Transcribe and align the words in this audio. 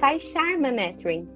Kai 0.00 0.18
Sharma 0.18 0.70
Netrin. 0.70 1.28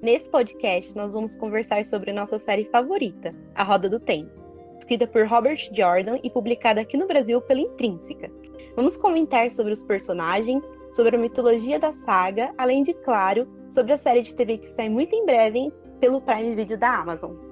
Nesse 0.00 0.28
podcast, 0.30 0.96
nós 0.96 1.12
vamos 1.12 1.36
conversar 1.36 1.84
sobre 1.84 2.12
nossa 2.12 2.38
série 2.38 2.64
favorita, 2.64 3.34
A 3.54 3.62
Roda 3.62 3.88
do 3.88 4.00
Tempo, 4.00 4.30
escrita 4.78 5.06
por 5.06 5.26
Robert 5.26 5.58
Jordan 5.72 6.18
e 6.22 6.30
publicada 6.30 6.80
aqui 6.80 6.96
no 6.96 7.06
Brasil 7.06 7.40
pela 7.42 7.60
Intrínseca. 7.60 8.30
Vamos 8.74 8.96
comentar 8.96 9.50
sobre 9.50 9.72
os 9.72 9.82
personagens, 9.82 10.64
sobre 10.92 11.16
a 11.16 11.18
mitologia 11.18 11.78
da 11.78 11.92
saga, 11.92 12.54
além 12.56 12.82
de, 12.82 12.94
claro, 12.94 13.46
sobre 13.70 13.92
a 13.92 13.98
série 13.98 14.22
de 14.22 14.34
TV 14.34 14.58
que 14.58 14.70
sai 14.70 14.88
muito 14.88 15.14
em 15.14 15.26
breve 15.26 15.70
pelo 16.00 16.20
Prime 16.20 16.54
Video 16.54 16.78
da 16.78 17.00
Amazon. 17.00 17.51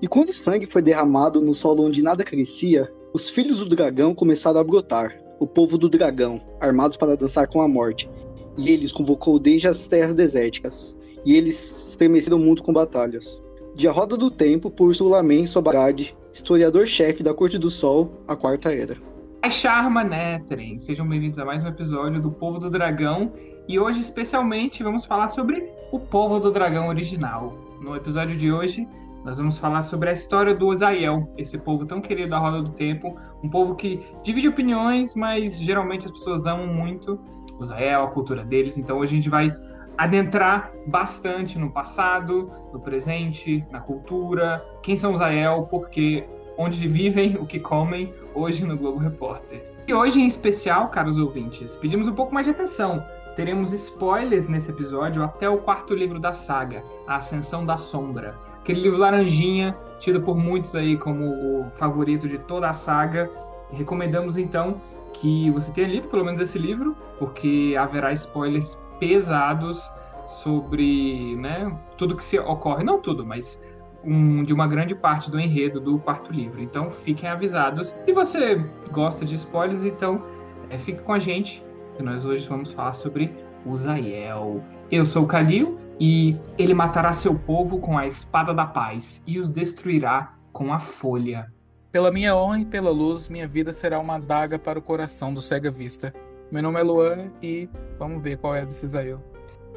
E 0.00 0.06
quando 0.06 0.28
o 0.28 0.32
sangue 0.32 0.64
foi 0.64 0.80
derramado 0.80 1.40
no 1.40 1.52
solo 1.52 1.84
onde 1.84 2.02
nada 2.02 2.22
crescia, 2.22 2.88
os 3.12 3.28
filhos 3.28 3.58
do 3.58 3.66
dragão 3.66 4.14
começaram 4.14 4.60
a 4.60 4.64
brotar, 4.64 5.18
o 5.40 5.46
povo 5.46 5.76
do 5.76 5.88
dragão, 5.88 6.40
armados 6.60 6.96
para 6.96 7.16
dançar 7.16 7.48
com 7.48 7.60
a 7.60 7.66
morte, 7.66 8.08
e 8.56 8.70
eles 8.70 8.92
convocou 8.92 9.40
desde 9.40 9.66
as 9.66 9.88
terras 9.88 10.14
desérticas, 10.14 10.96
e 11.26 11.34
eles 11.34 11.88
estremeceram 11.90 12.36
o 12.36 12.40
mundo 12.40 12.62
com 12.62 12.72
batalhas. 12.72 13.42
De 13.74 13.88
A 13.88 13.92
Roda 13.92 14.16
do 14.16 14.30
Tempo, 14.30 14.70
por 14.70 14.94
Sulamen 14.94 15.48
Sobarad, 15.48 16.12
historiador-chefe 16.32 17.24
da 17.24 17.34
Corte 17.34 17.58
do 17.58 17.70
Sol, 17.70 18.22
a 18.28 18.36
Quarta 18.36 18.72
Era. 18.72 18.96
É 19.42 19.50
Charma 19.50 20.04
Netherem, 20.04 20.78
sejam 20.78 21.08
bem-vindos 21.08 21.40
a 21.40 21.44
mais 21.44 21.64
um 21.64 21.68
episódio 21.68 22.22
do 22.22 22.30
Povo 22.30 22.60
do 22.60 22.70
Dragão, 22.70 23.32
e 23.66 23.80
hoje 23.80 24.00
especialmente 24.00 24.80
vamos 24.84 25.04
falar 25.04 25.26
sobre 25.26 25.72
o 25.90 25.98
Povo 25.98 26.38
do 26.38 26.52
Dragão 26.52 26.86
original. 26.86 27.58
No 27.80 27.96
episódio 27.96 28.36
de 28.36 28.52
hoje, 28.52 28.86
nós 29.28 29.36
vamos 29.36 29.58
falar 29.58 29.82
sobre 29.82 30.08
a 30.08 30.12
história 30.12 30.54
do 30.54 30.68
Ozael, 30.68 31.30
esse 31.36 31.58
povo 31.58 31.84
tão 31.84 32.00
querido 32.00 32.30
da 32.30 32.38
Roda 32.38 32.62
do 32.62 32.70
Tempo, 32.70 33.14
um 33.44 33.50
povo 33.50 33.74
que 33.74 34.02
divide 34.24 34.48
opiniões, 34.48 35.14
mas 35.14 35.58
geralmente 35.60 36.06
as 36.06 36.12
pessoas 36.12 36.46
amam 36.46 36.66
muito 36.66 37.20
Israel, 37.60 38.04
a 38.04 38.06
cultura 38.08 38.42
deles. 38.42 38.78
Então 38.78 38.96
hoje 38.96 39.12
a 39.12 39.16
gente 39.16 39.28
vai 39.28 39.54
adentrar 39.98 40.72
bastante 40.86 41.58
no 41.58 41.70
passado, 41.70 42.50
no 42.72 42.80
presente, 42.80 43.62
na 43.70 43.80
cultura, 43.80 44.64
quem 44.82 44.96
são 44.96 45.12
Israel, 45.12 45.68
porque 45.70 46.26
onde 46.56 46.88
vivem, 46.88 47.36
o 47.36 47.44
que 47.44 47.60
comem, 47.60 48.14
hoje 48.34 48.64
no 48.64 48.78
Globo 48.78 48.98
Repórter. 48.98 49.62
E 49.86 49.92
hoje 49.92 50.22
em 50.22 50.26
especial, 50.26 50.88
caros 50.88 51.18
ouvintes, 51.18 51.76
pedimos 51.76 52.08
um 52.08 52.14
pouco 52.14 52.32
mais 52.32 52.46
de 52.46 52.52
atenção. 52.52 53.04
Teremos 53.36 53.74
spoilers 53.74 54.48
nesse 54.48 54.70
episódio 54.70 55.22
até 55.22 55.50
o 55.50 55.58
quarto 55.58 55.94
livro 55.94 56.18
da 56.18 56.32
saga, 56.32 56.82
A 57.06 57.16
Ascensão 57.16 57.66
da 57.66 57.76
Sombra. 57.76 58.47
Aquele 58.68 58.82
livro 58.82 58.98
laranjinha, 58.98 59.74
tido 59.98 60.20
por 60.20 60.36
muitos 60.36 60.74
aí 60.74 60.94
como 60.94 61.24
o 61.24 61.70
favorito 61.76 62.28
de 62.28 62.36
toda 62.36 62.68
a 62.68 62.74
saga. 62.74 63.30
Recomendamos 63.72 64.36
então 64.36 64.78
que 65.14 65.50
você 65.52 65.72
tenha 65.72 65.88
lido 65.88 66.06
pelo 66.08 66.22
menos 66.22 66.38
esse 66.38 66.58
livro, 66.58 66.94
porque 67.18 67.74
haverá 67.80 68.12
spoilers 68.12 68.78
pesados 69.00 69.90
sobre 70.26 71.34
né, 71.36 71.74
tudo 71.96 72.14
que 72.14 72.22
se 72.22 72.38
ocorre, 72.38 72.84
não 72.84 73.00
tudo, 73.00 73.24
mas 73.24 73.58
um, 74.04 74.42
de 74.42 74.52
uma 74.52 74.66
grande 74.66 74.94
parte 74.94 75.30
do 75.30 75.40
enredo 75.40 75.80
do 75.80 75.98
quarto 75.98 76.30
livro. 76.30 76.60
Então 76.60 76.90
fiquem 76.90 77.26
avisados. 77.26 77.94
Se 78.04 78.12
você 78.12 78.62
gosta 78.92 79.24
de 79.24 79.34
spoilers, 79.36 79.82
então 79.82 80.22
é, 80.68 80.78
fique 80.78 81.00
com 81.00 81.14
a 81.14 81.18
gente, 81.18 81.64
que 81.96 82.02
nós 82.02 82.22
hoje 82.26 82.46
vamos 82.46 82.70
falar 82.70 82.92
sobre 82.92 83.34
Uzael. 83.64 84.62
Eu 84.90 85.06
sou 85.06 85.24
o 85.24 85.26
Kalil 85.26 85.87
e 86.00 86.36
ele 86.56 86.74
matará 86.74 87.12
seu 87.12 87.34
povo 87.34 87.78
com 87.78 87.98
a 87.98 88.06
espada 88.06 88.54
da 88.54 88.66
paz 88.66 89.22
e 89.26 89.38
os 89.38 89.50
destruirá 89.50 90.34
com 90.52 90.72
a 90.72 90.78
folha. 90.78 91.52
Pela 91.90 92.12
minha 92.12 92.36
honra 92.36 92.60
e 92.60 92.64
pela 92.66 92.90
luz, 92.90 93.28
minha 93.28 93.48
vida 93.48 93.72
será 93.72 93.98
uma 93.98 94.16
adaga 94.16 94.58
para 94.58 94.78
o 94.78 94.82
coração 94.82 95.32
do 95.32 95.40
cega 95.40 95.70
vista. 95.70 96.14
Meu 96.50 96.62
nome 96.62 96.80
é 96.80 96.82
Luan 96.82 97.30
e 97.42 97.68
vamos 97.98 98.22
ver 98.22 98.36
qual 98.36 98.54
é 98.54 98.64
desse 98.64 98.86
Zael. 98.86 99.22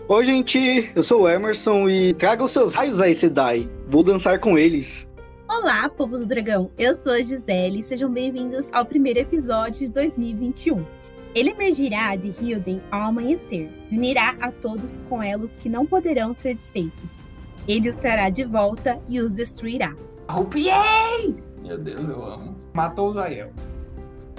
Oi, 0.08 0.26
gente, 0.26 0.92
eu 0.96 1.04
sou 1.04 1.22
o 1.22 1.30
Emerson 1.30 1.88
e 1.88 2.14
traga 2.14 2.44
os 2.44 2.52
seus 2.52 2.74
raios 2.74 3.00
aí, 3.00 3.16
Sedai. 3.16 3.70
Vou 3.88 4.04
dançar 4.04 4.40
com 4.40 4.58
eles. 4.58 5.08
Olá, 5.48 5.88
povo 5.90 6.18
do 6.18 6.26
dragão. 6.26 6.72
Eu 6.78 6.94
sou 6.94 7.14
a 7.14 7.22
Gisele 7.22 7.80
e 7.80 7.84
sejam 7.84 8.10
bem-vindos 8.10 8.70
ao 8.74 8.86
primeiro 8.86 9.20
episódio 9.20 9.86
de 9.86 9.92
2021. 9.92 11.00
Ele 11.34 11.52
emergirá 11.52 12.16
de 12.16 12.34
Hilden 12.42 12.81
ao 12.92 13.03
amanhecer 13.03 13.72
e 13.90 13.97
unirá 13.97 14.36
a 14.42 14.52
todos 14.52 15.02
com 15.08 15.24
elos 15.24 15.56
que 15.56 15.69
não 15.69 15.86
poderão 15.86 16.34
ser 16.34 16.56
desfeitos. 16.56 17.22
Ele 17.68 17.88
os 17.88 17.96
trará 17.96 18.30
de 18.30 18.44
volta 18.44 19.00
e 19.08 19.22
os 19.22 19.31
destruirá. 19.31 19.96
Arrupiei! 20.28 21.36
Meu 21.62 21.78
Deus, 21.78 22.08
eu 22.08 22.24
amo. 22.24 22.58
Matou 22.74 23.09
o 23.09 23.14
Zael. 23.14 23.52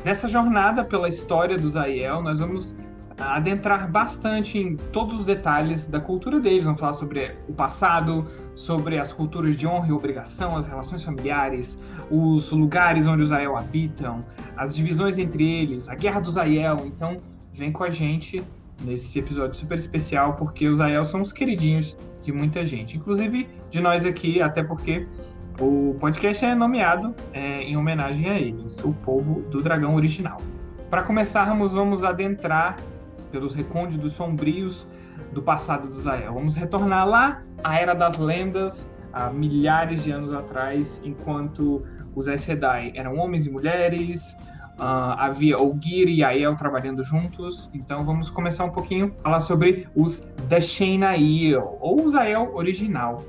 Nessa 0.04 0.28
jornada 0.28 0.84
pela 0.84 1.08
história 1.08 1.56
do 1.56 1.70
Zael, 1.70 2.22
nós 2.22 2.40
vamos 2.40 2.76
adentrar 3.18 3.90
bastante 3.90 4.58
em 4.58 4.76
todos 4.76 5.20
os 5.20 5.24
detalhes 5.24 5.86
da 5.86 6.00
cultura 6.00 6.40
deles. 6.40 6.64
Vamos 6.64 6.80
falar 6.80 6.92
sobre 6.92 7.36
o 7.48 7.52
passado, 7.52 8.26
sobre 8.54 8.98
as 8.98 9.12
culturas 9.12 9.56
de 9.56 9.66
honra 9.66 9.88
e 9.88 9.92
obrigação, 9.92 10.56
as 10.56 10.66
relações 10.66 11.02
familiares, 11.02 11.78
os 12.10 12.50
lugares 12.50 13.06
onde 13.06 13.22
os 13.22 13.30
Zael 13.30 13.56
habitam, 13.56 14.24
as 14.56 14.74
divisões 14.74 15.18
entre 15.18 15.44
eles, 15.44 15.88
a 15.88 15.94
guerra 15.94 16.20
do 16.20 16.30
Zael. 16.30 16.76
Então, 16.84 17.18
vem 17.52 17.72
com 17.72 17.84
a 17.84 17.90
gente 17.90 18.42
nesse 18.82 19.18
episódio 19.18 19.54
super 19.54 19.78
especial, 19.78 20.34
porque 20.34 20.68
os 20.68 20.78
Zael 20.78 21.04
são 21.04 21.20
os 21.20 21.32
queridinhos 21.32 21.96
de 22.22 22.32
muita 22.32 22.64
gente, 22.64 22.96
inclusive 22.96 23.48
de 23.70 23.80
nós 23.80 24.04
aqui, 24.04 24.40
até 24.40 24.62
porque 24.62 25.06
o 25.60 25.96
podcast 26.00 26.44
é 26.44 26.54
nomeado 26.54 27.14
é, 27.32 27.62
em 27.62 27.76
homenagem 27.76 28.28
a 28.30 28.38
eles, 28.38 28.82
o 28.84 28.92
povo 28.92 29.42
do 29.42 29.60
dragão 29.60 29.94
original. 29.94 30.40
Para 30.88 31.02
começarmos, 31.02 31.72
vamos 31.72 32.04
adentrar 32.04 32.76
pelos 33.32 33.54
recônditos 33.54 34.12
sombrios 34.12 34.86
do 35.32 35.42
passado 35.42 35.88
do 35.88 35.94
Zael. 35.94 36.34
Vamos 36.34 36.54
retornar 36.54 37.08
lá 37.08 37.42
à 37.64 37.78
Era 37.78 37.94
das 37.94 38.18
Lendas, 38.18 38.88
há 39.12 39.30
milhares 39.30 40.04
de 40.04 40.12
anos 40.12 40.32
atrás, 40.32 41.00
enquanto 41.02 41.84
os 42.14 42.28
Aes 42.28 42.42
Sedai 42.42 42.92
eram 42.94 43.16
homens 43.16 43.46
e 43.46 43.50
mulheres, 43.50 44.36
uh, 44.78 45.16
havia 45.16 45.58
Olgir 45.58 46.08
e 46.08 46.22
Aiel 46.22 46.54
trabalhando 46.56 47.02
juntos. 47.02 47.70
Então 47.74 48.04
vamos 48.04 48.30
começar 48.30 48.64
um 48.64 48.70
pouquinho 48.70 49.14
a 49.20 49.22
falar 49.22 49.40
sobre 49.40 49.88
os 49.96 50.20
Dashenail, 50.48 51.78
ou 51.80 52.04
os 52.04 52.14
Ael 52.14 52.54
original. 52.54 53.24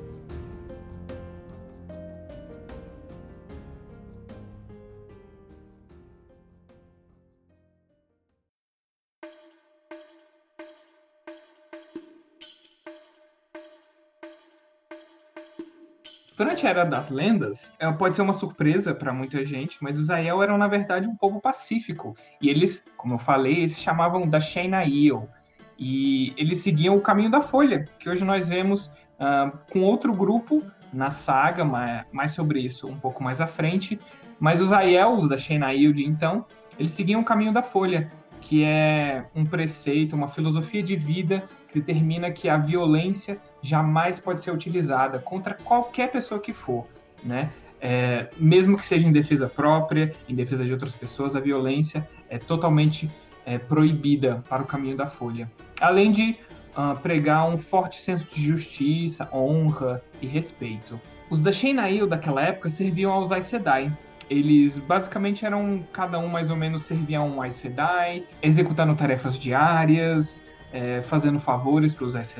Durante 16.35 16.65
a 16.65 16.69
Era 16.71 16.83
das 16.83 17.11
Lendas, 17.11 17.71
é, 17.77 17.91
pode 17.91 18.15
ser 18.15 18.23
uma 18.23 18.33
surpresa 18.33 18.93
para 18.93 19.13
muita 19.13 19.45
gente, 19.45 19.77
mas 19.81 19.99
os 19.99 20.09
Aiel 20.09 20.41
eram, 20.41 20.57
na 20.57 20.67
verdade, 20.67 21.07
um 21.07 21.15
povo 21.15 21.39
pacífico. 21.39 22.15
E 22.41 22.49
eles, 22.49 22.85
como 22.97 23.13
eu 23.13 23.19
falei, 23.19 23.59
eles 23.59 23.79
chamavam 23.79 24.27
da 24.27 24.39
Shenail. 24.39 25.29
E 25.77 26.33
eles 26.35 26.59
seguiam 26.61 26.95
o 26.95 27.01
caminho 27.01 27.29
da 27.29 27.39
Folha, 27.39 27.85
que 27.99 28.09
hoje 28.09 28.25
nós 28.25 28.49
vemos 28.49 28.87
uh, 28.87 29.55
com 29.71 29.81
outro 29.81 30.11
grupo 30.11 30.63
na 30.91 31.11
saga, 31.11 31.63
mais 32.11 32.31
sobre 32.31 32.61
isso 32.61 32.87
um 32.87 32.97
pouco 32.97 33.23
mais 33.23 33.39
à 33.39 33.47
frente. 33.47 33.99
Mas 34.39 34.59
os 34.59 34.73
Aiels 34.73 35.29
da 35.29 35.37
Shenail 35.37 35.93
de 35.93 36.03
então, 36.03 36.45
eles 36.79 36.91
seguiam 36.91 37.21
o 37.21 37.25
caminho 37.25 37.53
da 37.53 37.61
Folha, 37.61 38.07
que 38.41 38.63
é 38.63 39.25
um 39.35 39.45
preceito, 39.45 40.15
uma 40.15 40.27
filosofia 40.27 40.81
de 40.81 40.95
vida 40.95 41.43
determina 41.73 42.31
que 42.31 42.49
a 42.49 42.57
violência 42.57 43.37
jamais 43.61 44.19
pode 44.19 44.41
ser 44.41 44.51
utilizada 44.51 45.19
contra 45.19 45.53
qualquer 45.53 46.11
pessoa 46.11 46.39
que 46.39 46.53
for, 46.53 46.87
né? 47.23 47.49
É, 47.81 48.29
mesmo 48.37 48.77
que 48.77 48.85
seja 48.85 49.07
em 49.07 49.11
defesa 49.11 49.47
própria, 49.47 50.13
em 50.29 50.33
defesa 50.33 50.63
de 50.63 50.71
outras 50.71 50.95
pessoas, 50.95 51.35
a 51.35 51.39
violência 51.41 52.07
é 52.29 52.37
totalmente 52.37 53.11
é, 53.45 53.57
proibida 53.57 54.41
para 54.47 54.61
o 54.61 54.65
caminho 54.65 54.95
da 54.95 55.05
folha. 55.05 55.51
Além 55.81 56.11
de 56.11 56.37
uh, 56.77 56.97
pregar 56.99 57.47
um 57.47 57.57
forte 57.57 58.01
senso 58.01 58.25
de 58.33 58.43
justiça, 58.43 59.29
honra 59.33 60.01
e 60.21 60.27
respeito. 60.27 60.99
Os 61.29 61.41
da 61.41 61.51
Shenail 61.51 62.05
daquela 62.07 62.41
época 62.41 62.69
serviam 62.69 63.11
aos 63.11 63.31
Aes 63.31 63.45
Sedai. 63.45 63.91
Eles 64.29 64.77
basicamente 64.77 65.45
eram, 65.45 65.83
cada 65.91 66.17
um 66.17 66.27
mais 66.27 66.49
ou 66.49 66.55
menos 66.55 66.83
servia 66.83 67.19
a 67.19 67.23
um 67.23 67.41
Aes 67.41 67.55
Sedai, 67.55 68.23
executando 68.41 68.95
tarefas 68.95 69.37
diárias, 69.37 70.43
é, 70.73 71.03
fazendo 71.03 71.39
favores 71.39 71.93
para 71.93 72.05
os 72.05 72.15
Aes. 72.15 72.35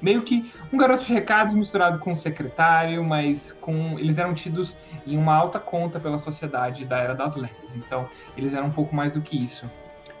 Meio 0.00 0.22
que 0.22 0.50
um 0.72 0.78
garoto 0.78 1.04
de 1.04 1.12
recados 1.12 1.52
misturado 1.52 1.98
com 1.98 2.12
um 2.12 2.14
secretário, 2.14 3.04
mas 3.04 3.52
com 3.60 3.98
eles 3.98 4.16
eram 4.16 4.32
tidos 4.32 4.76
em 5.04 5.18
uma 5.18 5.34
alta 5.34 5.58
conta 5.58 5.98
pela 5.98 6.16
sociedade 6.16 6.84
da 6.84 6.98
Era 6.98 7.14
das 7.14 7.34
Lendas. 7.34 7.74
Então, 7.74 8.08
eles 8.36 8.54
eram 8.54 8.68
um 8.68 8.72
pouco 8.72 8.94
mais 8.94 9.12
do 9.12 9.20
que 9.20 9.36
isso. 9.36 9.68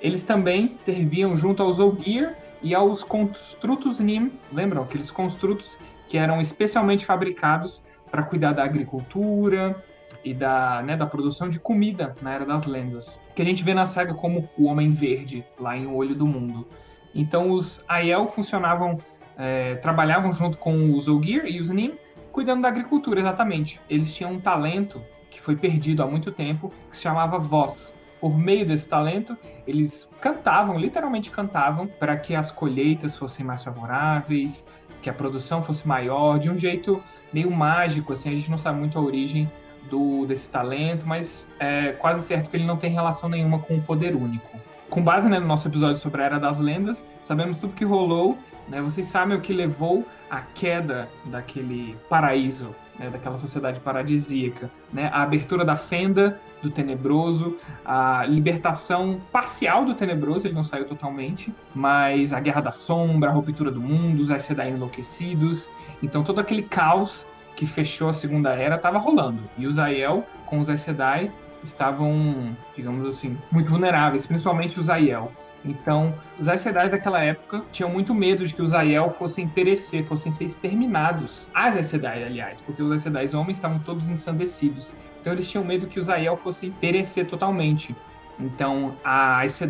Eles 0.00 0.24
também 0.24 0.76
serviam 0.84 1.36
junto 1.36 1.62
aos 1.62 1.78
Ogier 1.78 2.36
e 2.62 2.74
aos 2.74 3.04
construtos 3.04 4.00
Nim, 4.00 4.32
lembram? 4.52 4.82
Aqueles 4.82 5.10
construtos 5.10 5.78
que 6.08 6.18
eram 6.18 6.40
especialmente 6.40 7.06
fabricados 7.06 7.82
para 8.10 8.22
cuidar 8.24 8.52
da 8.52 8.64
agricultura 8.64 9.76
e 10.24 10.34
da, 10.34 10.82
né, 10.82 10.96
da 10.96 11.06
produção 11.06 11.48
de 11.48 11.60
comida 11.60 12.14
na 12.20 12.34
Era 12.34 12.44
das 12.44 12.64
Lendas. 12.64 13.18
Que 13.36 13.42
a 13.42 13.44
gente 13.44 13.62
vê 13.62 13.72
na 13.72 13.86
saga 13.86 14.14
como 14.14 14.48
o 14.58 14.64
Homem 14.64 14.90
Verde, 14.90 15.44
lá 15.58 15.76
em 15.76 15.86
O 15.86 15.94
Olho 15.94 16.14
do 16.14 16.26
Mundo. 16.26 16.66
Então 17.14 17.50
os 17.50 17.84
Aiel 17.88 18.28
funcionavam, 18.28 18.96
é, 19.36 19.74
trabalhavam 19.76 20.32
junto 20.32 20.58
com 20.58 20.94
os 20.94 21.08
Ogier 21.08 21.46
e 21.46 21.60
os 21.60 21.70
Nim, 21.70 21.94
cuidando 22.32 22.62
da 22.62 22.68
agricultura, 22.68 23.20
exatamente. 23.20 23.80
Eles 23.88 24.14
tinham 24.14 24.32
um 24.32 24.40
talento 24.40 25.02
que 25.30 25.40
foi 25.40 25.56
perdido 25.56 26.02
há 26.02 26.06
muito 26.06 26.30
tempo, 26.32 26.72
que 26.88 26.96
se 26.96 27.02
chamava 27.02 27.38
voz. 27.38 27.94
Por 28.20 28.36
meio 28.36 28.66
desse 28.66 28.88
talento, 28.88 29.36
eles 29.66 30.08
cantavam, 30.20 30.78
literalmente 30.78 31.30
cantavam, 31.30 31.86
para 31.86 32.16
que 32.16 32.34
as 32.34 32.50
colheitas 32.50 33.16
fossem 33.16 33.44
mais 33.44 33.64
favoráveis, 33.64 34.66
que 35.00 35.08
a 35.08 35.12
produção 35.12 35.62
fosse 35.62 35.88
maior, 35.88 36.38
de 36.38 36.50
um 36.50 36.56
jeito 36.56 37.02
meio 37.32 37.50
mágico, 37.50 38.12
assim, 38.12 38.28
a 38.30 38.34
gente 38.34 38.50
não 38.50 38.58
sabe 38.58 38.78
muito 38.78 38.98
a 38.98 39.00
origem 39.00 39.50
do, 39.88 40.26
desse 40.26 40.50
talento, 40.50 41.06
mas 41.06 41.46
é 41.58 41.92
quase 41.92 42.22
certo 42.22 42.50
que 42.50 42.56
ele 42.56 42.66
não 42.66 42.76
tem 42.76 42.90
relação 42.92 43.28
nenhuma 43.28 43.58
com 43.60 43.76
o 43.76 43.82
poder 43.82 44.14
único. 44.14 44.58
Com 44.90 45.04
base 45.04 45.28
né, 45.28 45.38
no 45.38 45.46
nosso 45.46 45.68
episódio 45.68 45.98
sobre 45.98 46.20
a 46.20 46.24
Era 46.24 46.40
das 46.40 46.58
Lendas, 46.58 47.04
sabemos 47.22 47.60
tudo 47.60 47.76
que 47.76 47.84
rolou, 47.84 48.36
né, 48.68 48.82
vocês 48.82 49.06
sabem 49.06 49.36
o 49.36 49.40
que 49.40 49.52
levou 49.52 50.04
à 50.28 50.40
queda 50.40 51.08
daquele 51.26 51.96
paraíso, 52.08 52.74
né, 52.98 53.08
daquela 53.08 53.38
sociedade 53.38 53.78
paradisíaca, 53.78 54.68
né, 54.92 55.08
a 55.12 55.22
abertura 55.22 55.64
da 55.64 55.76
fenda 55.76 56.40
do 56.60 56.70
tenebroso, 56.70 57.56
a 57.84 58.26
libertação 58.26 59.20
parcial 59.30 59.84
do 59.84 59.94
tenebroso, 59.94 60.48
ele 60.48 60.54
não 60.54 60.64
saiu 60.64 60.84
totalmente, 60.84 61.54
mas 61.72 62.32
a 62.32 62.40
guerra 62.40 62.60
da 62.60 62.72
sombra, 62.72 63.30
a 63.30 63.32
ruptura 63.32 63.70
do 63.70 63.80
mundo, 63.80 64.20
os 64.20 64.28
Aes 64.28 64.42
Sedai 64.42 64.70
enlouquecidos, 64.70 65.70
então 66.02 66.24
todo 66.24 66.40
aquele 66.40 66.64
caos 66.64 67.24
que 67.54 67.64
fechou 67.64 68.08
a 68.08 68.12
Segunda 68.12 68.54
Era 68.54 68.76
estava 68.76 68.98
rolando. 68.98 69.42
E 69.56 69.66
os 69.66 69.78
Aiel, 69.78 70.26
com 70.46 70.58
os 70.58 70.68
Aes 70.68 70.80
Sedai, 70.80 71.30
estavam, 71.62 72.56
digamos 72.76 73.06
assim, 73.08 73.36
muito 73.50 73.70
vulneráveis, 73.70 74.26
principalmente 74.26 74.78
os 74.78 74.88
Aiel. 74.88 75.30
Então, 75.64 76.14
os 76.38 76.48
Aes 76.48 76.64
daquela 76.64 77.22
época 77.22 77.62
tinham 77.70 77.90
muito 77.90 78.14
medo 78.14 78.46
de 78.46 78.54
que 78.54 78.62
os 78.62 78.72
Aiel 78.72 79.10
fossem 79.10 79.46
perecer, 79.46 80.04
fossem 80.04 80.32
ser 80.32 80.44
exterminados. 80.44 81.48
As 81.54 81.76
Aes 81.76 81.92
aliás, 81.94 82.60
porque 82.60 82.82
os 82.82 83.06
Aes 83.06 83.34
homens 83.34 83.56
estavam 83.58 83.78
todos 83.80 84.08
ensandecidos. 84.08 84.94
Então, 85.20 85.32
eles 85.32 85.48
tinham 85.48 85.64
medo 85.64 85.86
que 85.86 85.98
os 85.98 86.08
Aiel 86.08 86.36
fossem 86.36 86.70
perecer 86.70 87.26
totalmente. 87.26 87.94
Então, 88.38 88.94
a 89.04 89.38
Aes 89.38 89.60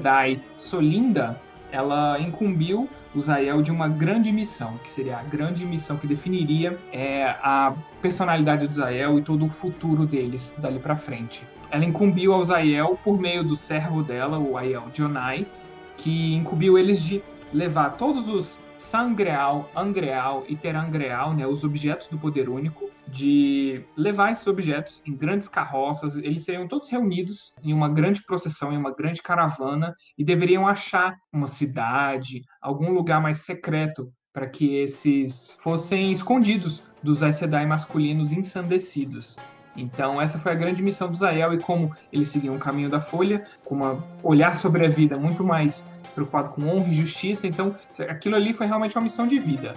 Solinda, 0.57 1.41
ela 1.73 2.21
incumbiu 2.21 2.89
o 3.15 3.21
Zael 3.21 3.63
de 3.63 3.71
uma 3.71 3.89
grande 3.89 4.31
missão, 4.31 4.79
que 4.79 4.91
seria 4.91 5.19
a 5.19 5.23
grande 5.23 5.65
missão 5.65 5.97
que 5.97 6.07
definiria 6.07 6.79
é, 6.93 7.25
a 7.43 7.75
personalidade 8.01 8.67
do 8.69 8.75
Zael 8.75 9.19
e 9.19 9.23
todo 9.23 9.45
o 9.45 9.49
futuro 9.49 10.07
deles 10.07 10.55
dali 10.59 10.79
para 10.79 10.97
frente. 10.97 11.45
Ela 11.71 11.85
incumbiu 11.85 12.33
ao 12.33 12.45
Zael 12.45 12.99
por 13.05 13.19
meio 13.19 13.45
do 13.45 13.55
servo 13.55 14.03
dela, 14.03 14.39
o 14.39 14.57
Aiel 14.57 14.89
Jonai, 14.93 15.47
que 15.97 16.35
incumbiu 16.35 16.79
eles 16.79 17.03
de 17.03 17.23
levar 17.53 17.97
todos 17.97 18.29
os 18.29 18.59
Sangreal, 18.81 19.71
Angreal 19.77 20.45
e 20.49 20.57
Terangreal, 20.57 21.35
né, 21.35 21.47
os 21.47 21.63
objetos 21.63 22.09
do 22.09 22.19
poder 22.19 22.49
único, 22.49 22.91
de 23.07 23.85
levar 23.97 24.33
esses 24.33 24.47
objetos 24.47 25.03
em 25.07 25.15
grandes 25.15 25.49
carroças. 25.49 26.17
Eles 26.17 26.43
seriam 26.45 26.67
todos 26.67 26.89
reunidos 26.89 27.55
em 27.63 27.73
uma 27.73 27.89
grande 27.89 28.25
procissão, 28.25 28.73
em 28.73 28.77
uma 28.77 28.93
grande 28.93 29.23
caravana, 29.23 29.95
e 30.17 30.25
deveriam 30.25 30.67
achar 30.67 31.17
uma 31.33 31.47
cidade, 31.47 32.43
algum 32.61 32.91
lugar 32.91 33.21
mais 33.21 33.39
secreto 33.39 34.11
para 34.33 34.49
que 34.49 34.77
esses 34.77 35.57
fossem 35.61 36.11
escondidos 36.11 36.83
dos 37.03 37.23
Aes 37.23 37.37
Sedai 37.37 37.67
masculinos 37.67 38.33
ensandecidos. 38.33 39.37
Então, 39.81 40.21
essa 40.21 40.39
foi 40.39 40.53
a 40.53 40.55
grande 40.55 40.83
missão 40.83 41.11
do 41.11 41.17
Zael 41.17 41.55
e 41.55 41.59
como 41.59 41.95
eles 42.13 42.29
seguiam 42.29 42.57
o 42.57 42.59
caminho 42.59 42.91
da 42.91 43.01
Folha, 43.01 43.47
com 43.65 43.77
um 43.83 44.03
olhar 44.23 44.59
sobre 44.59 44.85
a 44.85 44.89
vida 44.89 45.17
muito 45.17 45.43
mais 45.43 45.85
preocupado 46.15 46.51
com 46.51 46.69
honra 46.69 46.89
e 46.89 46.95
justiça. 46.95 47.47
Então, 47.47 47.75
aquilo 48.09 48.37
ali 48.37 48.53
foi 48.53 48.67
realmente 48.67 48.97
uma 48.97 49.03
missão 49.03 49.27
de 49.27 49.39
vida. 49.39 49.75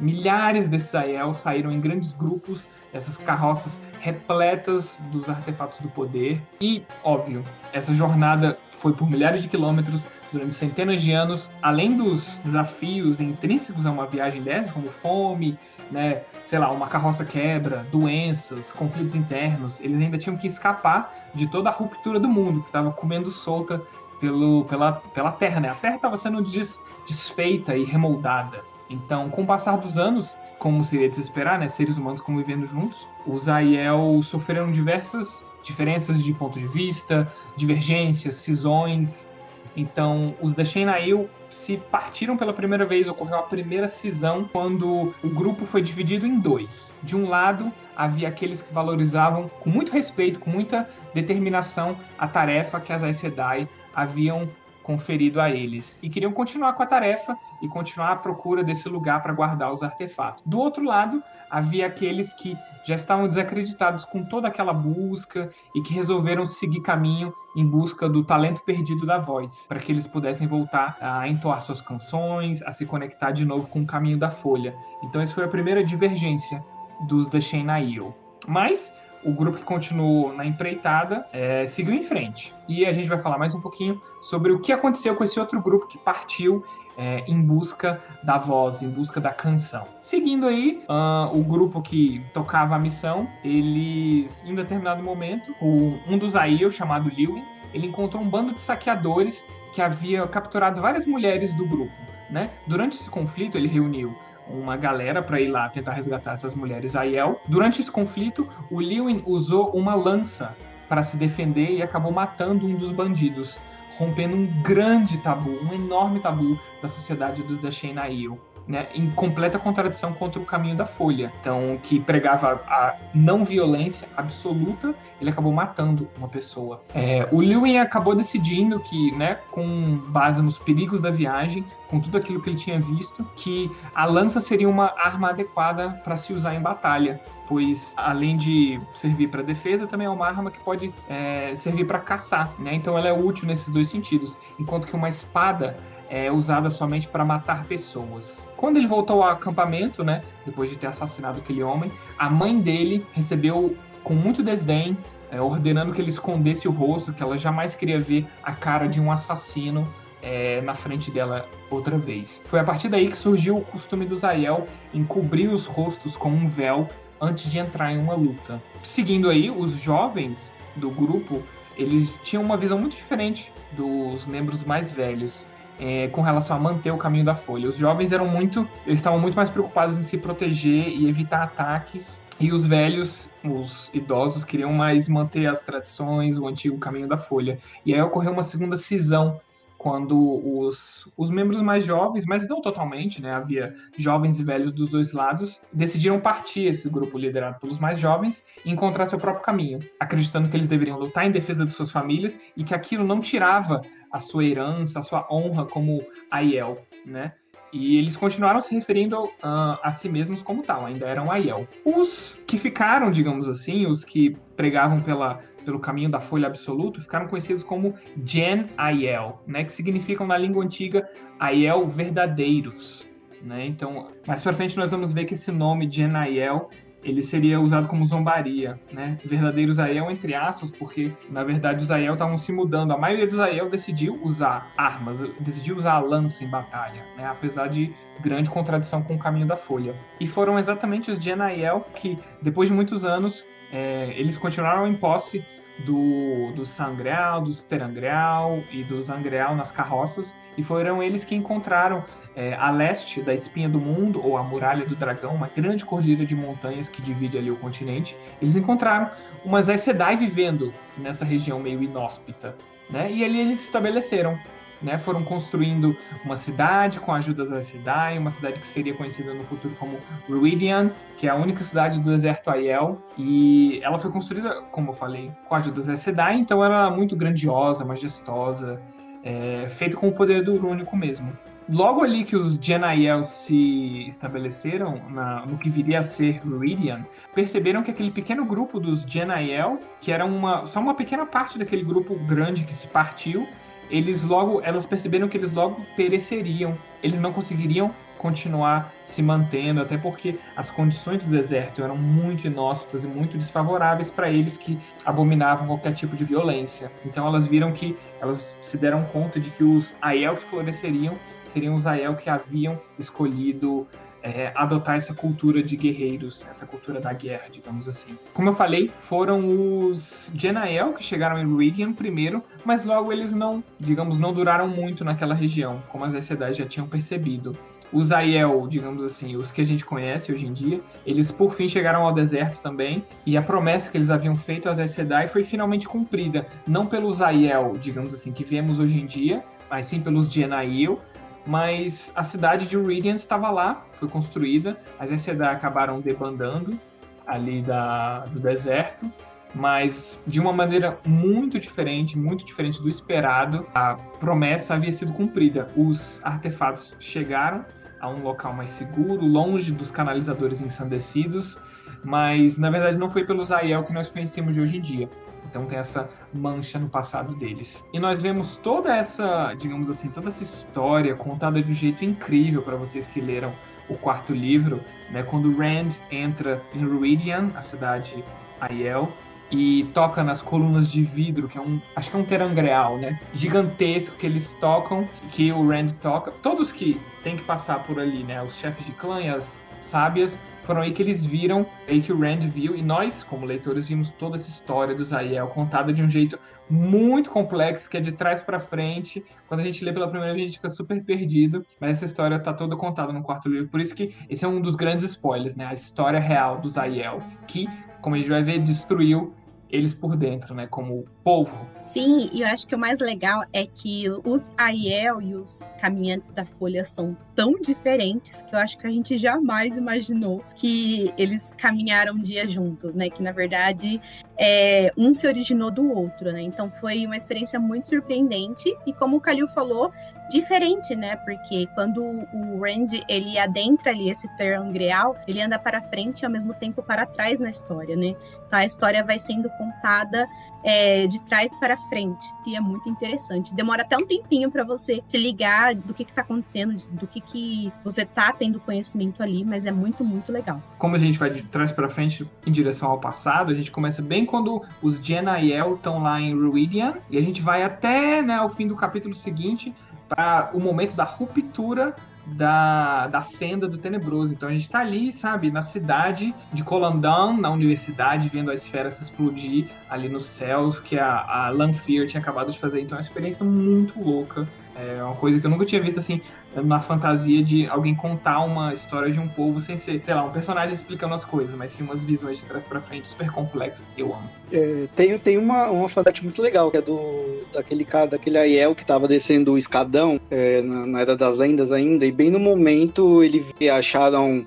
Milhares 0.00 0.66
desses 0.66 0.92
Aiel 0.94 1.32
saíram 1.32 1.70
em 1.70 1.80
grandes 1.80 2.12
grupos, 2.12 2.68
essas 2.92 3.16
carroças 3.16 3.80
repletas 4.00 4.98
dos 5.12 5.28
artefatos 5.28 5.78
do 5.78 5.88
poder. 5.88 6.42
E, 6.60 6.82
óbvio, 7.02 7.42
essa 7.72 7.94
jornada 7.94 8.58
foi 8.72 8.92
por 8.92 9.08
milhares 9.08 9.42
de 9.42 9.48
quilômetros 9.48 10.06
durante 10.32 10.54
centenas 10.56 11.00
de 11.00 11.12
anos, 11.12 11.48
além 11.62 11.96
dos 11.96 12.38
desafios 12.38 13.20
intrínsecos 13.20 13.86
a 13.86 13.90
uma 13.90 14.06
viagem 14.06 14.42
dessa, 14.42 14.72
como 14.72 14.88
fome, 14.88 15.56
né, 15.94 16.22
sei 16.44 16.58
lá, 16.58 16.70
uma 16.72 16.88
carroça 16.88 17.24
quebra, 17.24 17.86
doenças, 17.90 18.72
conflitos 18.72 19.14
internos, 19.14 19.78
eles 19.78 19.96
ainda 20.00 20.18
tinham 20.18 20.36
que 20.36 20.48
escapar 20.48 21.14
de 21.32 21.46
toda 21.46 21.70
a 21.70 21.72
ruptura 21.72 22.18
do 22.18 22.28
mundo 22.28 22.60
que 22.60 22.66
estava 22.66 22.90
comendo 22.90 23.30
solta 23.30 23.80
pelo, 24.20 24.64
pela, 24.64 24.92
pela 24.92 25.30
Terra, 25.30 25.60
né? 25.60 25.68
A 25.68 25.74
Terra 25.76 25.94
estava 25.94 26.16
sendo 26.16 26.42
des, 26.42 26.80
desfeita 27.06 27.76
e 27.76 27.84
remoldada. 27.84 28.64
Então, 28.90 29.30
com 29.30 29.42
o 29.42 29.46
passar 29.46 29.76
dos 29.76 29.96
anos, 29.96 30.36
como 30.58 30.82
seria 30.82 31.08
de 31.08 31.14
se 31.14 31.22
esperar, 31.22 31.60
né, 31.60 31.68
seres 31.68 31.96
humanos 31.96 32.20
convivendo 32.20 32.66
juntos, 32.66 33.06
os 33.24 33.48
Aiel 33.48 34.20
sofreram 34.22 34.72
diversas 34.72 35.44
diferenças 35.62 36.22
de 36.22 36.32
ponto 36.34 36.58
de 36.58 36.66
vista, 36.66 37.32
divergências, 37.56 38.34
cisões. 38.36 39.30
Então, 39.76 40.34
os 40.42 40.54
da 40.54 40.64
Shenail 40.64 41.28
se 41.54 41.76
partiram 41.76 42.36
pela 42.36 42.52
primeira 42.52 42.84
vez, 42.84 43.06
ocorreu 43.06 43.38
a 43.38 43.42
primeira 43.42 43.86
cisão 43.86 44.44
quando 44.52 45.14
o 45.22 45.28
grupo 45.28 45.64
foi 45.64 45.80
dividido 45.80 46.26
em 46.26 46.38
dois. 46.38 46.92
De 47.00 47.16
um 47.16 47.28
lado, 47.28 47.70
havia 47.96 48.28
aqueles 48.28 48.60
que 48.60 48.74
valorizavam 48.74 49.48
com 49.60 49.70
muito 49.70 49.92
respeito, 49.92 50.40
com 50.40 50.50
muita 50.50 50.88
determinação, 51.14 51.96
a 52.18 52.26
tarefa 52.26 52.80
que 52.80 52.92
as 52.92 53.04
Aes 53.04 53.16
Sedai 53.18 53.68
haviam 53.94 54.48
conferido 54.84 55.40
a 55.40 55.50
eles 55.50 55.98
e 56.02 56.08
queriam 56.08 56.30
continuar 56.30 56.74
com 56.74 56.82
a 56.82 56.86
tarefa 56.86 57.36
e 57.60 57.66
continuar 57.66 58.12
à 58.12 58.16
procura 58.16 58.62
desse 58.62 58.88
lugar 58.88 59.22
para 59.22 59.32
guardar 59.32 59.72
os 59.72 59.82
artefatos. 59.82 60.44
Do 60.46 60.60
outro 60.60 60.84
lado, 60.84 61.22
havia 61.50 61.86
aqueles 61.86 62.32
que 62.34 62.56
já 62.86 62.94
estavam 62.94 63.26
desacreditados 63.26 64.04
com 64.04 64.22
toda 64.22 64.48
aquela 64.48 64.74
busca 64.74 65.50
e 65.74 65.80
que 65.80 65.94
resolveram 65.94 66.44
seguir 66.44 66.82
caminho 66.82 67.32
em 67.56 67.66
busca 67.66 68.08
do 68.08 68.22
talento 68.22 68.60
perdido 68.60 69.06
da 69.06 69.18
voz, 69.18 69.66
para 69.66 69.80
que 69.80 69.90
eles 69.90 70.06
pudessem 70.06 70.46
voltar 70.46 70.98
a 71.00 71.26
entoar 71.26 71.62
suas 71.62 71.80
canções, 71.80 72.62
a 72.62 72.70
se 72.70 72.84
conectar 72.84 73.30
de 73.30 73.44
novo 73.44 73.66
com 73.68 73.80
o 73.80 73.86
caminho 73.86 74.18
da 74.18 74.30
folha. 74.30 74.76
Então, 75.02 75.20
essa 75.20 75.32
foi 75.32 75.44
a 75.44 75.48
primeira 75.48 75.82
divergência 75.82 76.62
dos 77.08 77.26
The 77.28 77.40
Shenail. 77.40 78.14
Mas 78.46 78.92
o 79.24 79.32
grupo 79.32 79.58
que 79.58 79.64
continuou 79.64 80.32
na 80.34 80.44
empreitada 80.44 81.26
é, 81.32 81.66
seguiu 81.66 81.94
em 81.94 82.02
frente. 82.02 82.54
E 82.68 82.84
a 82.84 82.92
gente 82.92 83.08
vai 83.08 83.18
falar 83.18 83.38
mais 83.38 83.54
um 83.54 83.60
pouquinho 83.60 84.00
sobre 84.20 84.52
o 84.52 84.60
que 84.60 84.72
aconteceu 84.72 85.14
com 85.16 85.24
esse 85.24 85.40
outro 85.40 85.60
grupo 85.60 85.86
que 85.86 85.98
partiu 85.98 86.64
é, 86.96 87.24
em 87.26 87.40
busca 87.40 88.00
da 88.22 88.38
voz, 88.38 88.82
em 88.82 88.88
busca 88.88 89.20
da 89.20 89.32
canção. 89.32 89.86
Seguindo 90.00 90.46
aí, 90.46 90.82
uh, 90.88 91.36
o 91.36 91.42
grupo 91.42 91.82
que 91.82 92.24
tocava 92.32 92.76
a 92.76 92.78
missão, 92.78 93.28
eles, 93.42 94.44
em 94.44 94.54
determinado 94.54 95.02
momento, 95.02 95.54
o, 95.60 95.98
um 96.06 96.16
dos 96.16 96.36
Aiel, 96.36 96.70
chamado 96.70 97.10
Lewin, 97.16 97.42
ele 97.72 97.88
encontrou 97.88 98.22
um 98.22 98.28
bando 98.28 98.52
de 98.52 98.60
saqueadores 98.60 99.44
que 99.72 99.82
havia 99.82 100.26
capturado 100.28 100.80
várias 100.80 101.04
mulheres 101.04 101.52
do 101.52 101.66
grupo. 101.66 101.92
Né? 102.30 102.50
Durante 102.66 102.96
esse 102.96 103.10
conflito, 103.10 103.58
ele 103.58 103.68
reuniu 103.68 104.14
uma 104.48 104.76
galera 104.76 105.22
para 105.22 105.40
ir 105.40 105.48
lá 105.48 105.68
tentar 105.68 105.92
resgatar 105.92 106.32
essas 106.32 106.54
mulheres 106.54 106.94
Aiel. 106.94 107.40
Durante 107.48 107.80
esse 107.80 107.90
conflito, 107.90 108.48
o 108.70 108.80
Lewin 108.80 109.22
usou 109.26 109.70
uma 109.70 109.94
lança 109.94 110.56
para 110.88 111.02
se 111.02 111.16
defender 111.16 111.70
e 111.70 111.82
acabou 111.82 112.12
matando 112.12 112.66
um 112.66 112.74
dos 112.74 112.90
bandidos, 112.90 113.58
rompendo 113.98 114.36
um 114.36 114.46
grande 114.62 115.18
tabu, 115.18 115.58
um 115.62 115.72
enorme 115.72 116.20
tabu 116.20 116.58
da 116.82 116.88
sociedade 116.88 117.42
dos 117.42 117.58
Dashen 117.58 117.98
Aiel. 117.98 118.38
Né, 118.66 118.88
em 118.94 119.10
completa 119.10 119.58
contradição 119.58 120.12
contra 120.12 120.40
o 120.40 120.44
caminho 120.44 120.76
da 120.76 120.86
Folha. 120.86 121.32
Então, 121.40 121.78
que 121.82 122.00
pregava 122.00 122.62
a 122.66 122.96
não 123.14 123.44
violência 123.44 124.08
absoluta, 124.16 124.94
ele 125.20 125.30
acabou 125.30 125.52
matando 125.52 126.08
uma 126.16 126.28
pessoa. 126.28 126.82
É, 126.94 127.28
o 127.30 127.40
Lewin 127.40 127.78
acabou 127.78 128.14
decidindo 128.14 128.80
que, 128.80 129.12
né, 129.12 129.38
com 129.50 129.96
base 130.08 130.42
nos 130.42 130.58
perigos 130.58 131.00
da 131.00 131.10
viagem, 131.10 131.64
com 131.88 132.00
tudo 132.00 132.16
aquilo 132.16 132.40
que 132.40 132.50
ele 132.50 132.56
tinha 132.56 132.80
visto, 132.80 133.24
que 133.36 133.70
a 133.94 134.04
lança 134.04 134.40
seria 134.40 134.68
uma 134.68 134.92
arma 134.96 135.30
adequada 135.30 135.90
para 136.02 136.16
se 136.16 136.32
usar 136.32 136.54
em 136.54 136.60
batalha 136.60 137.20
pois 137.46 137.94
além 137.96 138.36
de 138.36 138.80
servir 138.94 139.28
para 139.28 139.42
defesa, 139.42 139.86
também 139.86 140.06
é 140.06 140.10
uma 140.10 140.26
arma 140.26 140.50
que 140.50 140.58
pode 140.60 140.92
é, 141.08 141.54
servir 141.54 141.86
para 141.86 141.98
caçar, 141.98 142.52
né? 142.58 142.74
Então 142.74 142.96
ela 142.96 143.08
é 143.08 143.12
útil 143.12 143.46
nesses 143.46 143.68
dois 143.68 143.88
sentidos, 143.88 144.36
enquanto 144.58 144.86
que 144.86 144.96
uma 144.96 145.08
espada 145.08 145.76
é 146.14 146.30
usada 146.30 146.70
somente 146.70 147.08
para 147.08 147.24
matar 147.24 147.64
pessoas. 147.64 148.44
Quando 148.56 148.76
ele 148.76 148.86
voltou 148.86 149.20
ao 149.20 149.30
acampamento, 149.30 150.04
né, 150.04 150.22
depois 150.46 150.70
de 150.70 150.76
ter 150.76 150.86
assassinado 150.86 151.38
aquele 151.38 151.60
homem, 151.60 151.90
a 152.16 152.30
mãe 152.30 152.60
dele 152.60 153.04
recebeu 153.12 153.76
com 154.04 154.14
muito 154.14 154.40
desdém, 154.40 154.96
é, 155.32 155.40
ordenando 155.40 155.92
que 155.92 156.00
ele 156.00 156.10
escondesse 156.10 156.68
o 156.68 156.70
rosto, 156.70 157.12
que 157.12 157.20
ela 157.20 157.36
jamais 157.36 157.74
queria 157.74 157.98
ver 157.98 158.24
a 158.44 158.52
cara 158.52 158.86
de 158.86 159.00
um 159.00 159.10
assassino 159.10 159.92
é, 160.22 160.60
na 160.60 160.76
frente 160.76 161.10
dela 161.10 161.48
outra 161.68 161.98
vez. 161.98 162.40
Foi 162.46 162.60
a 162.60 162.64
partir 162.64 162.88
daí 162.88 163.08
que 163.08 163.16
surgiu 163.16 163.56
o 163.56 163.62
costume 163.62 164.06
do 164.06 164.16
Zael 164.16 164.68
em 164.92 165.02
cobrir 165.02 165.48
os 165.48 165.66
rostos 165.66 166.14
com 166.14 166.28
um 166.28 166.46
véu 166.46 166.86
antes 167.20 167.50
de 167.50 167.58
entrar 167.58 167.92
em 167.92 167.98
uma 167.98 168.14
luta. 168.14 168.62
Seguindo 168.84 169.28
aí, 169.28 169.50
os 169.50 169.72
jovens 169.72 170.52
do 170.76 170.90
grupo, 170.90 171.42
eles 171.76 172.20
tinham 172.22 172.44
uma 172.44 172.56
visão 172.56 172.78
muito 172.78 172.94
diferente 172.94 173.52
dos 173.72 174.24
membros 174.24 174.62
mais 174.62 174.92
velhos. 174.92 175.44
É, 175.80 176.06
com 176.08 176.20
relação 176.20 176.56
a 176.56 176.60
manter 176.60 176.92
o 176.92 176.96
caminho 176.96 177.24
da 177.24 177.34
folha. 177.34 177.68
Os 177.68 177.76
jovens 177.76 178.12
eram 178.12 178.28
muito, 178.28 178.60
eles 178.86 179.00
estavam 179.00 179.18
muito 179.18 179.34
mais 179.34 179.50
preocupados 179.50 179.98
em 179.98 180.02
se 180.02 180.16
proteger 180.16 180.88
e 180.88 181.08
evitar 181.08 181.42
ataques, 181.42 182.22
e 182.38 182.52
os 182.52 182.66
velhos, 182.66 183.28
os 183.44 183.90
idosos, 183.92 184.44
queriam 184.44 184.72
mais 184.72 185.08
manter 185.08 185.46
as 185.46 185.62
tradições, 185.62 186.38
o 186.38 186.46
antigo 186.46 186.78
caminho 186.78 187.08
da 187.08 187.16
folha. 187.16 187.58
E 187.84 187.94
aí 187.94 188.00
ocorreu 188.00 188.32
uma 188.32 188.42
segunda 188.42 188.76
cisão 188.76 189.40
quando 189.84 190.40
os, 190.42 191.06
os 191.14 191.28
membros 191.28 191.60
mais 191.60 191.84
jovens, 191.84 192.24
mas 192.24 192.48
não 192.48 192.62
totalmente, 192.62 193.20
né, 193.20 193.34
havia 193.34 193.74
jovens 193.98 194.40
e 194.40 194.42
velhos 194.42 194.72
dos 194.72 194.88
dois 194.88 195.12
lados, 195.12 195.60
decidiram 195.70 196.18
partir 196.18 196.64
esse 196.64 196.88
grupo 196.88 197.18
liderado 197.18 197.60
pelos 197.60 197.78
mais 197.78 197.98
jovens 197.98 198.42
e 198.64 198.70
encontrar 198.70 199.04
seu 199.04 199.18
próprio 199.18 199.44
caminho, 199.44 199.80
acreditando 200.00 200.48
que 200.48 200.56
eles 200.56 200.68
deveriam 200.68 200.98
lutar 200.98 201.26
em 201.26 201.30
defesa 201.30 201.66
de 201.66 201.72
suas 201.74 201.90
famílias 201.90 202.40
e 202.56 202.64
que 202.64 202.74
aquilo 202.74 203.04
não 203.04 203.20
tirava 203.20 203.82
a 204.10 204.18
sua 204.18 204.46
herança, 204.46 205.00
a 205.00 205.02
sua 205.02 205.28
honra 205.30 205.66
como 205.66 206.02
Aiel, 206.30 206.80
né? 207.04 207.34
E 207.70 207.98
eles 207.98 208.16
continuaram 208.16 208.62
se 208.62 208.74
referindo 208.74 209.24
uh, 209.24 209.78
a 209.82 209.92
si 209.92 210.08
mesmos 210.08 210.40
como 210.40 210.62
tal, 210.62 210.86
ainda 210.86 211.06
eram 211.06 211.30
Aiel. 211.30 211.68
Os 211.84 212.38
que 212.46 212.56
ficaram, 212.56 213.10
digamos 213.10 213.50
assim, 213.50 213.84
os 213.84 214.02
que 214.02 214.34
pregavam 214.56 215.02
pela 215.02 215.42
pelo 215.64 215.80
caminho 215.80 216.10
da 216.10 216.20
folha 216.20 216.46
absoluto, 216.46 217.00
ficaram 217.00 217.26
conhecidos 217.26 217.62
como 217.62 217.94
Gen 218.24 218.66
Aiel, 218.76 219.42
né, 219.46 219.64
que 219.64 219.72
significam 219.72 220.26
na 220.26 220.36
língua 220.38 220.64
antiga 220.64 221.08
Aiel 221.38 221.86
verdadeiros. 221.88 223.08
Né? 223.42 223.66
Então, 223.66 224.08
mais 224.26 224.40
para 224.42 224.52
frente 224.52 224.76
nós 224.76 224.90
vamos 224.90 225.12
ver 225.12 225.24
que 225.24 225.34
esse 225.34 225.52
nome 225.52 225.90
Gen 225.90 226.14
Aiel 226.16 226.70
ele 227.04 227.22
seria 227.22 227.60
usado 227.60 227.86
como 227.86 228.04
zombaria, 228.04 228.80
né? 228.90 229.18
Verdadeiros 229.24 229.78
Aiel, 229.78 230.10
entre 230.10 230.34
aspas, 230.34 230.70
porque 230.70 231.12
na 231.28 231.44
verdade 231.44 231.82
os 231.82 231.90
Aiel 231.90 232.14
estavam 232.14 232.36
se 232.36 232.50
mudando. 232.50 232.92
A 232.92 232.98
maioria 232.98 233.26
dos 233.26 233.38
Aiel 233.38 233.68
decidiu 233.68 234.18
usar 234.22 234.72
armas, 234.76 235.20
decidiu 235.40 235.76
usar 235.76 235.92
a 235.92 235.98
lança 235.98 236.42
em 236.42 236.48
batalha, 236.48 237.04
né? 237.16 237.26
apesar 237.26 237.68
de 237.68 237.94
grande 238.22 238.50
contradição 238.50 239.02
com 239.02 239.14
o 239.14 239.18
caminho 239.18 239.46
da 239.46 239.56
folha. 239.56 239.94
E 240.18 240.26
foram 240.26 240.58
exatamente 240.58 241.10
os 241.10 241.18
Aiel 241.26 241.86
que, 241.94 242.18
depois 242.40 242.70
de 242.70 242.74
muitos 242.74 243.04
anos, 243.04 243.44
é, 243.70 244.14
eles 244.18 244.38
continuaram 244.38 244.86
em 244.86 244.94
posse 244.94 245.44
do, 245.80 246.52
do 246.52 246.64
Sangreal, 246.64 247.42
do 247.42 247.54
Terangreal 247.54 248.62
e 248.70 248.84
do 248.84 249.00
Zangreal 249.00 249.56
nas 249.56 249.72
carroças, 249.72 250.34
e 250.56 250.62
foram 250.62 251.02
eles 251.02 251.24
que 251.24 251.34
encontraram 251.34 252.04
é, 252.36 252.54
a 252.54 252.70
leste 252.70 253.20
da 253.20 253.34
Espinha 253.34 253.68
do 253.68 253.80
Mundo, 253.80 254.24
ou 254.24 254.36
a 254.36 254.42
Muralha 254.42 254.86
do 254.86 254.94
Dragão, 254.94 255.34
uma 255.34 255.48
grande 255.48 255.84
cordilheira 255.84 256.24
de 256.24 256.34
montanhas 256.34 256.88
que 256.88 257.02
divide 257.02 257.36
ali 257.36 257.50
o 257.50 257.56
continente. 257.56 258.16
Eles 258.40 258.56
encontraram 258.56 259.10
umas 259.44 259.68
Aes 259.68 259.80
Sedai 259.80 260.16
vivendo 260.16 260.72
nessa 260.96 261.24
região 261.24 261.58
meio 261.58 261.82
inóspita, 261.82 262.56
né? 262.88 263.10
e 263.10 263.24
ali 263.24 263.40
eles 263.40 263.58
se 263.58 263.64
estabeleceram 263.64 264.38
né, 264.82 264.98
foram 264.98 265.24
construindo 265.24 265.96
uma 266.24 266.36
cidade 266.36 267.00
com 267.00 267.12
a 267.12 267.16
ajuda 267.16 267.44
das 267.44 267.64
Sedai, 267.66 268.18
uma 268.18 268.30
cidade 268.30 268.60
que 268.60 268.66
seria 268.66 268.94
conhecida 268.94 269.32
no 269.32 269.44
futuro 269.44 269.74
como 269.78 269.98
Ruidian, 270.28 270.90
que 271.16 271.26
é 271.26 271.30
a 271.30 271.34
única 271.34 271.64
cidade 271.64 272.00
do 272.00 272.10
deserto 272.10 272.50
Aiel, 272.50 273.02
e 273.16 273.80
ela 273.82 273.98
foi 273.98 274.10
construída, 274.10 274.62
como 274.70 274.90
eu 274.90 274.94
falei, 274.94 275.32
com 275.48 275.54
a 275.54 275.58
ajuda 275.58 275.82
das 275.82 276.00
Sedai, 276.00 276.36
então 276.36 276.64
era 276.64 276.90
muito 276.90 277.16
grandiosa, 277.16 277.84
majestosa, 277.84 278.80
é, 279.22 279.66
feita 279.68 279.96
com 279.96 280.08
o 280.08 280.12
poder 280.12 280.42
do 280.42 280.66
único 280.66 280.96
mesmo. 280.96 281.32
Logo 281.66 282.02
ali 282.02 282.24
que 282.24 282.36
os 282.36 282.56
Genaiel 282.56 283.24
se 283.24 284.06
estabeleceram 284.06 285.00
na, 285.08 285.46
no 285.46 285.56
que 285.56 285.70
viria 285.70 286.00
a 286.00 286.02
ser 286.02 286.42
Ruidian, 286.44 287.06
perceberam 287.34 287.82
que 287.82 287.90
aquele 287.90 288.10
pequeno 288.10 288.44
grupo 288.44 288.78
dos 288.78 289.00
Genaiel, 289.02 289.80
que 289.98 290.12
era 290.12 290.26
uma, 290.26 290.66
só 290.66 290.78
uma 290.78 290.94
pequena 290.94 291.24
parte 291.24 291.58
daquele 291.58 291.82
grupo 291.82 292.16
grande 292.26 292.64
que 292.64 292.74
se 292.74 292.86
partiu, 292.86 293.48
eles 293.90 294.22
logo, 294.24 294.60
elas 294.62 294.86
perceberam 294.86 295.28
que 295.28 295.36
eles 295.36 295.52
logo 295.52 295.84
pereceriam, 295.96 296.76
eles 297.02 297.20
não 297.20 297.32
conseguiriam 297.32 297.94
continuar 298.18 298.90
se 299.04 299.22
mantendo, 299.22 299.82
até 299.82 299.98
porque 299.98 300.38
as 300.56 300.70
condições 300.70 301.22
do 301.22 301.30
deserto 301.30 301.82
eram 301.82 301.94
muito 301.94 302.46
inóspitas 302.46 303.04
e 303.04 303.06
muito 303.06 303.36
desfavoráveis 303.36 304.10
para 304.10 304.30
eles 304.30 304.56
que 304.56 304.78
abominavam 305.04 305.66
qualquer 305.66 305.92
tipo 305.92 306.16
de 306.16 306.24
violência. 306.24 306.90
Então 307.04 307.26
elas 307.26 307.46
viram 307.46 307.70
que 307.72 307.96
elas 308.20 308.56
se 308.62 308.78
deram 308.78 309.04
conta 309.04 309.38
de 309.38 309.50
que 309.50 309.62
os 309.62 309.94
Aiel 310.00 310.36
que 310.36 310.44
floresceriam 310.44 311.18
seriam 311.44 311.74
os 311.74 311.86
Aiel 311.86 312.16
que 312.16 312.30
haviam 312.30 312.80
escolhido 312.98 313.86
é, 314.24 314.50
adotar 314.54 314.96
essa 314.96 315.12
cultura 315.12 315.62
de 315.62 315.76
guerreiros, 315.76 316.46
essa 316.50 316.64
cultura 316.64 316.98
da 316.98 317.12
guerra, 317.12 317.44
digamos 317.50 317.86
assim. 317.86 318.18
Como 318.32 318.48
eu 318.48 318.54
falei, 318.54 318.90
foram 319.02 319.86
os 319.86 320.32
Genael 320.34 320.94
que 320.94 321.04
chegaram 321.04 321.38
em 321.38 321.44
Ruidian 321.44 321.92
primeiro, 321.92 322.42
mas 322.64 322.86
logo 322.86 323.12
eles 323.12 323.32
não, 323.32 323.62
digamos, 323.78 324.18
não 324.18 324.32
duraram 324.32 324.66
muito 324.66 325.04
naquela 325.04 325.34
região, 325.34 325.82
como 325.90 326.06
as 326.06 326.24
cidades 326.24 326.56
já 326.56 326.64
tinham 326.64 326.88
percebido. 326.88 327.54
Os 327.92 328.10
Aiel, 328.10 328.66
digamos 328.66 329.02
assim, 329.04 329.36
os 329.36 329.52
que 329.52 329.60
a 329.60 329.64
gente 329.64 329.84
conhece 329.84 330.32
hoje 330.32 330.46
em 330.46 330.52
dia, 330.52 330.80
eles 331.06 331.30
por 331.30 331.54
fim 331.54 331.68
chegaram 331.68 332.02
ao 332.04 332.12
deserto 332.12 332.62
também, 332.62 333.04
e 333.26 333.36
a 333.36 333.42
promessa 333.42 333.90
que 333.90 333.96
eles 333.96 334.10
haviam 334.10 334.34
feito 334.34 334.70
às 334.70 334.78
Aes 334.78 334.92
Sedai 334.92 335.28
foi 335.28 335.44
finalmente 335.44 335.86
cumprida, 335.86 336.46
não 336.66 336.86
pelos 336.86 337.20
Aiel, 337.20 337.74
digamos 337.78 338.14
assim, 338.14 338.32
que 338.32 338.42
vemos 338.42 338.78
hoje 338.78 338.98
em 338.98 339.06
dia, 339.06 339.44
mas 339.70 339.86
sim 339.86 340.00
pelos 340.00 340.32
Genail, 340.32 340.98
mas 341.46 342.10
a 342.14 342.24
cidade 342.24 342.66
de 342.66 342.76
Radiant 342.76 343.16
estava 343.16 343.50
lá, 343.50 343.84
foi 343.92 344.08
construída, 344.08 344.76
as 344.98 345.10
Aes 345.10 345.28
acabaram 345.40 346.00
debandando 346.00 346.78
ali 347.26 347.62
da, 347.62 348.20
do 348.20 348.40
deserto, 348.40 349.10
mas 349.54 350.18
de 350.26 350.40
uma 350.40 350.52
maneira 350.52 350.98
muito 351.06 351.58
diferente, 351.58 352.18
muito 352.18 352.44
diferente 352.44 352.82
do 352.82 352.88
esperado, 352.88 353.66
a 353.74 353.94
promessa 353.94 354.74
havia 354.74 354.90
sido 354.90 355.12
cumprida. 355.12 355.68
Os 355.76 356.20
artefatos 356.24 356.94
chegaram 356.98 357.64
a 358.00 358.08
um 358.08 358.22
local 358.22 358.52
mais 358.52 358.70
seguro, 358.70 359.24
longe 359.24 359.72
dos 359.72 359.90
canalizadores 359.90 360.60
ensandecidos, 360.60 361.56
mas 362.02 362.58
na 362.58 362.68
verdade 362.68 362.98
não 362.98 363.08
foi 363.08 363.24
pelos 363.24 363.52
Aiel 363.52 363.84
que 363.84 363.92
nós 363.92 364.10
conhecemos 364.10 364.54
de 364.54 364.60
hoje 364.60 364.76
em 364.76 364.80
dia. 364.80 365.08
Então 365.54 365.66
tem 365.66 365.78
essa 365.78 366.10
mancha 366.32 366.80
no 366.80 366.88
passado 366.88 367.32
deles. 367.36 367.88
E 367.92 368.00
nós 368.00 368.20
vemos 368.20 368.56
toda 368.56 368.92
essa, 368.92 369.54
digamos 369.54 369.88
assim, 369.88 370.08
toda 370.08 370.26
essa 370.26 370.42
história 370.42 371.14
contada 371.14 371.62
de 371.62 371.70
um 371.70 371.74
jeito 371.74 372.04
incrível 372.04 372.60
para 372.60 372.74
vocês 372.74 373.06
que 373.06 373.20
leram 373.20 373.54
o 373.88 373.96
quarto 373.96 374.34
livro, 374.34 374.80
né? 375.12 375.22
Quando 375.22 375.56
Rand 375.56 375.90
entra 376.10 376.60
em 376.74 376.84
Ruidian, 376.84 377.52
a 377.54 377.62
cidade 377.62 378.24
Aiel, 378.60 379.12
e 379.48 379.84
toca 379.94 380.24
nas 380.24 380.42
colunas 380.42 380.90
de 380.90 381.04
vidro, 381.04 381.46
que 381.46 381.56
é 381.56 381.60
um, 381.60 381.80
acho 381.94 382.10
que 382.10 382.16
é 382.16 382.18
um 382.18 382.24
terangreal, 382.24 382.98
né? 382.98 383.20
Gigantesco 383.32 384.16
que 384.16 384.26
eles 384.26 384.54
tocam, 384.54 385.08
que 385.30 385.52
o 385.52 385.68
Rand 385.68 385.90
toca. 386.00 386.32
Todos 386.42 386.72
que 386.72 387.00
tem 387.22 387.36
que 387.36 387.44
passar 387.44 387.84
por 387.84 388.00
ali, 388.00 388.24
né? 388.24 388.42
Os 388.42 388.56
chefes 388.56 388.84
de 388.84 388.90
clã 388.90 389.20
e 389.20 389.28
as 389.28 389.60
sábias 389.78 390.36
foram 390.64 390.80
aí 390.80 390.92
que 390.92 391.02
eles 391.02 391.24
viram, 391.24 391.66
aí 391.86 392.00
que 392.00 392.12
o 392.12 392.18
Rand 392.18 392.40
viu, 392.40 392.74
e 392.74 392.82
nós, 392.82 393.22
como 393.22 393.46
leitores, 393.46 393.86
vimos 393.86 394.10
toda 394.10 394.36
essa 394.36 394.48
história 394.48 394.94
do 394.94 395.04
Zael 395.04 395.46
contada 395.48 395.92
de 395.92 396.02
um 396.02 396.08
jeito 396.08 396.38
muito 396.68 397.30
complexo, 397.30 397.88
que 397.90 397.96
é 397.96 398.00
de 398.00 398.12
trás 398.12 398.42
para 398.42 398.58
frente. 398.58 399.24
Quando 399.46 399.60
a 399.60 399.64
gente 399.64 399.84
lê 399.84 399.92
pela 399.92 400.08
primeira 400.08 400.32
vez, 400.32 400.44
a 400.44 400.48
gente 400.48 400.56
fica 400.56 400.70
super 400.70 401.02
perdido, 401.04 401.64
mas 401.78 401.98
essa 401.98 402.06
história 402.06 402.38
tá 402.38 402.52
toda 402.52 402.74
contada 402.76 403.12
no 403.12 403.22
quarto 403.22 403.48
livro. 403.48 403.68
Por 403.68 403.80
isso 403.80 403.94
que 403.94 404.14
esse 404.28 404.44
é 404.44 404.48
um 404.48 404.60
dos 404.60 404.74
grandes 404.74 405.04
spoilers, 405.04 405.54
né? 405.54 405.66
A 405.66 405.74
história 405.74 406.18
real 406.18 406.60
do 406.60 406.68
Zael, 406.68 407.22
que, 407.46 407.68
como 408.00 408.14
a 408.16 408.18
gente 408.18 408.30
vai 408.30 408.42
ver, 408.42 408.60
destruiu 408.60 409.34
eles 409.74 409.92
por 409.92 410.16
dentro, 410.16 410.54
né, 410.54 410.68
como 410.68 411.04
povo. 411.24 411.56
Sim, 411.84 412.30
e 412.32 412.42
eu 412.42 412.46
acho 412.46 412.66
que 412.66 412.76
o 412.76 412.78
mais 412.78 413.00
legal 413.00 413.42
é 413.52 413.66
que 413.66 414.04
os 414.24 414.52
Aiel 414.56 415.20
e 415.20 415.34
os 415.34 415.68
caminhantes 415.80 416.30
da 416.30 416.44
Folha 416.44 416.84
são 416.84 417.16
tão 417.34 417.54
diferentes 417.60 418.42
que 418.42 418.54
eu 418.54 418.58
acho 418.58 418.78
que 418.78 418.86
a 418.86 418.90
gente 418.90 419.18
jamais 419.18 419.76
imaginou 419.76 420.44
que 420.54 421.12
eles 421.18 421.50
caminharam 421.58 422.14
um 422.14 422.20
dia 422.20 422.46
juntos, 422.46 422.94
né? 422.94 423.10
Que 423.10 423.22
na 423.22 423.32
verdade 423.32 424.00
é, 424.38 424.92
um 424.96 425.12
se 425.12 425.26
originou 425.26 425.70
do 425.70 425.92
outro, 425.92 426.32
né? 426.32 426.42
Então 426.42 426.70
foi 426.70 427.04
uma 427.06 427.16
experiência 427.16 427.58
muito 427.58 427.88
surpreendente 427.88 428.74
e 428.86 428.92
como 428.92 429.16
o 429.16 429.20
Kalil 429.20 429.48
falou, 429.48 429.92
diferente, 430.30 430.94
né? 430.94 431.16
Porque 431.16 431.66
quando 431.74 432.02
o 432.02 432.60
Randy 432.60 433.02
ele 433.08 433.38
adentra 433.38 433.90
ali 433.90 434.10
esse 434.10 434.28
Terangreal, 434.36 435.16
ele 435.26 435.42
anda 435.42 435.58
para 435.58 435.82
frente 435.82 436.20
e 436.20 436.24
ao 436.24 436.30
mesmo 436.30 436.54
tempo 436.54 436.82
para 436.82 437.04
trás 437.04 437.38
na 437.38 437.50
história, 437.50 437.96
né? 437.96 438.14
Então 438.46 438.58
a 438.58 438.64
história 438.64 439.04
vai 439.04 439.18
sendo 439.18 439.50
contada 439.50 440.26
é, 440.64 441.06
de 441.06 441.20
trás 441.20 441.54
para 441.54 441.76
frente 441.76 442.26
e 442.46 442.56
é 442.56 442.60
muito 442.60 442.88
interessante. 442.88 443.54
Demora 443.54 443.82
até 443.82 443.96
um 443.96 444.06
tempinho 444.06 444.50
para 444.50 444.64
você 444.64 445.02
se 445.06 445.18
ligar 445.18 445.74
do 445.74 445.92
que 445.92 446.02
está 446.02 446.22
acontecendo, 446.22 446.76
do 446.92 447.06
que, 447.06 447.20
que 447.20 447.70
você 447.84 448.06
tá 448.06 448.32
tendo 448.32 448.58
conhecimento 448.58 449.22
ali, 449.22 449.44
mas 449.44 449.66
é 449.66 449.70
muito 449.70 450.02
muito 450.02 450.32
legal. 450.32 450.60
Como 450.78 450.96
a 450.96 450.98
gente 450.98 451.18
vai 451.18 451.30
de 451.30 451.42
trás 451.42 451.70
para 451.70 451.88
frente 451.90 452.26
em 452.46 452.50
direção 452.50 452.90
ao 452.90 452.98
passado, 452.98 453.52
a 453.52 453.54
gente 453.54 453.70
começa 453.70 454.00
bem 454.00 454.24
quando 454.24 454.62
os 454.82 454.96
Jenael 454.96 455.74
estão 455.74 456.02
lá 456.02 456.18
em 456.20 456.34
Ruidian 456.34 456.94
e 457.10 457.18
a 457.18 457.22
gente 457.22 457.42
vai 457.42 457.62
até 457.62 458.22
né, 458.22 458.40
o 458.40 458.48
fim 458.48 458.66
do 458.66 458.74
capítulo 458.74 459.14
seguinte 459.14 459.74
para 460.08 460.50
o 460.54 460.60
momento 460.60 460.94
da 460.94 461.04
ruptura 461.04 461.94
da, 462.26 463.06
da 463.06 463.22
fenda 463.22 463.68
do 463.68 463.78
tenebroso. 463.78 464.34
Então 464.34 464.48
a 464.48 464.52
gente 464.52 464.68
tá 464.68 464.80
ali, 464.80 465.12
sabe, 465.12 465.50
na 465.50 465.62
cidade 465.62 466.34
de 466.52 466.62
Colandão, 466.62 467.36
na 467.36 467.50
universidade, 467.50 468.28
vendo 468.28 468.50
a 468.50 468.54
esfera 468.54 468.90
se 468.90 469.02
explodir 469.02 469.68
ali 469.88 470.08
nos 470.08 470.24
céus, 470.24 470.80
que 470.80 470.98
a, 470.98 471.46
a 471.46 471.50
Lanfear 471.50 472.06
tinha 472.06 472.20
acabado 472.20 472.50
de 472.50 472.58
fazer. 472.58 472.80
Então 472.80 472.96
é 472.96 473.00
uma 473.00 473.06
experiência 473.06 473.44
muito 473.44 474.00
louca. 474.00 474.48
É 474.76 475.02
uma 475.02 475.14
coisa 475.14 475.40
que 475.40 475.46
eu 475.46 475.50
nunca 475.50 475.64
tinha 475.64 475.80
visto 475.80 475.98
assim 475.98 476.20
na 476.62 476.80
fantasia 476.80 477.42
de 477.42 477.66
alguém 477.66 477.94
contar 477.94 478.40
uma 478.40 478.72
história 478.72 479.10
de 479.10 479.18
um 479.18 479.28
povo 479.28 479.60
sem 479.60 479.76
ser, 479.76 480.00
sei 480.04 480.14
lá, 480.14 480.24
um 480.24 480.30
personagem 480.30 480.74
explicando 480.74 481.14
as 481.14 481.24
coisas, 481.24 481.54
mas 481.54 481.72
sim 481.72 481.82
umas 481.82 482.02
visões 482.02 482.38
de 482.38 482.46
trás 482.46 482.64
para 482.64 482.80
frente 482.80 483.08
super 483.08 483.30
complexas. 483.30 483.88
Eu 483.96 484.14
amo. 484.14 484.28
É, 484.52 484.86
tem 484.94 485.18
tem 485.18 485.38
uma, 485.38 485.70
uma 485.70 485.88
fantasia 485.88 486.22
muito 486.22 486.40
legal, 486.40 486.70
que 486.70 486.76
é 486.76 486.82
do 486.82 487.44
daquele 487.52 487.84
cara, 487.84 488.06
daquele 488.06 488.38
Aiel 488.38 488.74
que 488.74 488.84
tava 488.84 489.08
descendo 489.08 489.52
o 489.52 489.58
escadão 489.58 490.20
é, 490.30 490.62
na, 490.62 490.86
na, 490.86 491.00
Era 491.00 491.16
das 491.16 491.38
Lendas 491.38 491.72
ainda, 491.72 492.04
e 492.06 492.12
bem 492.12 492.30
no 492.30 492.38
momento 492.38 493.22
ele 493.22 493.40
vê 493.40 493.70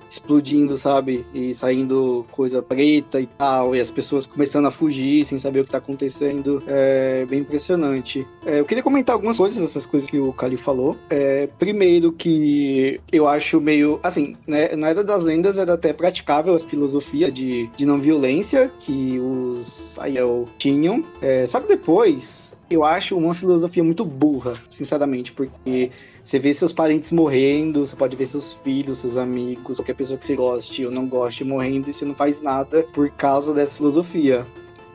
explodindo, 0.08 0.76
sabe? 0.76 1.26
E 1.34 1.52
saindo 1.54 2.26
coisa 2.30 2.62
preta 2.62 3.20
e 3.20 3.26
tal, 3.26 3.74
e 3.74 3.80
as 3.80 3.90
pessoas 3.90 4.26
começando 4.26 4.66
a 4.66 4.70
fugir 4.70 5.24
sem 5.24 5.38
saber 5.38 5.60
o 5.60 5.64
que 5.64 5.70
tá 5.70 5.78
acontecendo. 5.78 6.62
É 6.66 7.26
bem 7.26 7.40
impressionante. 7.40 8.26
É, 8.44 8.60
eu 8.60 8.64
queria 8.64 8.82
comentar 8.82 9.14
algumas 9.14 9.36
coisas 9.36 9.58
dessas 9.58 9.86
coisas 9.86 10.08
que 10.08 10.18
o 10.18 10.32
Kali 10.32 10.56
falou. 10.56 10.96
É, 11.10 11.48
primeiro, 11.58 11.97
primeiro 11.98 12.12
que 12.12 13.00
eu 13.12 13.26
acho 13.26 13.60
meio. 13.60 13.98
Assim, 14.02 14.36
né, 14.46 14.74
na 14.76 14.88
Era 14.88 15.02
das 15.02 15.24
Lendas 15.24 15.58
era 15.58 15.74
até 15.74 15.92
praticável 15.92 16.54
a 16.54 16.60
filosofia 16.60 17.30
de, 17.30 17.68
de 17.76 17.84
não 17.84 18.00
violência 18.00 18.70
que 18.80 19.18
os 19.18 19.98
Aiel 19.98 20.46
tinham. 20.56 21.04
É, 21.20 21.46
só 21.46 21.60
que 21.60 21.68
depois 21.68 22.56
eu 22.70 22.84
acho 22.84 23.16
uma 23.16 23.34
filosofia 23.34 23.82
muito 23.82 24.04
burra, 24.04 24.54
sinceramente, 24.70 25.32
porque 25.32 25.90
você 26.22 26.38
vê 26.38 26.52
seus 26.54 26.72
parentes 26.72 27.12
morrendo, 27.12 27.86
você 27.86 27.96
pode 27.96 28.14
ver 28.14 28.26
seus 28.26 28.54
filhos, 28.54 28.98
seus 28.98 29.16
amigos, 29.16 29.78
qualquer 29.78 29.94
pessoa 29.94 30.18
que 30.18 30.24
você 30.24 30.36
goste 30.36 30.84
ou 30.84 30.90
não 30.90 31.06
goste 31.06 31.44
morrendo 31.44 31.90
e 31.90 31.94
você 31.94 32.04
não 32.04 32.14
faz 32.14 32.40
nada 32.40 32.86
por 32.92 33.10
causa 33.10 33.52
dessa 33.52 33.78
filosofia. 33.78 34.46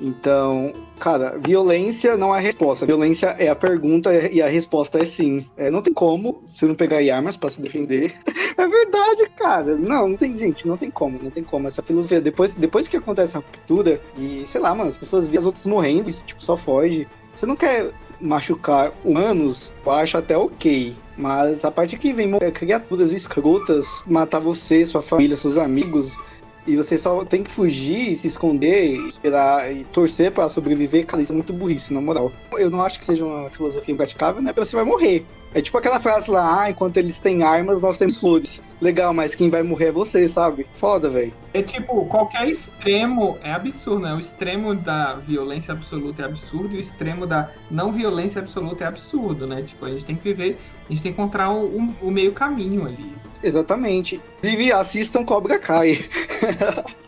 Então, 0.03 0.73
cara, 0.99 1.39
violência 1.39 2.17
não 2.17 2.35
é 2.35 2.39
a 2.39 2.41
resposta. 2.41 2.85
Violência 2.85 3.27
é 3.39 3.47
a 3.47 3.55
pergunta 3.55 4.13
e 4.13 4.41
a 4.41 4.49
resposta 4.49 4.99
é 4.99 5.05
sim. 5.05 5.45
É, 5.55 5.71
não 5.71 5.81
tem 5.81 5.93
como 5.93 6.43
você 6.51 6.65
não 6.65 6.75
pegar 6.75 6.97
armas 7.15 7.37
para 7.37 7.49
se 7.49 7.61
defender. 7.61 8.13
é 8.27 8.67
verdade, 8.67 9.29
cara. 9.37 9.77
Não, 9.77 10.09
não 10.09 10.17
tem, 10.17 10.37
gente, 10.37 10.67
não 10.67 10.75
tem 10.75 10.91
como, 10.91 11.17
não 11.23 11.31
tem 11.31 11.41
como. 11.41 11.69
Essa 11.69 11.81
filosofia, 11.81 12.19
depois, 12.19 12.53
depois 12.53 12.89
que 12.89 12.97
acontece 12.97 13.37
a 13.37 13.39
ruptura, 13.39 14.01
e 14.17 14.43
sei 14.45 14.59
lá, 14.59 14.75
mano, 14.75 14.89
as 14.89 14.97
pessoas 14.97 15.29
veem 15.29 15.39
as 15.39 15.45
outras 15.45 15.65
morrendo, 15.65 16.09
isso, 16.09 16.25
tipo, 16.25 16.43
só 16.43 16.57
foge. 16.57 17.07
Você 17.33 17.45
não 17.45 17.55
quer 17.55 17.89
machucar 18.19 18.91
humanos, 19.05 19.71
eu 19.85 19.91
acho 19.93 20.17
até 20.17 20.37
ok. 20.37 20.93
Mas 21.17 21.63
a 21.63 21.71
parte 21.71 21.95
que 21.95 22.11
vem 22.11 22.29
criaturas 22.53 23.13
escrotas 23.13 24.03
matar 24.05 24.39
você, 24.39 24.85
sua 24.85 25.01
família, 25.01 25.37
seus 25.37 25.57
amigos, 25.57 26.17
e 26.65 26.75
você 26.75 26.97
só 26.97 27.23
tem 27.25 27.43
que 27.43 27.51
fugir, 27.51 28.15
se 28.15 28.27
esconder, 28.27 28.95
esperar 29.07 29.71
e 29.71 29.83
torcer 29.85 30.31
para 30.31 30.47
sobreviver, 30.47 31.05
cara, 31.05 31.21
isso 31.21 31.33
é 31.33 31.35
muito 31.35 31.53
burrice, 31.53 31.93
na 31.93 32.01
moral. 32.01 32.31
Eu 32.53 32.69
não 32.69 32.81
acho 32.81 32.99
que 32.99 33.05
seja 33.05 33.25
uma 33.25 33.49
filosofia 33.49 33.93
impraticável, 33.93 34.41
né? 34.41 34.53
Porque 34.53 34.65
você 34.65 34.75
vai 34.75 34.85
morrer. 34.85 35.25
É 35.55 35.61
tipo 35.61 35.77
aquela 35.77 35.99
frase 35.99 36.31
lá, 36.31 36.63
ah, 36.63 36.69
enquanto 36.71 36.97
eles 36.97 37.19
têm 37.19 37.43
armas, 37.43 37.81
nós 37.81 37.97
temos 37.97 38.17
flores. 38.17 38.59
Legal, 38.81 39.13
mas 39.13 39.35
quem 39.35 39.49
vai 39.49 39.61
morrer 39.61 39.87
é 39.87 39.91
você, 39.91 40.27
sabe? 40.27 40.65
Foda, 40.73 41.09
velho. 41.09 41.31
É 41.53 41.61
tipo, 41.61 42.05
qualquer 42.07 42.49
extremo 42.49 43.37
é 43.43 43.51
absurdo, 43.51 43.99
né? 43.99 44.13
O 44.15 44.19
extremo 44.19 44.73
da 44.73 45.13
violência 45.13 45.71
absoluta 45.71 46.23
é 46.23 46.25
absurdo 46.25 46.73
e 46.73 46.77
o 46.77 46.79
extremo 46.79 47.27
da 47.27 47.51
não 47.69 47.91
violência 47.91 48.41
absoluta 48.41 48.83
é 48.83 48.87
absurdo, 48.87 49.45
né? 49.45 49.61
Tipo, 49.61 49.85
a 49.85 49.91
gente 49.91 50.05
tem 50.05 50.15
que 50.15 50.23
viver, 50.23 50.57
a 50.89 50.91
gente 50.91 51.03
tem 51.03 51.13
que 51.13 51.21
encontrar 51.21 51.51
o, 51.51 52.11
meio 52.11 52.33
caminho 52.33 52.87
ali. 52.87 53.13
Exatamente. 53.43 54.19
Inclusive, 54.39 54.71
assistam 54.71 55.23
Cobra 55.23 55.59
Kai. 55.59 55.99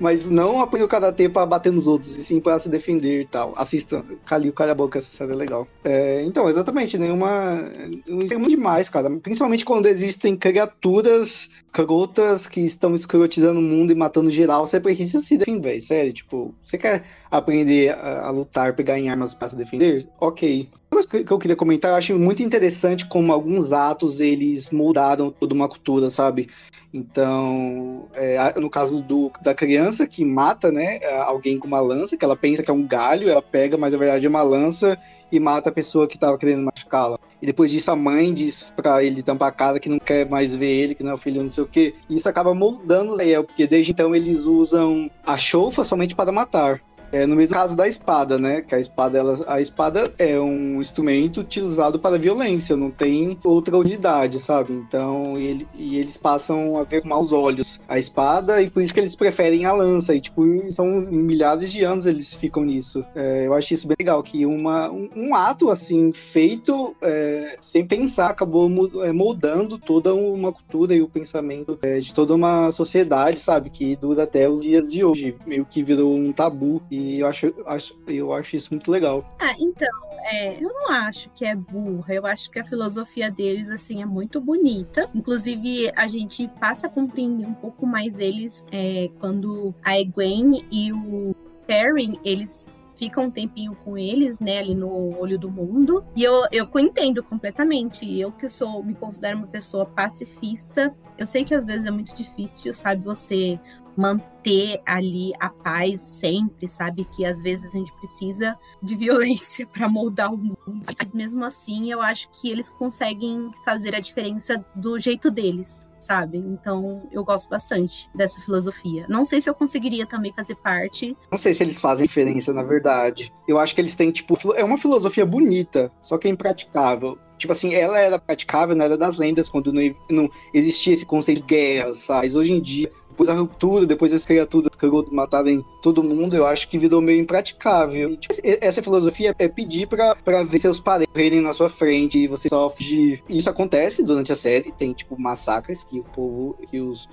Mas 0.00 0.28
não 0.28 0.60
apanha 0.60 0.84
o 0.84 0.88
karatê 0.88 1.28
pra 1.28 1.44
bater 1.44 1.72
nos 1.72 1.86
outros, 1.86 2.16
e 2.16 2.24
sim 2.24 2.40
pra 2.40 2.58
se 2.58 2.68
defender 2.68 3.22
e 3.22 3.26
tal. 3.26 3.52
Assista, 3.56 4.04
Calha 4.24 4.52
a 4.70 4.74
Boca, 4.74 4.98
essa 4.98 5.10
série 5.10 5.32
é 5.32 5.34
legal. 5.34 5.66
É, 5.84 6.22
então, 6.22 6.48
exatamente, 6.48 6.96
nenhuma. 6.96 7.64
Um 8.08 8.20
extremo 8.20 8.48
demais, 8.48 8.88
cara. 8.88 9.10
Principalmente 9.20 9.64
quando 9.64 9.86
existem 9.86 10.36
criaturas 10.36 11.50
escrotas 11.66 12.46
que 12.46 12.60
estão 12.60 12.94
escrotizando 12.94 13.60
o 13.60 13.62
mundo 13.62 13.92
e 13.92 13.94
matando 13.94 14.30
geral, 14.30 14.66
você 14.66 14.80
precisa 14.80 15.20
se 15.20 15.36
defender. 15.36 15.80
Sério, 15.82 16.12
tipo, 16.12 16.54
você 16.64 16.78
quer 16.78 17.04
aprender 17.30 17.90
a, 17.90 18.26
a 18.26 18.30
lutar, 18.30 18.74
pegar 18.74 18.98
em 18.98 19.08
armas 19.08 19.34
para 19.34 19.48
se 19.48 19.56
defender? 19.56 20.08
Ok. 20.20 20.68
Uma 20.90 21.02
coisa 21.04 21.24
que 21.24 21.32
eu 21.32 21.38
queria 21.38 21.56
comentar, 21.56 21.90
eu 21.90 21.96
acho 21.96 22.18
muito 22.18 22.42
interessante 22.42 23.06
como 23.06 23.32
alguns 23.32 23.72
atos 23.72 24.20
eles 24.20 24.70
moldaram 24.70 25.30
toda 25.30 25.54
uma 25.54 25.68
cultura, 25.68 26.08
sabe? 26.08 26.48
Então, 26.92 28.08
é, 28.14 28.58
no 28.58 28.70
caso 28.70 29.02
do, 29.02 29.30
da 29.42 29.54
criança 29.54 30.06
que 30.06 30.24
mata, 30.24 30.72
né, 30.72 31.00
alguém 31.26 31.58
com 31.58 31.66
uma 31.66 31.80
lança, 31.80 32.16
que 32.16 32.24
ela 32.24 32.36
pensa 32.36 32.62
que 32.62 32.70
é 32.70 32.74
um 32.74 32.86
galho, 32.86 33.28
ela 33.28 33.42
pega, 33.42 33.76
mas 33.76 33.92
na 33.92 33.98
verdade 33.98 34.24
é 34.24 34.28
uma 34.28 34.42
lança 34.42 34.98
e 35.30 35.38
mata 35.38 35.68
a 35.68 35.72
pessoa 35.72 36.08
que 36.08 36.16
estava 36.16 36.38
querendo 36.38 36.64
machucá-la. 36.64 37.18
E 37.40 37.46
depois 37.46 37.70
disso 37.70 37.90
a 37.90 37.96
mãe 37.96 38.32
diz 38.32 38.72
para 38.74 39.04
ele 39.04 39.22
tampar 39.22 39.48
a 39.48 39.52
cara 39.52 39.78
que 39.78 39.88
não 39.88 39.98
quer 39.98 40.28
mais 40.28 40.54
ver 40.54 40.70
ele, 40.70 40.94
que 40.94 41.04
não 41.04 41.10
é 41.10 41.14
o 41.14 41.18
filho, 41.18 41.42
não 41.42 41.50
sei 41.50 41.64
o 41.64 41.68
quê. 41.68 41.94
E 42.08 42.16
isso 42.16 42.28
acaba 42.28 42.54
moldando 42.54 43.12
Israel, 43.12 43.44
porque 43.44 43.66
desde 43.66 43.92
então 43.92 44.14
eles 44.14 44.46
usam 44.46 45.10
a 45.26 45.36
choufa 45.36 45.84
somente 45.84 46.16
para 46.16 46.32
matar. 46.32 46.80
É, 47.12 47.26
no 47.26 47.36
mesmo 47.36 47.54
caso 47.54 47.76
da 47.76 47.88
espada, 47.88 48.38
né? 48.38 48.60
Que 48.60 48.74
a 48.74 48.80
espada, 48.80 49.18
ela, 49.18 49.38
a 49.46 49.60
espada 49.60 50.12
é 50.18 50.38
um 50.38 50.80
instrumento 50.80 51.40
utilizado 51.40 51.98
para 51.98 52.18
violência, 52.18 52.76
não 52.76 52.90
tem 52.90 53.38
outra 53.44 53.76
unidade, 53.76 54.40
sabe? 54.40 54.72
Então, 54.72 55.38
ele, 55.38 55.66
e 55.74 55.98
eles 55.98 56.16
passam 56.16 56.76
a 56.76 56.84
ver 56.84 57.02
com 57.02 57.08
maus 57.08 57.32
olhos 57.32 57.80
a 57.88 57.98
espada 57.98 58.60
e 58.62 58.70
por 58.70 58.82
isso 58.82 58.92
que 58.92 59.00
eles 59.00 59.14
preferem 59.14 59.64
a 59.64 59.72
lança. 59.72 60.14
E, 60.14 60.20
tipo, 60.20 60.42
são 60.70 60.86
milhares 60.86 61.72
de 61.72 61.82
anos 61.84 62.06
eles 62.06 62.34
ficam 62.34 62.64
nisso. 62.64 63.04
É, 63.14 63.46
eu 63.46 63.54
acho 63.54 63.74
isso 63.74 63.86
bem 63.86 63.96
legal, 63.98 64.22
que 64.22 64.44
uma, 64.44 64.90
um, 64.90 65.08
um 65.16 65.34
ato, 65.34 65.70
assim, 65.70 66.12
feito 66.12 66.94
é, 67.02 67.56
sem 67.60 67.86
pensar, 67.86 68.30
acabou 68.30 68.68
é, 69.04 69.12
moldando 69.12 69.78
toda 69.78 70.14
uma 70.14 70.52
cultura 70.52 70.94
e 70.94 71.02
o 71.02 71.08
pensamento 71.08 71.78
é, 71.82 71.98
de 71.98 72.12
toda 72.12 72.34
uma 72.34 72.70
sociedade, 72.72 73.40
sabe? 73.40 73.70
Que 73.70 73.96
dura 73.96 74.24
até 74.24 74.48
os 74.48 74.62
dias 74.62 74.90
de 74.90 75.04
hoje. 75.04 75.36
Meio 75.46 75.64
que 75.64 75.82
virou 75.82 76.14
um 76.14 76.32
tabu. 76.32 76.82
E 76.98 77.20
eu 77.20 77.26
acho, 77.26 77.54
acho, 77.66 77.98
eu 78.06 78.32
acho 78.32 78.56
isso 78.56 78.72
muito 78.72 78.90
legal. 78.90 79.24
Ah, 79.40 79.54
então, 79.58 79.88
é, 80.24 80.56
eu 80.56 80.68
não 80.68 80.90
acho 80.90 81.30
que 81.30 81.44
é 81.44 81.54
burra, 81.54 82.12
eu 82.12 82.26
acho 82.26 82.50
que 82.50 82.58
a 82.58 82.64
filosofia 82.64 83.30
deles, 83.30 83.70
assim, 83.70 84.02
é 84.02 84.06
muito 84.06 84.40
bonita. 84.40 85.08
Inclusive, 85.14 85.92
a 85.94 86.06
gente 86.08 86.48
passa 86.60 86.86
a 86.86 86.90
compreender 86.90 87.46
um 87.46 87.54
pouco 87.54 87.86
mais 87.86 88.18
eles 88.18 88.66
é, 88.72 89.10
quando 89.20 89.74
a 89.82 89.98
Egwene 89.98 90.66
e 90.70 90.92
o 90.92 91.34
Perrin, 91.66 92.18
eles 92.24 92.74
ficam 92.96 93.26
um 93.26 93.30
tempinho 93.30 93.76
com 93.84 93.96
eles, 93.96 94.40
né, 94.40 94.58
ali 94.58 94.74
no 94.74 95.16
olho 95.16 95.38
do 95.38 95.48
mundo. 95.48 96.04
E 96.16 96.24
eu, 96.24 96.42
eu 96.50 96.68
entendo 96.80 97.22
completamente. 97.22 98.18
Eu 98.18 98.32
que 98.32 98.48
sou, 98.48 98.82
me 98.82 98.94
considero 98.94 99.38
uma 99.38 99.46
pessoa 99.46 99.86
pacifista, 99.86 100.92
eu 101.16 101.26
sei 101.26 101.44
que 101.44 101.54
às 101.54 101.64
vezes 101.64 101.86
é 101.86 101.90
muito 101.90 102.12
difícil, 102.14 102.74
sabe, 102.74 103.04
você 103.04 103.58
manter 103.98 104.80
ali 104.86 105.32
a 105.40 105.48
paz 105.50 106.00
sempre, 106.00 106.68
sabe? 106.68 107.04
Que 107.04 107.24
às 107.24 107.42
vezes 107.42 107.74
a 107.74 107.78
gente 107.78 107.92
precisa 107.94 108.56
de 108.80 108.94
violência 108.94 109.66
para 109.72 109.88
moldar 109.88 110.32
o 110.32 110.38
mundo. 110.38 110.82
Mas 110.96 111.12
mesmo 111.12 111.44
assim, 111.44 111.90
eu 111.90 112.00
acho 112.00 112.28
que 112.30 112.48
eles 112.48 112.70
conseguem 112.70 113.50
fazer 113.64 113.96
a 113.96 114.00
diferença 114.00 114.64
do 114.76 115.00
jeito 115.00 115.32
deles, 115.32 115.84
sabe? 115.98 116.38
Então, 116.38 117.08
eu 117.10 117.24
gosto 117.24 117.48
bastante 117.48 118.08
dessa 118.14 118.40
filosofia. 118.40 119.04
Não 119.08 119.24
sei 119.24 119.40
se 119.40 119.50
eu 119.50 119.54
conseguiria 119.54 120.06
também 120.06 120.32
fazer 120.32 120.54
parte. 120.54 121.16
Não 121.28 121.38
sei 121.38 121.52
se 121.52 121.64
eles 121.64 121.80
fazem 121.80 122.06
diferença, 122.06 122.52
na 122.52 122.62
verdade. 122.62 123.32
Eu 123.48 123.58
acho 123.58 123.74
que 123.74 123.80
eles 123.80 123.96
têm, 123.96 124.12
tipo, 124.12 124.38
é 124.54 124.62
uma 124.62 124.78
filosofia 124.78 125.26
bonita, 125.26 125.90
só 126.00 126.16
que 126.16 126.28
é 126.28 126.30
impraticável. 126.30 127.18
Tipo 127.36 127.52
assim, 127.52 127.74
ela 127.74 127.98
era 127.98 128.18
praticável, 128.18 128.76
não 128.76 128.84
era 128.84 128.98
das 128.98 129.18
lendas, 129.18 129.48
quando 129.48 129.72
não, 129.72 129.82
não 130.10 130.30
existia 130.52 130.92
esse 130.92 131.06
conceito 131.06 131.38
de 131.38 131.46
guerra, 131.46 131.94
sabe? 131.94 132.36
Hoje 132.36 132.52
em 132.52 132.60
dia, 132.60 132.90
depois 133.18 133.26
da 133.26 133.34
ruptura, 133.34 133.86
depois 133.86 134.12
das 134.12 134.24
criaturas 134.24 134.70
que 134.78 134.86
matarem 135.12 135.64
todo 135.82 136.04
mundo, 136.04 136.36
eu 136.36 136.46
acho 136.46 136.68
que 136.68 136.78
virou 136.78 137.00
meio 137.00 137.20
impraticável. 137.20 138.12
E, 138.12 138.16
tipo, 138.16 138.34
essa 138.44 138.80
filosofia 138.80 139.34
é 139.38 139.48
pedir 139.48 139.88
pra, 139.88 140.14
pra 140.14 140.44
ver 140.44 140.58
seus 140.58 140.80
parentes 140.80 141.12
morrerem 141.12 141.40
na 141.40 141.52
sua 141.52 141.68
frente 141.68 142.18
e 142.18 142.28
você 142.28 142.48
sofre 142.48 142.84
de... 142.84 143.22
Isso 143.28 143.50
acontece 143.50 144.04
durante 144.04 144.30
a 144.30 144.36
série, 144.36 144.72
tem, 144.72 144.92
tipo, 144.92 145.20
massacres 145.20 145.82
que 145.82 145.98
o 145.98 146.04
povo, 146.04 146.56
que 146.70 146.80
os 146.80 147.08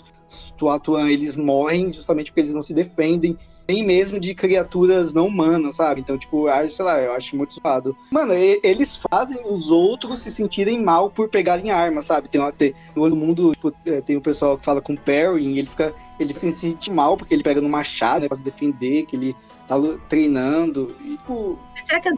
Tuatuan, 0.55 1.09
eles 1.09 1.35
morrem 1.35 1.91
justamente 1.91 2.31
porque 2.31 2.41
eles 2.41 2.53
não 2.53 2.61
se 2.61 2.73
defendem 2.73 3.37
nem 3.67 3.83
mesmo 3.83 4.19
de 4.19 4.33
criaturas 4.33 5.13
não 5.13 5.27
humanas, 5.27 5.75
sabe? 5.75 6.01
Então, 6.01 6.17
tipo, 6.17 6.45
sei 6.69 6.85
lá, 6.85 6.99
eu 6.99 7.11
acho 7.13 7.35
muito 7.35 7.55
zoado. 7.55 7.97
Mano, 8.11 8.33
eles 8.33 8.97
fazem 9.11 9.41
os 9.45 9.71
outros 9.71 10.19
se 10.19 10.31
sentirem 10.31 10.83
mal 10.83 11.09
por 11.09 11.29
pegarem 11.29 11.71
armas, 11.71 12.05
sabe? 12.05 12.29
Tem, 12.29 12.41
tem 12.53 12.73
no 12.95 13.15
mundo, 13.15 13.51
tipo, 13.53 13.73
é, 13.85 14.01
tem 14.01 14.15
o 14.15 14.21
pessoal 14.21 14.57
que 14.57 14.65
fala 14.65 14.81
com 14.81 14.93
o 14.93 14.97
Perry 14.97 15.43
e 15.43 15.59
ele 15.59 15.67
fica. 15.67 15.93
Ele 16.17 16.33
se 16.33 16.49
sente 16.53 16.89
mal 16.89 17.17
porque 17.17 17.33
ele 17.33 17.43
pega 17.43 17.59
no 17.59 17.67
machado, 17.67 18.21
né, 18.21 18.27
pra 18.29 18.37
se 18.37 18.43
defender, 18.43 19.05
que 19.05 19.17
ele 19.17 19.35
tá 19.67 19.75
treinando. 20.07 20.95
E, 21.03 21.17
tipo. 21.17 21.59
Será 21.75 21.99
que 21.99 22.07
é 22.07 22.11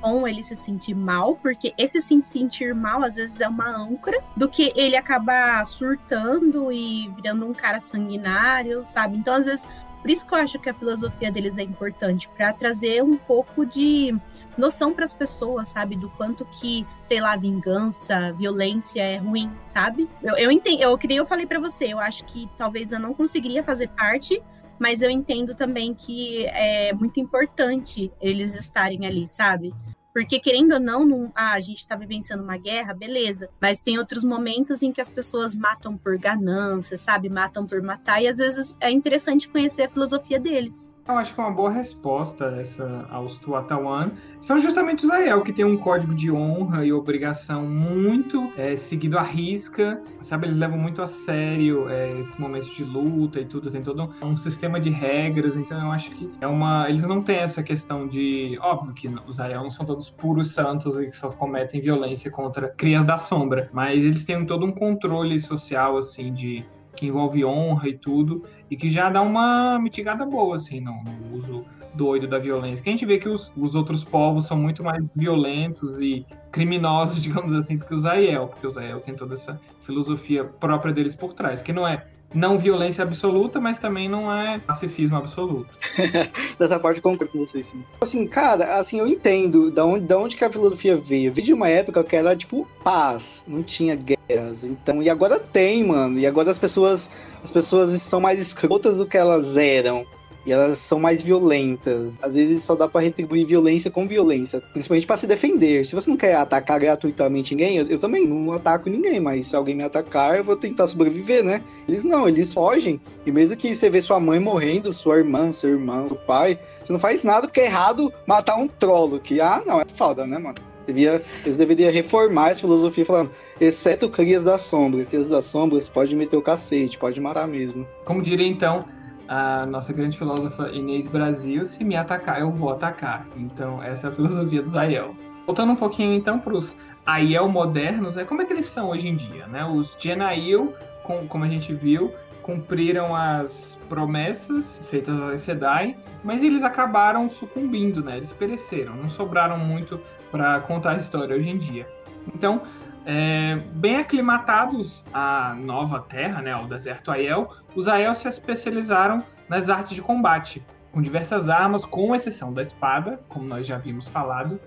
bom 0.00 0.26
ele 0.26 0.42
se 0.42 0.56
sentir 0.56 0.94
mal? 0.94 1.36
Porque 1.36 1.72
esse 1.78 2.00
se 2.00 2.20
sentir 2.22 2.74
mal, 2.74 3.02
às 3.02 3.14
vezes, 3.14 3.40
é 3.40 3.48
uma 3.48 3.68
âncora 3.68 4.18
do 4.36 4.48
que 4.48 4.72
ele 4.74 4.96
acabar 4.96 5.64
surtando 5.66 6.72
e 6.72 7.08
virando 7.14 7.46
um 7.46 7.54
cara 7.54 7.80
sanguinário, 7.80 8.84
sabe? 8.86 9.16
Então, 9.16 9.34
às 9.34 9.46
vezes, 9.46 9.66
por 10.00 10.10
isso 10.10 10.26
que 10.26 10.34
eu 10.34 10.38
acho 10.38 10.58
que 10.58 10.68
a 10.68 10.74
filosofia 10.74 11.30
deles 11.30 11.58
é 11.58 11.62
importante, 11.62 12.28
para 12.28 12.52
trazer 12.52 13.02
um 13.02 13.16
pouco 13.16 13.66
de 13.66 14.14
noção 14.56 14.92
para 14.92 15.04
as 15.04 15.12
pessoas, 15.12 15.68
sabe? 15.68 15.96
Do 15.96 16.10
quanto 16.10 16.44
que, 16.46 16.86
sei 17.02 17.20
lá, 17.20 17.36
vingança, 17.36 18.32
violência 18.32 19.02
é 19.02 19.16
ruim, 19.16 19.50
sabe? 19.62 20.08
Eu, 20.22 20.36
eu 20.36 20.50
entendo, 20.50 20.82
eu, 20.82 20.96
que 20.98 21.06
nem 21.06 21.16
eu 21.16 21.26
falei 21.26 21.46
para 21.46 21.60
você, 21.60 21.92
eu 21.92 21.98
acho 21.98 22.24
que 22.24 22.48
talvez 22.56 22.92
eu 22.92 22.98
não 22.98 23.14
conseguiria 23.14 23.62
fazer 23.62 23.88
parte, 23.88 24.42
mas 24.78 25.02
eu 25.02 25.10
entendo 25.10 25.54
também 25.54 25.92
que 25.94 26.46
é 26.46 26.92
muito 26.92 27.18
importante 27.18 28.12
eles 28.20 28.54
estarem 28.54 29.06
ali, 29.06 29.26
sabe? 29.26 29.74
Porque, 30.18 30.40
querendo 30.40 30.72
ou 30.72 30.80
não, 30.80 31.06
não 31.06 31.32
ah, 31.32 31.52
a 31.52 31.60
gente 31.60 31.78
está 31.78 31.94
vivenciando 31.94 32.42
uma 32.42 32.56
guerra, 32.56 32.92
beleza. 32.92 33.48
Mas 33.60 33.80
tem 33.80 34.00
outros 34.00 34.24
momentos 34.24 34.82
em 34.82 34.90
que 34.90 35.00
as 35.00 35.08
pessoas 35.08 35.54
matam 35.54 35.96
por 35.96 36.18
ganância, 36.18 36.98
sabe? 36.98 37.28
Matam 37.28 37.64
por 37.64 37.80
matar. 37.80 38.20
E 38.20 38.26
às 38.26 38.38
vezes 38.38 38.76
é 38.80 38.90
interessante 38.90 39.48
conhecer 39.48 39.82
a 39.82 39.88
filosofia 39.88 40.40
deles. 40.40 40.90
Eu 41.08 41.16
acho 41.16 41.34
que 41.34 41.40
é 41.40 41.42
uma 41.42 41.50
boa 41.50 41.70
resposta 41.70 42.54
essa 42.60 43.06
aos 43.10 43.38
Tuatawan 43.38 44.10
são 44.40 44.58
justamente 44.58 45.06
os 45.06 45.10
Ael, 45.10 45.40
que 45.40 45.54
tem 45.54 45.64
um 45.64 45.78
código 45.78 46.14
de 46.14 46.30
honra 46.30 46.84
e 46.84 46.92
obrigação 46.92 47.66
muito 47.66 48.52
é, 48.58 48.76
seguido 48.76 49.16
à 49.16 49.22
risca, 49.22 50.02
sabe? 50.20 50.44
Eles 50.44 50.58
levam 50.58 50.76
muito 50.76 51.00
a 51.00 51.06
sério 51.06 51.88
é, 51.88 52.12
esse 52.20 52.38
momento 52.38 52.68
de 52.74 52.84
luta 52.84 53.40
e 53.40 53.46
tudo, 53.46 53.70
tem 53.70 53.82
todo 53.82 54.14
um 54.22 54.36
sistema 54.36 54.78
de 54.78 54.90
regras, 54.90 55.56
então 55.56 55.80
eu 55.80 55.90
acho 55.90 56.10
que 56.10 56.30
é 56.42 56.46
uma. 56.46 56.90
Eles 56.90 57.04
não 57.04 57.22
têm 57.22 57.38
essa 57.38 57.62
questão 57.62 58.06
de. 58.06 58.58
Óbvio 58.60 58.92
que 58.92 59.08
os 59.26 59.40
Ael 59.40 59.62
não 59.62 59.70
são 59.70 59.86
todos 59.86 60.10
puros 60.10 60.50
santos 60.50 61.00
e 61.00 61.06
que 61.06 61.16
só 61.16 61.30
cometem 61.30 61.80
violência 61.80 62.30
contra 62.30 62.68
crias 62.68 63.06
da 63.06 63.16
sombra, 63.16 63.70
mas 63.72 64.04
eles 64.04 64.26
têm 64.26 64.44
todo 64.44 64.66
um 64.66 64.72
controle 64.72 65.38
social, 65.38 65.96
assim, 65.96 66.34
de 66.34 66.66
que 66.98 67.06
envolve 67.06 67.44
honra 67.44 67.88
e 67.88 67.94
tudo, 67.96 68.42
e 68.70 68.76
que 68.76 68.88
já 68.88 69.08
dá 69.10 69.22
uma 69.22 69.78
mitigada 69.78 70.24
boa, 70.26 70.56
assim, 70.56 70.80
no, 70.80 71.02
no 71.02 71.36
uso 71.36 71.64
doido 71.94 72.26
da 72.26 72.38
violência. 72.38 72.82
Que 72.82 72.90
a 72.90 72.92
gente 72.92 73.06
vê 73.06 73.18
que 73.18 73.28
os, 73.28 73.52
os 73.56 73.74
outros 73.74 74.04
povos 74.04 74.46
são 74.46 74.56
muito 74.56 74.82
mais 74.84 75.04
violentos 75.14 76.00
e 76.00 76.24
criminosos, 76.52 77.20
digamos 77.22 77.54
assim, 77.54 77.76
do 77.76 77.84
que 77.84 77.94
os 77.94 78.06
Aiel, 78.06 78.48
porque 78.48 78.66
os 78.66 78.76
Aiel 78.76 79.00
têm 79.00 79.14
toda 79.14 79.34
essa 79.34 79.60
filosofia 79.82 80.44
própria 80.44 80.92
deles 80.92 81.14
por 81.14 81.32
trás, 81.32 81.62
que 81.62 81.72
não 81.72 81.86
é 81.86 82.06
não 82.34 82.58
violência 82.58 83.02
absoluta, 83.02 83.60
mas 83.60 83.78
também 83.78 84.08
não 84.08 84.32
é 84.32 84.58
pacifismo 84.58 85.16
absoluto. 85.16 85.70
Dessa 86.58 86.78
parte 86.78 86.98
eu 86.98 87.02
concordo 87.02 87.32
com 87.32 87.38
vocês, 87.38 87.68
sim. 87.68 87.82
Assim, 88.00 88.26
cara, 88.26 88.76
assim, 88.76 88.98
eu 88.98 89.06
entendo 89.06 89.70
da 89.70 89.84
onde, 89.84 90.04
da 90.06 90.18
onde 90.18 90.36
que 90.36 90.44
a 90.44 90.50
filosofia 90.50 90.96
veio. 90.96 91.32
Vi 91.32 91.42
de 91.42 91.54
uma 91.54 91.68
época 91.68 92.04
que 92.04 92.14
era, 92.14 92.36
tipo, 92.36 92.68
paz, 92.84 93.44
não 93.46 93.62
tinha 93.62 93.96
guerras. 93.96 94.64
Então, 94.64 95.02
e 95.02 95.08
agora 95.08 95.38
tem, 95.38 95.84
mano. 95.84 96.18
E 96.18 96.26
agora 96.26 96.50
as 96.50 96.58
pessoas, 96.58 97.10
as 97.42 97.50
pessoas 97.50 97.90
são 98.02 98.20
mais 98.20 98.38
escrotas 98.38 98.98
do 98.98 99.06
que 99.06 99.16
elas 99.16 99.56
eram. 99.56 100.06
E 100.48 100.52
elas 100.52 100.78
são 100.78 100.98
mais 100.98 101.22
violentas. 101.22 102.18
Às 102.22 102.34
vezes 102.34 102.62
só 102.62 102.74
dá 102.74 102.88
para 102.88 103.02
retribuir 103.02 103.46
violência 103.46 103.90
com 103.90 104.08
violência, 104.08 104.62
principalmente 104.72 105.06
para 105.06 105.18
se 105.18 105.26
defender. 105.26 105.84
Se 105.84 105.94
você 105.94 106.08
não 106.08 106.16
quer 106.16 106.36
atacar 106.36 106.80
gratuitamente 106.80 107.54
ninguém, 107.54 107.76
eu, 107.76 107.86
eu, 107.86 107.98
também 107.98 108.26
não 108.26 108.50
ataco 108.52 108.88
ninguém, 108.88 109.20
mas 109.20 109.48
se 109.48 109.54
alguém 109.54 109.74
me 109.74 109.82
atacar, 109.82 110.38
eu 110.38 110.42
vou 110.44 110.56
tentar 110.56 110.86
sobreviver, 110.86 111.44
né? 111.44 111.62
Eles 111.86 112.02
não, 112.02 112.26
eles 112.26 112.54
fogem. 112.54 112.98
E 113.26 113.30
mesmo 113.30 113.58
que 113.58 113.74
você 113.74 113.90
vê 113.90 114.00
sua 114.00 114.18
mãe 114.18 114.40
morrendo, 114.40 114.90
sua 114.90 115.18
irmã, 115.18 115.52
seu 115.52 115.68
irmão, 115.68 116.08
seu 116.08 116.16
pai, 116.16 116.58
você 116.82 116.94
não 116.94 117.00
faz 117.00 117.22
nada 117.22 117.46
porque 117.46 117.60
é 117.60 117.66
errado 117.66 118.10
matar 118.26 118.56
um 118.56 118.66
trolo, 118.66 119.20
que 119.20 119.42
ah, 119.42 119.62
não, 119.66 119.82
é 119.82 119.84
foda, 119.92 120.26
né, 120.26 120.38
mano? 120.38 120.54
Devia, 120.86 121.22
eles 121.44 121.58
deveriam 121.58 121.92
reformar 121.92 122.52
essa 122.52 122.62
filosofia 122.62 123.04
falando, 123.04 123.30
exceto 123.60 124.08
crias 124.08 124.42
da 124.42 124.56
sombra. 124.56 125.04
Crias 125.04 125.28
das 125.28 125.44
sombras 125.44 125.90
pode 125.90 126.16
meter 126.16 126.38
o 126.38 126.40
cacete, 126.40 126.96
pode 126.96 127.20
matar 127.20 127.46
mesmo. 127.46 127.86
Como 128.06 128.22
diria 128.22 128.46
então 128.46 128.86
a 129.28 129.66
nossa 129.66 129.92
grande 129.92 130.16
filósofa 130.16 130.70
Inês 130.70 131.06
Brasil, 131.06 131.64
se 131.64 131.84
me 131.84 131.94
atacar, 131.94 132.40
eu 132.40 132.50
vou 132.50 132.70
atacar. 132.70 133.26
Então, 133.36 133.82
essa 133.82 134.06
é 134.06 134.10
a 134.10 134.12
filosofia 134.14 134.62
dos 134.62 134.74
Aiel. 134.74 135.14
Voltando 135.46 135.72
um 135.72 135.76
pouquinho 135.76 136.14
então 136.14 136.38
para 136.38 136.54
os 136.54 136.74
Aiel 137.06 137.48
modernos, 137.48 138.16
é 138.16 138.24
como 138.24 138.42
é 138.42 138.44
que 138.44 138.52
eles 138.52 138.66
são 138.66 138.88
hoje 138.88 139.08
em 139.08 139.16
dia, 139.16 139.46
né? 139.46 139.64
Os 139.64 139.96
Genail, 139.98 140.74
com, 141.02 141.26
como 141.26 141.44
a 141.44 141.48
gente 141.48 141.74
viu, 141.74 142.12
cumpriram 142.42 143.14
as 143.14 143.78
promessas 143.88 144.80
feitas 144.90 145.20
aos 145.20 145.40
Sedai, 145.40 145.96
mas 146.24 146.42
eles 146.42 146.62
acabaram 146.62 147.28
sucumbindo, 147.28 148.02
né? 148.02 148.16
Eles 148.16 148.32
pereceram, 148.32 148.94
não 148.96 149.08
sobraram 149.08 149.58
muito 149.58 150.00
para 150.30 150.60
contar 150.60 150.92
a 150.92 150.96
história 150.96 151.36
hoje 151.36 151.50
em 151.50 151.58
dia. 151.58 151.86
Então, 152.34 152.62
é, 153.10 153.56
bem 153.72 153.96
aclimatados 153.96 155.02
à 155.14 155.54
nova 155.54 155.98
terra, 155.98 156.42
né, 156.42 156.52
ao 156.52 156.66
deserto 156.66 157.10
Aiel, 157.10 157.50
os 157.74 157.88
Aiel 157.88 158.12
se 158.14 158.28
especializaram 158.28 159.24
nas 159.48 159.70
artes 159.70 159.94
de 159.94 160.02
combate, 160.02 160.62
com 160.92 161.00
diversas 161.00 161.48
armas, 161.48 161.86
com 161.86 162.14
exceção 162.14 162.52
da 162.52 162.60
espada, 162.60 163.18
como 163.26 163.46
nós 163.46 163.66
já 163.66 163.76
havíamos 163.76 164.08
falado, 164.08 164.60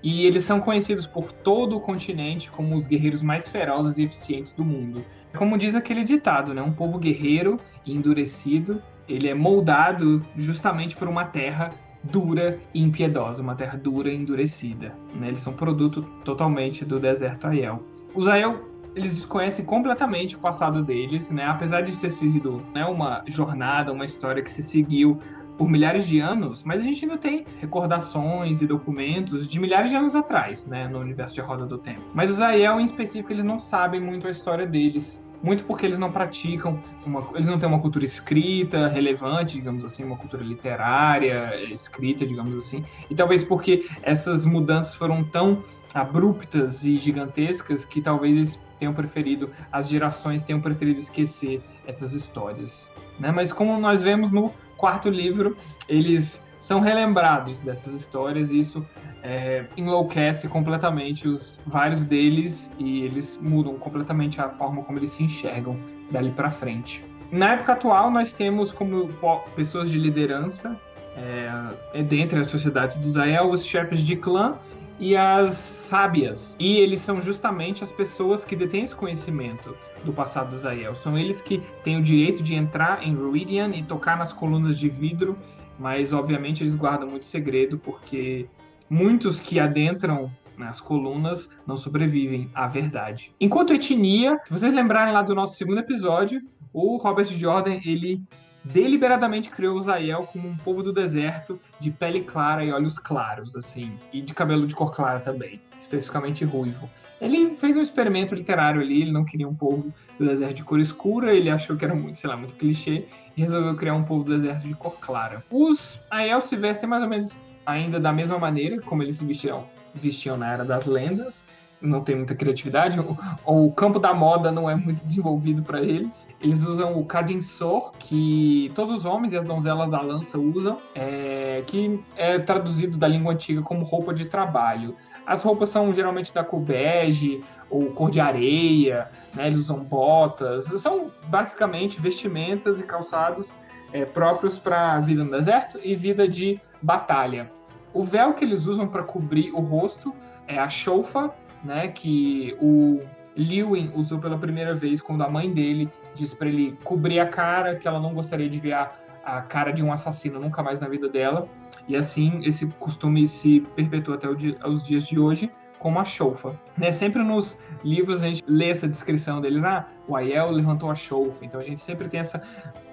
e 0.00 0.24
eles 0.24 0.44
são 0.44 0.60
conhecidos 0.60 1.06
por 1.06 1.32
todo 1.32 1.76
o 1.76 1.80
continente 1.80 2.48
como 2.52 2.76
os 2.76 2.86
guerreiros 2.86 3.20
mais 3.20 3.48
ferozes 3.48 3.98
e 3.98 4.04
eficientes 4.04 4.52
do 4.52 4.64
mundo. 4.64 5.04
Como 5.36 5.58
diz 5.58 5.74
aquele 5.74 6.04
ditado, 6.04 6.54
né, 6.54 6.62
um 6.62 6.72
povo 6.72 7.00
guerreiro 7.00 7.58
e 7.84 7.92
endurecido, 7.92 8.80
ele 9.08 9.28
é 9.28 9.34
moldado 9.34 10.24
justamente 10.36 10.96
por 10.96 11.08
uma 11.08 11.24
terra 11.24 11.72
dura 12.02 12.58
e 12.72 12.82
impiedosa, 12.82 13.42
uma 13.42 13.54
terra 13.54 13.76
dura 13.76 14.10
e 14.10 14.16
endurecida. 14.16 14.94
Né? 15.14 15.28
Eles 15.28 15.40
são 15.40 15.52
produto 15.52 16.02
totalmente 16.24 16.84
do 16.84 16.98
deserto 16.98 17.46
Aiel. 17.46 17.82
Os 18.14 18.28
Aiel 18.28 18.68
eles 18.94 19.14
desconhecem 19.14 19.64
completamente 19.64 20.34
o 20.34 20.38
passado 20.38 20.82
deles, 20.82 21.30
né? 21.30 21.44
Apesar 21.44 21.82
de 21.82 21.96
ter 21.96 22.10
sido 22.10 22.62
né, 22.74 22.84
uma 22.84 23.22
jornada, 23.26 23.92
uma 23.92 24.04
história 24.04 24.42
que 24.42 24.50
se 24.50 24.62
seguiu 24.62 25.20
por 25.56 25.68
milhares 25.68 26.06
de 26.06 26.20
anos, 26.20 26.62
mas 26.64 26.82
a 26.82 26.84
gente 26.84 27.04
ainda 27.04 27.18
tem 27.18 27.44
recordações 27.60 28.62
e 28.62 28.66
documentos 28.66 29.46
de 29.46 29.58
milhares 29.58 29.90
de 29.90 29.96
anos 29.96 30.14
atrás, 30.14 30.64
né, 30.66 30.86
no 30.86 31.00
universo 31.00 31.34
de 31.34 31.40
Roda 31.40 31.66
do 31.66 31.76
Tempo. 31.76 32.02
Mas 32.14 32.30
os 32.30 32.40
Aiel, 32.40 32.80
em 32.80 32.84
específico, 32.84 33.32
eles 33.32 33.44
não 33.44 33.58
sabem 33.58 34.00
muito 34.00 34.28
a 34.28 34.30
história 34.30 34.66
deles 34.66 35.22
muito 35.42 35.64
porque 35.64 35.86
eles 35.86 35.98
não 35.98 36.10
praticam, 36.10 36.82
uma, 37.06 37.28
eles 37.34 37.46
não 37.46 37.58
têm 37.58 37.68
uma 37.68 37.80
cultura 37.80 38.04
escrita 38.04 38.88
relevante, 38.88 39.54
digamos 39.54 39.84
assim, 39.84 40.04
uma 40.04 40.16
cultura 40.16 40.42
literária 40.42 41.54
escrita, 41.72 42.26
digamos 42.26 42.56
assim, 42.56 42.84
e 43.08 43.14
talvez 43.14 43.42
porque 43.42 43.88
essas 44.02 44.44
mudanças 44.44 44.94
foram 44.94 45.22
tão 45.22 45.62
abruptas 45.94 46.84
e 46.84 46.96
gigantescas 46.96 47.84
que 47.84 48.00
talvez 48.00 48.34
eles 48.34 48.60
tenham 48.78 48.94
preferido, 48.94 49.50
as 49.72 49.88
gerações 49.88 50.42
tenham 50.42 50.60
preferido 50.60 50.98
esquecer 50.98 51.60
essas 51.86 52.12
histórias. 52.12 52.90
Né? 53.18 53.32
Mas 53.32 53.52
como 53.52 53.78
nós 53.78 54.02
vemos 54.02 54.30
no 54.30 54.52
quarto 54.76 55.08
livro, 55.08 55.56
eles 55.88 56.42
são 56.58 56.80
relembrados 56.80 57.60
dessas 57.60 57.94
histórias 57.94 58.50
e 58.50 58.58
isso 58.58 58.84
é, 59.22 59.64
enlouquece 59.76 60.48
completamente 60.48 61.28
os 61.28 61.60
vários 61.66 62.04
deles 62.04 62.70
e 62.78 63.02
eles 63.02 63.38
mudam 63.40 63.74
completamente 63.74 64.40
a 64.40 64.48
forma 64.48 64.82
como 64.82 64.98
eles 64.98 65.10
se 65.10 65.22
enxergam 65.22 65.78
dali 66.10 66.30
para 66.30 66.50
frente. 66.50 67.04
Na 67.30 67.52
época 67.52 67.72
atual, 67.72 68.10
nós 68.10 68.32
temos 68.32 68.72
como 68.72 69.08
pessoas 69.54 69.90
de 69.90 69.98
liderança 69.98 70.78
é, 71.16 72.02
dentre 72.02 72.38
as 72.38 72.46
sociedades 72.46 72.98
dos 72.98 73.18
Ael 73.18 73.50
os 73.50 73.64
chefes 73.64 74.00
de 74.00 74.16
clã 74.16 74.56
e 75.00 75.16
as 75.16 75.52
sábias. 75.52 76.56
E 76.58 76.76
eles 76.78 77.00
são 77.00 77.20
justamente 77.20 77.84
as 77.84 77.92
pessoas 77.92 78.44
que 78.44 78.56
detêm 78.56 78.82
esse 78.82 78.96
conhecimento 78.96 79.76
do 80.04 80.12
passado 80.12 80.50
dos 80.50 80.64
Ael. 80.64 80.94
São 80.94 81.16
eles 81.18 81.42
que 81.42 81.62
têm 81.84 81.98
o 81.98 82.02
direito 82.02 82.42
de 82.42 82.54
entrar 82.54 83.06
em 83.06 83.14
Ruidian 83.14 83.70
e 83.70 83.82
tocar 83.82 84.16
nas 84.16 84.32
colunas 84.32 84.78
de 84.78 84.88
vidro, 84.88 85.36
mas 85.78 86.12
obviamente 86.12 86.62
eles 86.62 86.74
guardam 86.74 87.08
muito 87.08 87.26
segredo 87.26 87.78
porque 87.78 88.46
muitos 88.90 89.40
que 89.40 89.60
adentram 89.60 90.30
As 90.58 90.80
colunas 90.80 91.48
não 91.64 91.76
sobrevivem 91.76 92.50
à 92.52 92.66
verdade. 92.66 93.32
Enquanto 93.40 93.72
etnia, 93.72 94.40
se 94.42 94.50
vocês 94.50 94.74
lembrarem 94.74 95.14
lá 95.14 95.22
do 95.22 95.34
nosso 95.34 95.56
segundo 95.56 95.78
episódio, 95.78 96.42
o 96.72 96.96
Robert 96.96 97.26
Jordan, 97.26 97.78
ele 97.84 98.20
deliberadamente 98.64 99.50
criou 99.50 99.76
o 99.76 99.80
Zael 99.80 100.24
como 100.24 100.48
um 100.48 100.56
povo 100.56 100.82
do 100.82 100.92
deserto 100.92 101.60
de 101.78 101.90
pele 101.90 102.22
clara 102.22 102.64
e 102.64 102.72
olhos 102.72 102.98
claros, 102.98 103.54
assim, 103.56 103.92
e 104.12 104.20
de 104.20 104.34
cabelo 104.34 104.66
de 104.66 104.74
cor 104.74 104.92
clara 104.92 105.20
também, 105.20 105.60
especificamente 105.80 106.44
ruivo. 106.44 106.88
Ele 107.20 107.50
fez 107.52 107.76
um 107.76 107.80
experimento 107.80 108.34
literário 108.34 108.80
ali, 108.80 109.02
ele 109.02 109.12
não 109.12 109.24
queria 109.24 109.48
um 109.48 109.54
povo 109.54 109.92
do 110.18 110.26
deserto 110.26 110.56
de 110.56 110.64
cor 110.64 110.78
escura, 110.78 111.34
ele 111.34 111.50
achou 111.50 111.76
que 111.76 111.84
era 111.84 111.94
muito, 111.94 112.18
sei 112.18 112.30
lá, 112.30 112.36
muito 112.36 112.54
clichê, 112.54 113.06
e 113.38 113.42
resolveu 113.42 113.76
criar 113.76 113.94
um 113.94 114.02
povo 114.02 114.24
do 114.24 114.34
deserto 114.34 114.66
de 114.66 114.74
cor 114.74 114.98
clara. 114.98 115.44
Os 115.48 116.00
Aiel 116.10 116.40
se 116.40 116.56
vestem 116.56 116.88
mais 116.88 117.04
ou 117.04 117.08
menos 117.08 117.40
ainda 117.64 118.00
da 118.00 118.12
mesma 118.12 118.36
maneira 118.36 118.80
como 118.82 119.02
eles 119.02 119.16
se 119.16 119.24
vestiam, 119.24 119.64
vestiam 119.94 120.36
na 120.36 120.52
Era 120.52 120.64
das 120.64 120.86
Lendas, 120.86 121.44
não 121.80 122.00
tem 122.00 122.16
muita 122.16 122.34
criatividade, 122.34 122.98
o, 122.98 123.16
o 123.46 123.70
campo 123.70 124.00
da 124.00 124.12
moda 124.12 124.50
não 124.50 124.68
é 124.68 124.74
muito 124.74 125.02
desenvolvido 125.04 125.62
para 125.62 125.80
eles. 125.80 126.28
Eles 126.40 126.64
usam 126.64 126.98
o 126.98 127.04
Kadinsor, 127.04 127.92
que 127.92 128.72
todos 128.74 128.92
os 128.92 129.04
homens 129.04 129.32
e 129.32 129.36
as 129.36 129.44
donzelas 129.44 129.88
da 129.88 130.00
lança 130.00 130.36
usam, 130.36 130.76
é, 130.92 131.62
que 131.64 132.02
é 132.16 132.40
traduzido 132.40 132.96
da 132.96 133.06
língua 133.06 133.32
antiga 133.32 133.62
como 133.62 133.84
roupa 133.84 134.12
de 134.12 134.24
trabalho. 134.24 134.96
As 135.24 135.42
roupas 135.42 135.68
são 135.68 135.92
geralmente 135.92 136.34
da 136.34 136.42
cor 136.42 136.58
bege 136.58 137.44
ou 137.70 137.86
cor 137.90 138.10
de 138.10 138.18
areia, 138.18 139.10
né? 139.38 139.46
eles 139.46 139.58
usam 139.58 139.78
botas, 139.78 140.64
são 140.64 141.10
basicamente 141.28 142.00
vestimentas 142.00 142.80
e 142.80 142.82
calçados 142.82 143.54
é, 143.92 144.04
próprios 144.04 144.58
para 144.58 144.98
vida 145.00 145.24
no 145.24 145.30
deserto 145.30 145.78
e 145.82 145.94
vida 145.94 146.28
de 146.28 146.60
batalha. 146.82 147.50
O 147.94 148.02
véu 148.02 148.34
que 148.34 148.44
eles 148.44 148.66
usam 148.66 148.86
para 148.88 149.02
cobrir 149.02 149.50
o 149.52 149.60
rosto 149.60 150.12
é 150.46 150.58
a 150.58 150.68
choufa, 150.68 151.32
né, 151.64 151.88
que 151.88 152.56
o 152.60 153.00
Lewin 153.36 153.92
usou 153.94 154.18
pela 154.18 154.36
primeira 154.36 154.74
vez 154.74 155.00
quando 155.00 155.22
a 155.22 155.30
mãe 155.30 155.52
dele 155.52 155.88
disse 156.14 156.34
para 156.34 156.48
ele 156.48 156.76
cobrir 156.82 157.20
a 157.20 157.28
cara, 157.28 157.76
que 157.76 157.86
ela 157.86 158.00
não 158.00 158.12
gostaria 158.12 158.48
de 158.48 158.58
ver 158.58 158.72
a, 158.72 158.90
a, 159.24 159.40
cara 159.40 159.72
de 159.72 159.82
um 159.82 159.92
assassino 159.92 160.40
nunca 160.40 160.62
mais 160.62 160.80
na 160.80 160.88
vida 160.88 161.08
dela. 161.08 161.48
E 161.86 161.96
assim 161.96 162.40
esse 162.44 162.66
costume 162.78 163.26
se 163.26 163.60
perpetua 163.76 164.16
até 164.16 164.28
os 164.28 164.84
dias 164.84 165.06
de 165.06 165.18
hoje 165.18 165.50
como 165.78 165.98
a 165.98 166.04
choufa. 166.04 166.58
Né? 166.76 166.92
Sempre 166.92 167.22
nos 167.22 167.58
livros 167.84 168.22
a 168.22 168.26
gente 168.26 168.44
lê 168.46 168.70
essa 168.70 168.88
descrição 168.88 169.40
deles, 169.40 169.62
ah, 169.64 169.86
o 170.06 170.16
Aiel 170.16 170.50
levantou 170.50 170.90
a 170.90 170.94
choufa. 170.94 171.44
Então 171.44 171.60
a 171.60 171.62
gente 171.62 171.80
sempre 171.80 172.08
tem 172.08 172.20
essa 172.20 172.42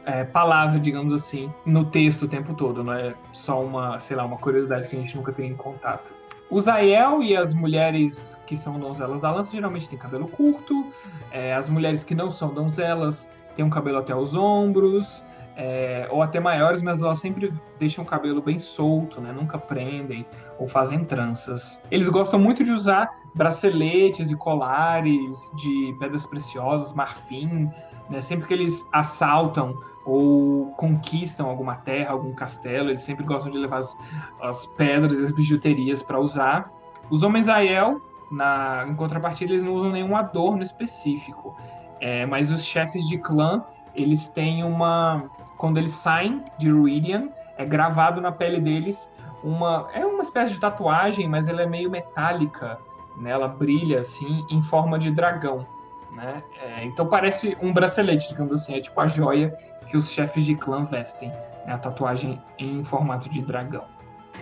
é, 0.05 0.23
palavra, 0.23 0.79
digamos 0.79 1.13
assim, 1.13 1.51
no 1.65 1.85
texto 1.85 2.23
o 2.23 2.27
tempo 2.27 2.53
todo, 2.53 2.83
não 2.83 2.93
é 2.93 3.13
só 3.31 3.63
uma, 3.63 3.99
sei 3.99 4.15
lá, 4.15 4.23
uma 4.23 4.37
curiosidade 4.37 4.87
que 4.87 4.95
a 4.95 4.99
gente 4.99 5.15
nunca 5.15 5.31
tem 5.31 5.51
em 5.51 5.55
contato. 5.55 6.13
Os 6.49 6.67
Aiel 6.67 7.23
e 7.23 7.35
as 7.35 7.53
mulheres 7.53 8.39
que 8.45 8.55
são 8.55 8.79
donzelas 8.79 9.19
da 9.19 9.31
lança 9.31 9.51
geralmente 9.51 9.89
têm 9.89 9.97
cabelo 9.97 10.27
curto. 10.27 10.85
É, 11.31 11.55
as 11.55 11.67
mulheres 11.67 12.03
que 12.03 12.13
não 12.13 12.29
são 12.29 12.53
donzelas 12.53 13.29
têm 13.55 13.65
um 13.65 13.69
cabelo 13.69 13.97
até 13.97 14.15
os 14.15 14.35
ombros, 14.35 15.23
é, 15.55 16.07
ou 16.11 16.21
até 16.21 16.39
maiores, 16.39 16.81
mas 16.81 17.01
elas 17.01 17.19
sempre 17.19 17.53
deixam 17.79 18.03
o 18.03 18.07
cabelo 18.07 18.41
bem 18.41 18.59
solto, 18.59 19.21
né? 19.21 19.31
Nunca 19.31 19.57
prendem 19.57 20.25
ou 20.59 20.67
fazem 20.67 21.03
tranças. 21.03 21.81
Eles 21.89 22.09
gostam 22.09 22.39
muito 22.39 22.63
de 22.63 22.71
usar 22.71 23.09
braceletes 23.33 24.31
e 24.31 24.35
colares 24.35 25.51
de 25.55 25.95
pedras 25.99 26.25
preciosas, 26.25 26.93
marfim, 26.93 27.69
né? 28.09 28.21
Sempre 28.21 28.47
que 28.47 28.53
eles 28.53 28.85
assaltam 28.91 29.75
ou 30.05 30.71
conquistam 30.77 31.47
alguma 31.47 31.77
terra, 31.77 32.11
algum 32.11 32.33
castelo, 32.33 32.89
eles 32.89 33.01
sempre 33.01 33.25
gostam 33.25 33.51
de 33.51 33.57
levar 33.57 33.79
as, 33.79 33.97
as 34.41 34.65
pedras 34.65 35.19
e 35.19 35.23
as 35.23 35.31
bijuterias 35.31 36.03
para 36.03 36.19
usar. 36.19 36.71
Os 37.09 37.23
homens 37.23 37.47
Aiel, 37.47 38.01
na, 38.31 38.85
em 38.87 38.95
contrapartida, 38.95 39.51
eles 39.51 39.63
não 39.63 39.73
usam 39.73 39.91
nenhum 39.91 40.15
adorno 40.15 40.61
específico. 40.61 41.55
É, 41.99 42.25
mas 42.25 42.51
os 42.51 42.63
chefes 42.63 43.07
de 43.07 43.17
clã, 43.17 43.63
eles 43.95 44.27
têm 44.27 44.63
uma. 44.63 45.23
Quando 45.65 45.80
eles 45.80 45.93
saem 45.93 46.43
de 46.60 46.69
Ruidian, 46.69 47.30
é 47.58 47.65
gravado 47.65 48.21
na 48.21 48.32
pele 48.32 48.60
deles 48.60 49.10
uma. 49.43 49.89
É 49.95 50.06
uma 50.06 50.21
espécie 50.21 50.54
de 50.54 50.60
tatuagem, 50.60 51.28
mas 51.28 51.47
ela 51.47 51.63
é 51.63 51.65
meio 51.65 51.89
metálica. 51.89 52.78
Né? 53.17 53.32
Ela 53.32 53.47
brilha 53.47 53.97
assim, 53.97 54.45
em 54.51 54.62
forma 54.62 54.99
de 54.99 55.10
dragão. 55.10 55.65
Né? 56.12 56.43
É, 56.62 56.84
então 56.86 57.08
parece 57.08 57.58
um 57.63 57.73
bracelete, 57.73 58.30
digamos 58.30 58.62
assim, 58.62 58.75
é 58.75 58.80
tipo 58.80 59.01
a 59.01 59.08
joia 59.08 59.58
que 59.88 59.97
os 59.97 60.08
chefes 60.08 60.45
de 60.45 60.54
clã 60.54 60.84
vestem, 60.84 61.30
né? 61.30 61.73
a 61.73 61.80
tatuagem 61.80 62.39
em 62.60 62.84
formato 62.84 63.28
de 63.28 63.41
dragão. 63.41 63.86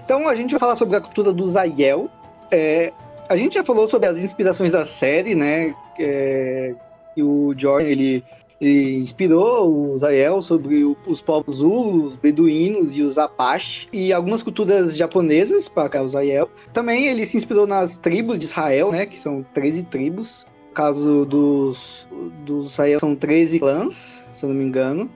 Então 0.04 0.28
a 0.28 0.36
gente 0.36 0.52
vai 0.52 0.60
falar 0.60 0.76
sobre 0.76 0.98
a 0.98 1.00
cultura 1.00 1.32
do 1.32 1.48
Zayel. 1.48 2.10
É, 2.52 2.92
a 3.30 3.38
gente 3.38 3.54
já 3.54 3.64
falou 3.64 3.88
sobre 3.88 4.10
as 4.10 4.22
inspirações 4.22 4.74
da 4.74 4.84
série, 4.84 5.36
né? 5.36 5.74
É, 5.98 6.76
que 7.16 7.24
o 7.24 7.54
Jordan 7.58 7.88
ele, 7.88 8.26
ele, 8.62 8.98
inspirou 8.98 9.94
o 9.94 9.98
Zayel 9.98 10.42
sobre 10.42 10.84
o, 10.84 10.96
os 11.08 11.22
povos 11.22 11.56
Zulu, 11.56 12.06
os 12.06 12.16
beduínos 12.16 12.96
e 12.96 13.02
os 13.02 13.18
Apache 13.18 13.88
e 13.92 14.14
algumas 14.14 14.42
culturas 14.42 14.96
japonesas 14.96 15.68
para 15.68 16.04
o 16.04 16.08
Zayel. 16.08 16.50
Também 16.72 17.08
ele 17.08 17.26
se 17.26 17.38
inspirou 17.38 17.68
nas 17.68 17.98
tribos 17.98 18.40
de 18.40 18.46
Israel, 18.46 18.92
né? 18.92 19.06
Que 19.06 19.18
são 19.18 19.46
13 19.54 19.84
tribos 19.84 20.46
caso 20.74 21.26
dos, 21.26 22.08
dos 22.44 22.76
Zael 22.76 23.00
são 23.00 23.16
13 23.16 23.60
clãs, 23.60 24.26
se 24.32 24.44
eu 24.44 24.50
não 24.50 24.56
me 24.56 24.66
engano. 24.66 25.10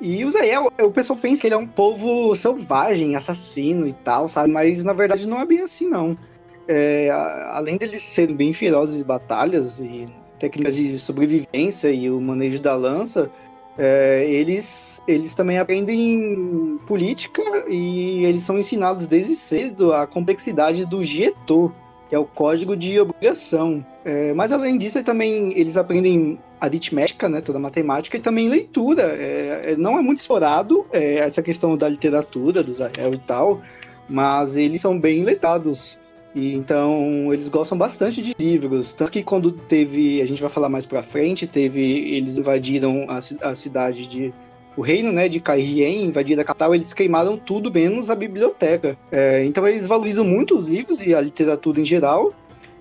E 0.00 0.24
o 0.24 0.30
Zael, 0.30 0.72
o 0.80 0.90
pessoal 0.90 1.18
pensa 1.18 1.42
que 1.42 1.46
ele 1.46 1.54
é 1.54 1.58
um 1.58 1.66
povo 1.66 2.34
selvagem, 2.34 3.14
assassino 3.14 3.86
e 3.86 3.92
tal, 3.92 4.26
sabe? 4.26 4.50
Mas 4.50 4.82
na 4.82 4.92
verdade 4.92 5.28
não 5.28 5.40
é 5.40 5.46
bem 5.46 5.60
assim, 5.60 5.88
não. 5.88 6.18
É, 6.66 7.10
além 7.50 7.76
deles 7.76 8.00
serem 8.00 8.34
bem 8.34 8.52
ferozes 8.52 9.00
em 9.00 9.04
batalhas 9.04 9.80
e 9.80 10.08
técnicas 10.38 10.76
de 10.76 10.98
sobrevivência 10.98 11.90
e 11.90 12.10
o 12.10 12.20
manejo 12.20 12.60
da 12.60 12.74
lança, 12.74 13.30
é, 13.76 14.24
eles, 14.28 15.02
eles 15.06 15.34
também 15.34 15.58
aprendem 15.58 16.78
política 16.86 17.42
e 17.68 18.24
eles 18.24 18.42
são 18.42 18.58
ensinados 18.58 19.06
desde 19.06 19.34
cedo 19.34 19.92
a 19.92 20.06
complexidade 20.06 20.86
do 20.86 21.02
Gieto, 21.02 21.74
que 22.08 22.14
é 22.14 22.18
o 22.18 22.24
código 22.24 22.76
de 22.76 23.00
obrigação. 23.00 23.84
É, 24.04 24.32
mas 24.34 24.52
além 24.52 24.78
disso, 24.78 25.02
também 25.02 25.52
eles 25.58 25.76
aprendem 25.76 26.38
aritmética, 26.60 27.28
né, 27.28 27.40
toda 27.40 27.58
matemática, 27.58 28.16
e 28.16 28.20
também 28.20 28.48
leitura. 28.48 29.02
É, 29.02 29.72
é, 29.72 29.76
não 29.76 29.98
é 29.98 30.02
muito 30.02 30.18
explorado 30.18 30.86
é, 30.92 31.16
essa 31.16 31.42
questão 31.42 31.76
da 31.76 31.88
literatura, 31.88 32.62
do 32.62 32.72
Zael 32.72 33.14
e 33.14 33.18
tal, 33.18 33.60
mas 34.08 34.56
eles 34.56 34.80
são 34.80 34.98
bem 34.98 35.24
letrados. 35.24 35.98
E 36.34 36.54
então 36.54 37.32
eles 37.32 37.48
gostam 37.48 37.78
bastante 37.78 38.20
de 38.20 38.34
livros. 38.38 38.92
Tanto 38.92 39.12
que 39.12 39.22
quando 39.22 39.52
teve, 39.52 40.20
a 40.20 40.26
gente 40.26 40.40
vai 40.40 40.50
falar 40.50 40.68
mais 40.68 40.84
pra 40.84 41.02
frente, 41.02 41.46
teve. 41.46 41.80
Eles 41.80 42.38
invadiram 42.38 43.06
a, 43.08 43.18
a 43.48 43.54
cidade 43.54 44.06
de 44.06 44.34
o 44.76 44.82
reino 44.82 45.12
né, 45.12 45.28
de 45.28 45.38
Kairien, 45.38 46.04
invadindo 46.04 46.40
a 46.40 46.44
capital, 46.44 46.74
eles 46.74 46.92
queimaram 46.92 47.36
tudo 47.36 47.72
menos 47.72 48.10
a 48.10 48.14
biblioteca. 48.14 48.98
É, 49.10 49.44
então 49.44 49.66
eles 49.68 49.86
valorizam 49.86 50.24
muito 50.24 50.56
os 50.56 50.68
livros 50.68 51.00
e 51.00 51.14
a 51.14 51.20
literatura 51.20 51.80
em 51.80 51.84
geral, 51.84 52.34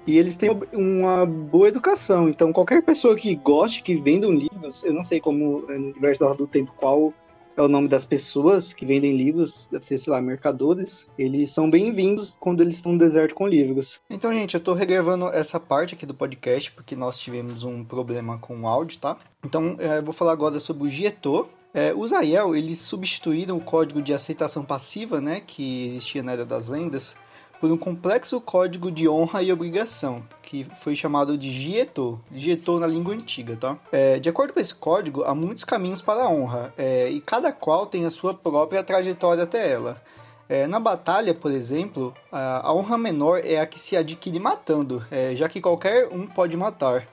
e 0.05 0.17
eles 0.17 0.35
têm 0.35 0.49
uma 0.73 1.25
boa 1.25 1.67
educação. 1.67 2.27
Então 2.27 2.51
qualquer 2.51 2.81
pessoa 2.81 3.15
que 3.15 3.35
goste, 3.35 3.83
que 3.83 3.95
vendam 3.95 4.31
livros, 4.31 4.83
eu 4.83 4.93
não 4.93 5.03
sei 5.03 5.19
como 5.19 5.65
é, 5.69 5.77
no 5.77 5.91
universo 5.91 6.33
do 6.33 6.47
tempo 6.47 6.73
qual 6.75 7.13
é 7.55 7.61
o 7.61 7.67
nome 7.67 7.87
das 7.87 8.05
pessoas 8.05 8.73
que 8.73 8.85
vendem 8.85 9.15
livros, 9.15 9.67
deve 9.71 9.85
ser, 9.85 9.97
sei 9.97 10.11
lá, 10.11 10.21
mercadores. 10.21 11.07
Eles 11.17 11.51
são 11.51 11.69
bem-vindos 11.69 12.35
quando 12.39 12.61
eles 12.61 12.77
estão 12.77 12.93
no 12.93 12.97
deserto 12.97 13.35
com 13.35 13.47
livros. 13.47 14.01
Então, 14.09 14.33
gente, 14.33 14.55
eu 14.55 14.61
tô 14.61 14.73
regravando 14.73 15.27
essa 15.27 15.59
parte 15.59 15.93
aqui 15.93 16.05
do 16.05 16.13
podcast 16.13 16.71
porque 16.71 16.95
nós 16.95 17.19
tivemos 17.19 17.63
um 17.63 17.83
problema 17.83 18.37
com 18.37 18.61
o 18.61 18.67
áudio, 18.67 18.99
tá? 18.99 19.17
Então, 19.43 19.75
é, 19.79 19.99
eu 19.99 20.03
vou 20.03 20.13
falar 20.13 20.31
agora 20.31 20.59
sobre 20.59 20.87
o 20.87 20.89
Gieto, 20.89 21.47
é, 21.73 21.91
os 21.91 22.13
Aiel, 22.13 22.55
eles 22.55 22.77
substituíram 22.77 23.57
o 23.57 23.61
código 23.61 23.99
de 23.99 24.13
aceitação 24.13 24.63
passiva, 24.63 25.19
né, 25.19 25.41
que 25.41 25.87
existia 25.87 26.21
na 26.21 26.33
Era 26.33 26.45
das 26.45 26.67
Lendas, 26.67 27.15
por 27.63 27.71
um 27.71 27.77
complexo 27.77 28.41
código 28.41 28.91
de 28.91 29.07
honra 29.07 29.41
e 29.41 29.49
obrigação, 29.49 30.21
que 30.41 30.67
foi 30.81 30.97
chamado 30.97 31.37
de 31.37 31.49
Gieto, 31.49 32.19
Gieto 32.29 32.77
na 32.77 32.85
língua 32.85 33.13
antiga, 33.13 33.55
tá? 33.55 33.77
É, 33.89 34.19
de 34.19 34.27
acordo 34.27 34.51
com 34.51 34.59
esse 34.59 34.75
código, 34.75 35.23
há 35.23 35.33
muitos 35.33 35.63
caminhos 35.63 36.01
para 36.01 36.23
a 36.23 36.29
honra, 36.29 36.73
é, 36.77 37.09
e 37.09 37.21
cada 37.21 37.53
qual 37.53 37.85
tem 37.85 38.05
a 38.05 38.11
sua 38.11 38.33
própria 38.33 38.83
trajetória 38.83 39.43
até 39.43 39.71
ela. 39.71 40.01
É, 40.49 40.67
na 40.67 40.77
batalha, 40.77 41.33
por 41.33 41.53
exemplo, 41.53 42.13
a, 42.29 42.67
a, 42.67 42.73
honra 42.73 42.97
menor 42.97 43.39
é 43.41 43.57
a 43.61 43.65
que 43.65 43.79
se 43.79 43.95
adquire 43.95 44.41
matando, 44.41 45.01
é, 45.09 45.33
já 45.33 45.47
que 45.47 45.61
qualquer 45.61 46.09
um 46.11 46.27
pode 46.27 46.57
matar. 46.57 47.07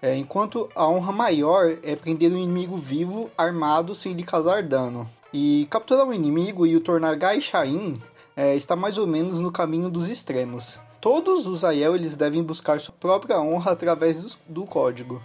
É, 0.00 0.16
enquanto 0.16 0.68
a 0.76 0.86
honra 0.86 1.10
maior 1.10 1.76
é 1.82 1.96
prender 1.96 2.30
um 2.30 2.38
inimigo 2.38 2.76
vivo, 2.76 3.28
armado, 3.36 3.92
sem 3.92 4.12
lhe 4.12 4.22
causar 4.22 4.62
dano. 4.62 5.10
E 5.32 5.66
capturar 5.68 6.06
um 6.06 6.12
inimigo 6.12 6.64
e 6.64 6.76
o 6.76 6.80
tornar 6.80 7.16
Gaishain 7.16 8.00
é, 8.36 8.54
está 8.54 8.76
mais 8.76 8.98
ou 8.98 9.06
menos 9.06 9.40
no 9.40 9.50
caminho 9.50 9.88
dos 9.88 10.08
extremos. 10.08 10.78
Todos 11.00 11.46
os 11.46 11.64
Aiel 11.64 11.96
eles 11.96 12.16
devem 12.16 12.42
buscar 12.42 12.78
sua 12.80 12.94
própria 13.00 13.40
honra 13.40 13.72
através 13.72 14.22
do, 14.22 14.36
do 14.46 14.66
código. 14.66 15.22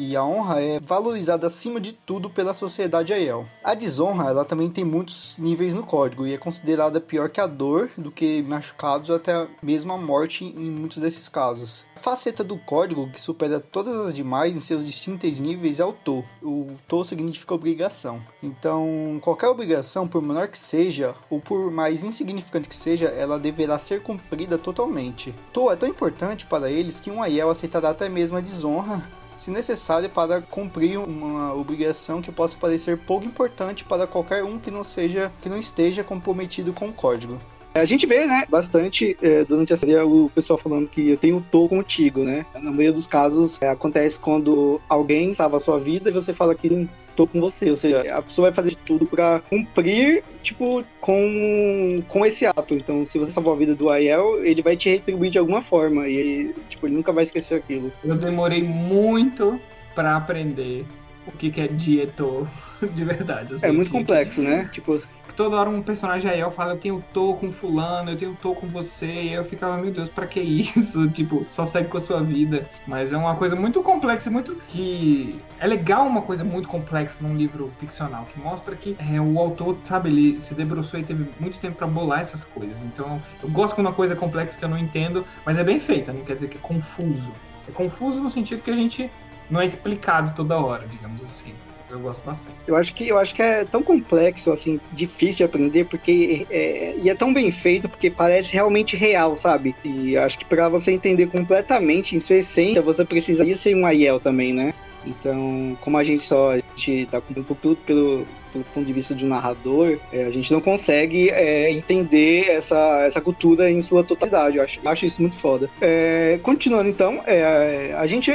E 0.00 0.14
a 0.14 0.24
honra 0.24 0.62
é 0.62 0.78
valorizada 0.78 1.48
acima 1.48 1.80
de 1.80 1.92
tudo 1.92 2.30
pela 2.30 2.54
sociedade 2.54 3.12
Aiel. 3.12 3.46
A 3.64 3.74
desonra, 3.74 4.30
ela 4.30 4.44
também 4.44 4.70
tem 4.70 4.84
muitos 4.84 5.34
níveis 5.36 5.74
no 5.74 5.82
código 5.82 6.24
e 6.24 6.32
é 6.32 6.38
considerada 6.38 7.00
pior 7.00 7.28
que 7.28 7.40
a 7.40 7.48
dor, 7.48 7.90
do 7.98 8.12
que 8.12 8.40
machucados 8.42 9.10
até 9.10 9.48
mesmo 9.60 9.92
a 9.92 9.98
morte 9.98 10.44
em 10.44 10.70
muitos 10.70 10.98
desses 10.98 11.28
casos. 11.28 11.84
A 11.96 11.98
faceta 11.98 12.44
do 12.44 12.56
código 12.56 13.10
que 13.10 13.20
supera 13.20 13.58
todas 13.58 14.06
as 14.06 14.14
demais 14.14 14.54
em 14.54 14.60
seus 14.60 14.86
distintos 14.86 15.40
níveis 15.40 15.80
é 15.80 15.84
o 15.84 15.92
TO. 15.92 16.24
O 16.40 16.76
TO 16.86 17.02
significa 17.02 17.52
obrigação. 17.52 18.22
Então, 18.40 19.18
qualquer 19.20 19.48
obrigação, 19.48 20.06
por 20.06 20.22
menor 20.22 20.46
que 20.46 20.58
seja, 20.58 21.16
ou 21.28 21.40
por 21.40 21.72
mais 21.72 22.04
insignificante 22.04 22.68
que 22.68 22.76
seja, 22.76 23.06
ela 23.06 23.36
deverá 23.36 23.80
ser 23.80 24.00
cumprida 24.00 24.56
totalmente. 24.56 25.34
TO 25.52 25.72
é 25.72 25.74
tão 25.74 25.88
importante 25.88 26.46
para 26.46 26.70
eles 26.70 27.00
que 27.00 27.10
um 27.10 27.20
Aiel 27.20 27.50
aceitará 27.50 27.90
até 27.90 28.08
mesmo 28.08 28.36
a 28.36 28.40
desonra 28.40 29.17
se 29.38 29.50
necessário 29.50 30.08
para 30.10 30.42
cumprir 30.42 30.98
uma 30.98 31.54
obrigação 31.54 32.20
que 32.20 32.32
possa 32.32 32.56
parecer 32.56 32.98
pouco 32.98 33.24
importante 33.24 33.84
para 33.84 34.06
qualquer 34.06 34.44
um 34.44 34.58
que 34.58 34.70
não 34.70 34.84
seja 34.84 35.32
que 35.40 35.48
não 35.48 35.58
esteja 35.58 36.02
comprometido 36.02 36.72
com 36.72 36.88
o 36.88 36.92
código. 36.92 37.38
A 37.80 37.84
gente 37.84 38.06
vê, 38.06 38.26
né, 38.26 38.44
bastante 38.48 39.16
é, 39.22 39.44
durante 39.44 39.72
a 39.72 39.76
série 39.76 39.96
o 39.96 40.30
pessoal 40.34 40.58
falando 40.58 40.88
que 40.88 41.10
eu 41.10 41.16
tenho 41.16 41.44
tô 41.50 41.68
contigo, 41.68 42.24
né? 42.24 42.44
Na 42.54 42.70
maioria 42.70 42.92
dos 42.92 43.06
casos 43.06 43.60
é, 43.60 43.68
acontece 43.68 44.18
quando 44.18 44.80
alguém 44.88 45.32
salva 45.34 45.56
a 45.56 45.60
sua 45.60 45.78
vida 45.78 46.10
e 46.10 46.12
você 46.12 46.32
fala 46.34 46.54
que 46.54 46.70
não 46.70 46.88
tô 47.18 47.26
com 47.26 47.40
você, 47.40 47.68
ou 47.68 47.76
seja, 47.76 48.00
a 48.14 48.22
pessoa 48.22 48.48
vai 48.48 48.54
fazer 48.54 48.76
tudo 48.86 49.04
para 49.04 49.40
cumprir, 49.40 50.22
tipo, 50.40 50.84
com, 51.00 52.00
com 52.06 52.24
esse 52.24 52.46
ato. 52.46 52.74
Então, 52.74 53.04
se 53.04 53.18
você 53.18 53.32
salvou 53.32 53.52
a 53.52 53.56
vida 53.56 53.74
do 53.74 53.90
Aiel, 53.90 54.44
ele 54.44 54.62
vai 54.62 54.76
te 54.76 54.88
retribuir 54.88 55.28
de 55.28 55.38
alguma 55.38 55.60
forma 55.60 56.08
e, 56.08 56.54
tipo, 56.68 56.86
ele 56.86 56.94
nunca 56.94 57.12
vai 57.12 57.24
esquecer 57.24 57.56
aquilo. 57.56 57.92
Eu 58.04 58.14
demorei 58.14 58.62
muito 58.62 59.60
para 59.96 60.16
aprender 60.16 60.86
o 61.26 61.32
que, 61.32 61.50
que 61.50 61.60
é 61.60 61.66
dietor 61.66 62.46
de 62.94 63.04
verdade. 63.04 63.56
é 63.62 63.72
muito 63.72 63.90
complexo, 63.90 64.40
né? 64.40 64.70
Tipo, 64.72 65.02
toda 65.38 65.56
hora 65.56 65.70
um 65.70 65.80
personagem 65.80 66.28
aí 66.28 66.40
eu 66.40 66.50
falo, 66.50 66.72
eu 66.72 66.78
tenho 66.78 67.04
tô 67.12 67.34
com 67.34 67.52
fulano, 67.52 68.10
eu 68.10 68.16
tenho 68.16 68.36
tô 68.42 68.56
com 68.56 68.66
você, 68.66 69.06
e 69.06 69.32
eu 69.32 69.44
ficava, 69.44 69.78
meu 69.78 69.92
Deus, 69.92 70.08
pra 70.08 70.26
que 70.26 70.40
isso? 70.40 71.08
tipo, 71.14 71.44
só 71.46 71.64
segue 71.64 71.88
com 71.88 71.96
a 71.96 72.00
sua 72.00 72.20
vida. 72.20 72.68
Mas 72.84 73.12
é 73.12 73.16
uma 73.16 73.36
coisa 73.36 73.54
muito 73.54 73.80
complexa, 73.80 74.28
muito 74.28 74.56
que. 74.66 75.40
É 75.60 75.66
legal 75.68 76.04
uma 76.04 76.22
coisa 76.22 76.42
muito 76.42 76.68
complexa 76.68 77.18
num 77.20 77.36
livro 77.36 77.72
ficcional, 77.78 78.24
que 78.24 78.40
mostra 78.40 78.74
que 78.74 78.96
é, 78.98 79.20
o 79.20 79.38
autor, 79.38 79.78
sabe, 79.84 80.08
ele 80.08 80.40
se 80.40 80.56
debruçou 80.56 80.98
e 80.98 81.04
teve 81.04 81.30
muito 81.38 81.60
tempo 81.60 81.76
para 81.76 81.86
bolar 81.86 82.18
essas 82.18 82.42
coisas. 82.42 82.82
Então, 82.82 83.22
eu 83.40 83.48
gosto 83.48 83.76
quando 83.76 83.86
uma 83.86 83.94
coisa 83.94 84.14
é 84.14 84.16
complexa 84.16 84.58
que 84.58 84.64
eu 84.64 84.68
não 84.68 84.78
entendo, 84.78 85.24
mas 85.46 85.56
é 85.56 85.62
bem 85.62 85.78
feita, 85.78 86.12
não 86.12 86.24
quer 86.24 86.34
dizer 86.34 86.48
que 86.48 86.58
é 86.58 86.60
confuso. 86.60 87.30
É 87.68 87.70
confuso 87.70 88.20
no 88.20 88.28
sentido 88.28 88.60
que 88.60 88.72
a 88.72 88.76
gente 88.76 89.08
não 89.48 89.60
é 89.60 89.64
explicado 89.64 90.34
toda 90.34 90.58
hora, 90.58 90.84
digamos 90.88 91.22
assim. 91.22 91.54
Eu 91.90 92.00
gosto 92.00 92.22
bastante. 92.24 92.54
Eu 92.66 92.76
acho 92.76 92.94
que, 92.94 93.08
eu 93.08 93.18
acho 93.18 93.34
que 93.34 93.42
é 93.42 93.64
tão 93.64 93.82
complexo, 93.82 94.52
assim, 94.52 94.80
difícil 94.92 95.38
de 95.38 95.44
aprender, 95.44 95.84
porque 95.84 96.46
é, 96.50 96.94
e 96.98 97.08
é 97.08 97.14
tão 97.14 97.32
bem 97.32 97.50
feito, 97.50 97.88
porque 97.88 98.10
parece 98.10 98.52
realmente 98.52 98.96
real, 98.96 99.34
sabe? 99.36 99.74
E 99.84 100.16
acho 100.16 100.38
que 100.38 100.44
para 100.44 100.68
você 100.68 100.92
entender 100.92 101.26
completamente 101.28 102.14
em 102.14 102.20
sua 102.20 102.36
essência, 102.36 102.82
você 102.82 103.04
precisaria 103.04 103.56
ser 103.56 103.74
um 103.74 103.86
Aiel 103.86 104.20
também, 104.20 104.52
né? 104.52 104.74
Então, 105.06 105.76
como 105.80 105.96
a 105.96 106.04
gente 106.04 106.24
só 106.24 106.52
a 106.52 106.56
gente 106.56 107.06
tá 107.06 107.20
com 107.20 107.42
pelo, 107.42 107.76
pelo, 107.76 108.26
pelo 108.52 108.64
ponto 108.64 108.86
de 108.86 108.92
vista 108.92 109.14
de 109.14 109.24
um 109.24 109.28
narrador, 109.28 109.98
é, 110.12 110.24
a 110.24 110.30
gente 110.30 110.52
não 110.52 110.60
consegue 110.60 111.30
é, 111.30 111.70
entender 111.70 112.48
essa, 112.50 113.02
essa 113.04 113.20
cultura 113.20 113.70
em 113.70 113.80
sua 113.80 114.04
totalidade. 114.04 114.56
Eu 114.56 114.64
acho, 114.64 114.80
eu 114.82 114.90
acho 114.90 115.06
isso 115.06 115.20
muito 115.20 115.36
foda. 115.36 115.70
É, 115.80 116.38
continuando 116.42 116.88
então, 116.88 117.22
é, 117.26 117.94
a 117.96 118.06
gente. 118.06 118.32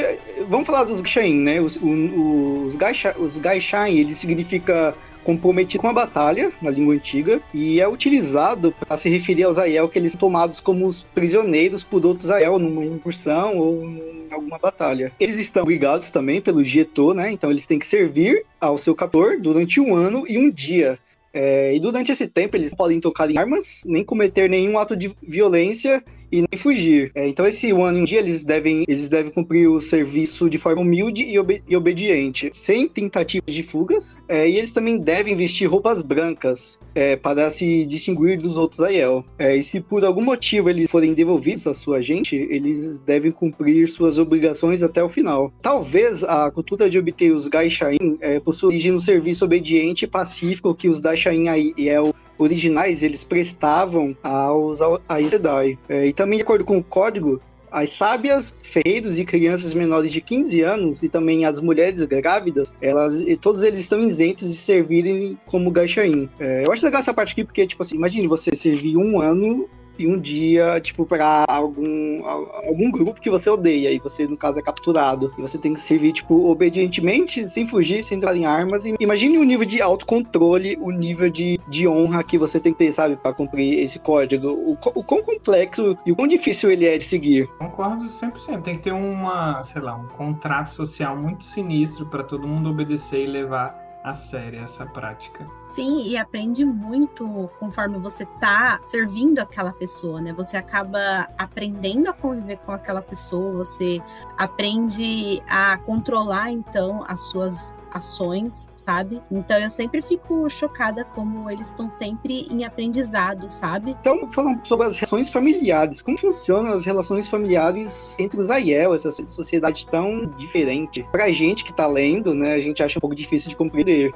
Vamos 0.48 0.66
falar 0.66 0.84
dos 0.84 1.00
Gaishain, 1.00 1.40
né? 1.40 1.60
Os, 1.60 1.76
os, 1.76 2.76
os 3.18 3.38
Gaishain, 3.38 3.96
ele 3.96 4.14
significa 4.14 4.94
comprometido 5.24 5.80
com 5.80 5.88
a 5.88 5.92
batalha, 5.92 6.52
na 6.62 6.70
língua 6.70 6.94
antiga, 6.94 7.40
e 7.52 7.80
é 7.80 7.88
utilizado 7.88 8.72
para 8.72 8.96
se 8.96 9.08
referir 9.08 9.44
aos 9.44 9.58
Aiel 9.58 9.88
que 9.88 9.98
eles 9.98 10.12
são 10.12 10.20
tomados 10.20 10.60
como 10.60 10.86
os 10.86 11.02
prisioneiros 11.02 11.82
por 11.82 12.04
outros 12.06 12.30
Aiel 12.30 12.58
numa 12.58 12.84
incursão 12.84 13.58
ou 13.58 13.84
em 13.84 14.26
alguma 14.30 14.58
batalha. 14.58 15.10
Eles 15.18 15.38
estão 15.38 15.62
obrigados 15.62 16.10
também 16.10 16.40
pelo 16.40 16.62
Gieto, 16.62 17.14
né? 17.14 17.32
Então 17.32 17.50
eles 17.50 17.66
têm 17.66 17.78
que 17.78 17.86
servir 17.86 18.44
ao 18.60 18.78
seu 18.78 18.94
captor 18.94 19.40
durante 19.40 19.80
um 19.80 19.94
ano 19.94 20.24
e 20.28 20.38
um 20.38 20.50
dia. 20.50 20.98
É, 21.32 21.74
e 21.74 21.80
durante 21.80 22.12
esse 22.12 22.28
tempo 22.28 22.56
eles 22.56 22.72
podem 22.72 23.00
tocar 23.00 23.28
em 23.28 23.36
armas, 23.36 23.82
nem 23.84 24.04
cometer 24.04 24.48
nenhum 24.48 24.78
ato 24.78 24.94
de 24.94 25.12
violência 25.20 26.04
e 26.34 26.40
nem 26.40 26.58
fugir. 26.58 27.12
É, 27.14 27.28
então, 27.28 27.46
esse 27.46 27.70
ano 27.70 27.98
em 27.98 28.04
dia, 28.04 28.18
eles 28.18 28.42
devem, 28.42 28.84
eles 28.88 29.08
devem 29.08 29.30
cumprir 29.30 29.68
o 29.68 29.80
serviço 29.80 30.50
de 30.50 30.58
forma 30.58 30.82
humilde 30.82 31.22
e, 31.22 31.34
e 31.68 31.76
obediente, 31.76 32.50
sem 32.52 32.88
tentativas 32.88 33.54
de 33.54 33.62
fugas. 33.62 34.16
É, 34.28 34.48
e 34.48 34.58
eles 34.58 34.72
também 34.72 34.98
devem 34.98 35.36
vestir 35.36 35.66
roupas 35.66 36.02
brancas 36.02 36.80
é, 36.94 37.14
para 37.14 37.48
se 37.50 37.84
distinguir 37.84 38.38
dos 38.38 38.56
outros 38.56 38.80
Aiel. 38.80 39.24
É, 39.38 39.56
e 39.56 39.62
se 39.62 39.80
por 39.80 40.04
algum 40.04 40.22
motivo 40.22 40.68
eles 40.68 40.90
forem 40.90 41.14
devolvidos 41.14 41.66
à 41.68 41.74
sua 41.74 42.02
gente, 42.02 42.34
eles 42.34 42.98
devem 43.00 43.30
cumprir 43.30 43.88
suas 43.88 44.18
obrigações 44.18 44.82
até 44.82 45.02
o 45.02 45.08
final. 45.08 45.52
Talvez 45.62 46.24
a 46.24 46.50
cultura 46.50 46.90
de 46.90 46.98
obter 46.98 47.32
os 47.32 47.46
Gaishain 47.46 48.18
é, 48.20 48.40
possua 48.40 48.70
origem 48.70 48.90
no 48.90 49.00
serviço 49.00 49.44
obediente 49.44 50.04
e 50.04 50.08
pacífico 50.08 50.74
que 50.74 50.88
os 50.88 51.00
Daishain 51.00 51.48
Aiel 51.48 52.14
originais 52.38 53.02
eles 53.02 53.24
prestavam 53.24 54.16
aos 54.22 54.80
Aes 55.08 55.30
Sedai. 55.30 55.78
É, 55.88 56.06
e 56.06 56.12
também, 56.12 56.38
de 56.38 56.42
acordo 56.42 56.64
com 56.64 56.78
o 56.78 56.82
código, 56.82 57.40
as 57.74 57.90
sábias, 57.90 58.54
feiros 58.62 59.18
e 59.18 59.24
crianças 59.24 59.74
menores 59.74 60.12
de 60.12 60.20
15 60.20 60.60
anos 60.60 61.02
e 61.02 61.08
também 61.08 61.44
as 61.44 61.58
mulheres 61.58 62.04
grávidas, 62.04 62.72
elas, 62.80 63.14
todos 63.40 63.64
eles 63.64 63.80
estão 63.80 63.98
isentos 63.98 64.48
de 64.48 64.56
servirem 64.56 65.36
como 65.46 65.72
gaixaim. 65.72 66.28
É, 66.38 66.64
eu 66.64 66.72
acho 66.72 66.84
legal 66.84 67.00
essa 67.00 67.12
parte 67.12 67.32
aqui 67.32 67.42
porque, 67.42 67.66
tipo 67.66 67.82
assim, 67.82 67.96
imagine 67.96 68.28
você 68.28 68.54
servir 68.54 68.96
um 68.96 69.20
ano 69.20 69.68
e 69.98 70.06
um 70.06 70.18
dia, 70.18 70.80
tipo, 70.80 71.04
para 71.06 71.44
algum, 71.48 72.24
algum 72.24 72.90
grupo 72.90 73.20
que 73.20 73.30
você 73.30 73.48
odeia, 73.48 73.92
e 73.92 73.98
você, 73.98 74.26
no 74.26 74.36
caso, 74.36 74.58
é 74.58 74.62
capturado. 74.62 75.32
E 75.38 75.42
você 75.42 75.58
tem 75.58 75.74
que 75.74 75.80
servir, 75.80 76.12
tipo, 76.12 76.48
obedientemente, 76.48 77.48
sem 77.48 77.66
fugir, 77.66 78.02
sem 78.02 78.16
entrar 78.16 78.36
em 78.36 78.46
armas. 78.46 78.84
E 78.84 78.94
imagine 78.98 79.38
o 79.38 79.44
nível 79.44 79.66
de 79.66 79.80
autocontrole, 79.80 80.76
o 80.80 80.90
nível 80.90 81.30
de, 81.30 81.58
de 81.68 81.86
honra 81.86 82.22
que 82.22 82.38
você 82.38 82.58
tem 82.58 82.72
que 82.72 82.78
ter, 82.78 82.92
sabe, 82.92 83.16
para 83.16 83.32
cumprir 83.32 83.78
esse 83.78 83.98
código. 83.98 84.48
O, 84.48 84.72
o 84.72 85.04
quão 85.04 85.22
complexo 85.22 85.96
e 86.04 86.12
o 86.12 86.16
quão 86.16 86.28
difícil 86.28 86.70
ele 86.70 86.86
é 86.86 86.96
de 86.96 87.04
seguir. 87.04 87.48
Concordo 87.58 88.04
100%. 88.04 88.62
Tem 88.62 88.76
que 88.76 88.82
ter 88.82 88.92
uma, 88.92 89.62
sei 89.64 89.82
lá, 89.82 89.94
um 89.94 90.08
contrato 90.08 90.70
social 90.70 91.16
muito 91.16 91.44
sinistro 91.44 92.06
para 92.06 92.22
todo 92.22 92.46
mundo 92.46 92.70
obedecer 92.70 93.24
e 93.24 93.26
levar 93.26 93.83
a 94.04 94.12
sério 94.12 94.62
essa 94.62 94.84
prática. 94.84 95.48
Sim, 95.70 96.02
e 96.06 96.16
aprende 96.16 96.62
muito 96.62 97.50
conforme 97.58 97.98
você 97.98 98.26
tá 98.38 98.78
servindo 98.84 99.38
aquela 99.38 99.72
pessoa, 99.72 100.20
né? 100.20 100.30
Você 100.34 100.58
acaba 100.58 101.26
aprendendo 101.38 102.10
a 102.10 102.12
conviver 102.12 102.58
com 102.58 102.72
aquela 102.72 103.00
pessoa, 103.00 103.64
você 103.64 104.02
aprende 104.36 105.42
a 105.48 105.78
controlar 105.78 106.50
então 106.50 107.02
as 107.08 107.20
suas 107.20 107.74
ações, 107.94 108.68
sabe? 108.74 109.22
Então 109.30 109.56
eu 109.56 109.70
sempre 109.70 110.02
fico 110.02 110.50
chocada 110.50 111.04
como 111.14 111.48
eles 111.48 111.68
estão 111.68 111.88
sempre 111.88 112.48
em 112.50 112.64
aprendizado, 112.64 113.48
sabe? 113.50 113.96
Então, 114.00 114.28
falando 114.30 114.66
sobre 114.66 114.86
as 114.86 114.98
relações 114.98 115.30
familiares, 115.30 116.02
como 116.02 116.18
funcionam 116.18 116.72
as 116.72 116.84
relações 116.84 117.28
familiares 117.28 118.18
entre 118.18 118.40
os 118.40 118.50
Aiel, 118.50 118.94
essa 118.94 119.10
sociedade 119.10 119.86
tão 119.86 120.26
diferente? 120.36 121.06
Pra 121.12 121.30
gente 121.30 121.64
que 121.64 121.72
tá 121.72 121.86
lendo, 121.86 122.34
né, 122.34 122.54
a 122.54 122.60
gente 122.60 122.82
acha 122.82 122.98
um 122.98 123.00
pouco 123.00 123.14
difícil 123.14 123.48
de 123.48 123.56
compreender. 123.56 124.12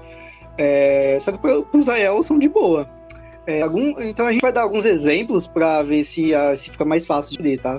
É, 0.59 1.17
só 1.21 1.31
que 1.31 1.39
os 1.73 1.89
Aiel 1.89 2.21
são 2.25 2.37
de 2.37 2.49
boa. 2.49 2.91
É, 3.47 3.63
algum, 3.63 3.99
então 4.01 4.27
a 4.27 4.33
gente 4.33 4.43
vai 4.43 4.53
dar 4.53 4.63
alguns 4.63 4.85
exemplos 4.85 5.47
para 5.47 5.83
ver 5.83 6.03
se, 6.03 6.35
a, 6.35 6.55
se 6.55 6.71
fica 6.71 6.85
mais 6.85 7.07
fácil 7.07 7.37
de 7.37 7.43
ler, 7.43 7.61
tá? 7.61 7.79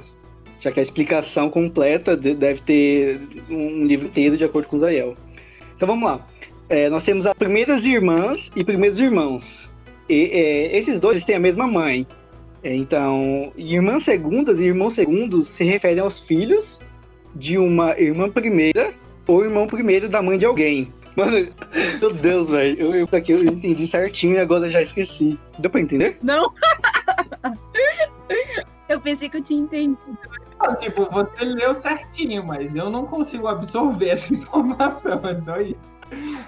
Já 0.60 0.72
que 0.72 0.80
a 0.80 0.84
explicação 0.84 1.50
completa 1.50 2.18
deve 2.18 2.62
ter 2.62 3.22
um 3.50 3.86
livro 3.86 4.08
inteiro 4.08 4.36
de 4.36 4.44
acordo 4.44 4.68
com 4.68 4.78
os 4.78 4.84
Aiel. 4.84 5.16
Então 5.80 5.88
vamos 5.88 6.10
lá. 6.10 6.28
É, 6.68 6.90
nós 6.90 7.06
temos 7.06 7.26
as 7.26 7.34
primeiras 7.34 7.86
irmãs 7.86 8.52
e 8.54 8.66
primeiros 8.66 9.00
irmãos. 9.00 9.72
E, 10.10 10.26
é, 10.26 10.78
esses 10.78 11.00
dois 11.00 11.24
têm 11.24 11.36
a 11.36 11.40
mesma 11.40 11.66
mãe. 11.66 12.06
É, 12.62 12.76
então, 12.76 13.54
irmãs 13.56 14.04
segundas 14.04 14.60
e 14.60 14.66
irmãos 14.66 14.94
segundos 14.94 15.48
se 15.48 15.64
referem 15.64 16.04
aos 16.04 16.20
filhos 16.20 16.78
de 17.34 17.58
uma 17.58 17.98
irmã 17.98 18.30
primeira 18.30 18.94
ou 19.26 19.42
irmão 19.46 19.68
primeiro 19.68 20.10
da 20.10 20.22
mãe 20.22 20.38
de 20.38 20.46
alguém. 20.46 20.94
Mano, 21.16 21.48
meu 22.02 22.14
Deus, 22.14 22.50
velho. 22.50 22.78
Eu, 22.78 22.94
eu, 22.94 23.10
aqui, 23.10 23.32
eu 23.32 23.42
entendi 23.42 23.88
certinho 23.88 24.34
e 24.34 24.40
agora 24.40 24.70
já 24.70 24.82
esqueci. 24.82 25.40
Deu 25.60 25.72
pra 25.72 25.80
entender? 25.80 26.18
Não! 26.22 26.52
eu 28.90 29.00
pensei 29.00 29.30
que 29.30 29.38
eu 29.38 29.42
tinha 29.42 29.62
entendido. 29.62 29.98
Não, 30.62 30.76
tipo, 30.76 31.10
você 31.10 31.46
leu 31.46 31.74
certinho, 31.74 32.44
mas 32.46 32.76
eu 32.76 32.90
não 32.90 33.06
consigo 33.06 33.48
absorver 33.48 34.10
essa 34.10 34.32
informação, 34.34 35.22
é 35.24 35.36
só 35.38 35.60
isso. 35.62 35.90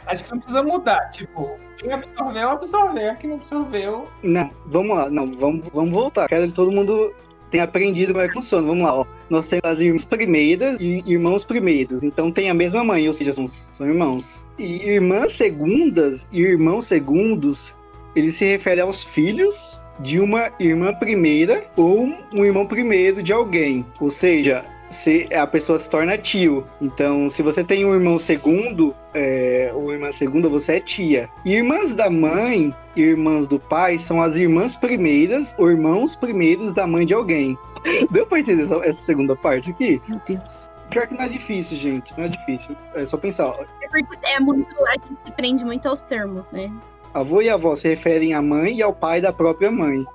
Acho 0.07 0.23
que 0.23 0.31
não 0.31 0.39
precisa 0.39 0.63
mudar, 0.63 1.09
tipo, 1.11 1.57
quem 1.77 1.93
absorveu, 1.93 2.49
absorveu, 2.49 3.15
quem 3.15 3.29
não 3.29 3.37
absorveu. 3.37 4.07
Não, 4.23 4.51
vamos 4.65 4.97
lá, 4.97 5.09
não, 5.09 5.31
vamos, 5.31 5.67
vamos 5.69 5.91
voltar. 5.91 6.27
Quero 6.27 6.47
que 6.47 6.53
todo 6.53 6.71
mundo 6.71 7.13
tem 7.51 7.61
aprendido 7.61 8.13
como 8.13 8.23
é 8.23 8.27
que 8.27 8.33
funciona. 8.33 8.67
Vamos 8.67 8.83
lá, 8.83 8.95
ó. 8.95 9.05
Nós 9.29 9.47
temos 9.47 9.65
as 9.65 9.79
irmãs 9.79 10.05
primeiras 10.05 10.77
e 10.79 11.03
irmãos 11.05 11.43
primeiros. 11.43 12.03
Então 12.03 12.31
tem 12.31 12.49
a 12.49 12.53
mesma 12.53 12.83
mãe, 12.83 13.07
ou 13.07 13.13
seja, 13.13 13.33
são, 13.33 13.47
são 13.47 13.87
irmãos. 13.87 14.43
E 14.57 14.87
irmãs 14.87 15.33
segundas 15.33 16.27
e 16.31 16.41
irmãos 16.41 16.85
segundos, 16.85 17.73
ele 18.15 18.31
se 18.31 18.45
refere 18.45 18.81
aos 18.81 19.03
filhos 19.03 19.80
de 19.99 20.19
uma 20.19 20.51
irmã 20.59 20.93
primeira 20.93 21.63
ou 21.75 22.07
um 22.33 22.45
irmão 22.45 22.65
primeiro 22.65 23.21
de 23.21 23.33
alguém. 23.33 23.85
Ou 23.99 24.09
seja, 24.09 24.65
se 24.91 25.27
a 25.33 25.47
pessoa 25.47 25.79
se 25.79 25.89
torna 25.89 26.17
tio. 26.17 26.67
Então, 26.81 27.29
se 27.29 27.41
você 27.41 27.63
tem 27.63 27.85
um 27.85 27.93
irmão 27.93 28.17
segundo, 28.17 28.93
é, 29.13 29.71
ou 29.73 29.91
irmã 29.91 30.11
segunda, 30.11 30.49
você 30.49 30.73
é 30.73 30.79
tia. 30.79 31.29
Irmãs 31.45 31.95
da 31.95 32.09
mãe, 32.09 32.75
irmãs 32.95 33.47
do 33.47 33.59
pai, 33.59 33.97
são 33.97 34.21
as 34.21 34.35
irmãs 34.35 34.75
primeiras 34.75 35.55
ou 35.57 35.71
irmãos 35.71 36.15
primeiros 36.15 36.73
da 36.73 36.85
mãe 36.85 37.05
de 37.05 37.13
alguém. 37.13 37.57
Deu 38.11 38.27
pra 38.27 38.39
entender 38.39 38.63
essa, 38.63 38.75
essa 38.77 39.01
segunda 39.01 39.35
parte 39.35 39.71
aqui? 39.71 40.01
Meu 40.07 40.21
Deus. 40.27 40.69
Pior 40.89 41.07
que 41.07 41.13
não 41.13 41.23
é 41.23 41.29
difícil, 41.29 41.77
gente. 41.77 42.13
Não 42.17 42.25
é 42.25 42.27
difícil. 42.27 42.75
É 42.93 43.05
só 43.05 43.17
pensar. 43.17 43.53
É 43.81 43.87
porque 43.87 44.17
é 44.29 44.39
muito. 44.41 44.67
A 44.87 44.93
gente 44.93 45.17
se 45.25 45.31
prende 45.31 45.63
muito 45.63 45.87
aos 45.87 46.01
termos, 46.01 46.45
né? 46.51 46.69
Avô 47.13 47.41
e 47.41 47.49
avó 47.49 47.75
se 47.75 47.87
referem 47.87 48.33
à 48.33 48.41
mãe 48.41 48.77
e 48.77 48.81
ao 48.81 48.93
pai 48.93 49.21
da 49.21 49.33
própria 49.33 49.71
mãe. 49.71 50.05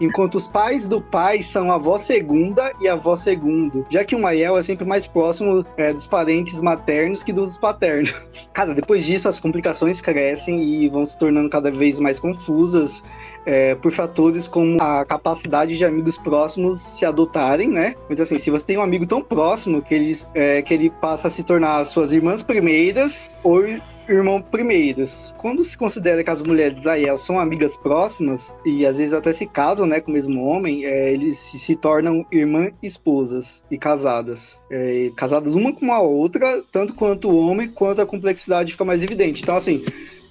Enquanto 0.00 0.36
os 0.36 0.46
pais 0.46 0.86
do 0.86 1.00
pai 1.00 1.42
são 1.42 1.70
avó 1.70 1.98
segunda 1.98 2.72
e 2.80 2.88
avó 2.88 3.16
segundo. 3.16 3.84
Já 3.90 4.04
que 4.04 4.14
o 4.14 4.20
Maiel 4.20 4.56
é 4.56 4.62
sempre 4.62 4.86
mais 4.86 5.06
próximo 5.06 5.64
é, 5.76 5.92
dos 5.92 6.06
parentes 6.06 6.60
maternos 6.60 7.22
que 7.22 7.32
dos 7.32 7.58
paternos. 7.58 8.14
Cara, 8.52 8.74
depois 8.74 9.04
disso 9.04 9.28
as 9.28 9.40
complicações 9.40 10.00
crescem 10.00 10.62
e 10.62 10.88
vão 10.88 11.04
se 11.04 11.18
tornando 11.18 11.50
cada 11.50 11.70
vez 11.70 11.98
mais 11.98 12.18
confusas. 12.18 13.02
é, 13.46 13.74
por 13.74 13.92
fatores 13.92 14.48
como 14.48 14.80
a 14.80 15.04
capacidade 15.04 15.76
de 15.76 15.84
amigos 15.84 16.16
próximos 16.16 16.78
se 16.78 17.04
adotarem, 17.04 17.68
né? 17.68 17.94
Mas 18.08 18.20
assim, 18.20 18.38
se 18.38 18.50
você 18.50 18.64
tem 18.64 18.78
um 18.78 18.82
amigo 18.82 19.06
tão 19.06 19.22
próximo 19.22 19.82
que, 19.82 19.94
é, 20.34 20.62
que 20.62 20.74
ele 20.74 20.90
passa 20.90 21.28
a 21.28 21.30
se 21.30 21.42
tornar 21.42 21.78
as 21.78 21.88
suas 21.88 22.12
irmãs 22.12 22.42
primeiras 22.42 23.30
ou 23.42 23.62
irmão 24.08 24.40
primeiros. 24.40 25.34
Quando 25.38 25.64
se 25.64 25.76
considera 25.76 26.22
que 26.22 26.30
as 26.30 26.42
mulheres 26.42 26.76
de 26.76 26.82
Zael 26.82 27.18
são 27.18 27.38
amigas 27.38 27.76
próximas, 27.76 28.52
e 28.64 28.86
às 28.86 28.98
vezes 28.98 29.14
até 29.14 29.32
se 29.32 29.46
casam 29.46 29.86
né, 29.86 30.00
com 30.00 30.10
o 30.10 30.14
mesmo 30.14 30.44
homem, 30.44 30.84
é, 30.84 31.12
eles 31.12 31.38
se, 31.38 31.58
se 31.58 31.76
tornam 31.76 32.24
irmã 32.30 32.70
esposas 32.82 33.62
e 33.70 33.78
casadas. 33.78 34.60
É, 34.70 35.10
casadas 35.16 35.54
uma 35.54 35.72
com 35.72 35.92
a 35.92 36.00
outra, 36.00 36.62
tanto 36.70 36.94
quanto 36.94 37.30
o 37.30 37.36
homem, 37.36 37.68
quanto 37.68 38.00
a 38.00 38.06
complexidade 38.06 38.72
fica 38.72 38.84
mais 38.84 39.02
evidente. 39.02 39.42
Então, 39.42 39.56
assim, 39.56 39.84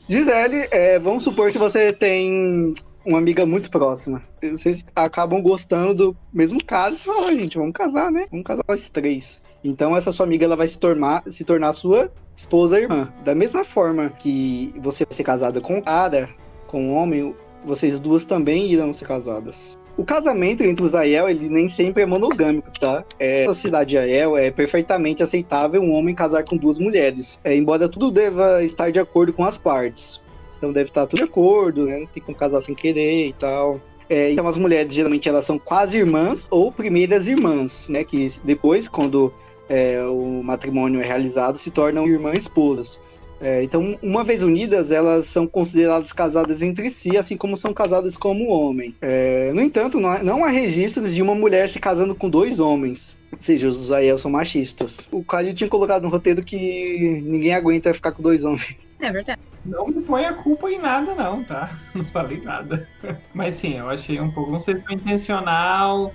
Gisele, 0.07 0.67
é, 0.71 0.99
vamos 0.99 1.23
supor 1.23 1.51
que 1.51 1.57
você 1.57 1.93
tem 1.93 2.73
uma 3.05 3.17
amiga 3.17 3.45
muito 3.45 3.69
próxima. 3.69 4.23
Vocês 4.41 4.85
acabam 4.95 5.41
gostando 5.41 5.93
do 5.93 6.17
mesmo 6.31 6.63
cara 6.63 6.93
e 6.93 6.97
você 6.97 7.03
fala, 7.03 7.27
"Ah, 7.27 7.35
gente, 7.35 7.57
vamos 7.57 7.73
casar, 7.73 8.11
né? 8.11 8.27
Vamos 8.29 8.45
casar 8.45 8.63
nós 8.67 8.89
três. 8.89 9.41
Então 9.63 9.95
essa 9.95 10.11
sua 10.11 10.25
amiga 10.25 10.45
ela 10.45 10.55
vai 10.55 10.67
se 10.67 10.77
tornar, 10.77 11.23
se 11.27 11.43
tornar 11.43 11.73
sua 11.73 12.11
esposa 12.35 12.79
irmã. 12.79 13.11
Da 13.23 13.33
mesma 13.33 13.63
forma 13.63 14.09
que 14.09 14.73
você 14.77 15.05
vai 15.05 15.15
ser 15.15 15.23
casada 15.23 15.61
com 15.61 15.77
um 15.77 15.81
cara, 15.81 16.29
com 16.67 16.83
um 16.83 16.95
homem, 16.95 17.33
vocês 17.65 17.99
duas 17.99 18.25
também 18.25 18.71
irão 18.71 18.93
ser 18.93 19.05
casadas. 19.05 19.77
O 19.95 20.03
casamento 20.03 20.63
entre 20.63 20.83
os 20.83 20.95
Aiel, 20.95 21.29
ele 21.29 21.47
nem 21.47 21.67
sempre 21.67 22.01
é 22.01 22.05
monogâmico, 22.05 22.71
tá? 22.79 23.05
É, 23.19 23.41
na 23.41 23.53
sociedade 23.53 23.95
Aiel 23.95 24.35
é 24.35 24.49
perfeitamente 24.49 25.21
aceitável 25.21 25.81
um 25.81 25.91
homem 25.91 26.15
casar 26.15 26.43
com 26.43 26.57
duas 26.57 26.79
mulheres, 26.79 27.39
é, 27.43 27.55
embora 27.55 27.87
tudo 27.87 28.09
deva 28.09 28.63
estar 28.63 28.91
de 28.91 28.99
acordo 28.99 29.31
com 29.31 29.45
as 29.45 29.55
partes. 29.55 30.19
Então 30.57 30.73
deve 30.73 30.89
estar 30.89 31.05
tudo 31.05 31.19
de 31.19 31.25
acordo, 31.25 31.85
né? 31.85 31.99
Não 31.99 32.07
tem 32.07 32.23
como 32.23 32.35
casar 32.35 32.61
sem 32.61 32.73
querer 32.73 33.27
e 33.27 33.33
tal. 33.33 33.79
É, 34.09 34.31
então 34.31 34.47
as 34.47 34.57
mulheres 34.57 34.93
geralmente 34.93 35.29
elas 35.29 35.45
são 35.45 35.59
quase 35.59 35.97
irmãs 35.97 36.47
ou 36.49 36.71
primeiras 36.71 37.27
irmãs, 37.27 37.87
né? 37.87 38.03
Que 38.03 38.27
depois, 38.43 38.87
quando 38.87 39.31
é, 39.69 40.03
o 40.03 40.41
matrimônio 40.43 41.01
é 41.01 41.05
realizado, 41.05 41.57
se 41.57 41.71
tornam 41.71 42.07
irmãs 42.07 42.39
esposas. 42.39 42.99
É, 43.41 43.61
então, 43.61 43.99
uma 44.01 44.23
vez 44.23 44.41
unidas, 44.41 44.89
elas 44.89 45.25
são 45.25 45.45
consideradas 45.45 46.13
casadas 46.13 46.61
entre 46.61 46.89
si, 46.89 47.17
assim 47.17 47.35
como 47.35 47.57
são 47.57 47.73
casadas 47.73 48.15
como 48.15 48.49
homem. 48.49 48.95
É, 49.01 49.51
no 49.53 49.61
entanto, 49.61 49.99
não 49.99 50.09
há, 50.09 50.23
não 50.23 50.45
há 50.45 50.47
registros 50.47 51.13
de 51.13 51.21
uma 51.21 51.35
mulher 51.35 51.67
se 51.67 51.77
casando 51.77 52.15
com 52.15 52.29
dois 52.29 52.61
homens. 52.61 53.17
Ou 53.33 53.39
seja, 53.39 53.67
os 53.67 53.75
Zael 53.75 54.17
são 54.17 54.31
machistas. 54.31 55.09
O 55.11 55.23
Calil 55.25 55.53
tinha 55.53 55.69
colocado 55.69 56.03
no 56.03 56.09
roteiro 56.09 56.41
que 56.41 57.21
ninguém 57.25 57.53
aguenta 57.53 57.93
ficar 57.93 58.13
com 58.13 58.23
dois 58.23 58.45
homens. 58.45 58.77
É 59.01 59.11
verdade. 59.11 59.41
Não 59.65 59.87
me 59.87 60.01
põe 60.01 60.23
a 60.23 60.33
culpa 60.33 60.71
em 60.71 60.79
nada, 60.79 61.13
não, 61.13 61.43
tá? 61.43 61.77
Não 61.93 62.05
falei 62.05 62.39
nada. 62.41 62.87
Mas 63.33 63.55
sim, 63.55 63.77
eu 63.77 63.89
achei 63.89 64.19
um 64.21 64.31
pouco. 64.31 64.51
Não 64.51 64.59
sei 64.61 64.75
se 64.75 64.83
foi 64.83 64.95
intencional. 64.95 66.13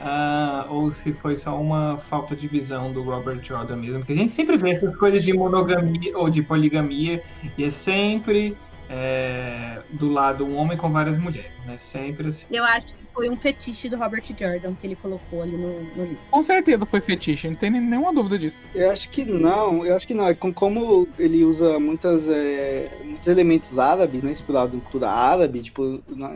Ah, 0.00 0.66
ou 0.68 0.90
se 0.90 1.12
foi 1.12 1.36
só 1.36 1.58
uma 1.60 1.96
falta 1.96 2.36
de 2.36 2.46
visão 2.46 2.92
do 2.92 3.02
Robert 3.02 3.42
Jordan 3.42 3.76
mesmo. 3.76 3.98
Porque 3.98 4.12
a 4.12 4.16
gente 4.16 4.32
sempre 4.32 4.56
vê 4.56 4.70
essas 4.70 4.94
coisas 4.96 5.22
de 5.22 5.32
monogamia 5.32 6.16
ou 6.16 6.28
de 6.28 6.42
poligamia 6.42 7.22
e 7.56 7.64
é 7.64 7.70
sempre 7.70 8.56
é, 8.88 9.82
do 9.90 10.08
lado 10.08 10.44
um 10.44 10.56
homem 10.56 10.76
com 10.76 10.90
várias 10.90 11.18
mulheres, 11.18 11.56
né? 11.64 11.76
Sempre 11.76 12.28
assim. 12.28 12.46
Eu 12.50 12.64
acho 12.64 12.94
que 12.94 13.05
foi 13.16 13.30
um 13.30 13.36
fetiche 13.36 13.88
do 13.88 13.96
Robert 13.96 14.22
Jordan 14.38 14.74
que 14.74 14.86
ele 14.86 14.94
colocou 14.94 15.40
ali 15.42 15.56
no, 15.56 15.82
no 15.96 16.04
livro. 16.04 16.18
Com 16.30 16.42
certeza 16.42 16.84
foi 16.84 17.00
fetiche, 17.00 17.48
não 17.48 17.56
tem 17.56 17.70
nenhuma 17.70 18.12
dúvida 18.12 18.38
disso. 18.38 18.62
Eu 18.74 18.90
acho 18.90 19.08
que 19.08 19.24
não, 19.24 19.86
eu 19.86 19.96
acho 19.96 20.06
que 20.06 20.12
não. 20.12 20.28
É 20.28 20.34
com- 20.34 20.52
Como 20.52 21.08
ele 21.18 21.42
usa 21.42 21.78
muitas, 21.80 22.28
é, 22.28 22.90
muitos 23.02 23.26
elementos 23.26 23.78
árabes, 23.78 24.22
né? 24.22 24.30
Inspirado 24.30 24.76
em 24.76 24.80
cultura 24.80 25.08
árabe, 25.08 25.62
tipo, 25.62 25.98
na- 26.14 26.30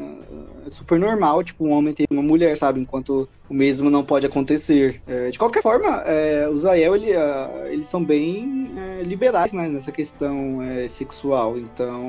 é 0.67 0.71
super 0.71 0.99
normal, 0.99 1.45
tipo, 1.45 1.67
um 1.67 1.71
homem 1.73 1.93
ter 1.93 2.07
uma 2.11 2.23
mulher, 2.23 2.57
sabe? 2.57 2.81
Enquanto 2.81 3.29
o 3.49 3.53
mesmo 3.55 3.91
não 3.91 4.03
pode 4.03 4.25
acontecer. 4.27 5.03
É, 5.07 5.29
de 5.31 5.39
qualquer 5.39 5.63
forma, 5.63 6.03
é, 6.07 6.49
os 6.49 6.65
Ael, 6.65 6.95
ele, 6.97 7.15
ah, 7.15 7.51
eles 7.67 7.87
são 7.89 8.03
bem 8.03 8.71
é, 8.77 9.03
liberais, 9.03 9.53
né? 9.53 9.69
Nessa 9.69 9.93
questão 9.93 10.63
é, 10.63 10.89
sexual. 10.89 11.59
Então, 11.59 12.01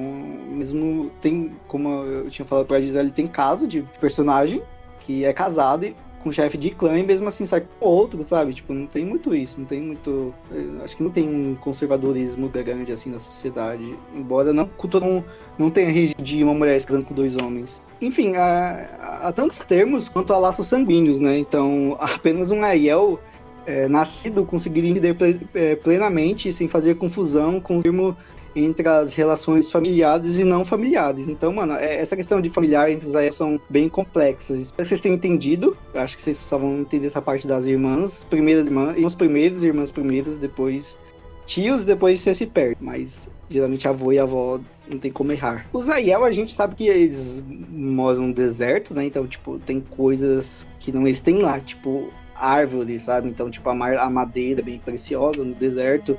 mesmo 0.49 1.11
tem, 1.21 1.51
como 1.67 1.89
eu 2.03 2.29
tinha 2.29 2.45
falado 2.45 2.67
pra 2.67 2.79
Gisele, 2.79 3.11
tem 3.11 3.27
caso 3.27 3.67
de 3.67 3.81
personagem 3.99 4.60
que 5.01 5.25
é 5.25 5.33
casado 5.33 5.85
e 5.85 5.95
com 6.23 6.31
chefe 6.31 6.57
de 6.57 6.69
clã 6.69 6.97
e 6.97 7.03
mesmo 7.03 7.27
assim 7.27 7.45
sai 7.45 7.61
com 7.61 7.85
outro, 7.85 8.23
sabe? 8.23 8.53
Tipo, 8.53 8.73
não 8.73 8.85
tem 8.85 9.05
muito 9.05 9.33
isso, 9.33 9.59
não 9.59 9.65
tem 9.65 9.81
muito. 9.81 10.33
eh, 10.51 10.83
Acho 10.83 10.97
que 10.97 11.03
não 11.03 11.09
tem 11.09 11.27
um 11.27 11.55
conservadorismo 11.55 12.47
grande 12.47 12.91
assim 12.91 13.09
na 13.09 13.19
sociedade. 13.19 13.97
Embora 14.13 14.53
não, 14.53 14.69
não, 14.93 15.25
não 15.57 15.69
tenha 15.69 15.89
rígido 15.89 16.21
de 16.21 16.43
uma 16.43 16.53
mulher 16.53 16.79
se 16.79 16.87
casando 16.87 17.05
com 17.05 17.13
dois 17.13 17.35
homens. 17.35 17.81
Enfim, 17.99 18.35
há, 18.35 19.19
há 19.23 19.31
tantos 19.31 19.59
termos 19.59 20.07
quanto 20.07 20.33
há 20.33 20.37
laços 20.37 20.67
sanguíneos, 20.67 21.19
né? 21.19 21.37
Então, 21.37 21.97
apenas 21.99 22.51
um 22.51 22.63
Aiel 22.63 23.19
eh, 23.65 23.87
nascido 23.87 24.45
conseguiria 24.45 24.91
entender 24.91 25.15
eh, 25.53 25.75
plenamente, 25.75 26.53
sem 26.53 26.67
fazer 26.67 26.95
confusão 26.95 27.59
com 27.59 27.79
o 27.79 27.81
termo 27.81 28.15
entre 28.55 28.87
as 28.87 29.13
relações 29.13 29.71
familiares 29.71 30.37
e 30.37 30.43
não 30.43 30.65
familiares. 30.65 31.27
Então, 31.27 31.53
mano, 31.53 31.73
é- 31.73 31.95
essa 31.95 32.15
questão 32.15 32.41
de 32.41 32.49
familiar 32.49 32.91
entre 32.91 33.07
os 33.07 33.15
Aiel 33.15 33.31
são 33.31 33.59
bem 33.69 33.87
complexas. 33.87 34.59
Espero 34.59 34.83
que 34.83 34.89
vocês 34.89 35.01
tenham 35.01 35.15
entendido. 35.15 35.77
Eu 35.93 36.01
acho 36.01 36.15
que 36.15 36.21
vocês 36.21 36.37
só 36.37 36.57
vão 36.57 36.79
entender 36.79 37.07
essa 37.07 37.21
parte 37.21 37.47
das 37.47 37.65
irmãs, 37.65 38.25
primeiras 38.29 38.67
irmãs, 38.67 38.95
irmãos 38.95 39.15
primeiros, 39.15 39.63
irmãs 39.63 39.91
primeiras, 39.91 40.37
depois 40.37 40.97
tios, 41.45 41.85
depois 41.85 42.19
você 42.19 42.33
se 42.33 42.45
perde. 42.45 42.77
Mas 42.81 43.29
geralmente 43.49 43.87
avô 43.87 44.11
e 44.11 44.19
avó 44.19 44.59
não 44.87 44.97
tem 44.97 45.11
como 45.11 45.31
errar. 45.31 45.67
Os 45.71 45.89
Aiel, 45.89 46.23
a 46.23 46.31
gente 46.31 46.53
sabe 46.53 46.75
que 46.75 46.87
eles 46.87 47.43
moram 47.69 48.27
no 48.27 48.33
deserto, 48.33 48.93
né? 48.93 49.05
Então, 49.05 49.25
tipo, 49.27 49.59
tem 49.59 49.79
coisas 49.79 50.67
que 50.79 50.91
não 50.91 51.07
existem 51.07 51.41
lá, 51.41 51.59
tipo 51.59 52.09
árvores, 52.41 53.03
sabe? 53.03 53.29
Então, 53.29 53.49
tipo, 53.51 53.69
a 53.69 54.09
madeira 54.09 54.61
é 54.61 54.63
bem 54.63 54.79
preciosa 54.79 55.43
no 55.43 55.53
deserto. 55.53 56.17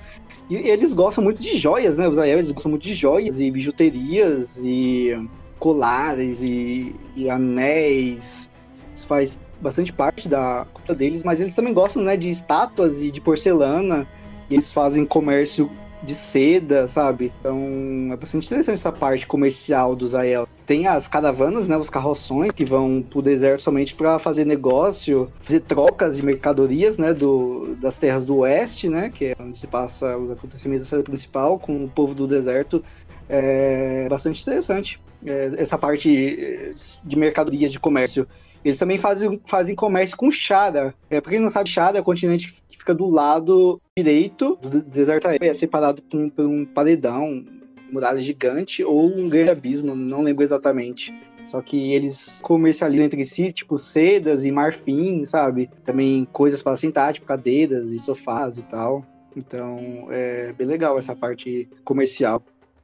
E 0.52 0.68
eles 0.68 0.92
gostam 0.92 1.24
muito 1.24 1.40
de 1.40 1.56
joias, 1.56 1.96
né? 1.96 2.06
Os 2.06 2.18
Aiel, 2.18 2.38
eles 2.38 2.50
gostam 2.50 2.70
muito 2.70 2.82
de 2.82 2.94
joias 2.94 3.40
e 3.40 3.50
bijuterias 3.50 4.60
e 4.62 5.16
colares 5.58 6.42
e, 6.42 6.94
e 7.16 7.30
anéis. 7.30 8.50
Isso 8.94 9.06
faz 9.06 9.38
bastante 9.62 9.92
parte 9.92 10.28
da 10.28 10.66
cultura 10.74 10.94
deles, 10.94 11.24
mas 11.24 11.40
eles 11.40 11.54
também 11.54 11.72
gostam, 11.72 12.02
né, 12.02 12.16
de 12.16 12.28
estátuas 12.28 13.00
e 13.00 13.10
de 13.10 13.20
porcelana. 13.20 14.06
E 14.50 14.54
eles 14.54 14.74
fazem 14.74 15.06
comércio 15.06 15.70
de 16.02 16.14
seda, 16.14 16.86
sabe? 16.86 17.32
Então 17.40 18.10
é 18.12 18.16
bastante 18.16 18.46
interessante 18.46 18.74
essa 18.74 18.92
parte 18.92 19.26
comercial 19.26 19.96
dos 19.96 20.14
Aiel. 20.14 20.46
Tem 20.64 20.86
as 20.86 21.08
caravanas, 21.08 21.66
né, 21.66 21.76
os 21.76 21.90
carroções 21.90 22.52
que 22.52 22.64
vão 22.64 23.02
pro 23.02 23.20
deserto 23.20 23.62
somente 23.62 23.94
para 23.94 24.18
fazer 24.18 24.44
negócio, 24.44 25.30
fazer 25.40 25.60
trocas 25.60 26.16
de 26.16 26.24
mercadorias, 26.24 26.98
né, 26.98 27.12
do, 27.12 27.74
das 27.80 27.98
terras 27.98 28.24
do 28.24 28.38
oeste, 28.38 28.88
né, 28.88 29.10
que 29.10 29.26
é 29.26 29.36
onde 29.40 29.58
se 29.58 29.66
passa 29.66 30.16
os 30.16 30.30
acontecimentos 30.30 30.86
da 30.86 30.90
série 30.90 31.02
principal 31.02 31.58
com 31.58 31.84
o 31.84 31.88
povo 31.88 32.14
do 32.14 32.26
deserto. 32.26 32.82
É 33.28 34.08
bastante 34.08 34.42
interessante 34.42 35.00
é, 35.24 35.52
essa 35.56 35.78
parte 35.78 36.10
eh, 36.10 36.74
de 37.04 37.16
mercadorias 37.16 37.72
de 37.72 37.80
comércio. 37.80 38.26
Eles 38.64 38.78
também 38.78 38.98
fazem, 38.98 39.40
fazem 39.44 39.74
comércio 39.74 40.16
com 40.16 40.30
Shara. 40.30 40.94
É, 41.10 41.20
pra 41.20 41.30
quem 41.32 41.40
não 41.40 41.50
sabe, 41.50 41.68
Shara 41.68 41.98
é 41.98 42.00
o 42.00 42.04
continente 42.04 42.52
que 42.68 42.78
fica 42.78 42.94
do 42.94 43.06
lado 43.06 43.80
direito 43.96 44.58
do 44.60 44.70
de- 44.70 44.82
deserto. 44.82 45.26
É 45.28 45.54
separado 45.54 46.02
por 46.02 46.20
um, 46.20 46.28
por 46.28 46.46
um 46.46 46.64
paredão, 46.64 47.44
muralha 47.92 48.20
gigante 48.20 48.82
ou 48.82 49.06
um 49.06 49.28
grande 49.28 49.50
abismo, 49.50 49.94
não 49.94 50.22
lembro 50.22 50.42
exatamente. 50.42 51.12
Só 51.46 51.60
que 51.60 51.92
eles 51.92 52.40
comercializam 52.42 53.04
entre 53.04 53.24
si, 53.24 53.52
tipo, 53.52 53.78
sedas 53.78 54.44
e 54.44 54.50
marfim, 54.50 55.24
sabe? 55.26 55.68
Também 55.84 56.26
coisas 56.32 56.62
para 56.62 56.76
sentar, 56.76 57.12
tipo, 57.12 57.26
cadeiras 57.26 57.90
e 57.90 57.98
sofás 57.98 58.58
e 58.58 58.64
tal. 58.64 59.04
Então, 59.36 60.06
é 60.10 60.52
bem 60.52 60.66
legal 60.66 60.98
essa 60.98 61.14
parte 61.14 61.68
comercial 61.84 62.42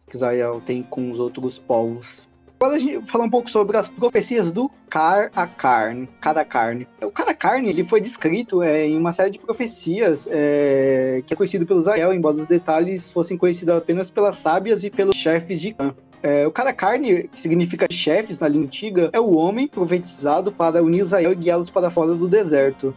que 0.09 0.17
Israel 0.17 0.61
tem 0.65 0.83
com 0.83 1.11
os 1.11 1.19
outros 1.19 1.59
povos. 1.59 2.29
Agora 2.61 2.75
a 2.75 2.79
gente 2.81 3.07
falar 3.07 3.25
um 3.25 3.31
pouco 3.31 3.49
sobre 3.49 3.77
as 3.77 3.89
profecias 3.89 4.51
do 4.51 4.69
Car 4.91 5.31
a 5.37 5.47
Carne, 5.47 6.09
Cada 6.21 6.45
Carne. 6.45 6.89
O 7.01 7.09
Cada 7.09 7.33
Carne 7.33 7.69
ele 7.69 7.85
foi 7.85 8.01
descrito 8.01 8.65
é, 8.65 8.85
em 8.85 8.99
uma 8.99 9.13
série 9.13 9.31
de 9.31 9.39
profecias 9.39 10.29
é, 10.29 11.23
que 11.25 11.33
é 11.33 11.37
conhecido 11.37 11.65
pelo 11.65 11.79
Israel, 11.79 12.13
embora 12.13 12.35
os 12.35 12.47
detalhes 12.47 13.13
fossem 13.13 13.39
conhecidos 13.39 13.77
apenas 13.77 14.11
pelas 14.11 14.35
sábias 14.35 14.83
e 14.83 14.91
pelos 14.91 15.15
chefes 15.15 15.61
de 15.61 15.73
clã. 15.73 15.95
É, 16.21 16.49
o 16.49 16.51
cara 16.51 16.73
carne, 16.73 17.29
que 17.29 17.41
significa 17.41 17.87
chefes 17.89 18.41
na 18.41 18.49
língua 18.49 18.67
antiga, 18.67 19.09
é 19.13 19.21
o 19.21 19.37
homem 19.37 19.69
profetizado 19.69 20.51
para 20.51 20.83
unir 20.83 21.03
Israel 21.03 21.31
e 21.31 21.37
guiá-los 21.37 21.71
para 21.71 21.91
fora 21.91 22.17
do 22.17 22.27
deserto. 22.27 22.93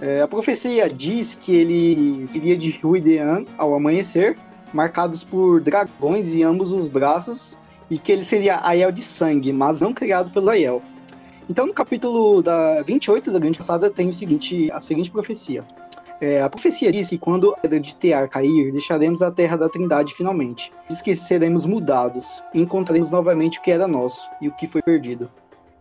É, 0.00 0.22
a 0.22 0.26
profecia 0.26 0.88
diz 0.88 1.34
que 1.34 1.54
ele 1.54 2.26
seria 2.26 2.56
de 2.56 2.70
Ruidean 2.82 3.44
ao 3.58 3.74
amanhecer, 3.74 4.38
marcados 4.72 5.22
por 5.22 5.60
dragões 5.60 6.32
em 6.32 6.42
ambos 6.42 6.72
os 6.72 6.88
braços, 6.88 7.58
e 7.92 7.98
que 7.98 8.10
ele 8.10 8.24
seria 8.24 8.58
Aiel 8.66 8.90
de 8.90 9.02
sangue, 9.02 9.52
mas 9.52 9.82
não 9.82 9.92
criado 9.92 10.32
pelo 10.32 10.48
Aiel. 10.48 10.80
Então, 11.46 11.66
no 11.66 11.74
capítulo 11.74 12.40
da 12.40 12.80
28 12.80 13.30
da 13.30 13.38
Grande 13.38 13.58
Passada, 13.58 13.90
tem 13.90 14.08
o 14.08 14.12
seguinte, 14.14 14.72
a 14.72 14.80
seguinte 14.80 15.10
profecia. 15.10 15.62
É, 16.18 16.40
a 16.40 16.48
profecia 16.48 16.90
diz 16.90 17.10
que 17.10 17.18
quando 17.18 17.54
a 17.62 17.66
de 17.66 17.94
Tear 17.94 18.30
cair, 18.30 18.72
deixaremos 18.72 19.20
a 19.20 19.30
terra 19.30 19.56
da 19.56 19.68
Trindade 19.68 20.14
finalmente. 20.14 20.72
Diz 20.88 21.02
que 21.02 21.14
seremos 21.14 21.66
mudados 21.66 22.42
e 22.54 22.62
encontraremos 22.62 23.10
novamente 23.10 23.58
o 23.58 23.62
que 23.62 23.70
era 23.70 23.86
nosso 23.86 24.26
e 24.40 24.48
o 24.48 24.52
que 24.52 24.66
foi 24.66 24.80
perdido. 24.80 25.30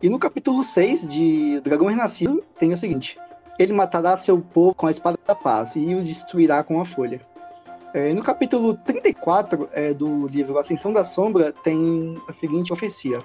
E 0.02 0.10
no 0.10 0.20
capítulo 0.20 0.66
6 0.66 1.08
de 1.08 1.60
O 1.60 1.62
Dragão 1.62 1.88
Renascido 1.88 2.44
tem 2.60 2.74
o 2.74 2.78
seguinte: 2.78 3.18
Ele 3.58 3.72
matará 3.72 4.18
seu 4.18 4.42
povo 4.42 4.76
com 4.76 4.88
a 4.88 4.92
espada 4.92 5.18
da 5.26 5.36
paz 5.36 5.78
e 5.78 5.96
os 5.96 6.04
destruirá 6.04 6.62
com 6.62 6.82
a 6.82 6.86
folha. 6.86 7.22
É, 7.94 8.14
no 8.14 8.24
capítulo 8.24 8.74
34 8.74 9.68
é, 9.74 9.94
do 9.94 10.26
livro 10.28 10.58
Ascensão 10.58 10.94
da 10.94 11.04
Sombra, 11.04 11.52
tem 11.52 12.18
a 12.26 12.32
seguinte 12.32 12.70
profecia: 12.70 13.20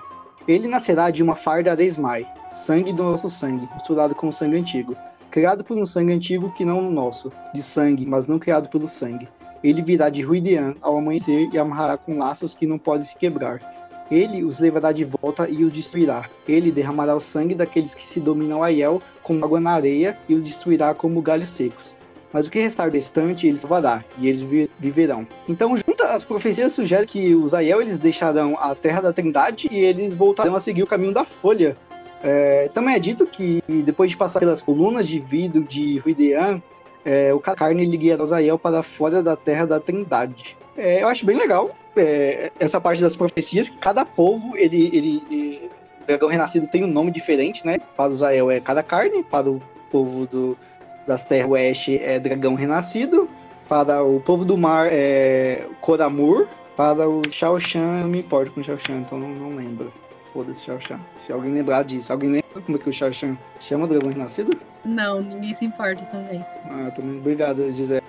Ele 0.48 0.66
nascerá 0.66 1.08
de 1.08 1.22
uma 1.22 1.36
farda 1.36 1.70
Aresmai, 1.70 2.26
sangue 2.50 2.92
do 2.92 3.04
nosso 3.04 3.30
sangue, 3.30 3.68
misturado 3.74 4.12
com 4.12 4.28
o 4.28 4.32
sangue 4.32 4.56
antigo, 4.56 4.96
criado 5.30 5.62
por 5.62 5.76
um 5.76 5.86
sangue 5.86 6.12
antigo 6.12 6.52
que 6.52 6.64
não 6.64 6.80
o 6.80 6.90
nosso, 6.90 7.30
de 7.54 7.62
sangue, 7.62 8.04
mas 8.04 8.26
não 8.26 8.40
criado 8.40 8.68
pelo 8.68 8.88
sangue. 8.88 9.28
Ele 9.62 9.82
virá 9.82 10.10
de 10.10 10.22
Ruidean 10.22 10.74
ao 10.82 10.98
amanhecer 10.98 11.48
e 11.52 11.58
amarrará 11.58 11.96
com 11.96 12.18
laços 12.18 12.56
que 12.56 12.66
não 12.66 12.76
podem 12.76 13.04
se 13.04 13.14
quebrar. 13.14 13.60
Ele 14.10 14.42
os 14.42 14.58
levará 14.58 14.90
de 14.90 15.04
volta 15.04 15.48
e 15.48 15.62
os 15.62 15.70
destruirá. 15.70 16.28
Ele 16.46 16.72
derramará 16.72 17.14
o 17.14 17.20
sangue 17.20 17.54
daqueles 17.54 17.94
que 17.94 18.06
se 18.06 18.18
dominam 18.18 18.64
a 18.64 18.66
Aiel 18.66 19.00
como 19.22 19.44
água 19.44 19.60
na 19.60 19.72
areia 19.72 20.18
e 20.28 20.34
os 20.34 20.42
destruirá 20.42 20.92
como 20.92 21.22
galhos 21.22 21.50
secos 21.50 21.94
mas 22.36 22.46
o 22.46 22.50
que 22.50 22.58
restar 22.58 22.90
distante 22.90 23.46
ele 23.46 23.56
salvará, 23.56 24.04
e 24.18 24.28
eles 24.28 24.42
vi 24.42 24.70
viverão. 24.78 25.26
Então, 25.48 25.74
junto 25.74 26.02
as 26.02 26.22
profecias 26.22 26.74
sugerem 26.74 27.06
que 27.06 27.34
os 27.34 27.54
Aiel 27.54 27.80
eles 27.80 27.98
deixarão 27.98 28.58
a 28.60 28.74
terra 28.74 29.00
da 29.00 29.10
Trindade 29.10 29.68
e 29.70 29.80
eles 29.80 30.14
voltarão 30.14 30.54
a 30.54 30.60
seguir 30.60 30.82
o 30.82 30.86
caminho 30.86 31.14
da 31.14 31.24
Folha. 31.24 31.78
É, 32.22 32.68
também 32.74 32.94
é 32.94 32.98
dito 32.98 33.26
que 33.26 33.64
depois 33.86 34.10
de 34.10 34.18
passar 34.18 34.38
pelas 34.38 34.62
colunas 34.62 35.08
de 35.08 35.18
vidro 35.18 35.64
de 35.64 35.96
Ruidean, 35.96 36.60
é, 37.06 37.32
o 37.32 37.40
carne 37.40 37.86
guiará 37.96 38.22
os 38.22 38.34
Aiel 38.34 38.58
para 38.58 38.82
fora 38.82 39.22
da 39.22 39.34
terra 39.34 39.66
da 39.66 39.80
Trindade. 39.80 40.58
É, 40.76 41.02
eu 41.02 41.08
acho 41.08 41.24
bem 41.24 41.38
legal 41.38 41.70
é, 41.96 42.52
essa 42.60 42.78
parte 42.78 43.00
das 43.00 43.16
profecias, 43.16 43.70
que 43.70 43.78
cada 43.78 44.04
povo, 44.04 44.54
ele, 44.58 44.90
ele, 44.92 45.22
ele, 45.30 45.70
o 46.02 46.06
dragão 46.06 46.28
renascido 46.28 46.66
tem 46.66 46.84
um 46.84 46.86
nome 46.86 47.10
diferente, 47.10 47.64
né? 47.64 47.78
Para 47.96 48.10
os 48.10 48.22
Aiel 48.22 48.50
é 48.50 48.60
cada 48.60 48.82
carne, 48.82 49.24
para 49.24 49.48
o 49.48 49.58
povo 49.90 50.26
do, 50.26 50.58
das 51.06 51.24
terras 51.24 51.50
oeste 51.50 51.98
é 52.02 52.18
Dragão 52.18 52.54
Renascido, 52.54 53.28
para 53.68 54.02
o 54.02 54.20
povo 54.20 54.44
do 54.44 54.56
mar 54.56 54.88
é 54.90 55.66
Koramur, 55.80 56.46
para 56.76 57.08
o 57.08 57.22
Shao 57.30 57.58
Shan, 57.58 58.02
não 58.02 58.08
me 58.08 58.20
importo 58.20 58.52
com 58.52 58.60
o 58.60 58.64
Shao 58.64 58.78
Shan, 58.78 58.98
então 58.98 59.18
não, 59.18 59.28
não 59.28 59.56
lembro. 59.56 59.92
Foda-se 60.32 60.64
Shao 60.64 60.80
Shan. 60.80 61.00
Se 61.14 61.32
alguém 61.32 61.52
lembrar 61.52 61.82
disso, 61.82 62.12
alguém 62.12 62.30
lembra 62.30 62.60
como 62.64 62.76
é 62.76 62.80
que 62.80 62.88
o 62.88 62.92
Shao 62.92 63.12
Shan 63.12 63.36
chama 63.60 63.84
o 63.84 63.88
Dragão 63.88 64.10
Renascido? 64.10 64.58
Não, 64.84 65.20
ninguém 65.20 65.52
se 65.52 65.64
importa 65.64 66.04
também. 66.04 66.44
Ah, 66.70 66.90
também. 66.90 67.18
Obrigado, 67.18 67.68
Gisele. 67.70 68.02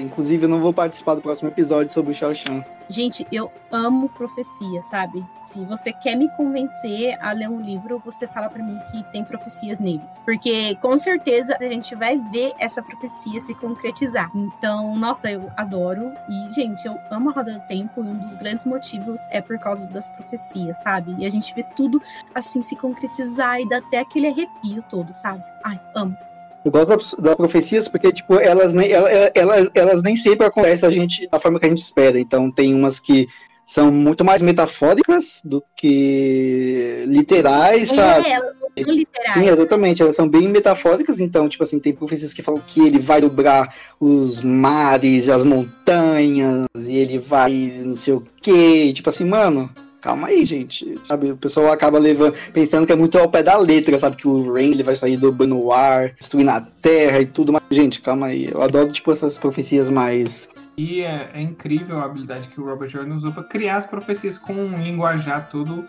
Inclusive, 0.00 0.44
eu 0.44 0.48
não 0.48 0.60
vou 0.60 0.72
participar 0.72 1.14
do 1.14 1.22
próximo 1.22 1.48
episódio 1.48 1.92
sobre 1.92 2.12
o 2.12 2.14
Shao 2.14 2.34
Shan. 2.34 2.64
Gente, 2.88 3.26
eu 3.32 3.50
amo 3.72 4.08
profecia, 4.10 4.80
sabe? 4.82 5.24
Se 5.42 5.64
você 5.64 5.92
quer 5.92 6.14
me 6.14 6.28
convencer 6.36 7.16
a 7.20 7.32
ler 7.32 7.48
um 7.48 7.60
livro, 7.60 8.00
você 8.04 8.28
fala 8.28 8.48
para 8.48 8.62
mim 8.62 8.78
que 8.90 9.02
tem 9.10 9.24
profecias 9.24 9.78
neles. 9.78 10.22
Porque 10.24 10.76
com 10.76 10.96
certeza 10.96 11.56
a 11.58 11.64
gente 11.64 11.94
vai 11.94 12.18
ver 12.30 12.52
essa 12.58 12.80
profecia 12.82 13.40
se 13.40 13.54
concretizar. 13.54 14.30
Então, 14.34 14.94
nossa, 14.96 15.30
eu 15.30 15.50
adoro. 15.56 16.12
E, 16.28 16.52
gente, 16.52 16.86
eu 16.86 16.96
amo 17.10 17.30
a 17.30 17.32
Roda 17.32 17.54
do 17.54 17.66
Tempo. 17.66 18.04
E 18.04 18.08
um 18.08 18.18
dos 18.18 18.34
grandes 18.34 18.64
motivos 18.64 19.26
é 19.30 19.40
por 19.40 19.58
causa 19.58 19.88
das 19.88 20.08
profecias, 20.08 20.78
sabe? 20.78 21.14
E 21.18 21.26
a 21.26 21.30
gente 21.30 21.54
vê 21.54 21.64
tudo 21.74 22.00
assim 22.34 22.62
se 22.62 22.76
concretizar 22.76 23.60
e 23.60 23.68
dá 23.68 23.78
até 23.78 23.98
aquele 23.98 24.28
arrepio 24.28 24.75
todo, 24.82 25.12
sabe? 25.14 25.42
Ai, 25.64 25.80
amo. 25.94 26.16
Eu 26.64 26.72
gosto 26.72 26.96
das, 26.96 27.14
das 27.14 27.34
profecias 27.36 27.86
porque, 27.86 28.12
tipo, 28.12 28.40
elas 28.40 28.74
nem, 28.74 28.90
elas, 28.90 29.30
elas, 29.34 29.70
elas 29.72 30.02
nem 30.02 30.16
sempre 30.16 30.46
acontecem 30.46 30.88
a 30.88 30.92
gente, 30.92 31.28
da 31.28 31.38
forma 31.38 31.60
que 31.60 31.66
a 31.66 31.68
gente 31.68 31.78
espera. 31.78 32.18
Então, 32.18 32.50
tem 32.50 32.74
umas 32.74 32.98
que 32.98 33.28
são 33.64 33.90
muito 33.90 34.24
mais 34.24 34.42
metafóricas 34.42 35.40
do 35.44 35.62
que 35.76 37.04
literais, 37.06 37.90
é, 37.90 37.94
sabe? 37.94 38.30
Elas 38.30 38.54
são 38.78 38.92
literais. 38.92 39.32
Sim, 39.32 39.48
exatamente. 39.48 40.02
Elas 40.02 40.16
são 40.16 40.28
bem 40.28 40.48
metafóricas. 40.48 41.20
Então, 41.20 41.48
tipo 41.48 41.64
assim, 41.64 41.78
tem 41.78 41.92
profecias 41.92 42.34
que 42.34 42.42
falam 42.42 42.60
que 42.66 42.80
ele 42.80 42.98
vai 42.98 43.20
dobrar 43.20 43.74
os 44.00 44.40
mares, 44.40 45.28
as 45.28 45.44
montanhas, 45.44 46.66
e 46.76 46.96
ele 46.96 47.18
vai 47.18 47.72
não 47.84 47.94
sei 47.94 48.14
o 48.14 48.24
quê. 48.42 48.92
Tipo 48.92 49.08
assim, 49.08 49.24
mano, 49.24 49.68
calma 50.06 50.28
aí, 50.28 50.44
gente. 50.44 50.94
Sabe, 51.02 51.32
o 51.32 51.36
pessoal 51.36 51.72
acaba 51.72 51.98
levando, 51.98 52.34
pensando 52.52 52.86
que 52.86 52.92
é 52.92 52.96
muito 52.96 53.18
ao 53.18 53.28
pé 53.28 53.42
da 53.42 53.58
letra, 53.58 53.98
sabe? 53.98 54.14
Que 54.14 54.28
o 54.28 54.52
Rain 54.52 54.70
ele 54.70 54.84
vai 54.84 54.94
sair 54.94 55.16
do 55.16 55.34
o 55.56 55.72
ar, 55.72 56.10
destruindo 56.10 56.50
a 56.50 56.60
terra 56.60 57.20
e 57.20 57.26
tudo. 57.26 57.52
Mas, 57.52 57.62
gente, 57.70 58.00
calma 58.00 58.26
aí. 58.26 58.48
Eu 58.52 58.62
adoro, 58.62 58.92
tipo, 58.92 59.10
essas 59.10 59.36
profecias 59.36 59.90
mais. 59.90 60.48
E 60.76 61.00
é, 61.00 61.30
é 61.34 61.42
incrível 61.42 61.98
a 61.98 62.04
habilidade 62.04 62.46
que 62.48 62.60
o 62.60 62.64
Robert 62.64 62.88
Jordan 62.88 63.16
usou 63.16 63.32
para 63.32 63.42
criar 63.42 63.78
as 63.78 63.86
profecias 63.86 64.38
com 64.38 64.52
um 64.52 64.74
linguajar 64.74 65.48
todo 65.50 65.84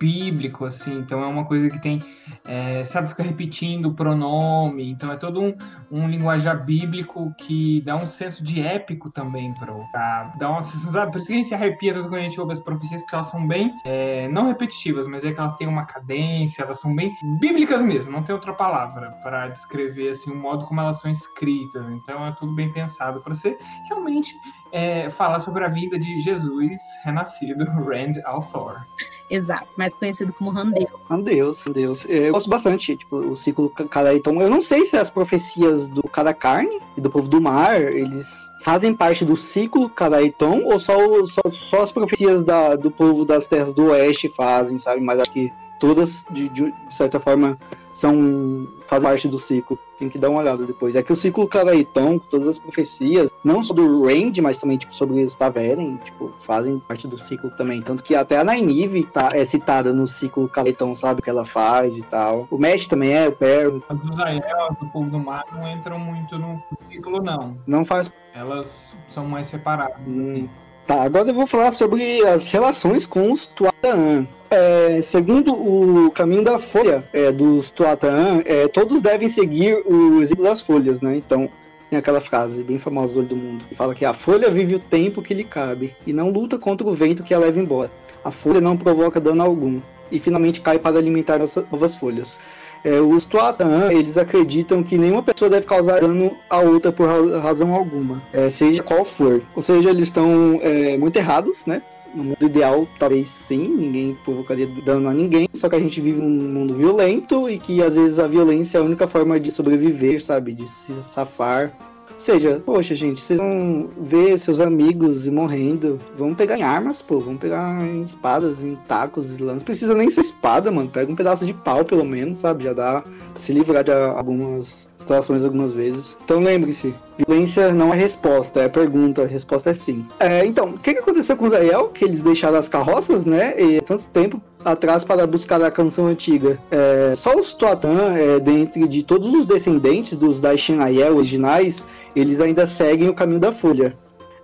bíblico, 0.00 0.64
assim, 0.64 0.98
então 0.98 1.22
é 1.22 1.26
uma 1.26 1.44
coisa 1.44 1.68
que 1.68 1.78
tem, 1.78 1.98
é, 2.46 2.82
sabe, 2.86 3.08
fica 3.08 3.22
repetindo 3.22 3.86
o 3.86 3.94
pronome, 3.94 4.90
então 4.90 5.12
é 5.12 5.16
todo 5.16 5.42
um, 5.42 5.54
um 5.90 6.08
linguajar 6.08 6.64
bíblico 6.64 7.34
que 7.36 7.82
dá 7.82 7.96
um 7.96 8.06
senso 8.06 8.42
de 8.42 8.62
épico 8.62 9.10
também 9.10 9.52
pro, 9.54 9.78
pra 9.92 10.32
dar 10.38 10.50
uma 10.50 10.62
sabe, 10.62 11.12
por 11.12 11.18
isso 11.18 11.26
que 11.26 11.34
a 11.34 11.36
gente 11.36 11.48
se 11.48 11.54
arrepia 11.54 11.92
quando 11.92 12.14
a 12.14 12.20
gente 12.20 12.40
ouve 12.40 12.54
as 12.54 12.60
profecias, 12.60 13.02
porque 13.02 13.14
elas 13.14 13.26
são 13.26 13.46
bem, 13.46 13.70
é, 13.84 14.26
não 14.28 14.46
repetitivas, 14.46 15.06
mas 15.06 15.22
é 15.22 15.32
que 15.32 15.38
elas 15.38 15.54
têm 15.56 15.68
uma 15.68 15.84
cadência, 15.84 16.62
elas 16.62 16.80
são 16.80 16.94
bem 16.96 17.12
bíblicas 17.38 17.82
mesmo, 17.82 18.10
não 18.10 18.22
tem 18.22 18.34
outra 18.34 18.54
palavra 18.54 19.10
para 19.22 19.48
descrever, 19.48 20.10
assim, 20.10 20.30
o 20.30 20.36
modo 20.36 20.64
como 20.64 20.80
elas 20.80 20.98
são 20.98 21.10
escritas, 21.10 21.86
então 21.90 22.26
é 22.26 22.32
tudo 22.32 22.54
bem 22.54 22.72
pensado 22.72 23.20
para 23.20 23.34
ser 23.34 23.58
realmente 23.88 24.34
é, 24.72 25.10
falar 25.10 25.40
sobre 25.40 25.64
a 25.64 25.68
vida 25.68 25.98
de 25.98 26.20
Jesus 26.20 26.80
renascido, 27.04 27.64
Rand 27.70 28.20
Althor. 28.24 28.80
Exato, 29.28 29.68
mais 29.76 29.94
conhecido 29.94 30.32
como 30.32 30.50
Randeus. 30.50 30.90
Randeus, 31.08 31.62
Randeus. 31.64 32.04
Eu 32.08 32.32
gosto 32.32 32.50
bastante, 32.50 32.96
tipo, 32.96 33.16
o 33.16 33.36
ciclo 33.36 33.70
Cadaiton. 33.70 34.42
Eu 34.42 34.50
não 34.50 34.60
sei 34.60 34.84
se 34.84 34.96
as 34.96 35.08
profecias 35.08 35.86
do 35.86 36.02
Cada 36.02 36.34
Carne 36.34 36.80
e 36.96 37.00
do 37.00 37.08
Povo 37.08 37.28
do 37.28 37.40
Mar, 37.40 37.80
eles 37.80 38.50
fazem 38.62 38.94
parte 38.94 39.24
do 39.24 39.36
ciclo 39.36 39.88
Cadaiton 39.88 40.64
ou 40.64 40.78
só, 40.78 40.94
só, 41.26 41.42
só 41.48 41.82
as 41.82 41.92
profecias 41.92 42.42
da, 42.42 42.76
do 42.76 42.90
povo 42.90 43.24
das 43.24 43.46
terras 43.46 43.72
do 43.72 43.86
oeste 43.86 44.28
fazem, 44.28 44.78
sabe? 44.78 45.00
Mas 45.00 45.20
acho 45.20 45.32
que 45.32 45.52
todas, 45.80 46.24
de, 46.30 46.48
de 46.50 46.72
certa 46.90 47.18
forma, 47.18 47.58
são 47.92 48.68
fazem 48.86 49.08
parte 49.08 49.28
do 49.28 49.38
ciclo. 49.38 49.78
Tem 49.98 50.08
que 50.08 50.18
dar 50.18 50.30
uma 50.30 50.40
olhada 50.40 50.66
depois. 50.66 50.94
É 50.96 51.02
que 51.02 51.12
o 51.12 51.16
ciclo 51.16 51.46
Caraiton, 51.48 52.18
todas 52.18 52.48
as 52.48 52.58
profecias, 52.58 53.30
não 53.44 53.62
só 53.62 53.74
do 53.74 54.04
Range, 54.04 54.40
mas 54.40 54.58
também 54.58 54.78
tipo, 54.78 54.94
sobre 54.94 55.22
os 55.24 55.36
Taveren, 55.36 55.96
tipo, 55.98 56.32
fazem 56.38 56.78
parte 56.78 57.06
do 57.08 57.18
ciclo 57.18 57.50
também. 57.50 57.80
Tanto 57.80 58.02
que 58.02 58.14
até 58.14 58.38
a 58.38 58.44
Nainive 58.44 59.04
tá, 59.04 59.30
é 59.32 59.44
citada 59.44 59.92
no 59.92 60.06
ciclo 60.06 60.48
Caraiton, 60.48 60.94
sabe 60.94 61.20
o 61.20 61.22
que 61.22 61.30
ela 61.30 61.44
faz 61.44 61.96
e 61.98 62.02
tal. 62.02 62.46
O 62.50 62.58
Mesh 62.58 62.88
também 62.88 63.12
é, 63.12 63.28
o 63.28 63.32
Per. 63.32 63.80
As 63.88 63.98
do 63.98 64.14
Zael, 64.14 64.76
do 64.80 64.86
Povo 64.88 65.10
do 65.10 65.18
Mar, 65.18 65.44
não 65.52 65.68
entram 65.68 65.98
muito 65.98 66.38
no 66.38 66.62
ciclo, 66.88 67.22
não. 67.22 67.56
Não 67.66 67.84
faz. 67.84 68.10
Elas 68.34 68.92
são 69.08 69.24
mais 69.26 69.46
separadas. 69.48 70.00
Hum. 70.06 70.48
Tá, 70.90 71.04
agora 71.04 71.30
eu 71.30 71.34
vou 71.34 71.46
falar 71.46 71.70
sobre 71.70 72.26
as 72.26 72.50
relações 72.50 73.06
com 73.06 73.30
os 73.30 73.46
Tuatan. 73.46 74.26
É, 74.50 75.00
segundo 75.00 75.52
o 75.52 76.10
caminho 76.10 76.42
da 76.42 76.58
folha 76.58 77.04
é, 77.12 77.30
dos 77.30 77.70
Tuatan, 77.70 78.42
é, 78.44 78.66
todos 78.66 79.00
devem 79.00 79.30
seguir 79.30 79.84
o 79.86 80.20
exemplo 80.20 80.42
das 80.42 80.60
folhas, 80.60 81.00
né? 81.00 81.14
Então, 81.14 81.48
tem 81.88 81.96
aquela 81.96 82.20
frase 82.20 82.64
bem 82.64 82.76
famosa 82.76 83.14
do 83.14 83.18
olho 83.20 83.28
do 83.28 83.36
mundo, 83.36 83.64
que 83.68 83.74
fala 83.76 83.94
que 83.94 84.04
a 84.04 84.12
folha 84.12 84.50
vive 84.50 84.74
o 84.74 84.78
tempo 84.80 85.22
que 85.22 85.32
lhe 85.32 85.44
cabe 85.44 85.94
e 86.04 86.12
não 86.12 86.28
luta 86.28 86.58
contra 86.58 86.84
o 86.84 86.92
vento 86.92 87.22
que 87.22 87.32
a 87.32 87.38
leva 87.38 87.60
embora. 87.60 87.92
A 88.24 88.32
folha 88.32 88.60
não 88.60 88.76
provoca 88.76 89.20
dano 89.20 89.44
algum. 89.44 89.80
e 90.10 90.18
finalmente 90.18 90.60
cai 90.60 90.76
para 90.76 90.98
alimentar 90.98 91.40
as 91.40 91.54
novas 91.70 91.94
folhas. 91.94 92.40
É, 92.84 93.00
os 93.00 93.24
Tuatan, 93.24 93.92
eles 93.92 94.16
acreditam 94.16 94.82
que 94.82 94.96
nenhuma 94.96 95.22
pessoa 95.22 95.50
deve 95.50 95.66
causar 95.66 96.00
dano 96.00 96.36
a 96.48 96.60
outra 96.60 96.90
por 96.90 97.08
razão 97.40 97.74
alguma, 97.74 98.22
é, 98.32 98.48
seja 98.48 98.82
qual 98.82 99.04
for. 99.04 99.42
Ou 99.54 99.62
seja, 99.62 99.90
eles 99.90 100.04
estão 100.04 100.58
é, 100.62 100.96
muito 100.96 101.16
errados, 101.16 101.66
né? 101.66 101.82
No 102.14 102.24
mundo 102.24 102.44
ideal, 102.44 102.88
talvez 102.98 103.28
sim, 103.28 103.68
ninguém 103.68 104.18
provocaria 104.24 104.66
dano 104.66 105.08
a 105.08 105.14
ninguém, 105.14 105.48
só 105.52 105.68
que 105.68 105.76
a 105.76 105.78
gente 105.78 106.00
vive 106.00 106.20
num 106.20 106.28
mundo 106.28 106.74
violento 106.74 107.48
e 107.48 107.56
que 107.56 107.80
às 107.82 107.94
vezes 107.94 108.18
a 108.18 108.26
violência 108.26 108.78
é 108.78 108.80
a 108.80 108.84
única 108.84 109.06
forma 109.06 109.38
de 109.38 109.50
sobreviver, 109.52 110.20
sabe? 110.20 110.52
De 110.52 110.66
se 110.66 110.92
safar 111.04 111.72
seja, 112.20 112.62
poxa, 112.64 112.94
gente, 112.94 113.20
vocês 113.20 113.38
vão 113.38 113.90
ver 113.98 114.38
seus 114.38 114.60
amigos 114.60 115.26
morrendo. 115.28 115.98
Vamos 116.16 116.36
pegar 116.36 116.58
em 116.58 116.62
armas, 116.62 117.00
pô. 117.00 117.18
Vamos 117.18 117.40
pegar 117.40 117.82
em 117.86 118.02
espadas, 118.02 118.64
em 118.64 118.76
tacos, 118.86 119.38
lanças. 119.38 119.62
Precisa 119.62 119.94
nem 119.94 120.10
ser 120.10 120.20
espada, 120.20 120.70
mano. 120.70 120.88
Pega 120.88 121.10
um 121.10 121.16
pedaço 121.16 121.46
de 121.46 121.54
pau, 121.54 121.84
pelo 121.84 122.04
menos, 122.04 122.40
sabe? 122.40 122.64
Já 122.64 122.72
dá 122.72 123.02
pra 123.02 123.40
se 123.40 123.52
livrar 123.52 123.84
de 123.84 123.92
algumas 123.92 124.89
situações 125.00 125.44
algumas 125.44 125.72
vezes. 125.72 126.16
Então 126.24 126.40
lembre-se, 126.40 126.94
violência 127.18 127.72
não 127.72 127.92
é 127.92 127.96
resposta, 127.96 128.60
é 128.60 128.68
pergunta. 128.68 129.22
A 129.22 129.26
resposta 129.26 129.70
é 129.70 129.74
sim. 129.74 130.06
É, 130.18 130.44
então, 130.44 130.70
o 130.70 130.78
que, 130.78 130.94
que 130.94 131.00
aconteceu 131.00 131.36
com 131.36 131.48
Zael? 131.48 131.88
Que 131.88 132.04
eles 132.04 132.22
deixaram 132.22 132.58
as 132.58 132.68
carroças, 132.68 133.24
né? 133.24 133.54
E 133.60 133.80
tanto 133.80 134.06
tempo 134.06 134.40
atrás 134.64 135.02
para 135.04 135.26
buscar 135.26 135.62
a 135.62 135.70
canção 135.70 136.06
antiga. 136.06 136.58
É, 136.70 137.12
só 137.14 137.36
os 137.36 137.52
Tuatã, 137.54 138.14
é, 138.14 138.38
dentre 138.38 138.86
de 138.86 139.02
todos 139.02 139.32
os 139.32 139.46
descendentes 139.46 140.16
dos 140.16 140.38
Daishin 140.38 140.78
Ayel 140.78 141.16
originais, 141.16 141.86
eles 142.14 142.40
ainda 142.40 142.66
seguem 142.66 143.08
o 143.08 143.14
caminho 143.14 143.40
da 143.40 143.52
folha. 143.52 143.96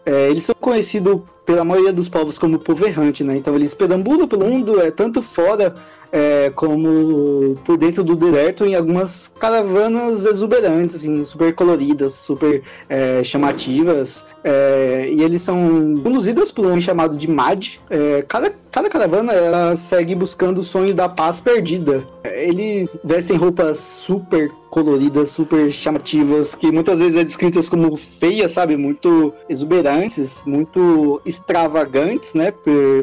É, 0.04 0.30
eles 0.30 0.44
são 0.44 0.54
conhecidos 0.60 1.20
pela 1.46 1.64
maioria 1.64 1.92
dos 1.92 2.08
povos 2.08 2.38
como 2.38 2.58
povo 2.58 2.84
errante, 2.84 3.22
né? 3.22 3.36
Então 3.36 3.54
eles 3.54 3.72
perambulam 3.72 4.26
pelo 4.26 4.44
mundo, 4.44 4.80
é 4.80 4.90
tanto 4.90 5.22
fora 5.22 5.72
é, 6.12 6.50
como 6.54 7.54
por 7.64 7.76
dentro 7.76 8.02
do 8.02 8.16
deserto 8.16 8.64
em 8.64 8.74
algumas 8.74 9.28
caravanas 9.38 10.24
exuberantes, 10.24 10.96
assim, 10.96 11.22
super 11.24 11.54
coloridas, 11.54 12.12
super 12.14 12.62
é, 12.88 13.22
chamativas. 13.22 14.24
É, 14.42 15.08
e 15.10 15.22
eles 15.22 15.42
são 15.42 16.00
conduzidas 16.02 16.50
por 16.50 16.64
um 16.64 16.68
homem 16.68 16.80
chamado 16.80 17.16
de 17.16 17.28
Mad. 17.28 17.74
É, 17.90 18.24
cada, 18.26 18.52
cada 18.70 18.88
caravana 18.88 19.32
ela 19.32 19.76
segue 19.76 20.14
buscando 20.14 20.58
o 20.58 20.64
sonho 20.64 20.94
da 20.94 21.08
paz 21.08 21.40
perdida. 21.40 22.02
É, 22.22 22.48
eles 22.48 22.96
vestem 23.04 23.36
roupas 23.36 23.78
super 23.78 24.50
coloridas, 24.70 25.30
super 25.30 25.70
chamativas, 25.70 26.54
que 26.54 26.70
muitas 26.70 27.00
vezes 27.00 27.16
é 27.16 27.24
descritas 27.24 27.68
como 27.68 27.96
feias, 27.96 28.52
sabe? 28.52 28.76
Muito 28.76 29.32
exuberantes, 29.48 30.42
muito 30.44 31.20
extravagantes, 31.36 32.34
né? 32.34 32.52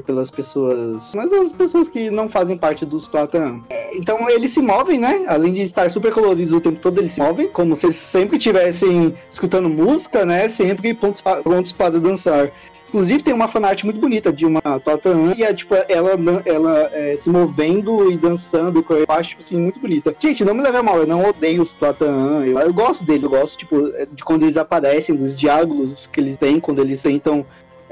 pelas 0.06 0.30
pessoas. 0.30 1.14
Mas 1.16 1.32
as 1.32 1.54
pessoas 1.54 1.88
que 1.88 2.10
não 2.10 2.28
fazem 2.28 2.58
parte 2.58 2.86
dos 2.86 3.08
Platan. 3.08 3.62
É, 3.70 3.98
então 3.98 4.30
eles 4.30 4.52
se 4.52 4.62
movem, 4.62 5.00
né? 5.00 5.26
Além 5.28 5.54
de 5.54 5.62
estar 5.62 5.90
super 5.90 6.12
coloridos 6.12 6.54
o 6.54 6.62
tempo 6.62 6.80
todo, 6.80 7.00
eles 7.00 7.12
se 7.12 7.22
movem, 7.22 7.48
como 7.48 7.76
se 7.76 7.92
sempre 7.92 8.38
estivessem 8.38 9.16
escutando 9.30 9.70
música, 9.70 10.26
né? 10.26 10.48
Sempre 10.48 10.94
prontos 10.94 11.22
prontos 11.22 11.72
para 11.72 12.00
dançar. 12.00 12.52
Inclusive 12.94 13.24
tem 13.24 13.34
uma 13.34 13.48
fanart 13.48 13.84
muito 13.86 14.00
bonita 14.00 14.32
de 14.32 14.46
uma 14.46 14.62
Totan 14.62 15.34
e 15.36 15.42
é 15.42 15.52
tipo 15.52 15.74
ela, 15.90 16.12
ela 16.46 16.90
é, 16.94 17.16
se 17.16 17.28
movendo 17.28 18.12
e 18.12 18.16
dançando, 18.16 18.86
eu 18.88 19.06
acho 19.08 19.36
assim, 19.40 19.58
muito 19.58 19.80
bonita. 19.80 20.16
Gente, 20.20 20.46
não 20.46 20.54
me 20.54 20.62
leve 20.62 20.78
a 20.78 20.84
mal, 20.84 21.00
eu 21.00 21.08
não 21.08 21.24
odeio 21.28 21.64
os 21.64 21.74
Totan, 21.74 22.46
eu, 22.46 22.60
eu 22.60 22.72
gosto 22.72 23.04
deles, 23.04 23.24
eu 23.24 23.32
gosto 23.32 23.58
tipo, 23.58 23.92
de 24.12 24.24
quando 24.24 24.44
eles 24.44 24.58
aparecem, 24.58 25.16
dos 25.16 25.40
diálogos 25.40 26.06
que 26.06 26.20
eles 26.20 26.38
têm, 26.38 26.60
quando 26.60 26.84
eles 26.84 27.02
tentam 27.02 27.44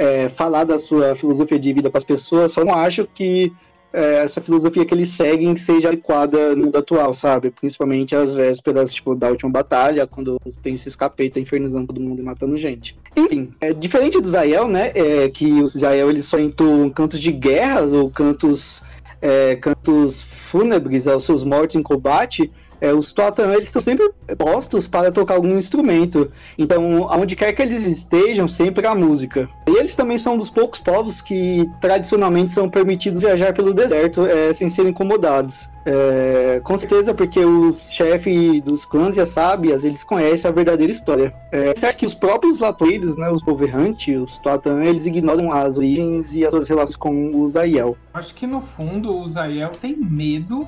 é, 0.01 0.27
falar 0.27 0.63
da 0.63 0.79
sua 0.79 1.13
filosofia 1.13 1.59
de 1.59 1.71
vida 1.71 1.87
para 1.87 1.99
as 1.99 2.03
pessoas, 2.03 2.51
só 2.51 2.65
não 2.65 2.73
acho 2.73 3.07
que 3.13 3.53
é, 3.93 4.23
essa 4.23 4.41
filosofia 4.41 4.83
que 4.83 4.95
eles 4.95 5.09
seguem 5.09 5.55
seja 5.55 5.89
adequada 5.89 6.55
no 6.55 6.65
mundo 6.65 6.77
atual, 6.77 7.13
sabe? 7.13 7.51
Principalmente 7.51 8.15
às 8.15 8.33
vésperas, 8.33 8.91
tipo, 8.95 9.13
da 9.13 9.29
última 9.29 9.51
batalha, 9.51 10.07
quando 10.07 10.39
tem 10.63 10.73
esses 10.73 10.95
capeta 10.95 11.39
infernizando 11.39 11.85
todo 11.85 12.01
mundo 12.01 12.19
e 12.19 12.23
matando 12.23 12.57
gente. 12.57 12.97
Enfim, 13.15 13.53
é, 13.61 13.73
diferente 13.73 14.19
do 14.19 14.27
Zael, 14.27 14.67
né? 14.67 14.91
É, 14.95 15.29
que 15.29 15.61
o 15.61 15.67
Zael 15.67 16.09
eles 16.09 16.25
só 16.25 16.39
entoam 16.39 16.89
cantos 16.89 17.19
de 17.19 17.31
guerras 17.31 17.93
ou 17.93 18.09
cantos, 18.09 18.81
é, 19.21 19.55
cantos 19.57 20.23
fúnebres 20.23 21.05
aos 21.05 21.25
seus 21.25 21.43
mortos 21.43 21.75
em 21.75 21.83
combate 21.83 22.49
é, 22.81 22.91
os 22.93 23.13
Totan 23.13 23.53
eles 23.53 23.67
estão 23.67 23.81
sempre 23.81 24.11
postos 24.37 24.87
para 24.87 25.11
tocar 25.11 25.35
algum 25.35 25.57
instrumento. 25.57 26.31
Então, 26.57 27.07
aonde 27.09 27.35
quer 27.35 27.53
que 27.53 27.61
eles 27.61 27.85
estejam, 27.85 28.47
sempre 28.47 28.87
há 28.87 28.95
música. 28.95 29.47
E 29.67 29.77
eles 29.77 29.95
também 29.95 30.17
são 30.17 30.37
dos 30.37 30.49
poucos 30.49 30.79
povos 30.79 31.21
que 31.21 31.69
tradicionalmente 31.79 32.51
são 32.51 32.67
permitidos 32.67 33.21
viajar 33.21 33.53
pelo 33.53 33.73
deserto 33.73 34.25
é, 34.25 34.51
sem 34.51 34.69
serem 34.69 34.91
incomodados. 34.91 35.69
É, 35.85 36.61
com 36.63 36.77
certeza, 36.77 37.13
porque 37.13 37.39
os 37.39 37.89
chefes 37.91 38.61
dos 38.61 38.85
clãs 38.85 39.17
e 39.17 39.19
as 39.19 39.29
sábias, 39.29 39.83
eles 39.83 40.03
conhecem 40.03 40.49
a 40.49 40.53
verdadeira 40.53 40.91
história. 40.91 41.33
É 41.51 41.73
certo 41.75 41.97
que 41.97 42.05
os 42.05 42.13
próprios 42.13 42.59
latoeiros, 42.59 43.17
né, 43.17 43.29
os 43.31 43.43
poverrantes, 43.43 44.15
os 44.19 44.37
Toatan, 44.39 44.83
eles 44.83 45.05
ignoram 45.05 45.51
as 45.51 45.77
origens 45.77 46.35
e 46.35 46.45
as 46.45 46.51
suas 46.51 46.67
relações 46.67 46.95
com 46.95 47.43
os 47.43 47.55
Aiel. 47.55 47.97
Acho 48.13 48.33
que 48.35 48.45
no 48.45 48.61
fundo 48.61 49.17
os 49.17 49.35
Aiel 49.35 49.71
têm 49.71 49.95
medo 49.95 50.67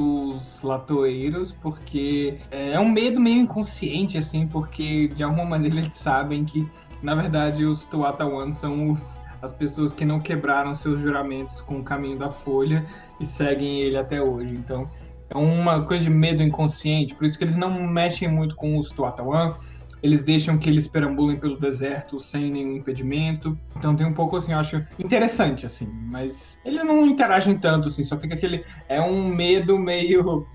dos 0.00 0.62
latoeiros, 0.62 1.52
porque 1.52 2.38
é, 2.50 2.80
um 2.80 2.88
medo 2.88 3.20
meio 3.20 3.42
inconsciente, 3.42 4.16
assim, 4.16 4.46
porque 4.46 5.08
de 5.08 5.22
alguma 5.22 5.44
maneira 5.44 5.76
eles 5.76 5.94
sabem 5.94 6.42
que, 6.42 6.66
na 7.02 7.14
verdade, 7.14 7.66
os 7.66 7.84
Tuatawan 7.84 8.50
são 8.50 8.90
os, 8.90 9.20
as 9.42 9.52
pessoas 9.52 9.92
que 9.92 10.06
não 10.06 10.18
quebraram 10.18 10.74
seus 10.74 11.00
juramentos 11.00 11.60
com 11.60 11.80
o 11.80 11.82
caminho 11.82 12.18
da 12.18 12.30
folha 12.30 12.86
e 13.20 13.26
seguem 13.26 13.80
ele 13.80 13.98
até 13.98 14.22
hoje. 14.22 14.54
Então, 14.54 14.88
é 15.28 15.36
uma 15.36 15.82
coisa 15.84 16.04
de 16.04 16.10
medo 16.10 16.42
inconsciente, 16.42 17.14
por 17.14 17.26
isso 17.26 17.36
que 17.36 17.44
eles 17.44 17.56
não 17.56 17.70
mexem 17.86 18.26
muito 18.26 18.56
com 18.56 18.78
os 18.78 18.90
Tuatawan, 18.90 19.54
eles 20.02 20.22
deixam 20.22 20.58
que 20.58 20.68
eles 20.68 20.86
perambulem 20.86 21.36
pelo 21.36 21.58
deserto 21.58 22.18
sem 22.20 22.50
nenhum 22.50 22.76
impedimento. 22.76 23.58
Então 23.76 23.94
tem 23.94 24.06
um 24.06 24.14
pouco 24.14 24.36
assim, 24.36 24.52
eu 24.52 24.58
acho 24.58 24.82
interessante 24.98 25.66
assim, 25.66 25.88
mas 26.06 26.58
eles 26.64 26.84
não 26.84 27.06
interagem 27.06 27.56
tanto 27.56 27.88
assim, 27.88 28.04
só 28.04 28.18
fica 28.18 28.34
aquele 28.34 28.64
é 28.88 29.00
um 29.00 29.28
medo 29.28 29.78
meio 29.78 30.46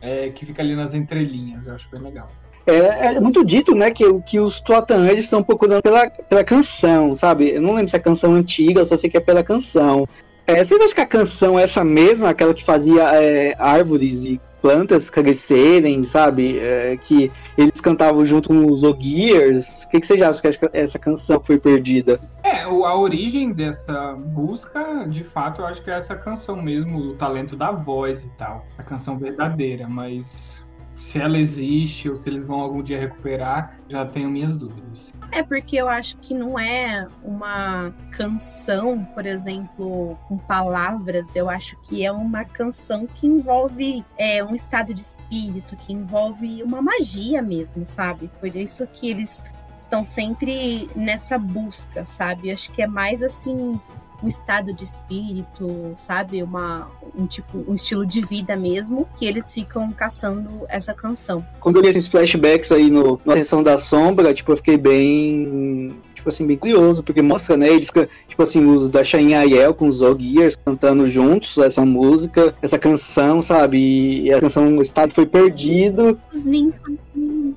é, 0.00 0.30
que 0.30 0.44
fica 0.44 0.62
ali 0.62 0.74
nas 0.74 0.94
entrelinhas, 0.94 1.66
eu 1.66 1.74
acho 1.74 1.88
bem 1.90 2.00
legal. 2.00 2.30
É, 2.66 3.14
é, 3.14 3.20
muito 3.20 3.42
dito, 3.44 3.74
né, 3.74 3.90
que, 3.90 4.04
que 4.22 4.38
os 4.38 4.60
Tuatan 4.60 5.08
eles 5.08 5.24
estão 5.24 5.42
procurando 5.42 5.80
pela, 5.80 6.10
pela 6.10 6.44
canção, 6.44 7.14
sabe? 7.14 7.54
Eu 7.54 7.62
não 7.62 7.72
lembro 7.72 7.88
se 7.88 7.96
é 7.96 7.98
canção 7.98 8.34
antiga, 8.34 8.84
só 8.84 8.94
sei 8.94 9.08
que 9.08 9.16
é 9.16 9.20
pela 9.20 9.42
canção. 9.42 10.06
É, 10.46 10.62
vocês 10.62 10.80
acham 10.80 10.94
que 10.94 11.00
a 11.00 11.06
canção 11.06 11.58
é 11.58 11.62
essa 11.62 11.82
mesma, 11.82 12.28
aquela 12.28 12.52
que 12.52 12.64
fazia 12.64 13.04
é, 13.14 13.54
árvores 13.58 14.26
e 14.26 14.40
plantas 14.60 15.10
crescerem, 15.10 16.04
sabe? 16.04 16.58
É, 16.58 16.96
que 16.96 17.30
eles 17.56 17.80
cantavam 17.80 18.24
junto 18.24 18.48
com 18.48 18.70
os 18.70 18.82
Ogiers. 18.82 19.84
O 19.84 19.88
que, 19.90 20.00
que 20.00 20.06
vocês 20.06 20.22
acham 20.22 20.42
que 20.42 20.70
essa 20.72 20.98
canção 20.98 21.40
foi 21.42 21.58
perdida? 21.58 22.20
É, 22.42 22.62
a 22.62 22.94
origem 22.94 23.52
dessa 23.52 24.12
busca, 24.14 25.06
de 25.08 25.24
fato, 25.24 25.62
eu 25.62 25.66
acho 25.66 25.82
que 25.82 25.90
é 25.90 25.94
essa 25.94 26.14
canção 26.14 26.56
mesmo, 26.56 26.98
o 26.98 27.14
talento 27.14 27.56
da 27.56 27.70
voz 27.70 28.24
e 28.24 28.30
tal. 28.30 28.66
A 28.76 28.82
canção 28.82 29.18
verdadeira, 29.18 29.88
mas 29.88 30.62
se 30.98 31.18
ela 31.18 31.38
existe 31.38 32.10
ou 32.10 32.16
se 32.16 32.28
eles 32.28 32.44
vão 32.44 32.60
algum 32.60 32.82
dia 32.82 32.98
recuperar, 32.98 33.78
já 33.88 34.04
tenho 34.04 34.28
minhas 34.28 34.58
dúvidas. 34.58 35.12
É 35.30 35.42
porque 35.42 35.76
eu 35.76 35.88
acho 35.88 36.16
que 36.18 36.34
não 36.34 36.58
é 36.58 37.06
uma 37.22 37.94
canção, 38.10 39.04
por 39.14 39.26
exemplo, 39.26 40.18
com 40.26 40.36
palavras. 40.38 41.36
Eu 41.36 41.48
acho 41.48 41.76
que 41.82 42.04
é 42.04 42.10
uma 42.10 42.44
canção 42.44 43.06
que 43.06 43.26
envolve 43.26 44.04
é, 44.16 44.42
um 44.42 44.54
estado 44.54 44.92
de 44.92 45.00
espírito, 45.00 45.76
que 45.76 45.92
envolve 45.92 46.62
uma 46.62 46.82
magia 46.82 47.40
mesmo, 47.42 47.86
sabe? 47.86 48.30
Por 48.40 48.54
isso 48.56 48.86
que 48.86 49.10
eles 49.10 49.44
estão 49.80 50.04
sempre 50.04 50.88
nessa 50.96 51.38
busca, 51.38 52.04
sabe? 52.04 52.48
Eu 52.48 52.54
acho 52.54 52.72
que 52.72 52.82
é 52.82 52.86
mais 52.86 53.22
assim 53.22 53.80
um 54.22 54.26
estado 54.26 54.72
de 54.72 54.84
espírito, 54.84 55.92
sabe? 55.96 56.42
Uma, 56.42 56.88
um 57.16 57.26
tipo, 57.26 57.64
um 57.68 57.74
estilo 57.74 58.04
de 58.04 58.20
vida 58.20 58.56
mesmo, 58.56 59.08
que 59.16 59.24
eles 59.24 59.52
ficam 59.52 59.90
caçando 59.92 60.64
essa 60.68 60.92
canção. 60.92 61.44
Quando 61.60 61.76
eu 61.76 61.82
li 61.82 61.88
esses 61.88 62.08
flashbacks 62.08 62.72
aí 62.72 62.90
no, 62.90 63.20
na 63.24 63.34
sessão 63.34 63.62
da 63.62 63.78
sombra, 63.78 64.34
tipo, 64.34 64.52
eu 64.52 64.56
fiquei 64.56 64.76
bem 64.76 65.96
tipo 66.18 66.28
assim, 66.28 66.46
bem 66.46 66.56
curioso, 66.56 67.02
porque 67.02 67.22
mostra, 67.22 67.56
né, 67.56 67.68
eles, 67.68 67.90
tipo 68.28 68.42
assim, 68.42 68.64
os 68.64 68.90
da 68.90 69.02
Shain 69.02 69.34
Ayel 69.34 69.72
com 69.72 69.86
os 69.86 70.02
Ogiers 70.02 70.56
cantando 70.56 71.06
juntos 71.08 71.56
essa 71.58 71.84
música, 71.84 72.54
essa 72.60 72.78
canção, 72.78 73.40
sabe, 73.40 73.78
e 74.22 74.32
a 74.32 74.40
canção, 74.40 74.76
o 74.76 74.82
estado 74.82 75.12
foi 75.12 75.26
perdido. 75.26 76.18
Os 76.32 76.42
Nins 76.42 76.78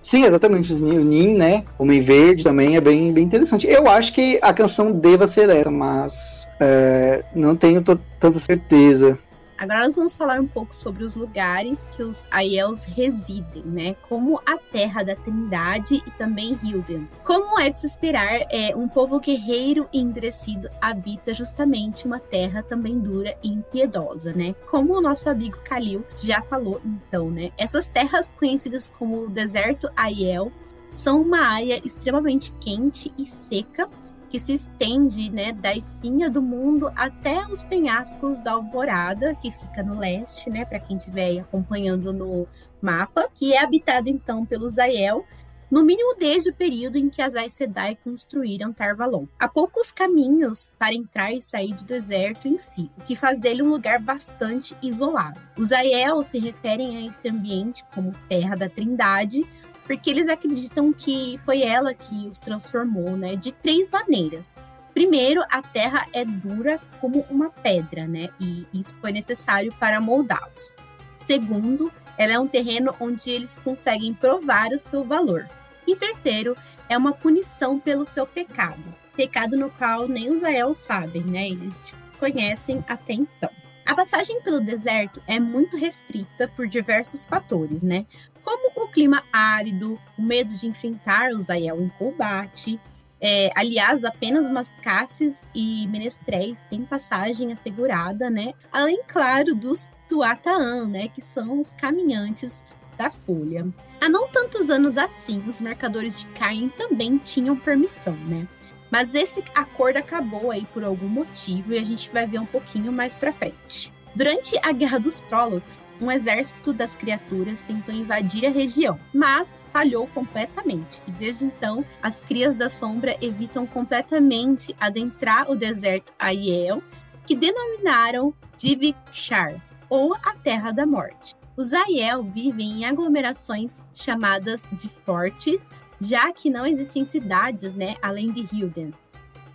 Sim, 0.01 0.26
exatamente, 0.26 0.74
o 0.74 1.03
Nin, 1.03 1.36
né, 1.36 1.64
Homem 1.78 2.01
Verde 2.01 2.43
também 2.43 2.76
é 2.76 2.82
bem, 2.82 3.14
bem 3.14 3.24
interessante. 3.24 3.68
Eu 3.68 3.88
acho 3.88 4.14
que 4.14 4.39
a 4.41 4.51
canção 4.51 4.91
deva 4.91 5.28
ser 5.28 5.49
essa, 5.49 5.70
mas 5.70 6.47
é, 6.59 7.24
não 7.36 7.55
tenho 7.55 7.84
tanta 8.20 8.39
certeza. 8.39 9.20
Agora 9.62 9.84
nós 9.84 9.95
vamos 9.95 10.16
falar 10.16 10.41
um 10.41 10.47
pouco 10.47 10.74
sobre 10.74 11.03
os 11.03 11.14
lugares 11.14 11.86
que 11.91 12.01
os 12.01 12.26
Aiels 12.32 12.84
residem, 12.84 13.62
né? 13.64 13.93
Como 14.09 14.41
a 14.43 14.57
Terra 14.57 15.03
da 15.03 15.16
Trindade 15.16 16.01
e 16.03 16.12
também 16.18 16.57
Hilden. 16.64 17.07
Como 17.24 17.59
é 17.59 17.70
de 17.70 17.78
se 17.78 17.86
esperar, 17.86 18.41
é, 18.49 18.76
um 18.76 18.88
povo 18.88 19.20
guerreiro 19.20 19.88
e 19.93 19.99
endurecido 19.99 20.68
habita 20.82 21.32
justamente 21.32 22.07
uma 22.07 22.20
terra 22.20 22.64
também 22.64 22.97
dura 22.97 23.38
e 23.43 23.49
impiedosa, 23.49 24.34
né? 24.34 24.55
Como 24.72 24.97
o 24.97 25.01
nosso 25.01 25.30
amigo 25.30 25.59
Kalil 25.64 26.03
já 26.18 26.41
falou, 26.41 26.82
então, 26.84 27.30
né? 27.30 27.51
Essas 27.55 27.86
terras 27.86 28.32
conhecidas 28.32 28.91
como 28.97 29.26
o 29.26 29.30
Deserto 29.30 29.91
Aiel 29.95 30.51
são 30.95 31.22
uma 31.22 31.39
área 31.39 31.80
extremamente 31.86 32.51
quente 32.53 33.14
e 33.16 33.28
seca 33.28 33.88
que 34.32 34.40
se 34.40 34.54
estende 34.54 35.30
né, 35.30 35.52
da 35.52 35.76
espinha 35.76 36.30
do 36.30 36.42
mundo 36.42 36.90
até 36.96 37.46
os 37.48 37.62
penhascos 37.64 38.40
da 38.40 38.54
Alvorada, 38.54 39.36
que 39.36 39.52
fica 39.52 39.84
no 39.84 40.00
leste, 40.00 40.50
né, 40.50 40.64
para 40.64 40.80
quem 40.80 40.96
estiver 40.96 41.40
acompanhando 41.40 42.14
no 42.14 42.48
mapa, 42.82 43.30
que 43.36 43.54
é 43.54 43.62
habitado 43.62 44.08
então 44.08 44.46
pelos 44.46 44.80
Aiel, 44.80 45.26
no 45.70 45.84
mínimo 45.84 46.16
desde 46.18 46.50
o 46.50 46.54
período 46.54 46.98
em 46.98 47.10
que 47.10 47.22
as 47.22 47.36
Aes 47.36 47.54
Sedai 47.54 47.98
construíram 48.02 48.74
Tarvalon. 48.74 49.26
Há 49.38 49.50
poucos 49.50 49.92
caminhos 49.92 50.70
para 50.80 50.94
entrar 50.94 51.34
e 51.34 51.42
sair 51.42 51.74
do 51.74 51.84
deserto 51.84 52.48
em 52.48 52.58
si, 52.58 52.90
o 52.98 53.04
que 53.04 53.18
faz 53.18 53.40
dele 53.40 53.62
um 53.62 53.70
lugar 53.70 54.00
bastante 54.00 54.76
isolado. 54.82 55.40
Os 55.58 55.74
Aiel 55.74 56.24
se 56.24 56.40
referem 56.40 56.98
a 56.98 57.06
esse 57.06 57.28
ambiente 57.28 57.84
como 57.94 58.16
Terra 58.30 58.56
da 58.56 58.70
Trindade, 58.70 59.46
porque 59.86 60.10
eles 60.10 60.28
acreditam 60.28 60.94
que 60.94 61.40
foi 61.46 61.62
ela 61.62 61.94
que 61.94 62.28
os 62.28 62.40
transformou, 62.40 63.18
né, 63.18 63.36
de 63.36 63.52
três 63.52 63.90
maneiras. 63.90 64.58
Primeiro, 64.94 65.42
a 65.50 65.62
terra 65.62 66.06
é 66.14 66.26
dura 66.26 66.80
como 67.00 67.26
uma 67.30 67.50
pedra, 67.50 68.08
né, 68.08 68.30
e 68.40 68.66
isso 68.74 68.96
foi 68.96 69.12
necessário 69.12 69.74
para 69.80 70.02
moldá-los. 70.02 70.72
Segundo, 71.20 71.92
ela 72.18 72.34
é 72.34 72.40
um 72.40 72.48
terreno 72.48 72.96
onde 73.00 73.30
eles 73.30 73.58
conseguem 73.64 74.14
provar 74.14 74.70
o 74.72 74.80
seu 74.80 75.04
valor. 75.04 75.48
E 75.88 75.96
terceiro, 75.96 76.56
é 76.90 76.98
uma 76.98 77.14
punição 77.14 77.80
pelo 77.80 78.06
seu 78.06 78.28
pecado, 78.28 78.84
pecado 79.16 79.56
no 79.58 79.70
qual 79.70 80.08
nem 80.08 80.30
os 80.30 80.44
Ael 80.44 80.74
sabem, 80.74 81.24
né, 81.24 81.50
eles 81.50 81.94
conhecem 82.20 82.84
até 82.88 83.14
então. 83.14 83.50
A 83.86 83.96
passagem 83.96 84.42
pelo 84.42 84.62
deserto 84.62 85.22
é 85.28 85.40
muito 85.40 85.76
restrita 85.76 86.48
por 86.50 86.68
diversos 86.68 87.26
fatores, 87.26 87.82
né? 87.82 88.06
Como 88.44 88.72
o 88.76 88.88
clima 88.88 89.24
árido, 89.32 90.00
o 90.18 90.22
medo 90.22 90.54
de 90.56 90.68
enfrentar 90.68 91.32
o 91.32 91.39
Zael 91.39 91.82
em 91.82 91.89
combate. 91.89 92.80
É, 93.20 93.52
aliás, 93.56 94.04
apenas 94.04 94.50
mascates 94.50 95.46
e 95.54 95.88
menestréis 95.88 96.64
têm 96.64 96.84
passagem 96.84 97.54
assegurada, 97.54 98.30
né? 98.30 98.54
Além, 98.72 99.02
claro, 99.08 99.54
dos 99.54 99.88
Tuataan, 100.08 100.88
né? 100.88 101.08
Que 101.08 101.22
são 101.22 101.60
os 101.60 101.74
caminhantes 101.74 102.64
da 102.98 103.10
folha. 103.12 103.68
Há 104.00 104.10
não 104.10 104.28
tantos 104.28 104.70
anos 104.70 104.98
assim, 104.98 105.44
os 105.48 105.62
mercadores 105.62 106.20
de 106.20 106.26
Caim 106.28 106.70
também 106.70 107.18
tinham 107.18 107.56
permissão, 107.56 108.16
né? 108.16 108.48
Mas 108.89 109.16
esse 109.16 109.44
acordo 109.56 109.98
acabou 109.98 110.52
aí 110.52 110.66
por 110.74 110.84
algum 110.84 111.08
motivo 111.08 111.74
e 111.74 111.80
a 111.80 111.84
gente 111.84 112.12
vai 112.12 112.28
ver 112.28 112.39
um 112.39 112.46
pouquinho 112.46 112.92
mais 112.92 113.16
para 113.16 113.32
frente. 113.32 113.94
Durante 114.14 114.59
a 114.62 114.74
Guerra 114.74 114.99
dos 114.99 115.22
Trollocs, 115.22 115.86
um 116.01 116.12
exército 116.12 116.74
das 116.74 116.95
criaturas 116.95 117.64
tentou 117.64 117.95
invadir 117.95 118.45
a 118.45 118.49
região, 118.49 118.99
mas 119.14 119.57
falhou 119.72 120.05
completamente. 120.07 121.01
E 121.07 121.12
desde 121.12 121.45
então, 121.45 121.86
as 122.03 122.20
crias 122.20 122.57
da 122.57 122.70
sombra 122.70 123.16
evitam 123.22 123.66
completamente 123.66 124.76
adentrar 124.82 125.49
o 125.49 125.55
deserto 125.55 126.12
Aiel, 126.20 126.84
que 127.26 127.36
denominaram 127.36 128.34
Divikshar, 128.57 129.55
ou 129.89 130.14
a 130.16 130.34
Terra 130.36 130.72
da 130.72 130.86
Morte. 130.86 131.34
Os 131.55 131.72
Aiel 131.72 132.22
vivem 132.22 132.80
em 132.80 132.86
aglomerações 132.86 133.86
chamadas 133.93 134.70
de 134.74 134.89
fortes, 134.89 135.70
já 136.01 136.34
que 136.34 136.49
não 136.49 136.66
existem 136.66 137.05
cidades, 137.05 137.72
né, 137.72 137.95
além 138.01 138.32
de 138.32 138.41
Hilden. 138.53 138.93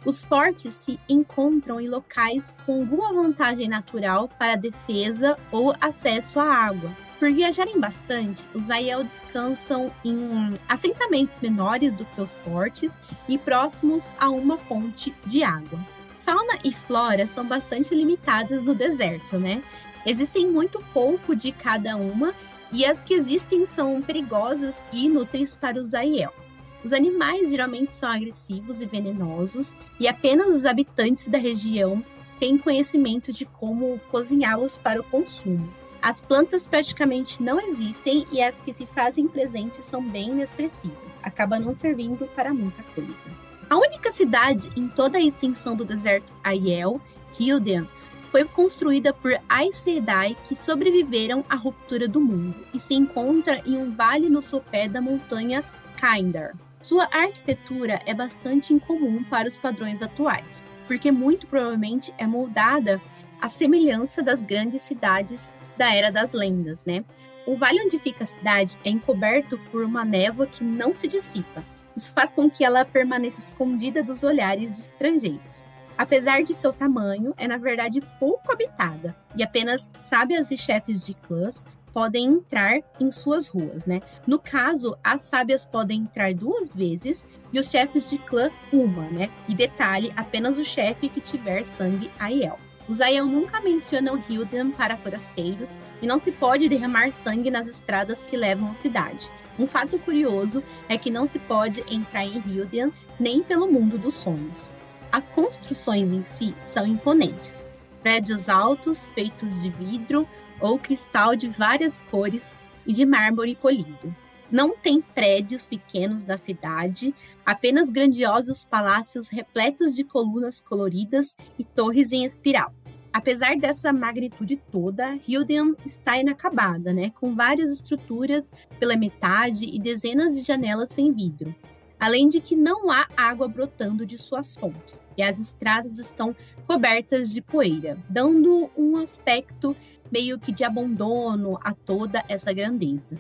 Os 0.07 0.25
fortes 0.25 0.73
se 0.73 1.01
encontram 1.09 1.81
em 1.81 1.89
locais 1.89 2.57
com 2.65 2.79
alguma 2.79 3.13
vantagem 3.13 3.69
natural 3.69 4.29
para 4.39 4.55
defesa 4.55 5.37
ou 5.51 5.75
acesso 5.81 6.39
à 6.39 6.45
água. 6.45 6.93
Por 7.19 7.33
viajarem 7.33 7.81
bastante, 7.81 8.47
os 8.55 8.71
Aiel 8.71 9.03
descansam 9.03 9.93
em 10.05 10.55
assentamentos 10.69 11.41
menores 11.41 11.93
do 11.93 12.05
que 12.05 12.21
os 12.21 12.37
fortes 12.37 13.01
e 13.29 13.37
próximos 13.37 14.09
a 14.17 14.31
uma 14.31 14.57
fonte 14.57 15.13
de 15.27 15.43
água. 15.43 15.81
Fauna 16.21 16.57
e 16.63 16.71
flora 16.71 17.27
são 17.27 17.45
bastante 17.45 17.93
limitadas 17.93 18.63
no 18.63 18.77
deserto, 18.77 19.41
né? 19.41 19.61
Existem 20.07 20.47
muito 20.47 20.79
pouco 20.95 21.35
de 21.35 21.51
cada 21.51 21.97
uma 21.97 22.33
e 22.71 22.85
as 22.85 23.03
que 23.03 23.13
existem 23.13 23.67
são 23.67 24.01
perigosas 24.01 24.85
e 24.93 25.07
inúteis 25.07 25.57
para 25.57 25.81
os 25.81 25.95
Aiel. 25.95 26.46
Os 26.87 26.93
animais 26.93 27.51
geralmente 27.51 27.97
são 27.97 28.09
agressivos 28.09 28.81
e 28.81 28.87
venenosos, 28.87 29.77
e 29.99 30.07
apenas 30.07 30.55
os 30.55 30.65
habitantes 30.65 31.27
da 31.27 31.37
região 31.37 32.01
têm 32.39 32.57
conhecimento 32.57 33.33
de 33.33 33.45
como 33.45 34.01
cozinhá-los 34.09 34.77
para 34.77 35.01
o 35.01 35.03
consumo. 35.03 35.69
As 36.01 36.21
plantas 36.21 36.69
praticamente 36.69 37.43
não 37.43 37.61
existem 37.61 38.25
e 38.31 38.41
as 38.41 38.61
que 38.61 38.73
se 38.73 38.87
fazem 38.87 39.27
presentes 39.27 39.85
são 39.85 40.01
bem 40.01 40.29
inexpressivas, 40.31 41.19
acaba 41.25 41.59
não 41.59 41.75
servindo 41.75 42.25
para 42.37 42.55
muita 42.55 42.85
coisa. 42.95 43.25
A 43.69 43.77
única 43.77 44.13
cidade 44.13 44.71
em 44.77 44.87
toda 44.87 45.19
a 45.19 45.21
extensão 45.21 45.75
do 45.75 45.85
deserto 45.85 46.33
Aiel, 46.45 47.01
Hilden, 47.37 47.89
foi 48.31 48.45
construída 48.45 49.13
por 49.13 49.33
Aes 49.49 49.75
Sedai 49.75 50.37
que 50.45 50.55
sobreviveram 50.55 51.45
à 51.49 51.57
ruptura 51.57 52.07
do 52.07 52.21
mundo 52.21 52.55
e 52.73 52.79
se 52.79 52.95
encontra 52.95 53.61
em 53.67 53.77
um 53.77 53.91
vale 53.91 54.29
no 54.29 54.41
sopé 54.41 54.89
da 54.89 55.01
montanha 55.01 55.65
Kaindar. 55.97 56.55
Sua 56.87 57.09
arquitetura 57.13 58.01
é 58.07 58.15
bastante 58.15 58.73
incomum 58.73 59.25
para 59.25 59.49
os 59.49 59.59
padrões 59.59 60.03
atuais, 60.03 60.63
porque 60.87 61.11
muito 61.11 61.45
provavelmente 61.49 62.15
é 62.17 62.29
moldada 62.29 63.03
à 63.41 63.49
semelhança 63.49 64.23
das 64.23 64.41
grandes 64.41 64.83
cidades 64.83 65.53
da 65.77 65.93
Era 65.93 66.13
das 66.13 66.33
Lendas, 66.33 66.85
né? 66.85 67.05
O 67.45 67.57
vale 67.57 67.83
onde 67.83 67.99
fica 67.99 68.23
a 68.23 68.27
cidade 68.29 68.79
é 68.85 68.91
encoberto 68.91 69.59
por 69.73 69.83
uma 69.83 70.05
névoa 70.05 70.47
que 70.47 70.63
não 70.63 70.95
se 70.95 71.09
dissipa. 71.09 71.65
Isso 71.97 72.15
faz 72.15 72.33
com 72.33 72.49
que 72.49 72.65
ela 72.65 72.85
permaneça 72.85 73.41
escondida 73.41 74.01
dos 74.01 74.23
olhares 74.23 74.77
de 74.77 74.83
estrangeiros. 74.83 75.65
Apesar 75.99 76.45
de 76.45 76.55
seu 76.55 76.73
tamanho, 76.73 77.35
é 77.37 77.49
na 77.49 77.57
verdade 77.57 78.01
pouco 78.21 78.53
habitada, 78.53 79.17
e 79.35 79.43
apenas 79.43 79.91
sábias 80.03 80.53
e 80.53 80.57
chefes 80.57 81.05
de 81.05 81.15
clãs 81.15 81.67
podem 81.97 82.27
entrar 82.27 82.81
em 83.01 83.11
suas 83.11 83.49
ruas, 83.49 83.87
né? 83.87 84.03
No 84.27 84.39
caso, 84.39 84.99
as 85.03 85.23
sábias 85.23 85.65
podem 85.65 86.01
entrar 86.01 86.35
duas 86.35 86.77
vezes 86.77 87.27
e 87.51 87.59
os 87.59 87.71
chefes 87.71 88.07
de 88.07 88.19
clã 88.19 88.51
uma, 88.71 89.09
né? 89.09 89.31
E 89.49 89.55
detalhe, 89.55 90.13
apenas 90.15 90.59
o 90.59 90.65
chefe 90.65 91.09
que 91.09 91.23
tiver 91.23 91.65
sangue 91.65 92.11
Aiel. 92.19 92.59
Os 92.87 93.01
Aiel 93.01 93.25
nunca 93.25 93.63
mencionam 93.63 94.23
Hilden 94.29 94.73
para 94.73 94.99
forasteiros 94.99 95.81
e 96.03 96.07
não 96.07 96.19
se 96.19 96.33
pode 96.33 96.69
derramar 96.69 97.15
sangue 97.15 97.51
nas 97.51 97.67
estradas 97.67 98.27
que 98.27 98.37
levam 98.37 98.73
à 98.73 98.75
cidade. 98.75 99.31
Um 99.59 99.67
fato 99.67 99.99
curioso 99.99 100.63
é 100.91 100.99
que 100.99 101.11
não 101.11 101.25
se 101.25 101.39
pode 101.39 101.83
entrar 101.91 102.27
em 102.27 102.43
Hilden 102.47 102.93
nem 103.19 103.43
pelo 103.43 103.73
mundo 103.73 103.97
dos 103.97 104.13
sonhos. 104.13 104.77
As 105.11 105.31
construções 105.31 106.13
em 106.13 106.23
si 106.25 106.55
são 106.61 106.87
imponentes. 106.87 107.65
Prédios 108.03 108.51
altos, 108.51 109.11
feitos 109.13 109.63
de 109.63 109.71
vidro, 109.71 110.29
ou 110.61 110.79
cristal 110.79 111.37
de 111.37 111.49
várias 111.49 112.01
cores 112.11 112.57
e 112.87 112.93
de 112.93 113.05
mármore 113.05 113.55
polido. 113.55 114.15
Não 114.51 114.77
tem 114.77 115.01
prédios 115.01 115.67
pequenos 115.67 116.25
na 116.25 116.39
cidade, 116.39 117.15
apenas 117.45 117.91
grandiosos 117.91 118.65
palácios 118.65 119.29
repletos 119.29 119.95
de 119.95 120.05
colunas 120.05 120.61
coloridas 120.61 121.37
e 121.59 121.65
torres 121.65 122.13
em 122.13 122.25
espiral. 122.25 122.73
Apesar 123.13 123.57
dessa 123.57 123.93
magnitude 123.93 124.57
toda, 124.71 125.19
Hilden 125.27 125.75
está 125.85 126.19
inacabada, 126.19 126.93
né, 126.93 127.11
com 127.19 127.35
várias 127.35 127.73
estruturas 127.73 128.53
pela 128.79 128.97
metade 128.97 129.65
e 129.65 129.81
dezenas 129.81 130.35
de 130.35 130.43
janelas 130.43 130.91
sem 130.91 131.13
vidro 131.13 131.55
além 131.99 132.29
de 132.29 132.41
que 132.41 132.55
não 132.55 132.91
há 132.91 133.07
água 133.17 133.49
brotando 133.49 134.05
de 134.05 134.19
suas 134.19 134.57
fontes, 134.57 135.03
e 135.17 135.23
as 135.23 135.39
estradas 135.39 135.99
estão 135.99 136.35
cobertas 136.67 137.33
de 137.33 137.41
poeira, 137.41 137.97
dando 138.09 138.71
um 138.77 138.97
aspecto 138.97 139.77
meio 140.11 140.39
que 140.39 140.53
de 140.53 140.65
abandono 140.65 141.59
a 141.63 141.73
toda 141.73 142.25
essa 142.29 142.53
grandeza. 142.53 143.19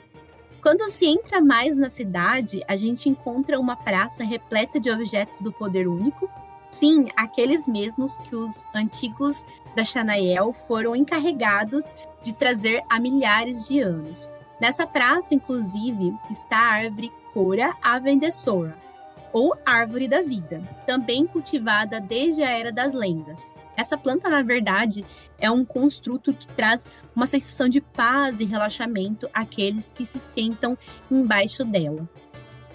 Quando 0.62 0.90
se 0.90 1.06
entra 1.06 1.40
mais 1.40 1.76
na 1.76 1.88
cidade, 1.88 2.60
a 2.66 2.74
gente 2.74 3.08
encontra 3.08 3.58
uma 3.58 3.76
praça 3.76 4.24
repleta 4.24 4.80
de 4.80 4.90
objetos 4.90 5.40
do 5.40 5.52
poder 5.52 5.86
único. 5.86 6.28
Sim, 6.70 7.06
aqueles 7.16 7.68
mesmos 7.68 8.16
que 8.18 8.34
os 8.34 8.64
antigos 8.74 9.44
da 9.76 9.84
Xanael 9.84 10.52
foram 10.66 10.96
encarregados 10.96 11.94
de 12.20 12.34
trazer 12.34 12.82
há 12.90 12.98
milhares 12.98 13.68
de 13.68 13.78
anos. 13.80 14.32
Nessa 14.60 14.86
praça, 14.86 15.34
inclusive, 15.34 16.12
está 16.30 16.58
a 16.58 16.72
árvore 16.72 17.12
Cora 17.36 17.76
Avendessora, 17.82 18.74
ou 19.30 19.54
Árvore 19.66 20.08
da 20.08 20.22
Vida, 20.22 20.66
também 20.86 21.26
cultivada 21.26 22.00
desde 22.00 22.42
a 22.42 22.48
Era 22.48 22.72
das 22.72 22.94
Lendas. 22.94 23.52
Essa 23.76 23.98
planta, 23.98 24.30
na 24.30 24.40
verdade, 24.40 25.04
é 25.38 25.50
um 25.50 25.62
construto 25.62 26.32
que 26.32 26.46
traz 26.46 26.90
uma 27.14 27.26
sensação 27.26 27.68
de 27.68 27.78
paz 27.78 28.40
e 28.40 28.46
relaxamento 28.46 29.28
àqueles 29.34 29.92
que 29.92 30.06
se 30.06 30.18
sentam 30.18 30.78
embaixo 31.10 31.62
dela. 31.62 32.08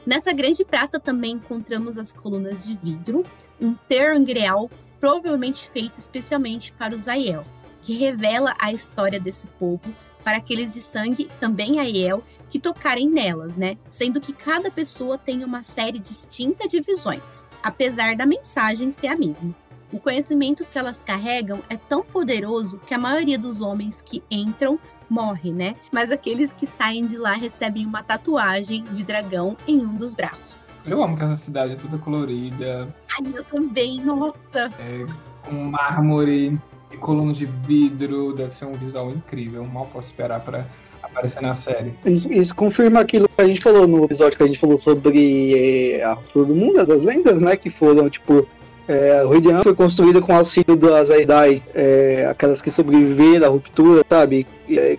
Nessa 0.06 0.32
grande 0.32 0.64
praça 0.64 1.00
também 1.00 1.32
encontramos 1.32 1.98
as 1.98 2.12
colunas 2.12 2.68
de 2.68 2.76
vidro, 2.76 3.26
um 3.60 3.74
terangreal 3.74 4.70
provavelmente 5.00 5.68
feito 5.72 5.98
especialmente 5.98 6.72
para 6.74 6.94
os 6.94 7.08
Aiel, 7.08 7.44
que 7.82 7.98
revela 7.98 8.56
a 8.60 8.72
história 8.72 9.20
desse 9.20 9.48
povo 9.48 9.92
para 10.24 10.38
aqueles 10.38 10.76
de 10.76 10.82
sangue, 10.82 11.32
também 11.40 11.80
Aiel, 11.80 12.24
que 12.52 12.60
tocarem 12.60 13.10
nelas, 13.10 13.56
né? 13.56 13.78
Sendo 13.90 14.20
que 14.20 14.34
cada 14.34 14.70
pessoa 14.70 15.18
tem 15.18 15.46
uma 15.46 15.64
série 15.64 15.98
distinta 15.98 16.68
de 16.68 16.82
visões, 16.82 17.46
apesar 17.64 18.18
da 18.18 18.26
mensagem 18.26 18.92
ser 18.92 19.08
a 19.08 19.16
mesma. 19.16 19.56
O 19.90 20.00
conhecimento 20.00 20.66
que 20.66 20.78
elas 20.78 21.02
carregam 21.02 21.62
é 21.70 21.78
tão 21.78 22.04
poderoso 22.04 22.78
que 22.86 22.94
a 22.94 23.00
maioria 23.00 23.40
dos 23.40 23.62
homens 23.62 24.02
que 24.02 24.22
entram 24.30 24.78
morre, 25.10 25.52
né? 25.52 25.76
Mas 25.92 26.12
aqueles 26.12 26.52
que 26.52 26.68
saem 26.68 27.06
de 27.06 27.18
lá 27.18 27.34
recebem 27.34 27.86
uma 27.86 28.04
tatuagem 28.04 28.84
de 28.84 29.04
dragão 29.04 29.56
em 29.66 29.80
um 29.80 29.96
dos 29.96 30.14
braços. 30.14 30.58
Eu 30.86 31.02
amo 31.02 31.16
que 31.16 31.24
essa 31.24 31.36
cidade 31.36 31.74
é 31.74 31.76
toda 31.76 31.98
colorida. 31.98 32.94
Ai, 33.18 33.32
eu 33.34 33.46
também, 33.46 34.02
nossa! 34.02 34.70
É, 34.78 35.06
com 35.48 35.56
mármore 35.56 36.60
e 36.92 36.98
colunas 36.98 37.38
de 37.38 37.46
vidro, 37.46 38.34
deve 38.34 38.54
ser 38.54 38.66
um 38.66 38.74
visual 38.74 39.10
incrível. 39.10 39.66
Mal 39.66 39.86
posso 39.88 40.08
esperar 40.08 40.42
para 40.42 40.66
aparecer 41.12 41.42
na 41.42 41.54
série. 41.54 41.94
Isso, 42.06 42.32
isso, 42.32 42.56
confirma 42.56 43.00
aquilo 43.02 43.28
que 43.28 43.42
a 43.42 43.48
gente 43.48 43.62
falou 43.62 43.88
no 43.88 44.06
episódio 44.06 44.38
que 44.38 44.44
a 44.44 44.48
gente 44.48 44.60
falou 44.60 44.78
sobre 44.78 45.96
é, 45.98 46.04
a 46.04 46.14
ruptura 46.14 46.46
do 46.46 46.56
mundo, 46.56 46.86
das 46.86 47.04
lendas, 47.04 47.42
né? 47.42 47.56
Que 47.56 47.70
foram, 47.70 48.10
tipo, 48.10 48.48
é, 48.88 49.22
Ruidian 49.24 49.64
foi 49.64 49.76
construída 49.76 50.22
com 50.22 50.36
auxílio 50.36 50.76
das 50.76 51.12
Aedai, 51.12 51.64
é, 51.74 52.28
aquelas 52.30 52.62
que 52.62 52.72
sobreviveram 52.72 53.48
à 53.48 53.50
ruptura, 53.50 54.04
sabe? 54.10 54.48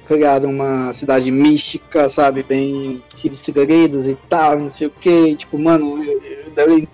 Criaram 0.07 0.51
uma 0.51 0.93
cidade 0.93 1.31
mística, 1.31 2.09
sabe? 2.09 2.43
Bem 2.43 3.03
cheia 3.17 3.31
de 3.31 3.37
segredos 3.37 4.07
e 4.07 4.17
tal, 4.29 4.59
não 4.59 4.71
sei 4.71 4.87
o 4.87 4.91
que. 4.91 5.35
Tipo, 5.35 5.59
mano, 5.59 5.97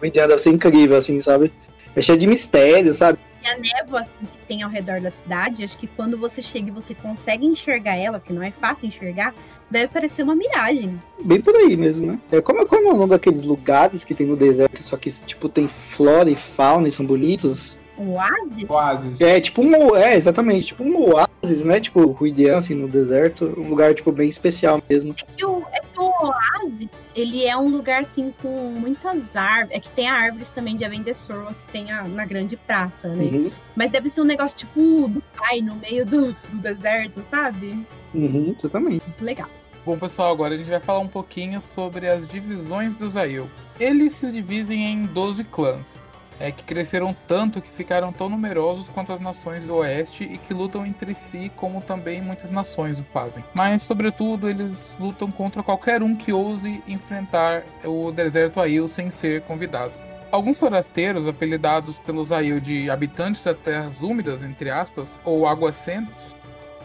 Ruidian 0.00 0.28
deve 0.28 0.38
ser 0.38 0.50
incrível, 0.50 0.96
assim, 0.96 1.20
sabe? 1.20 1.52
É 1.94 2.00
cheio 2.00 2.18
de 2.18 2.26
mistério, 2.26 2.92
sabe? 2.94 3.18
E 3.42 3.48
a 3.48 3.56
névoa 3.56 4.00
assim, 4.00 4.12
que 4.20 4.46
tem 4.46 4.62
ao 4.62 4.70
redor 4.70 5.00
da 5.00 5.10
cidade, 5.10 5.64
acho 5.64 5.78
que 5.78 5.86
quando 5.86 6.18
você 6.18 6.42
chega 6.42 6.68
e 6.68 6.72
você 6.72 6.94
consegue 6.94 7.46
enxergar 7.46 7.96
ela, 7.96 8.18
que 8.18 8.32
não 8.32 8.42
é 8.42 8.50
fácil 8.50 8.86
enxergar, 8.86 9.34
deve 9.70 9.88
parecer 9.88 10.22
uma 10.22 10.34
miragem. 10.34 11.00
Bem 11.24 11.40
por 11.40 11.54
aí 11.54 11.76
mesmo, 11.76 12.08
né? 12.08 12.18
É, 12.32 12.40
como, 12.40 12.66
como 12.66 12.88
é 12.88 12.92
o 12.92 12.96
nome 12.96 13.10
daqueles 13.10 13.44
lugares 13.44 14.04
que 14.04 14.14
tem 14.14 14.26
no 14.26 14.36
deserto, 14.36 14.82
só 14.82 14.96
que 14.96 15.10
tipo 15.10 15.48
tem 15.48 15.68
flora 15.68 16.30
e 16.30 16.36
fauna 16.36 16.88
e 16.88 16.90
são 16.90 17.06
bonitos? 17.06 17.78
Um 17.98 18.12
oásis? 18.12 18.70
Oásis. 18.70 19.20
É, 19.20 19.40
tipo 19.40 19.60
um. 19.60 19.96
É, 19.96 20.16
exatamente, 20.16 20.66
tipo 20.66 20.84
um 20.84 21.12
oásis, 21.12 21.64
né? 21.64 21.80
Tipo, 21.80 22.06
Ruidian, 22.06 22.58
assim, 22.58 22.74
no 22.74 22.88
deserto. 22.88 23.52
Um 23.58 23.68
lugar, 23.68 23.92
tipo, 23.92 24.12
bem 24.12 24.28
especial 24.28 24.80
mesmo. 24.88 25.14
É 25.18 25.24
que 25.36 25.44
o, 25.44 25.64
é 25.72 25.80
que 25.80 25.98
o 25.98 26.12
oásis, 26.22 26.88
ele 27.18 27.44
é 27.44 27.56
um 27.56 27.68
lugar, 27.68 28.02
assim, 28.02 28.32
com 28.40 28.70
muitas 28.70 29.34
árvores. 29.34 29.76
É 29.76 29.80
que 29.80 29.90
tem 29.90 30.08
árvores 30.08 30.50
também 30.50 30.76
de 30.76 30.84
Avendesor, 30.84 31.52
que 31.54 31.72
tem 31.72 31.90
a, 31.90 32.04
na 32.04 32.24
grande 32.24 32.56
praça, 32.56 33.08
né? 33.08 33.24
Uhum. 33.24 33.50
Mas 33.74 33.90
deve 33.90 34.08
ser 34.08 34.20
um 34.20 34.24
negócio, 34.24 34.56
tipo, 34.58 35.08
do 35.08 35.22
pai, 35.36 35.60
no 35.60 35.74
meio 35.76 36.06
do, 36.06 36.32
do 36.32 36.58
deserto, 36.58 37.22
sabe? 37.28 37.84
Uhum. 38.14 38.54
Muito 38.80 39.24
legal. 39.24 39.48
Bom, 39.84 39.98
pessoal, 39.98 40.32
agora 40.32 40.54
a 40.54 40.56
gente 40.56 40.70
vai 40.70 40.80
falar 40.80 41.00
um 41.00 41.08
pouquinho 41.08 41.60
sobre 41.60 42.08
as 42.08 42.28
divisões 42.28 42.96
do 42.96 43.08
Zail. 43.08 43.50
Eles 43.80 44.12
se 44.12 44.30
dividem 44.30 44.84
em 44.84 45.06
12 45.06 45.44
clãs 45.44 45.98
é, 46.40 46.50
que 46.50 46.64
cresceram 46.64 47.14
tanto 47.26 47.60
que 47.60 47.70
ficaram 47.70 48.12
tão 48.12 48.28
numerosos 48.28 48.88
quanto 48.88 49.12
as 49.12 49.20
nações 49.20 49.66
do 49.66 49.76
Oeste 49.76 50.24
e 50.24 50.38
que 50.38 50.54
lutam 50.54 50.86
entre 50.86 51.14
si, 51.14 51.50
como 51.56 51.80
também 51.80 52.22
muitas 52.22 52.50
nações 52.50 53.00
o 53.00 53.04
fazem. 53.04 53.44
Mas, 53.54 53.82
sobretudo, 53.82 54.48
eles 54.48 54.96
lutam 55.00 55.30
contra 55.30 55.62
qualquer 55.62 56.02
um 56.02 56.14
que 56.14 56.32
ouse 56.32 56.82
enfrentar 56.86 57.64
o 57.84 58.10
deserto 58.10 58.60
Ail 58.60 58.86
sem 58.88 59.10
ser 59.10 59.42
convidado. 59.42 59.92
Alguns 60.30 60.58
forasteiros, 60.58 61.26
apelidados 61.26 61.98
pelos 61.98 62.32
Ail 62.32 62.60
de 62.60 62.90
habitantes 62.90 63.42
das 63.42 63.56
terras 63.56 64.02
úmidas, 64.02 64.42
entre 64.42 64.70
aspas, 64.70 65.18
ou 65.24 65.46
aguacentos, 65.46 66.36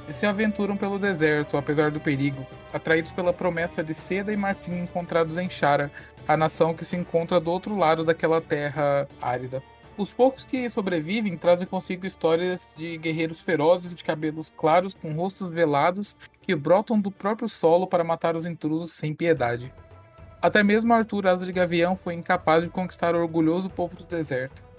se 0.09 0.25
aventuram 0.25 0.75
pelo 0.75 0.99
deserto, 0.99 1.55
apesar 1.55 1.91
do 1.91 1.99
perigo, 1.99 2.45
atraídos 2.73 3.11
pela 3.11 3.31
promessa 3.31 3.83
de 3.83 3.93
seda 3.93 4.33
e 4.33 4.37
marfim 4.37 4.79
encontrados 4.79 5.37
em 5.37 5.49
Shara, 5.49 5.91
a 6.27 6.35
nação 6.35 6.73
que 6.73 6.83
se 6.83 6.97
encontra 6.97 7.39
do 7.39 7.49
outro 7.49 7.77
lado 7.77 8.03
daquela 8.03 8.41
terra 8.41 9.07
árida. 9.21 9.63
Os 9.95 10.11
poucos 10.11 10.43
que 10.43 10.67
sobrevivem 10.69 11.37
trazem 11.37 11.67
consigo 11.67 12.05
histórias 12.05 12.73
de 12.75 12.97
guerreiros 12.97 13.41
ferozes 13.41 13.93
de 13.93 14.03
cabelos 14.03 14.49
claros 14.49 14.93
com 14.93 15.13
rostos 15.13 15.51
velados 15.51 16.15
que 16.41 16.55
brotam 16.55 16.99
do 16.99 17.11
próprio 17.11 17.47
solo 17.47 17.85
para 17.85 18.03
matar 18.03 18.35
os 18.35 18.45
intrusos 18.45 18.91
sem 18.91 19.13
piedade. 19.13 19.71
Até 20.41 20.63
mesmo 20.63 20.93
Arthur 20.93 21.27
Asa 21.27 21.45
de 21.45 21.53
Gavião 21.53 21.95
foi 21.95 22.15
incapaz 22.15 22.63
de 22.63 22.69
conquistar 22.69 23.15
o 23.15 23.19
orgulhoso 23.19 23.69
povo 23.69 23.95
do 23.95 24.03
deserto. 24.03 24.72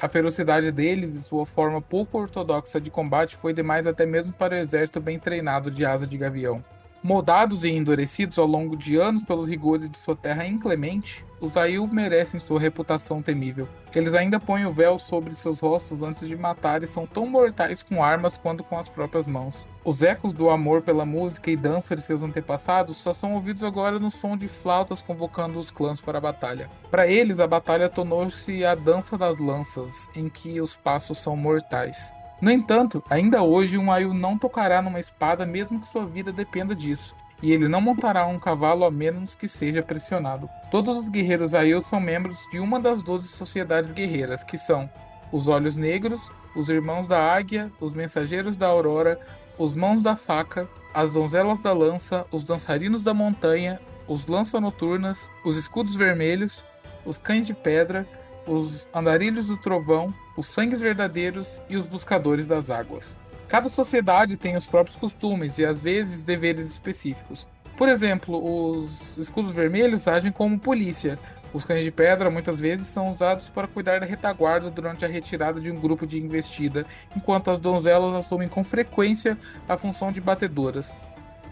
A 0.00 0.08
ferocidade 0.08 0.72
deles 0.72 1.14
e 1.14 1.20
sua 1.20 1.44
forma 1.44 1.82
pouco 1.82 2.16
ortodoxa 2.16 2.80
de 2.80 2.90
combate 2.90 3.36
foi 3.36 3.52
demais 3.52 3.86
até 3.86 4.06
mesmo 4.06 4.32
para 4.32 4.54
o 4.54 4.58
exército 4.58 4.98
bem 4.98 5.18
treinado 5.18 5.70
de 5.70 5.84
Asa 5.84 6.06
de 6.06 6.16
Gavião. 6.16 6.64
Moldados 7.02 7.64
e 7.64 7.70
endurecidos 7.70 8.38
ao 8.38 8.46
longo 8.46 8.76
de 8.76 8.96
anos 8.96 9.24
pelos 9.24 9.48
rigores 9.48 9.88
de 9.88 9.96
sua 9.96 10.14
terra 10.14 10.46
inclemente, 10.46 11.24
os 11.40 11.56
Aiel 11.56 11.86
merecem 11.86 12.38
sua 12.38 12.60
reputação 12.60 13.22
temível. 13.22 13.66
Eles 13.94 14.12
ainda 14.12 14.38
põem 14.38 14.66
o 14.66 14.72
véu 14.72 14.98
sobre 14.98 15.34
seus 15.34 15.60
rostos 15.60 16.02
antes 16.02 16.28
de 16.28 16.36
matar 16.36 16.82
e 16.82 16.86
são 16.86 17.06
tão 17.06 17.26
mortais 17.26 17.82
com 17.82 18.04
armas 18.04 18.36
quanto 18.36 18.62
com 18.62 18.78
as 18.78 18.90
próprias 18.90 19.26
mãos. 19.26 19.66
Os 19.82 20.02
ecos 20.02 20.34
do 20.34 20.50
amor 20.50 20.82
pela 20.82 21.06
música 21.06 21.50
e 21.50 21.56
dança 21.56 21.96
de 21.96 22.02
seus 22.02 22.22
antepassados 22.22 22.98
só 22.98 23.14
são 23.14 23.32
ouvidos 23.32 23.64
agora 23.64 23.98
no 23.98 24.10
som 24.10 24.36
de 24.36 24.46
flautas 24.46 25.00
convocando 25.00 25.58
os 25.58 25.70
clãs 25.70 26.02
para 26.02 26.18
a 26.18 26.20
batalha. 26.20 26.68
Para 26.90 27.06
eles, 27.06 27.40
a 27.40 27.46
batalha 27.46 27.88
tornou-se 27.88 28.62
a 28.62 28.74
dança 28.74 29.16
das 29.16 29.38
lanças, 29.38 30.06
em 30.14 30.28
que 30.28 30.60
os 30.60 30.76
passos 30.76 31.16
são 31.16 31.34
mortais. 31.34 32.12
No 32.40 32.50
entanto, 32.50 33.04
ainda 33.10 33.42
hoje 33.42 33.76
um 33.76 33.92
Ayu 33.92 34.14
não 34.14 34.38
tocará 34.38 34.80
numa 34.80 34.98
espada 34.98 35.44
mesmo 35.44 35.78
que 35.78 35.86
sua 35.86 36.06
vida 36.06 36.32
dependa 36.32 36.74
disso, 36.74 37.14
e 37.42 37.52
ele 37.52 37.68
não 37.68 37.82
montará 37.82 38.26
um 38.26 38.38
cavalo 38.38 38.84
a 38.84 38.90
menos 38.90 39.34
que 39.34 39.46
seja 39.46 39.82
pressionado. 39.82 40.48
Todos 40.70 40.96
os 40.96 41.08
guerreiros 41.08 41.54
Ayu 41.54 41.82
são 41.82 42.00
membros 42.00 42.46
de 42.50 42.58
uma 42.58 42.80
das 42.80 43.02
doze 43.02 43.28
sociedades 43.28 43.92
guerreiras, 43.92 44.42
que 44.42 44.56
são 44.56 44.88
os 45.30 45.48
Olhos 45.48 45.76
Negros, 45.76 46.30
os 46.56 46.70
Irmãos 46.70 47.06
da 47.06 47.20
Águia, 47.20 47.70
os 47.78 47.94
Mensageiros 47.94 48.56
da 48.56 48.68
Aurora, 48.68 49.20
os 49.58 49.74
Mãos 49.74 50.02
da 50.02 50.16
Faca, 50.16 50.66
as 50.94 51.12
Donzelas 51.12 51.60
da 51.60 51.74
Lança, 51.74 52.26
os 52.32 52.42
Dançarinos 52.42 53.04
da 53.04 53.12
Montanha, 53.12 53.78
os 54.08 54.26
Lança 54.26 54.58
Noturnas, 54.58 55.30
os 55.44 55.58
Escudos 55.58 55.94
Vermelhos, 55.94 56.64
os 57.04 57.18
Cães 57.18 57.46
de 57.46 57.52
Pedra, 57.52 58.06
os 58.46 58.88
Andarilhos 58.94 59.48
do 59.48 59.58
Trovão, 59.58 60.12
os 60.40 60.46
sangues 60.46 60.80
verdadeiros 60.80 61.60
e 61.68 61.76
os 61.76 61.84
buscadores 61.84 62.48
das 62.48 62.70
águas. 62.70 63.16
Cada 63.46 63.68
sociedade 63.68 64.38
tem 64.38 64.56
os 64.56 64.66
próprios 64.66 64.96
costumes 64.96 65.58
e 65.58 65.66
às 65.66 65.82
vezes 65.82 66.22
deveres 66.22 66.64
específicos. 66.64 67.46
Por 67.76 67.90
exemplo, 67.90 68.42
os 68.42 69.18
escudos 69.18 69.50
vermelhos 69.50 70.08
agem 70.08 70.32
como 70.32 70.58
polícia. 70.58 71.18
Os 71.52 71.64
cães 71.64 71.84
de 71.84 71.90
pedra 71.90 72.30
muitas 72.30 72.58
vezes 72.58 72.86
são 72.86 73.10
usados 73.10 73.50
para 73.50 73.66
cuidar 73.66 74.00
da 74.00 74.06
retaguarda 74.06 74.70
durante 74.70 75.04
a 75.04 75.08
retirada 75.08 75.60
de 75.60 75.70
um 75.70 75.78
grupo 75.78 76.06
de 76.06 76.18
investida, 76.18 76.86
enquanto 77.14 77.50
as 77.50 77.60
donzelas 77.60 78.14
assumem 78.14 78.48
com 78.48 78.64
frequência 78.64 79.36
a 79.68 79.76
função 79.76 80.10
de 80.10 80.22
batedoras. 80.22 80.96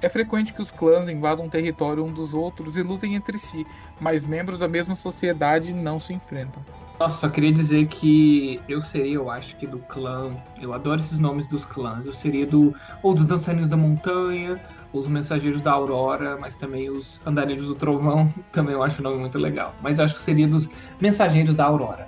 É 0.01 0.09
frequente 0.09 0.55
que 0.55 0.62
os 0.62 0.70
clãs 0.70 1.11
invadam 1.11 1.45
o 1.45 1.51
território 1.51 2.05
um 2.05 2.12
dos 2.12 2.32
outros 2.32 2.76
e 2.78 2.82
lutem 2.82 3.16
entre 3.16 3.36
si, 3.39 3.66
mas 4.01 4.24
membros 4.24 4.61
da 4.61 4.68
mesma 4.68 4.95
sociedade 4.95 5.74
não 5.74 6.01
se 6.01 6.14
enfrentam. 6.14 6.64
Nossa, 6.99 7.18
só 7.18 7.28
queria 7.28 7.53
dizer 7.53 7.86
que 7.86 8.61
eu 8.68 8.80
seria, 8.80 9.14
eu 9.14 9.30
acho 9.30 9.55
que 9.57 9.66
do 9.66 9.78
clã. 9.78 10.36
Eu 10.61 10.72
adoro 10.72 11.01
esses 11.01 11.18
nomes 11.18 11.46
dos 11.46 11.64
clãs. 11.64 12.07
Eu 12.07 12.12
seria 12.12 12.44
do. 12.44 12.74
Ou 13.03 13.14
dos 13.14 13.24
dançarinos 13.24 13.68
da 13.68 13.76
montanha, 13.76 14.61
os 14.92 15.07
mensageiros 15.07 15.62
da 15.62 15.72
aurora, 15.72 16.36
mas 16.40 16.57
também 16.57 16.90
os 16.90 17.20
andarilhos 17.24 17.68
do 17.68 17.74
trovão. 17.76 18.32
Também 18.51 18.74
eu 18.74 18.82
acho 18.82 19.01
o 19.01 19.05
nome 19.05 19.18
muito 19.18 19.38
legal. 19.38 19.74
Mas 19.80 19.99
eu 19.99 20.05
acho 20.05 20.14
que 20.14 20.20
seria 20.20 20.49
dos 20.49 20.68
mensageiros 21.01 21.55
da 21.55 21.64
aurora. 21.64 22.07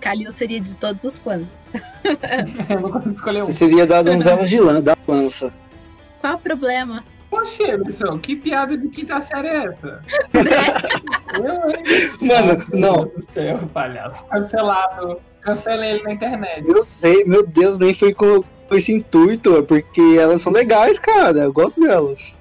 Kalil 0.00 0.32
seria 0.32 0.58
de 0.58 0.74
todos 0.74 1.04
os 1.04 1.18
clãs. 1.18 1.46
eu 2.70 2.80
não 2.80 2.90
consigo 2.90 3.14
escolher 3.14 3.42
um. 3.42 3.46
Você 3.46 3.52
seria 3.52 3.86
da 3.86 4.02
donzela 4.02 4.46
de 4.46 4.58
lã, 4.58 4.80
da 4.80 4.96
lança. 5.06 5.52
Qual 6.20 6.36
o 6.36 6.38
problema? 6.38 7.04
Poxa, 7.30 7.62
Emerson, 7.62 8.18
que 8.18 8.34
piada 8.34 8.76
de 8.76 8.88
quinta 8.88 9.20
série 9.20 9.48
é 9.48 9.66
essa? 9.66 10.02
eu, 11.34 11.70
hein? 11.70 11.84
Mano, 12.22 12.66
não. 12.72 12.96
Meu 12.96 13.04
Deus 13.06 13.24
do 13.26 13.32
céu, 13.32 13.58
palhaço. 13.72 14.24
Cancelado. 14.26 15.20
Cancelei 15.40 15.92
ele 15.92 16.02
na 16.02 16.12
internet. 16.12 16.68
Eu 16.68 16.82
sei, 16.82 17.24
meu 17.24 17.46
Deus, 17.46 17.78
nem 17.78 17.94
foi 17.94 18.12
com 18.12 18.44
esse 18.72 18.92
intuito, 18.92 19.56
é 19.56 19.62
porque 19.62 20.00
elas 20.18 20.42
são 20.42 20.52
legais, 20.52 20.98
cara. 20.98 21.44
Eu 21.44 21.52
gosto 21.52 21.80
delas. 21.80 22.36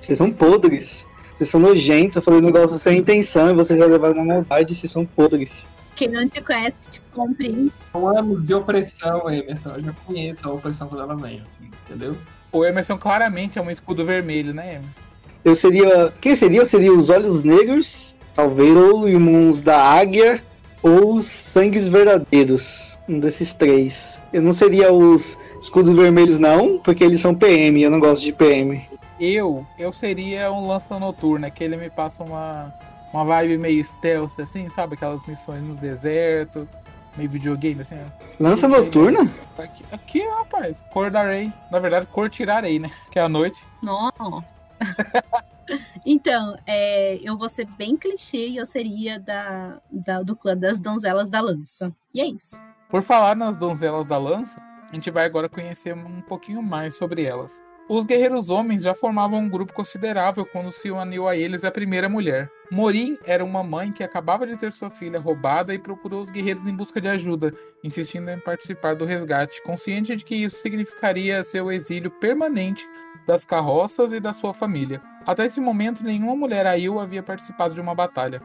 Vocês 0.00 0.18
são 0.18 0.30
podres. 0.30 1.06
Vocês 1.32 1.48
são 1.48 1.58
nojentos. 1.58 2.14
Eu 2.14 2.22
falei 2.22 2.40
um 2.40 2.44
negócio 2.44 2.76
sem 2.76 2.98
intenção 2.98 3.50
e 3.50 3.54
vocês 3.54 3.78
já 3.78 3.86
levaram 3.86 4.16
na 4.16 4.24
maldade. 4.24 4.74
Vocês 4.74 4.92
são 4.92 5.06
podres. 5.06 5.66
Quem 5.96 6.08
não 6.08 6.28
te 6.28 6.40
conhece, 6.40 6.78
que 6.80 6.90
te 6.90 7.00
compre. 7.12 7.72
Um 7.94 8.06
ano 8.06 8.40
de 8.40 8.54
opressão, 8.54 9.30
Emerson. 9.30 9.70
Eu 9.76 9.82
já 9.82 9.92
conheço 10.06 10.48
a 10.48 10.52
opressão 10.52 10.88
quando 10.88 11.02
ela 11.02 11.16
vem, 11.16 11.42
assim, 11.44 11.70
entendeu? 11.84 12.16
O 12.52 12.64
Emerson 12.66 12.98
claramente 12.98 13.58
é 13.58 13.62
um 13.62 13.70
escudo 13.70 14.04
vermelho, 14.04 14.52
né, 14.52 14.74
Emerson? 14.74 15.00
Eu 15.42 15.56
seria. 15.56 16.12
Quem 16.20 16.34
seria? 16.34 16.60
Eu 16.60 16.66
seria 16.66 16.92
os 16.92 17.08
Olhos 17.08 17.42
Negros, 17.42 18.14
talvez, 18.34 18.76
ou 18.76 19.08
Irmãos 19.08 19.62
da 19.62 19.82
Águia, 19.82 20.42
ou 20.82 21.16
os 21.16 21.24
Sangues 21.24 21.88
Verdadeiros. 21.88 22.98
Um 23.08 23.18
desses 23.18 23.54
três. 23.54 24.20
Eu 24.32 24.42
não 24.42 24.52
seria 24.52 24.92
os 24.92 25.38
Escudos 25.60 25.96
Vermelhos, 25.96 26.38
não, 26.38 26.78
porque 26.78 27.02
eles 27.02 27.20
são 27.20 27.34
PM, 27.34 27.82
eu 27.82 27.90
não 27.90 27.98
gosto 27.98 28.22
de 28.22 28.32
PM. 28.32 28.86
Eu, 29.18 29.66
eu 29.78 29.92
seria 29.92 30.52
um 30.52 30.66
lança 30.66 30.98
noturno, 30.98 31.50
que 31.50 31.64
ele 31.64 31.76
me 31.76 31.88
passa 31.88 32.22
uma, 32.22 32.72
uma 33.12 33.24
vibe 33.24 33.58
meio 33.58 33.82
stealth, 33.82 34.38
assim, 34.40 34.68
sabe? 34.68 34.94
Aquelas 34.94 35.24
missões 35.26 35.62
no 35.62 35.74
deserto, 35.74 36.68
meio 37.16 37.30
videogame, 37.30 37.82
assim. 37.82 37.98
Lança 38.38 38.68
noturna? 38.68 39.30
Aqui, 39.58 39.84
aqui, 39.92 40.28
rapaz, 40.28 40.82
cor 40.90 41.10
da 41.10 41.22
Rei. 41.22 41.52
Na 41.70 41.78
verdade, 41.78 42.06
cor 42.06 42.30
tirarei, 42.30 42.78
né? 42.78 42.90
Que 43.10 43.18
é 43.18 43.22
a 43.22 43.28
noite. 43.28 43.64
Não. 43.82 44.44
então, 46.04 46.56
é, 46.66 47.18
eu 47.22 47.36
vou 47.36 47.48
ser 47.48 47.66
bem 47.66 47.96
clichê 47.96 48.48
e 48.48 48.56
eu 48.56 48.66
seria 48.66 49.18
da, 49.18 49.80
da, 49.90 50.22
do 50.22 50.34
clã 50.34 50.56
das 50.56 50.78
donzelas 50.78 51.30
da 51.30 51.40
lança. 51.40 51.94
E 52.14 52.20
é 52.20 52.26
isso. 52.26 52.60
Por 52.88 53.02
falar 53.02 53.36
nas 53.36 53.56
donzelas 53.56 54.06
da 54.06 54.18
lança, 54.18 54.60
a 54.90 54.94
gente 54.94 55.10
vai 55.10 55.24
agora 55.24 55.48
conhecer 55.48 55.94
um 55.94 56.20
pouquinho 56.22 56.62
mais 56.62 56.96
sobre 56.96 57.24
elas. 57.24 57.62
Os 57.94 58.06
guerreiros 58.06 58.48
homens 58.48 58.80
já 58.80 58.94
formavam 58.94 59.40
um 59.40 59.48
grupo 59.50 59.74
considerável 59.74 60.46
quando 60.46 60.70
se 60.70 60.90
uniu 60.90 61.28
a 61.28 61.36
eles 61.36 61.62
a 61.62 61.70
primeira 61.70 62.08
mulher. 62.08 62.50
Morim 62.70 63.18
era 63.22 63.44
uma 63.44 63.62
mãe 63.62 63.92
que 63.92 64.02
acabava 64.02 64.46
de 64.46 64.58
ter 64.58 64.72
sua 64.72 64.88
filha 64.88 65.20
roubada 65.20 65.74
e 65.74 65.78
procurou 65.78 66.18
os 66.18 66.30
guerreiros 66.30 66.66
em 66.66 66.74
busca 66.74 67.02
de 67.02 67.08
ajuda, 67.08 67.52
insistindo 67.84 68.30
em 68.30 68.40
participar 68.40 68.96
do 68.96 69.04
resgate, 69.04 69.62
consciente 69.62 70.16
de 70.16 70.24
que 70.24 70.34
isso 70.34 70.56
significaria 70.56 71.44
seu 71.44 71.70
exílio 71.70 72.10
permanente 72.10 72.88
das 73.26 73.44
carroças 73.44 74.10
e 74.14 74.20
da 74.20 74.32
sua 74.32 74.54
família. 74.54 75.02
Até 75.26 75.44
esse 75.44 75.60
momento, 75.60 76.02
nenhuma 76.02 76.34
mulher 76.34 76.66
Aiu 76.66 76.98
havia 76.98 77.22
participado 77.22 77.74
de 77.74 77.80
uma 77.82 77.94
batalha. 77.94 78.40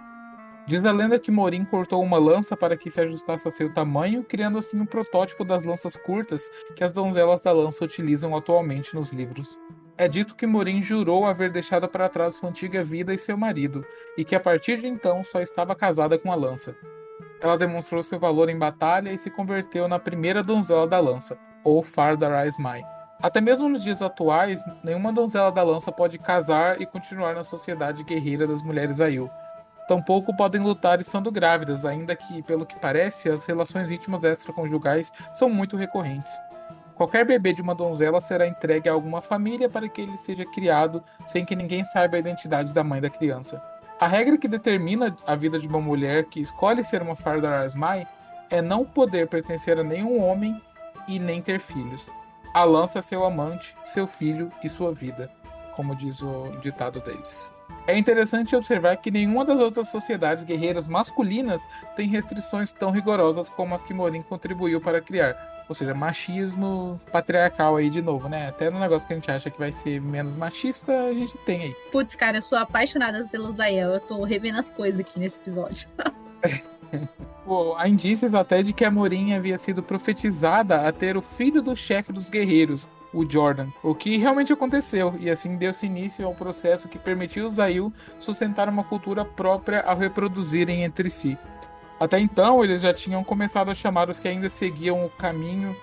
Diz 0.68 0.84
a 0.84 0.92
lenda 0.92 1.18
que 1.18 1.32
Morim 1.32 1.64
cortou 1.64 2.04
uma 2.04 2.18
lança 2.18 2.58
para 2.58 2.76
que 2.76 2.92
se 2.92 3.00
ajustasse 3.00 3.48
ao 3.48 3.54
seu 3.54 3.74
tamanho, 3.74 4.22
criando 4.22 4.58
assim 4.58 4.78
um 4.78 4.86
protótipo 4.86 5.46
das 5.46 5.64
lanças 5.64 5.96
curtas 5.96 6.52
que 6.76 6.84
as 6.84 6.92
donzelas 6.92 7.40
da 7.40 7.54
lança 7.54 7.86
utilizam 7.86 8.36
atualmente 8.36 8.94
nos 8.94 9.14
livros. 9.14 9.58
É 9.98 10.10
dito 10.10 10.36
que 10.36 10.46
Morim 10.46 10.82
jurou 10.82 11.26
haver 11.26 11.54
deixado 11.54 11.88
para 11.88 12.10
trás 12.10 12.36
sua 12.36 12.50
antiga 12.50 12.84
vida 12.84 13.14
e 13.14 13.18
seu 13.18 13.38
marido, 13.38 13.86
e 14.18 14.26
que 14.26 14.36
a 14.36 14.42
partir 14.42 14.78
de 14.78 14.88
então 14.88 15.24
só 15.24 15.40
estava 15.40 15.74
casada 15.74 16.20
com 16.20 16.30
a 16.34 16.36
lança. 16.36 16.76
Ela 17.42 17.58
demonstrou 17.58 18.04
seu 18.04 18.20
valor 18.20 18.50
em 18.50 18.60
batalha 18.60 19.14
e 19.14 19.18
se 19.18 19.32
converteu 19.32 19.88
na 19.88 19.98
primeira 19.98 20.44
donzela 20.44 20.86
da 20.86 21.00
lança, 21.00 21.40
ou 21.64 21.82
Fardar 21.82 22.46
Mai. 22.60 22.84
Até 23.22 23.40
mesmo 23.40 23.70
nos 23.70 23.86
dias 23.86 24.02
atuais, 24.02 24.62
nenhuma 24.84 25.14
donzela 25.14 25.50
da 25.50 25.64
lança 25.64 25.94
pode 25.94 26.20
casar 26.20 26.82
e 26.82 26.86
continuar 26.86 27.36
na 27.36 27.44
sociedade 27.44 28.04
guerreira 28.04 28.46
das 28.46 28.62
mulheres 28.62 29.00
Aiu. 29.00 29.30
Tampouco 29.88 30.36
podem 30.36 30.62
lutar 30.62 31.00
estando 31.00 31.32
grávidas, 31.32 31.86
ainda 31.86 32.16
que, 32.16 32.44
pelo 32.44 32.66
que 32.66 32.78
parece, 32.78 33.30
as 33.30 33.46
relações 33.46 33.90
íntimas 33.90 34.24
extraconjugais 34.24 35.14
são 35.32 35.50
muito 35.50 35.78
recorrentes. 35.78 36.34
Qualquer 36.96 37.26
bebê 37.26 37.54
de 37.54 37.62
uma 37.62 37.76
donzela 37.76 38.20
será 38.20 38.48
entregue 38.48 38.90
a 38.90 38.94
alguma 38.94 39.22
família 39.22 39.70
para 39.70 39.88
que 39.88 40.02
ele 40.02 40.18
seja 40.18 40.46
criado 40.46 41.04
sem 41.26 41.46
que 41.46 41.56
ninguém 41.56 41.86
saiba 41.86 42.18
a 42.18 42.20
identidade 42.20 42.74
da 42.74 42.84
mãe 42.84 43.00
da 43.00 43.10
criança. 43.10 43.62
A 44.00 44.08
regra 44.08 44.38
que 44.38 44.48
determina 44.48 45.16
a 45.26 45.36
vida 45.36 45.58
de 45.60 45.68
uma 45.68 45.80
mulher 45.80 46.26
que 46.26 46.42
escolhe 46.42 46.84
ser 46.84 47.02
uma 47.02 47.16
Fardar 47.16 47.62
Asmai 47.62 48.08
é 48.50 48.62
não 48.62 48.84
poder 48.84 49.28
pertencer 49.28 49.80
a 49.80 49.84
nenhum 49.84 50.22
homem 50.22 50.62
e 51.08 51.20
nem 51.20 51.42
ter 51.42 51.60
filhos 51.60 52.12
a 52.58 52.64
lança 52.64 53.04
seu 53.04 53.24
amante, 53.24 53.76
seu 53.84 54.08
filho 54.08 54.52
e 54.64 54.68
sua 54.68 54.92
vida, 54.92 55.30
como 55.78 55.96
diz 55.96 56.24
o 56.24 56.50
ditado 56.60 57.00
deles. 57.00 57.52
É 57.86 57.98
interessante 57.98 58.54
observar 58.56 58.98
que 58.98 59.12
nenhuma 59.12 59.46
das 59.46 59.60
outras 59.60 59.90
sociedades 59.90 60.44
guerreiras 60.44 60.88
masculinas 60.88 61.66
tem 61.96 62.10
restrições 62.10 62.74
tão 62.74 62.92
rigorosas 62.92 63.50
como 63.50 63.74
as 63.74 63.84
que 63.84 63.94
Morim 63.94 64.22
contribuiu 64.24 64.82
para 64.82 65.00
criar. 65.00 65.38
Ou 65.70 65.76
seja, 65.76 65.94
machismo 65.94 67.00
patriarcal 67.12 67.78
aí 67.78 67.90
de 67.90 68.02
novo, 68.02 68.28
né? 68.28 68.48
Até 68.48 68.70
no 68.70 68.80
negócio 68.80 69.08
que 69.08 69.14
a 69.14 69.16
gente 69.18 69.30
acha 69.30 69.50
que 69.50 69.60
vai 69.60 69.72
ser 69.72 70.02
menos 70.02 70.36
machista, 70.36 70.92
a 70.92 71.14
gente 71.14 71.38
tem 71.40 71.62
aí. 71.62 71.76
Putz, 71.92 72.16
cara, 72.16 72.38
eu 72.38 72.42
sou 72.42 72.58
apaixonada 72.58 73.26
pelo 73.30 73.52
Zael. 73.52 73.94
Eu 73.94 74.00
tô 74.00 74.24
revendo 74.24 74.60
as 74.60 74.70
coisas 74.70 75.00
aqui 75.00 75.20
nesse 75.20 75.40
episódio. 75.40 75.88
Pô, 77.46 77.76
há 77.78 77.88
indícios 77.88 78.34
até 78.34 78.62
de 78.62 78.74
que 78.74 78.84
a 78.84 78.92
Morin 78.92 79.34
havia 79.34 79.58
sido 79.58 79.82
profetizada 79.82 80.88
a 80.88 80.92
ter 80.92 81.16
o 81.16 81.22
filho 81.22 81.62
do 81.62 81.76
chefe 81.76 82.12
dos 82.12 82.30
guerreiros, 82.30 82.88
o 83.14 83.30
Jordan, 83.30 83.68
o 83.82 83.96
que 83.96 84.18
realmente 84.18 84.52
aconteceu, 84.52 85.16
e 85.20 85.30
assim 85.30 85.56
deu-se 85.56 85.86
início 85.86 86.26
ao 86.26 86.36
processo 86.36 86.88
que 86.88 87.00
permitiu 87.00 87.46
os 87.46 87.54
Zail 87.54 87.92
sustentar 88.20 88.68
uma 88.70 88.84
cultura 88.84 89.24
própria 89.24 89.82
ao 89.82 89.98
reproduzirem 89.98 90.84
entre 90.84 91.10
si. 91.10 91.38
Até 92.00 92.20
então, 92.20 92.64
eles 92.64 92.82
já 92.82 92.94
tinham 92.94 93.24
começado 93.24 93.72
a 93.72 93.74
chamar 93.74 94.10
os 94.10 94.20
que 94.20 94.28
ainda 94.28 94.50
seguiam 94.50 95.04
o 95.06 95.10
caminho 95.10 95.76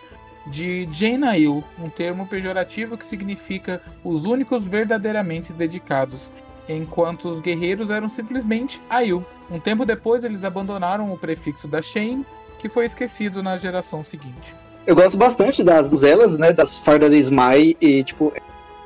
de 0.46 0.88
Jainail, 0.92 1.64
um 1.78 1.88
termo 1.88 2.26
pejorativo 2.26 2.96
que 2.98 3.06
significa 3.06 3.80
os 4.04 4.24
únicos 4.24 4.66
verdadeiramente 4.66 5.52
dedicados, 5.52 6.32
enquanto 6.68 7.28
os 7.28 7.40
guerreiros 7.40 7.90
eram 7.90 8.08
simplesmente 8.08 8.80
Aiu. 8.88 9.24
Um 9.50 9.58
tempo 9.58 9.84
depois, 9.84 10.24
eles 10.24 10.44
abandonaram 10.44 11.12
o 11.12 11.18
prefixo 11.18 11.66
da 11.66 11.82
Shane, 11.82 12.24
que 12.58 12.68
foi 12.68 12.84
esquecido 12.84 13.42
na 13.42 13.56
geração 13.56 14.02
seguinte. 14.02 14.56
Eu 14.86 14.94
gosto 14.94 15.16
bastante 15.16 15.62
das 15.62 15.88
donzelas, 15.88 16.36
né, 16.36 16.52
das 16.52 16.78
Farda 16.78 17.08
de 17.08 17.16
Smai, 17.18 17.74
e, 17.80 18.02
tipo, 18.02 18.32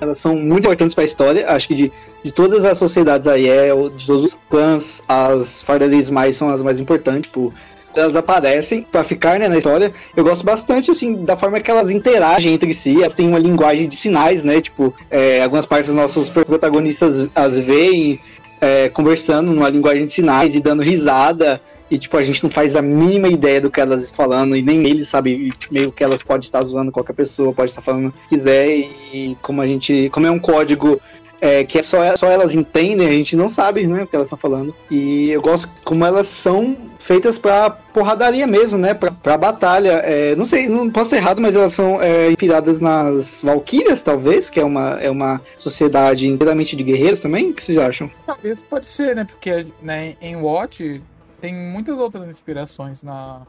elas 0.01 0.19
são 0.19 0.37
muito 0.37 0.65
importantes 0.65 0.95
para 0.95 1.03
a 1.03 1.07
história. 1.07 1.51
Acho 1.51 1.69
que 1.69 1.75
de, 1.75 1.93
de 2.23 2.33
todas 2.33 2.65
as 2.65 2.79
sociedades 2.79 3.27
aí, 3.27 3.49
é, 3.49 3.69
de 3.69 4.07
todos 4.07 4.23
os 4.23 4.39
clãs, 4.49 5.03
as 5.09 5.63
Farda 5.63 5.89
de 5.89 5.97
Smai 5.97 6.33
são 6.33 6.51
as 6.51 6.63
mais 6.63 6.79
importantes, 6.79 7.31
tipo, 7.31 7.53
elas 7.97 8.17
aparecem 8.17 8.83
para 8.83 9.03
ficar 9.03 9.39
né, 9.39 9.49
na 9.49 9.59
história. 9.59 9.93
Eu 10.17 10.23
gosto 10.23 10.45
bastante 10.45 10.91
assim 10.91 11.25
da 11.25 11.37
forma 11.37 11.59
que 11.61 11.71
elas 11.71 11.91
interagem 11.91 12.55
entre 12.55 12.73
si. 12.73 12.99
Elas 12.99 13.15
têm 13.15 13.27
uma 13.27 13.39
linguagem 13.39 13.89
de 13.89 13.97
sinais, 13.97 14.43
né? 14.43 14.61
Tipo, 14.61 14.95
é, 15.11 15.43
algumas 15.43 15.67
partes 15.67 15.91
dos 15.93 16.01
nossos 16.01 16.29
protagonistas 16.29 17.29
as 17.35 17.59
veem 17.59 18.21
é, 18.61 18.89
conversando 18.89 19.53
numa 19.53 19.69
linguagem 19.69 20.05
de 20.05 20.13
sinais 20.13 20.55
e 20.55 20.61
dando 20.61 20.83
risada. 20.83 21.61
E, 21.91 21.99
tipo, 21.99 22.17
a 22.17 22.23
gente 22.23 22.43
não 22.43 22.51
faz 22.51 22.77
a 22.77 22.83
mínima 22.83 23.29
ideia 23.29 23.61
do 23.61 23.71
que 23.71 23.81
elas 23.81 24.03
estão 24.03 24.25
falando, 24.25 24.57
e 24.57 24.63
nem 24.63 24.87
eles 24.87 25.09
sabem 25.09 25.53
meio 25.71 25.91
que 25.91 26.05
elas 26.05 26.23
podem 26.23 26.45
estar 26.45 26.63
zoando 26.65 26.93
qualquer 26.93 27.15
pessoa, 27.15 27.53
pode 27.53 27.71
estar 27.71 27.83
falando 27.83 28.09
o 28.09 28.13
que 28.13 28.37
quiser, 28.37 28.69
e 28.69 29.37
como 29.41 29.61
a 29.61 29.67
gente. 29.67 30.11
Como 30.13 30.27
é 30.27 30.31
um 30.31 30.39
código 30.39 31.01
é, 31.41 31.65
que 31.65 31.79
é 31.79 31.83
só, 31.83 32.17
só 32.17 32.29
elas 32.29 32.55
entendem, 32.55 33.07
a 33.07 33.13
gente 33.13 33.37
não 33.37 33.49
sabe 33.49 33.87
né, 33.87 34.03
o 34.03 34.07
que 34.07 34.15
elas 34.15 34.27
estão 34.27 34.39
falando. 34.39 34.75
E 34.91 35.31
eu 35.31 35.41
gosto 35.41 35.71
como 35.85 36.05
elas 36.05 36.27
são 36.27 36.77
feitas 36.99 37.39
pra 37.39 37.71
porradaria 37.71 38.47
mesmo, 38.47 38.77
né? 38.77 38.95
Pra, 38.95 39.11
pra 39.11 39.37
batalha. 39.37 40.03
É, 40.05 40.35
não 40.37 40.45
sei, 40.45 40.69
não 40.69 40.91
posso 40.91 41.07
estar 41.07 41.17
errado, 41.17 41.41
mas 41.41 41.55
elas 41.55 41.73
são 41.73 42.01
é, 42.03 42.29
inspiradas 42.31 42.81
nas 42.81 43.41
Valkyrias, 43.43 44.01
talvez, 44.01 44.51
que 44.51 44.61
é 44.61 44.65
uma, 44.65 44.99
é 45.01 45.11
uma 45.11 45.41
sociedade 45.57 46.27
inteiramente 46.27 46.77
de 46.77 46.85
guerreiros 46.85 47.21
também. 47.21 47.51
O 47.51 47.55
que 47.55 47.63
vocês 47.63 47.79
acham? 47.79 48.11
Talvez 48.27 48.63
pode 48.63 48.87
ser, 48.87 49.15
né? 49.15 49.25
Porque 49.25 49.67
né, 49.83 50.17
em 50.21 50.37
Watch 50.37 50.99
tem 51.41 51.55
muitas 51.55 51.99
outras 51.99 52.27
inspirações 52.27 53.03
na, 53.03 53.47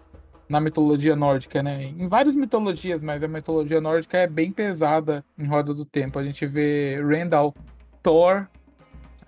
na 0.47 0.59
mitologia 0.59 1.15
nórdica, 1.15 1.61
né? 1.61 1.83
Em 1.83 2.07
várias 2.07 2.35
mitologias, 2.35 3.03
mas 3.03 3.23
a 3.23 3.27
mitologia 3.27 3.79
nórdica 3.79 4.17
é 4.17 4.27
bem 4.27 4.51
pesada 4.51 5.23
em 5.37 5.45
Roda 5.45 5.73
do 5.73 5.85
Tempo. 5.85 6.17
A 6.17 6.23
gente 6.23 6.45
vê 6.45 7.01
Randall 7.01 7.53
Thor. 8.01 8.47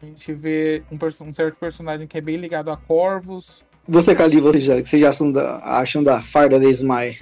A 0.01 0.05
gente 0.05 0.33
vê 0.33 0.83
um, 0.91 0.95
um, 0.95 1.33
certo 1.33 1.59
personagem 1.59 2.07
que 2.07 2.17
é 2.17 2.21
bem 2.21 2.37
ligado 2.37 2.71
a 2.71 2.77
corvos. 2.77 3.63
Você, 3.87 4.15
Cali, 4.15 4.41
você 4.41 4.59
já, 4.59 4.79
você 4.79 4.99
já 4.99 5.09
acham 5.09 5.31
da, 5.31 5.57
acham 5.59 6.03
da 6.03 6.21
farda 6.21 6.59
de 6.59 6.67
Smai? 6.69 7.19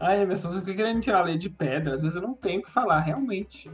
Ai, 0.00 0.22
Emerson, 0.22 0.52
você 0.52 0.60
fica 0.60 0.74
querendo 0.74 1.00
tirar 1.00 1.20
a 1.20 1.24
lei 1.24 1.38
de 1.38 1.48
pedra. 1.48 1.94
Às 1.94 2.02
vezes 2.02 2.16
eu 2.16 2.22
não 2.22 2.34
tenho 2.34 2.60
o 2.60 2.62
que 2.64 2.70
falar, 2.70 3.00
realmente. 3.00 3.70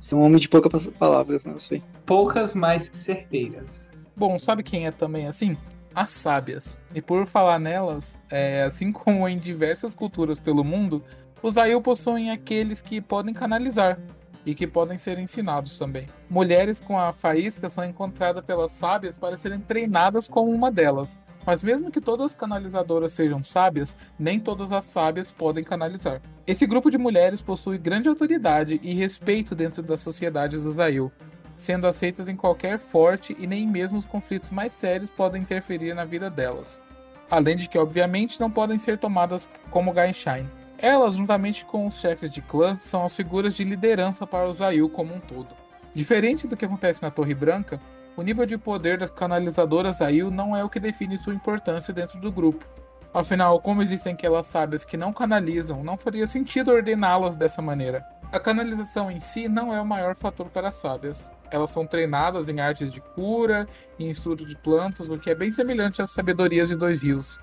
Você 0.00 0.14
é 0.14 0.18
um 0.18 0.22
homem 0.22 0.38
de 0.38 0.48
poucas 0.48 0.86
palavras, 0.86 1.44
não 1.44 1.58
sei. 1.58 1.82
Poucas 2.04 2.54
mais 2.54 2.88
que 2.88 2.96
certeiras. 2.96 3.92
Bom, 4.16 4.38
sabe 4.38 4.62
quem 4.62 4.86
é 4.86 4.90
também 4.90 5.26
assim? 5.26 5.56
As 5.96 6.10
sábias. 6.10 6.76
E 6.94 7.00
por 7.00 7.24
falar 7.24 7.58
nelas, 7.58 8.18
é, 8.30 8.64
assim 8.64 8.92
como 8.92 9.26
em 9.26 9.38
diversas 9.38 9.94
culturas 9.94 10.38
pelo 10.38 10.62
mundo, 10.62 11.02
os 11.42 11.56
Aiel 11.56 11.80
possuem 11.80 12.30
aqueles 12.30 12.82
que 12.82 13.00
podem 13.00 13.32
canalizar, 13.32 13.98
e 14.46 14.54
que 14.54 14.66
podem 14.66 14.96
ser 14.96 15.18
ensinados 15.18 15.76
também. 15.76 16.06
Mulheres 16.30 16.78
com 16.78 16.96
a 16.96 17.12
faísca 17.12 17.68
são 17.68 17.84
encontradas 17.84 18.44
pelas 18.44 18.72
sábias 18.72 19.18
para 19.18 19.36
serem 19.36 19.58
treinadas 19.58 20.28
como 20.28 20.52
uma 20.52 20.70
delas. 20.70 21.18
Mas 21.44 21.62
mesmo 21.64 21.90
que 21.90 22.00
todas 22.00 22.26
as 22.26 22.34
canalizadoras 22.34 23.12
sejam 23.12 23.42
sábias, 23.42 23.98
nem 24.18 24.38
todas 24.38 24.70
as 24.70 24.84
sábias 24.84 25.32
podem 25.32 25.64
canalizar. 25.64 26.20
Esse 26.46 26.66
grupo 26.66 26.90
de 26.90 26.98
mulheres 26.98 27.42
possui 27.42 27.76
grande 27.76 28.08
autoridade 28.08 28.80
e 28.82 28.94
respeito 28.94 29.54
dentro 29.54 29.82
das 29.82 30.00
sociedades 30.00 30.62
do 30.62 30.72
Zail, 30.72 31.10
sendo 31.56 31.86
aceitas 31.86 32.28
em 32.28 32.36
qualquer 32.36 32.78
forte 32.78 33.34
e 33.38 33.46
nem 33.46 33.66
mesmo 33.66 33.98
os 33.98 34.06
conflitos 34.06 34.50
mais 34.50 34.72
sérios 34.72 35.10
podem 35.10 35.42
interferir 35.42 35.94
na 35.94 36.04
vida 36.04 36.28
delas. 36.30 36.82
além 37.30 37.56
de 37.56 37.68
que, 37.68 37.78
obviamente, 37.78 38.40
não 38.40 38.50
podem 38.50 38.78
ser 38.78 38.98
tomadas 38.98 39.48
como 39.70 39.92
Gainshine. 39.92 40.48
Elas, 40.78 41.14
juntamente 41.14 41.64
com 41.64 41.86
os 41.86 41.98
chefes 41.98 42.30
de 42.30 42.40
clã, 42.42 42.76
são 42.78 43.04
as 43.04 43.16
figuras 43.16 43.54
de 43.54 43.64
liderança 43.64 44.26
para 44.26 44.48
os 44.48 44.60
Aiu 44.60 44.88
como 44.88 45.14
um 45.14 45.20
todo. 45.20 45.48
Diferente 45.94 46.46
do 46.46 46.56
que 46.56 46.64
acontece 46.64 47.02
na 47.02 47.10
Torre 47.10 47.34
Branca, 47.34 47.80
o 48.16 48.22
nível 48.22 48.46
de 48.46 48.58
poder 48.58 48.98
das 48.98 49.10
canalizadoras 49.10 50.02
Aiu 50.02 50.30
não 50.30 50.54
é 50.54 50.62
o 50.62 50.68
que 50.68 50.78
define 50.78 51.18
sua 51.18 51.34
importância 51.34 51.92
dentro 51.92 52.20
do 52.20 52.30
grupo. 52.30 52.64
Afinal, 53.12 53.58
como 53.60 53.82
existem 53.82 54.12
aquelas 54.12 54.46
sábias 54.46 54.84
que 54.84 54.96
não 54.96 55.12
canalizam, 55.12 55.82
não 55.82 55.96
faria 55.96 56.26
sentido 56.26 56.70
ordená-las 56.70 57.34
dessa 57.34 57.62
maneira. 57.62 58.06
A 58.30 58.38
canalização 58.38 59.10
em 59.10 59.18
si 59.20 59.48
não 59.48 59.72
é 59.72 59.80
o 59.80 59.86
maior 59.86 60.14
fator 60.14 60.50
para 60.50 60.68
as 60.68 60.74
sábias. 60.74 61.30
Elas 61.50 61.70
são 61.70 61.86
treinadas 61.86 62.48
em 62.48 62.60
artes 62.60 62.92
de 62.92 63.00
cura 63.00 63.68
e 63.98 64.06
em 64.06 64.10
estudo 64.10 64.44
de 64.44 64.56
plantas, 64.56 65.08
o 65.08 65.18
que 65.18 65.30
é 65.30 65.34
bem 65.34 65.50
semelhante 65.50 66.02
às 66.02 66.10
sabedorias 66.10 66.68
de 66.68 66.76
dois 66.76 67.02
rios. 67.02 67.38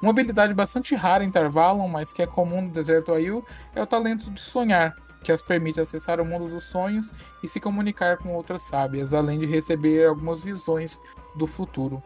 Uma 0.00 0.10
habilidade 0.10 0.54
bastante 0.54 0.94
rara 0.94 1.24
em 1.24 1.30
Tarvalon, 1.30 1.88
mas 1.88 2.12
que 2.12 2.22
é 2.22 2.26
comum 2.26 2.62
no 2.62 2.70
deserto 2.70 3.12
Aiu, 3.12 3.44
é 3.74 3.82
o 3.82 3.86
talento 3.86 4.30
de 4.30 4.40
sonhar, 4.40 4.94
que 5.22 5.32
as 5.32 5.42
permite 5.42 5.80
acessar 5.80 6.20
o 6.20 6.24
mundo 6.24 6.48
dos 6.48 6.64
sonhos 6.64 7.12
e 7.42 7.48
se 7.48 7.58
comunicar 7.58 8.16
com 8.18 8.32
outras 8.32 8.62
sábias, 8.62 9.12
além 9.12 9.38
de 9.38 9.46
receber 9.46 10.06
algumas 10.06 10.44
visões 10.44 11.00
do 11.34 11.46
futuro. 11.46 12.02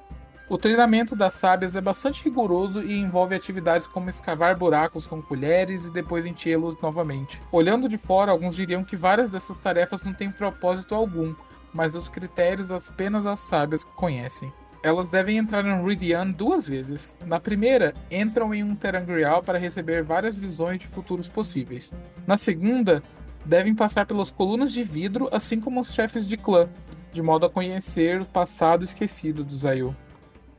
O 0.53 0.59
treinamento 0.59 1.17
das 1.17 1.33
sábias 1.33 1.75
é 1.77 1.81
bastante 1.81 2.23
rigoroso 2.25 2.83
e 2.83 2.99
envolve 2.99 3.35
atividades 3.35 3.87
como 3.87 4.11
escavar 4.11 4.55
buracos 4.55 5.07
com 5.07 5.23
colheres 5.23 5.87
e 5.87 5.91
depois 5.91 6.27
enchê-los 6.27 6.77
novamente. 6.77 7.43
Olhando 7.51 7.89
de 7.89 7.97
fora, 7.97 8.33
alguns 8.33 8.55
diriam 8.55 8.85
que 8.85 8.95
várias 8.95 9.31
dessas 9.31 9.59
tarefas 9.59 10.05
não 10.05 10.13
têm 10.13 10.31
propósito 10.31 10.95
algum, 10.95 11.35
mas 11.73 11.97
os 11.97 12.07
critérios 12.07 12.71
apenas 12.71 13.25
as 13.25 13.41
sábias 13.41 13.83
conhecem 13.83 14.53
elas 14.85 15.09
devem 15.09 15.39
entrar 15.39 15.65
em 15.65 15.87
Ridian 15.87 16.33
duas 16.33 16.69
vezes. 16.69 17.17
Na 17.25 17.39
primeira, 17.39 17.95
entram 18.11 18.53
em 18.53 18.65
um 18.65 18.75
Terangrial 18.75 19.41
para 19.41 19.57
receber 19.57 20.03
várias 20.03 20.37
visões 20.37 20.81
de 20.81 20.89
futuros 20.89 21.29
possíveis. 21.29 21.93
Na 22.27 22.37
segunda, 22.37 23.01
devem 23.47 23.77
passar 23.77 24.07
pelas 24.07 24.33
colunas 24.33 24.73
de 24.73 24.83
vidro, 24.83 25.29
assim 25.31 25.61
como 25.61 25.79
os 25.79 25.95
chefes 25.95 26.27
de 26.27 26.37
clã, 26.37 26.69
de 27.13 27.23
modo 27.23 27.47
a 27.47 27.51
conhecer 27.51 28.21
o 28.21 28.27
passado 28.27 28.83
esquecido 28.83 29.45
dos 29.45 29.61
Zayu. 29.61 29.95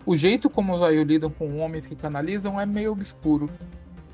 O 0.06 0.16
jeito 0.16 0.49
como 0.49 0.74
os 0.74 0.80
Zayu 0.80 1.04
lidam 1.04 1.30
com 1.30 1.60
homens 1.60 1.86
que 1.86 1.95
canalizam 1.95 2.60
é 2.60 2.66
meio 2.66 2.91
obscuro. 2.91 3.49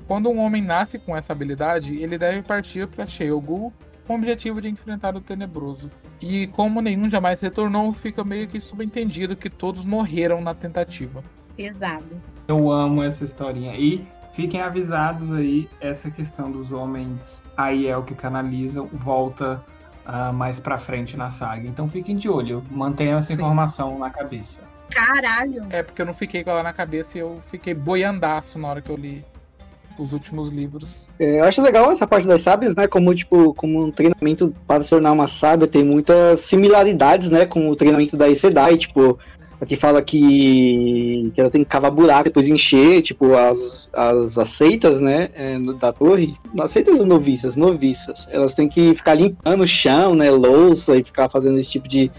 Quando 0.06 0.28
um 0.28 0.38
homem 0.38 0.62
nasce 0.62 0.98
com 0.98 1.16
essa 1.16 1.32
habilidade, 1.32 1.96
ele 1.96 2.18
deve 2.18 2.42
partir 2.42 2.86
para 2.86 3.06
Sheogu 3.06 3.72
com 4.06 4.14
o 4.14 4.16
objetivo 4.16 4.60
de 4.60 4.68
enfrentar 4.68 5.16
o 5.16 5.20
Tenebroso. 5.20 5.90
E 6.20 6.48
como 6.48 6.80
nenhum 6.80 7.08
jamais 7.08 7.40
retornou, 7.40 7.92
fica 7.92 8.24
meio 8.24 8.48
que 8.48 8.58
subentendido 8.60 9.36
que 9.36 9.48
todos 9.48 9.86
morreram 9.86 10.40
na 10.40 10.54
tentativa. 10.54 11.22
Pesado. 11.56 12.20
Eu 12.48 12.70
amo 12.70 13.02
essa 13.02 13.22
historinha. 13.22 13.76
E 13.76 14.04
fiquem 14.32 14.60
avisados 14.60 15.32
aí, 15.32 15.68
essa 15.80 16.10
questão 16.10 16.50
dos 16.50 16.72
homens 16.72 17.44
Aiel 17.56 18.02
que 18.02 18.14
canalizam 18.14 18.88
volta 18.92 19.64
uh, 20.06 20.32
mais 20.32 20.58
pra 20.58 20.76
frente 20.78 21.16
na 21.16 21.30
saga. 21.30 21.66
Então 21.66 21.88
fiquem 21.88 22.16
de 22.16 22.28
olho, 22.28 22.64
mantenham 22.70 23.18
essa 23.18 23.28
Sim. 23.28 23.34
informação 23.34 23.98
na 23.98 24.10
cabeça. 24.10 24.60
Caralho! 24.90 25.66
É 25.70 25.82
porque 25.82 26.02
eu 26.02 26.06
não 26.06 26.14
fiquei 26.14 26.44
com 26.44 26.50
ela 26.50 26.62
na 26.62 26.72
cabeça 26.72 27.16
e 27.16 27.20
eu 27.20 27.40
fiquei 27.44 27.74
boiandaço 27.74 28.58
na 28.58 28.68
hora 28.68 28.80
que 28.80 28.90
eu 28.90 28.96
li 28.96 29.24
os 29.98 30.12
últimos 30.12 30.48
livros. 30.48 31.10
É, 31.18 31.40
eu 31.40 31.44
acho 31.44 31.60
legal 31.62 31.90
essa 31.90 32.06
parte 32.06 32.26
das 32.26 32.40
sábias, 32.40 32.74
né? 32.74 32.86
Como, 32.86 33.14
tipo, 33.14 33.54
como 33.54 33.84
um 33.84 33.90
treinamento 33.90 34.54
para 34.66 34.82
se 34.82 34.90
tornar 34.90 35.12
uma 35.12 35.26
sábia 35.26 35.66
tem 35.66 35.84
muitas 35.84 36.40
similaridades, 36.40 37.30
né? 37.30 37.46
Com 37.46 37.68
o 37.68 37.76
treinamento 37.76 38.16
da 38.16 38.34
Sedai, 38.34 38.78
tipo, 38.78 39.18
aqui 39.60 39.76
fala 39.76 40.00
que, 40.00 41.30
que 41.34 41.40
ela 41.40 41.50
tem 41.50 41.62
que 41.62 41.68
cavar 41.68 41.90
buraco, 41.90 42.24
depois 42.24 42.48
encher, 42.48 43.02
tipo, 43.02 43.34
as, 43.34 43.90
as 43.92 44.38
aceitas, 44.38 45.00
né, 45.00 45.28
é, 45.34 45.58
da 45.78 45.92
torre. 45.92 46.34
Aceitas 46.58 46.98
ou 46.98 47.06
noviças? 47.06 47.56
Noviças. 47.56 48.26
Elas 48.30 48.54
têm 48.54 48.68
que 48.68 48.94
ficar 48.94 49.14
limpando 49.14 49.62
o 49.62 49.66
chão, 49.66 50.14
né, 50.14 50.30
louça 50.30 50.96
e 50.96 51.04
ficar 51.04 51.28
fazendo 51.28 51.58
esse 51.58 51.72
tipo 51.72 51.86
de, 51.86 52.10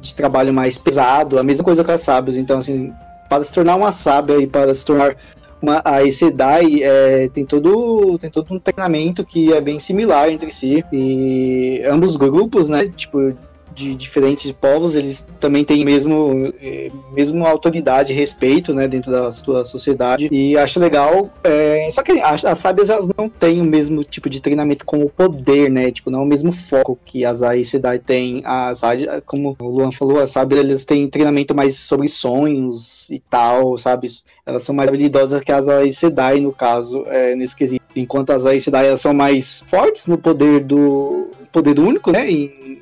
de 0.00 0.14
trabalho 0.14 0.52
mais 0.52 0.78
pesado. 0.78 1.38
A 1.38 1.42
mesma 1.42 1.64
coisa 1.64 1.84
com 1.84 1.92
as 1.92 2.00
sábias. 2.00 2.36
Então, 2.36 2.58
assim, 2.58 2.92
para 3.28 3.44
se 3.44 3.52
tornar 3.52 3.76
uma 3.76 3.92
sábia 3.92 4.38
e 4.38 4.46
para 4.46 4.72
se 4.74 4.84
tornar 4.84 5.16
uma, 5.60 5.82
a 5.84 6.02
Isedai 6.02 6.82
é, 6.82 7.28
tem, 7.28 7.44
todo, 7.44 8.18
tem 8.18 8.30
todo 8.30 8.54
um 8.54 8.58
treinamento 8.58 9.24
que 9.24 9.52
é 9.52 9.60
bem 9.60 9.78
similar 9.78 10.30
entre 10.30 10.50
si. 10.50 10.84
E 10.92 11.82
ambos 11.84 12.16
grupos, 12.16 12.68
né? 12.68 12.88
Tipo, 12.88 13.36
de 13.78 13.94
diferentes 13.94 14.50
povos, 14.50 14.96
eles 14.96 15.24
também 15.38 15.64
têm 15.64 15.84
mesmo, 15.84 16.52
eh, 16.60 16.90
mesmo 17.12 17.46
autoridade 17.46 18.12
respeito, 18.12 18.74
né, 18.74 18.88
dentro 18.88 19.12
da 19.12 19.30
sua 19.30 19.64
sociedade. 19.64 20.28
E 20.32 20.58
acho 20.58 20.80
legal, 20.80 21.30
é, 21.44 21.88
só 21.92 22.02
que 22.02 22.12
as, 22.12 22.44
as 22.44 22.58
sábias, 22.58 22.90
elas 22.90 23.08
não 23.16 23.28
têm 23.28 23.60
o 23.60 23.64
mesmo 23.64 24.02
tipo 24.02 24.28
de 24.28 24.40
treinamento 24.40 24.84
com 24.84 25.04
o 25.04 25.08
poder, 25.08 25.70
né, 25.70 25.92
tipo, 25.92 26.10
não 26.10 26.20
é 26.20 26.22
o 26.22 26.26
mesmo 26.26 26.50
foco 26.50 26.98
que 27.04 27.24
as 27.24 27.40
Aes 27.42 27.68
Sedai 27.68 28.00
têm. 28.00 28.42
As, 28.44 28.80
como 29.24 29.56
o 29.60 29.68
Luan 29.68 29.92
falou, 29.92 30.18
as 30.18 30.30
sábias, 30.30 30.84
têm 30.84 31.08
treinamento 31.08 31.54
mais 31.54 31.76
sobre 31.76 32.08
sonhos 32.08 33.08
e 33.08 33.20
tal, 33.30 33.78
sabe? 33.78 34.08
Elas 34.44 34.64
são 34.64 34.74
mais 34.74 34.88
habilidosas 34.88 35.42
que 35.42 35.52
as 35.52 35.68
Aes 35.68 35.98
Sedai, 35.98 36.40
no 36.40 36.52
caso, 36.52 37.04
é, 37.06 37.36
nesse 37.36 37.54
quesito. 37.54 37.84
Enquanto 37.94 38.30
as 38.30 38.44
Aes 38.44 38.64
Sedai, 38.64 38.88
elas 38.88 39.00
são 39.00 39.14
mais 39.14 39.62
fortes 39.68 40.08
no 40.08 40.18
poder 40.18 40.64
do 40.64 41.28
poder 41.52 41.78
único, 41.78 42.10
né, 42.10 42.30
em, 42.30 42.78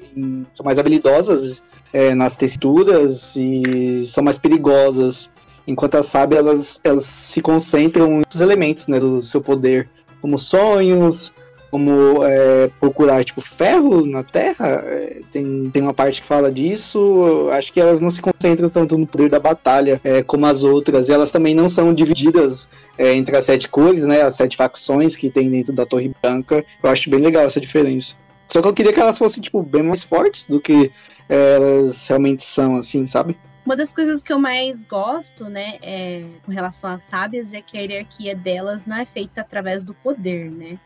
são 0.53 0.65
mais 0.65 0.79
habilidosas 0.79 1.63
é, 1.93 2.15
nas 2.15 2.37
texturas 2.37 3.37
e 3.37 4.05
são 4.07 4.23
mais 4.25 4.39
perigosas. 4.39 5.31
Enquanto 5.67 5.97
as 5.97 6.07
sábias, 6.07 6.41
elas, 6.41 6.81
elas 6.85 7.05
se 7.05 7.41
concentram 7.41 8.23
nos 8.31 8.41
elementos 8.41 8.87
né, 8.87 9.01
do 9.01 9.23
seu 9.23 9.41
poder, 9.41 9.89
como 10.21 10.39
sonhos, 10.39 11.33
como 11.71 12.25
é, 12.25 12.71
procurar 12.81 13.25
tipo 13.25 13.41
ferro 13.41 14.07
na 14.07 14.23
Terra. 14.23 14.83
É, 14.85 15.21
tem, 15.33 15.69
tem 15.71 15.83
uma 15.83 15.93
parte 15.93 16.21
que 16.21 16.27
fala 16.27 16.51
disso. 16.51 17.49
Acho 17.51 17.73
que 17.73 17.81
elas 17.81 18.01
não 18.01 18.11
se 18.11 18.23
concentram 18.23 18.69
tanto 18.69 18.97
no 18.97 19.07
poder 19.07 19.29
da 19.29 19.41
batalha 19.41 20.01
é, 20.05 20.23
como 20.23 20.47
as 20.47 20.63
outras. 20.63 21.09
E 21.09 21.13
elas 21.13 21.31
também 21.31 21.55
não 21.55 21.69
são 21.69 21.93
divididas 21.93 22.71
é, 22.97 23.15
entre 23.15 23.37
as 23.37 23.45
sete 23.45 23.69
cores, 23.69 24.07
né? 24.07 24.23
As 24.23 24.35
sete 24.35 24.57
facções 24.57 25.17
que 25.17 25.29
tem 25.29 25.51
dentro 25.51 25.73
da 25.73 25.85
Torre 25.85 26.13
Branca. 26.23 26.65
Eu 26.83 26.91
acho 26.91 27.11
bem 27.11 27.21
legal 27.21 27.45
essa 27.45 27.61
diferença. 27.61 28.15
Só 28.49 28.63
que 28.63 28.69
eu 28.69 28.75
queria 28.75 28.93
que 28.93 29.01
elas 29.01 29.19
fossem, 29.19 29.43
tipo, 29.43 29.63
bem 29.63 29.83
mais 29.83 30.03
fortes 30.03 30.47
do 30.47 30.61
que 30.61 30.93
elas 31.29 32.07
realmente 32.07 32.43
são, 32.43 32.77
assim, 32.77 33.07
sabe? 33.07 33.37
Uma 33.65 33.75
das 33.75 33.93
coisas 33.93 34.23
que 34.23 34.33
eu 34.33 34.39
mais 34.39 34.85
gosto, 34.85 35.47
né, 35.47 35.79
é, 35.83 36.25
com 36.45 36.53
relação 36.53 36.91
às 36.91 37.03
sábias, 37.03 37.53
é 37.53 37.61
que 37.61 37.77
a 37.77 37.81
hierarquia 37.81 38.35
delas 38.35 38.87
não 38.87 38.97
é 38.97 39.05
feita 39.05 39.41
através 39.41 39.83
do 39.83 39.93
poder, 39.93 40.51
né? 40.51 40.79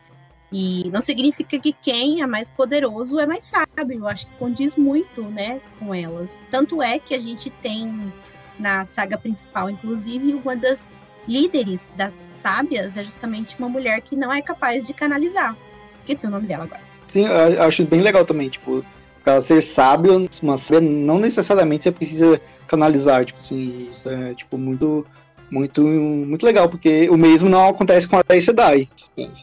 E 0.51 0.89
não 0.89 0.99
significa 0.99 1.57
que 1.59 1.71
quem 1.71 2.21
é 2.21 2.25
mais 2.25 2.51
poderoso 2.51 3.19
é 3.19 3.25
mais 3.25 3.45
sábio. 3.45 3.99
Eu 3.99 4.07
acho 4.07 4.25
que 4.25 4.33
condiz 4.33 4.75
muito, 4.75 5.21
né, 5.21 5.61
com 5.79 5.93
elas. 5.93 6.41
Tanto 6.49 6.81
é 6.81 6.99
que 6.99 7.13
a 7.13 7.19
gente 7.19 7.49
tem 7.49 8.11
na 8.59 8.83
saga 8.83 9.17
principal, 9.17 9.69
inclusive, 9.69 10.33
uma 10.33 10.55
das 10.55 10.91
líderes 11.27 11.91
das 11.95 12.27
sábias 12.31 12.97
é 12.97 13.03
justamente 13.03 13.57
uma 13.57 13.69
mulher 13.69 14.01
que 14.01 14.15
não 14.15 14.33
é 14.33 14.41
capaz 14.41 14.87
de 14.87 14.93
canalizar. 14.93 15.55
Esqueci 15.97 16.25
o 16.25 16.29
nome 16.29 16.47
dela 16.47 16.63
agora. 16.63 16.90
Sim, 17.11 17.25
eu 17.25 17.63
acho 17.63 17.83
bem 17.83 17.99
legal 17.99 18.23
também, 18.23 18.47
tipo, 18.47 18.85
pra 19.21 19.41
ser 19.41 19.61
sábio, 19.61 20.29
sábia, 20.55 20.79
não 20.79 21.19
necessariamente 21.19 21.83
você 21.83 21.91
precisa 21.91 22.39
canalizar, 22.65 23.25
tipo 23.25 23.37
assim, 23.37 23.89
isso 23.89 24.09
é, 24.09 24.33
tipo, 24.33 24.57
muito, 24.57 25.05
muito, 25.51 25.83
muito 25.83 26.45
legal, 26.45 26.69
porque 26.69 27.09
o 27.09 27.17
mesmo 27.17 27.49
não 27.49 27.67
acontece 27.67 28.07
com 28.07 28.15
a 28.15 28.23
Aes 28.29 28.45
Sedai. 28.45 28.87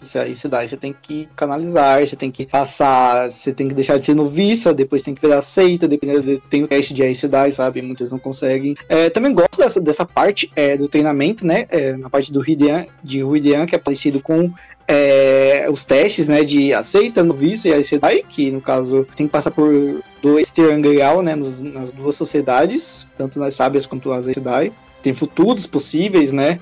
Se 0.02 0.18
a 0.18 0.22
Aes 0.22 0.38
Sedai 0.38 0.66
você 0.66 0.76
tem 0.76 0.94
que 1.00 1.28
canalizar, 1.36 2.04
você 2.04 2.16
tem 2.16 2.30
que 2.30 2.46
passar, 2.46 3.30
você 3.30 3.52
tem 3.52 3.68
que 3.68 3.74
deixar 3.74 3.98
de 3.98 4.06
ser 4.06 4.14
noviça, 4.14 4.72
depois 4.72 5.02
tem 5.02 5.14
que 5.14 5.20
virar 5.20 5.42
seita, 5.42 5.86
depois 5.86 6.40
tem 6.48 6.64
o 6.64 6.68
teste 6.68 6.94
de 6.94 7.02
Aes 7.02 7.18
Sedai, 7.18 7.52
sabe, 7.52 7.82
muitas 7.82 8.10
não 8.10 8.18
conseguem. 8.18 8.74
É, 8.88 9.10
também 9.10 9.34
gosto 9.34 9.58
dessa, 9.58 9.80
dessa 9.80 10.06
parte 10.06 10.50
é, 10.56 10.76
do 10.76 10.88
treinamento, 10.88 11.46
né, 11.46 11.66
é, 11.68 11.92
na 11.96 12.08
parte 12.08 12.32
do 12.32 12.42
Hidean, 12.48 12.86
de 13.04 13.20
Hidean, 13.20 13.66
que 13.66 13.74
é 13.74 13.78
parecido 13.78 14.20
com 14.20 14.50
é, 14.86 15.66
os 15.70 15.84
testes, 15.84 16.30
né, 16.30 16.42
de 16.42 16.72
aceita, 16.72 17.22
noviça 17.22 17.68
e 17.68 17.74
a 17.74 17.84
Sedai, 17.84 18.24
que 18.26 18.50
no 18.50 18.62
caso 18.62 19.06
tem 19.14 19.26
que 19.26 19.32
passar 19.32 19.50
por 19.50 20.02
dois 20.22 20.50
triangular, 20.50 21.20
né, 21.20 21.36
nas 21.36 21.92
duas 21.92 22.16
sociedades, 22.16 23.06
tanto 23.16 23.38
nas 23.38 23.54
sábias 23.54 23.86
quanto 23.86 24.10
as 24.10 24.24
Sedai. 24.24 24.72
Tem 25.08 25.14
futuros 25.14 25.66
possíveis, 25.66 26.32
né, 26.32 26.60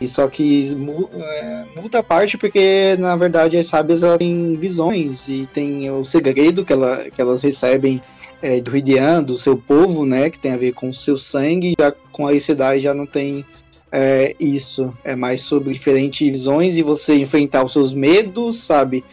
e 0.00 0.08
só 0.08 0.26
que 0.26 0.74
é, 1.14 1.64
muda 1.78 1.98
a 1.98 2.02
parte 2.02 2.38
porque 2.38 2.96
na 2.98 3.14
verdade 3.14 3.58
as 3.58 3.66
sábias 3.66 4.02
elas 4.02 4.18
têm 4.18 4.54
visões 4.54 5.28
e 5.28 5.46
tem 5.52 5.90
o 5.90 6.02
segredo 6.02 6.64
que, 6.64 6.72
ela, 6.72 7.10
que 7.10 7.20
elas 7.20 7.42
recebem 7.42 8.00
é, 8.40 8.58
do 8.58 8.70
Ridian, 8.70 9.22
do 9.22 9.36
seu 9.36 9.56
povo, 9.56 10.06
né, 10.06 10.30
que 10.30 10.38
tem 10.38 10.52
a 10.52 10.56
ver 10.56 10.72
com 10.72 10.88
o 10.88 10.94
seu 10.94 11.18
sangue, 11.18 11.74
já 11.78 11.92
com 12.10 12.26
a 12.26 12.40
Sedai 12.40 12.80
já 12.80 12.94
não 12.94 13.04
tem 13.04 13.44
é, 13.92 14.34
isso. 14.40 14.96
É 15.04 15.14
mais 15.14 15.42
sobre 15.42 15.72
diferentes 15.72 16.26
visões 16.26 16.78
e 16.78 16.82
você 16.82 17.16
enfrentar 17.16 17.62
os 17.62 17.72
seus 17.72 17.92
medos, 17.94 18.56
sabe? 18.56 19.04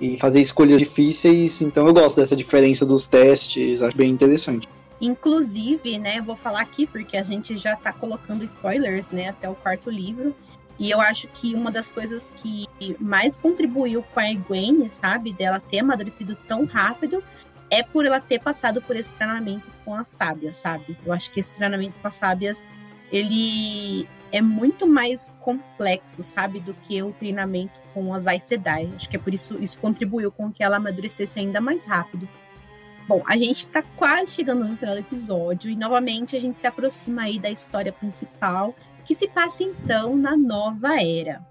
E 0.00 0.18
fazer 0.18 0.40
escolhas 0.40 0.78
difíceis. 0.78 1.62
Então 1.62 1.86
eu 1.86 1.94
gosto 1.94 2.16
dessa 2.16 2.36
diferença 2.36 2.84
dos 2.84 3.06
testes, 3.06 3.80
acho 3.80 3.96
bem 3.96 4.10
interessante. 4.10 4.68
Inclusive, 5.02 5.98
né, 5.98 6.20
vou 6.20 6.36
falar 6.36 6.60
aqui 6.60 6.86
porque 6.86 7.16
a 7.16 7.24
gente 7.24 7.56
já 7.56 7.74
tá 7.74 7.92
colocando 7.92 8.44
spoilers, 8.44 9.10
né, 9.10 9.30
até 9.30 9.50
o 9.50 9.54
quarto 9.56 9.90
livro. 9.90 10.32
E 10.78 10.90
eu 10.90 11.00
acho 11.00 11.26
que 11.28 11.54
uma 11.54 11.72
das 11.72 11.88
coisas 11.88 12.32
que 12.36 12.68
mais 13.00 13.36
contribuiu 13.36 14.04
com 14.14 14.20
a 14.20 14.30
Egwene, 14.30 14.88
sabe, 14.88 15.32
dela 15.32 15.58
ter 15.58 15.80
amadurecido 15.80 16.36
tão 16.46 16.64
rápido, 16.64 17.22
é 17.68 17.82
por 17.82 18.06
ela 18.06 18.20
ter 18.20 18.38
passado 18.38 18.80
por 18.80 18.94
esse 18.94 19.12
treinamento 19.12 19.66
com 19.84 19.92
as 19.92 20.08
sábias, 20.08 20.56
sabe? 20.56 20.96
Eu 21.04 21.12
acho 21.12 21.32
que 21.32 21.40
esse 21.40 21.52
treinamento 21.52 21.96
com 22.00 22.06
as 22.06 22.14
sábias, 22.14 22.66
ele 23.10 24.08
é 24.30 24.40
muito 24.40 24.86
mais 24.86 25.34
complexo, 25.40 26.22
sabe, 26.22 26.60
do 26.60 26.74
que 26.74 27.02
o 27.02 27.12
treinamento 27.12 27.78
com 27.92 28.14
as 28.14 28.28
Aes 28.28 28.44
Sedai. 28.44 28.88
Acho 28.94 29.08
que 29.08 29.16
é 29.16 29.18
por 29.18 29.34
isso 29.34 29.58
isso 29.60 29.78
contribuiu 29.78 30.30
com 30.30 30.52
que 30.52 30.62
ela 30.62 30.76
amadurecesse 30.76 31.40
ainda 31.40 31.60
mais 31.60 31.84
rápido. 31.84 32.28
Bom, 33.08 33.22
a 33.26 33.36
gente 33.36 33.60
está 33.60 33.82
quase 33.82 34.32
chegando 34.32 34.64
no 34.64 34.76
final 34.76 34.94
do 34.94 35.00
episódio 35.00 35.70
e 35.70 35.76
novamente 35.76 36.36
a 36.36 36.40
gente 36.40 36.60
se 36.60 36.66
aproxima 36.66 37.22
aí 37.22 37.38
da 37.38 37.50
história 37.50 37.92
principal, 37.92 38.74
que 39.04 39.14
se 39.14 39.28
passa 39.28 39.64
então 39.64 40.16
na 40.16 40.36
Nova 40.36 41.02
Era. 41.02 41.44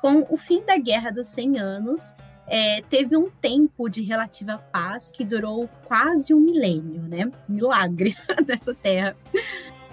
Com 0.00 0.26
o 0.28 0.36
fim 0.36 0.62
da 0.64 0.76
Guerra 0.76 1.10
dos 1.10 1.26
100 1.28 1.58
Anos, 1.58 2.14
é, 2.46 2.82
teve 2.82 3.16
um 3.16 3.30
tempo 3.30 3.88
de 3.88 4.02
relativa 4.02 4.58
paz 4.70 5.10
que 5.10 5.24
durou 5.24 5.68
quase 5.86 6.32
um 6.32 6.40
milênio, 6.40 7.02
né? 7.02 7.30
Milagre 7.48 8.14
nessa 8.46 8.74
terra. 8.74 9.16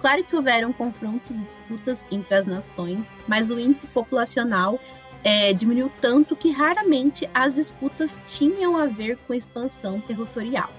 Claro 0.00 0.22
que 0.24 0.36
houveram 0.36 0.72
confrontos 0.72 1.40
e 1.40 1.44
disputas 1.44 2.04
entre 2.10 2.34
as 2.34 2.46
nações, 2.46 3.16
mas 3.26 3.50
o 3.50 3.58
índice 3.58 3.86
populacional 3.88 4.78
é, 5.24 5.52
diminuiu 5.52 5.90
tanto 6.00 6.36
que 6.36 6.50
raramente 6.50 7.28
as 7.34 7.56
disputas 7.56 8.22
tinham 8.26 8.76
a 8.76 8.86
ver 8.86 9.16
com 9.26 9.34
expansão 9.34 10.00
territorial. 10.00 10.70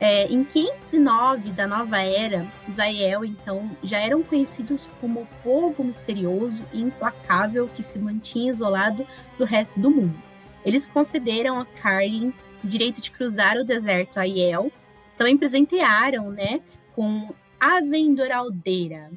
É, 0.00 0.26
em 0.26 0.44
509 0.44 1.50
da 1.52 1.66
Nova 1.66 2.00
Era, 2.00 2.46
os 2.68 2.78
Aiel, 2.78 3.24
então, 3.24 3.68
já 3.82 3.98
eram 3.98 4.22
conhecidos 4.22 4.88
como 5.00 5.22
o 5.22 5.28
povo 5.42 5.82
misterioso 5.82 6.64
e 6.72 6.80
implacável 6.80 7.68
que 7.68 7.82
se 7.82 7.98
mantinha 7.98 8.52
isolado 8.52 9.04
do 9.36 9.44
resto 9.44 9.80
do 9.80 9.90
mundo. 9.90 10.16
Eles 10.64 10.86
concederam 10.86 11.58
a 11.58 11.64
Carlin 11.64 12.32
o 12.62 12.66
direito 12.66 13.00
de 13.00 13.10
cruzar 13.10 13.56
o 13.56 13.64
deserto 13.64 14.18
Aiel, 14.18 14.70
também 15.16 15.36
presentearam, 15.36 16.30
né, 16.30 16.60
com 16.94 17.32
Avendoraldeira, 17.58 19.10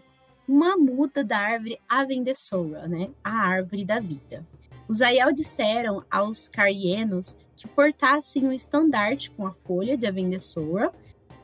uma 0.47 0.75
muda 0.75 1.23
da 1.23 1.37
árvore 1.37 1.79
Avendesora, 1.87 2.87
né, 2.87 3.09
a 3.23 3.31
árvore 3.31 3.85
da 3.85 3.99
vida. 3.99 4.45
Os 4.87 5.01
Aiel 5.01 5.31
disseram 5.31 6.03
aos 6.09 6.49
Carienos 6.49 7.37
que 7.61 7.67
portassem 7.67 8.47
um 8.47 8.51
estandarte 8.51 9.29
com 9.29 9.45
a 9.45 9.51
folha 9.51 9.95
de 9.95 10.07
Avendesora 10.07 10.91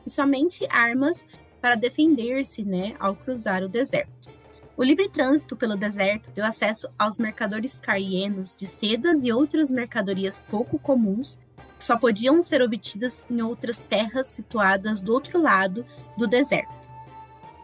e 0.04 0.10
somente 0.10 0.66
armas 0.68 1.24
para 1.60 1.76
defender-se, 1.76 2.64
né, 2.64 2.96
ao 2.98 3.14
cruzar 3.14 3.62
o 3.62 3.68
deserto. 3.68 4.28
O 4.76 4.82
livre 4.82 5.08
trânsito 5.08 5.56
pelo 5.56 5.76
deserto 5.76 6.32
deu 6.32 6.44
acesso 6.44 6.88
aos 6.98 7.18
mercadores 7.18 7.78
carienos 7.78 8.56
de 8.56 8.66
sedas 8.66 9.24
e 9.24 9.32
outras 9.32 9.70
mercadorias 9.70 10.42
pouco 10.50 10.76
comuns 10.76 11.38
que 11.76 11.84
só 11.84 11.96
podiam 11.96 12.42
ser 12.42 12.62
obtidas 12.62 13.24
em 13.30 13.40
outras 13.40 13.80
terras 13.82 14.26
situadas 14.26 15.00
do 15.00 15.12
outro 15.12 15.40
lado 15.40 15.86
do 16.16 16.26
deserto. 16.26 16.88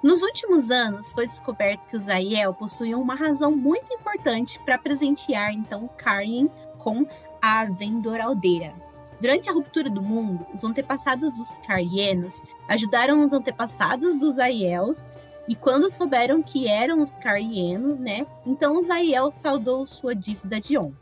Nos 0.01 0.23
últimos 0.23 0.71
anos, 0.71 1.13
foi 1.13 1.27
descoberto 1.27 1.89
que 1.89 1.97
os 1.97 2.09
Aiel 2.09 2.55
possuíam 2.55 3.03
uma 3.03 3.17
razão 3.17 3.51
muito 3.51 3.93
importante 3.93 4.61
para 4.65 4.79
presentear 4.79 5.53
então 5.53 5.89
Carien 5.97 6.49
com 6.79 7.05
a 7.47 7.67
Vendoraldeira. 7.67 8.73
Durante 9.21 9.51
a 9.51 9.53
ruptura 9.53 9.91
do 9.91 10.01
mundo, 10.01 10.47
os 10.55 10.65
antepassados 10.65 11.31
dos 11.31 11.59
Carienos 11.67 12.43
ajudaram 12.67 13.23
os 13.23 13.35
antepassados 13.35 14.19
dos 14.19 14.39
Aiels 14.39 15.11
e 15.47 15.55
quando 15.55 15.91
souberam 15.91 16.43
que 16.43 16.67
eram 16.67 17.03
os 17.03 17.17
carienos, 17.17 17.99
né, 17.99 18.27
então 18.47 18.81
Zaiel 18.81 19.31
saudou 19.31 19.87
sua 19.87 20.15
dívida 20.15 20.59
de 20.59 20.79
honra. 20.79 20.97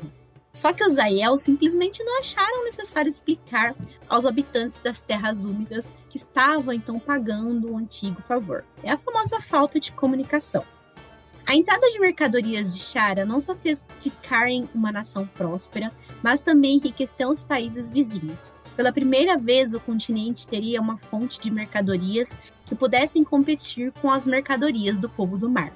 Só 0.53 0.73
que 0.73 0.85
os 0.85 0.95
Zaiel 0.95 1.39
simplesmente 1.39 2.03
não 2.03 2.19
acharam 2.19 2.65
necessário 2.65 3.09
explicar 3.09 3.77
aos 4.09 4.27
habitantes 4.27 4.81
das 4.81 5.01
terras 5.01 5.45
úmidas 5.45 5.95
que 6.11 6.17
estavam 6.17 6.75
então 6.75 6.99
pagando 6.99 7.69
o 7.69 7.75
um 7.75 7.79
antigo 7.79 8.21
favor. 8.21 8.65
É 8.83 8.91
a 8.91 8.99
famosa 8.99 9.41
falta 9.41 9.79
de 9.79 9.93
comunicação. 9.93 10.65
A 11.47 11.55
entrada 11.55 11.91
de 11.91 11.99
mercadorias 11.99 12.75
de 12.75 12.81
Shara 12.81 13.25
não 13.25 13.41
só 13.41 13.55
fez 13.55 13.87
de 14.01 14.11
Karen 14.11 14.69
uma 14.75 14.93
nação 14.93 15.27
próspera, 15.27 15.93
mas 16.23 16.41
também 16.41 16.77
enriqueceu 16.77 17.29
os 17.29 17.43
países 17.43 17.91
vizinhos. 17.91 18.55
Pela 18.77 18.93
primeira 18.93 19.37
vez, 19.37 19.75
o 19.75 19.81
continente 19.81 20.49
teria 20.49 20.81
uma 20.81 20.97
fonte 20.97 21.41
de 21.41 21.51
mercadorias 21.51 22.37
que 22.65 22.75
pudessem 22.75 23.23
competir 23.23 23.93
com 24.01 24.11
as 24.11 24.27
mercadorias 24.27 24.99
do 24.99 25.09
povo 25.09 25.37
do 25.37 25.49
mar. 25.49 25.73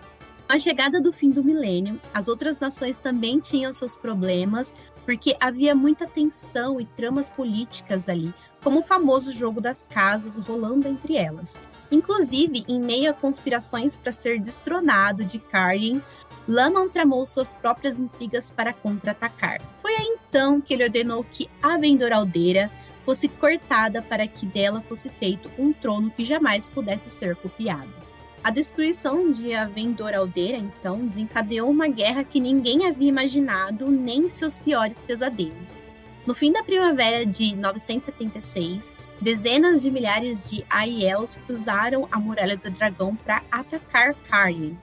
Com 0.46 0.52
a 0.54 0.58
chegada 0.58 1.00
do 1.00 1.12
fim 1.12 1.30
do 1.30 1.42
milênio, 1.42 2.00
as 2.14 2.28
outras 2.28 2.58
nações 2.58 2.98
também 2.98 3.40
tinham 3.40 3.72
seus 3.72 3.96
problemas, 3.96 4.74
porque 5.04 5.36
havia 5.40 5.74
muita 5.74 6.06
tensão 6.06 6.80
e 6.80 6.86
tramas 6.86 7.28
políticas 7.28 8.08
ali, 8.08 8.32
como 8.62 8.80
o 8.80 8.84
famoso 8.84 9.32
jogo 9.32 9.60
das 9.60 9.84
casas 9.84 10.38
rolando 10.38 10.88
entre 10.88 11.16
elas. 11.16 11.58
Inclusive, 11.90 12.64
em 12.68 12.80
meio 12.80 13.10
a 13.10 13.14
conspirações 13.14 13.96
para 13.96 14.12
ser 14.12 14.40
destronado 14.40 15.24
de 15.24 15.38
Karin, 15.38 16.02
Laman 16.48 16.88
tramou 16.88 17.26
suas 17.26 17.54
próprias 17.54 17.98
intrigas 17.98 18.50
para 18.50 18.72
contra-atacar. 18.72 19.60
Foi 19.82 19.94
aí 19.94 20.16
então 20.28 20.60
que 20.60 20.74
ele 20.74 20.84
ordenou 20.84 21.24
que 21.24 21.50
a 21.62 21.76
Vendoraldeira 21.76 22.70
fosse 23.04 23.28
cortada 23.28 24.02
para 24.02 24.26
que 24.26 24.44
dela 24.46 24.80
fosse 24.82 25.08
feito 25.08 25.50
um 25.58 25.72
trono 25.72 26.10
que 26.10 26.24
jamais 26.24 26.68
pudesse 26.68 27.10
ser 27.10 27.36
copiado. 27.36 28.06
A 28.46 28.50
destruição 28.50 29.32
de 29.32 29.52
Avendor 29.54 30.14
Aldeira, 30.14 30.56
então, 30.56 31.04
desencadeou 31.04 31.68
uma 31.68 31.88
guerra 31.88 32.22
que 32.22 32.38
ninguém 32.38 32.86
havia 32.86 33.08
imaginado 33.08 33.90
nem 33.90 34.30
seus 34.30 34.56
piores 34.56 35.02
pesadelos. 35.02 35.76
No 36.24 36.32
fim 36.32 36.52
da 36.52 36.62
primavera 36.62 37.26
de 37.26 37.56
976, 37.56 38.96
dezenas 39.20 39.82
de 39.82 39.90
milhares 39.90 40.48
de 40.48 40.64
Aiels 40.70 41.34
cruzaram 41.44 42.06
a 42.10 42.20
Muralha 42.20 42.56
do 42.56 42.70
Dragão 42.70 43.16
para 43.16 43.42
atacar 43.50 44.14
Karien. 44.28 44.78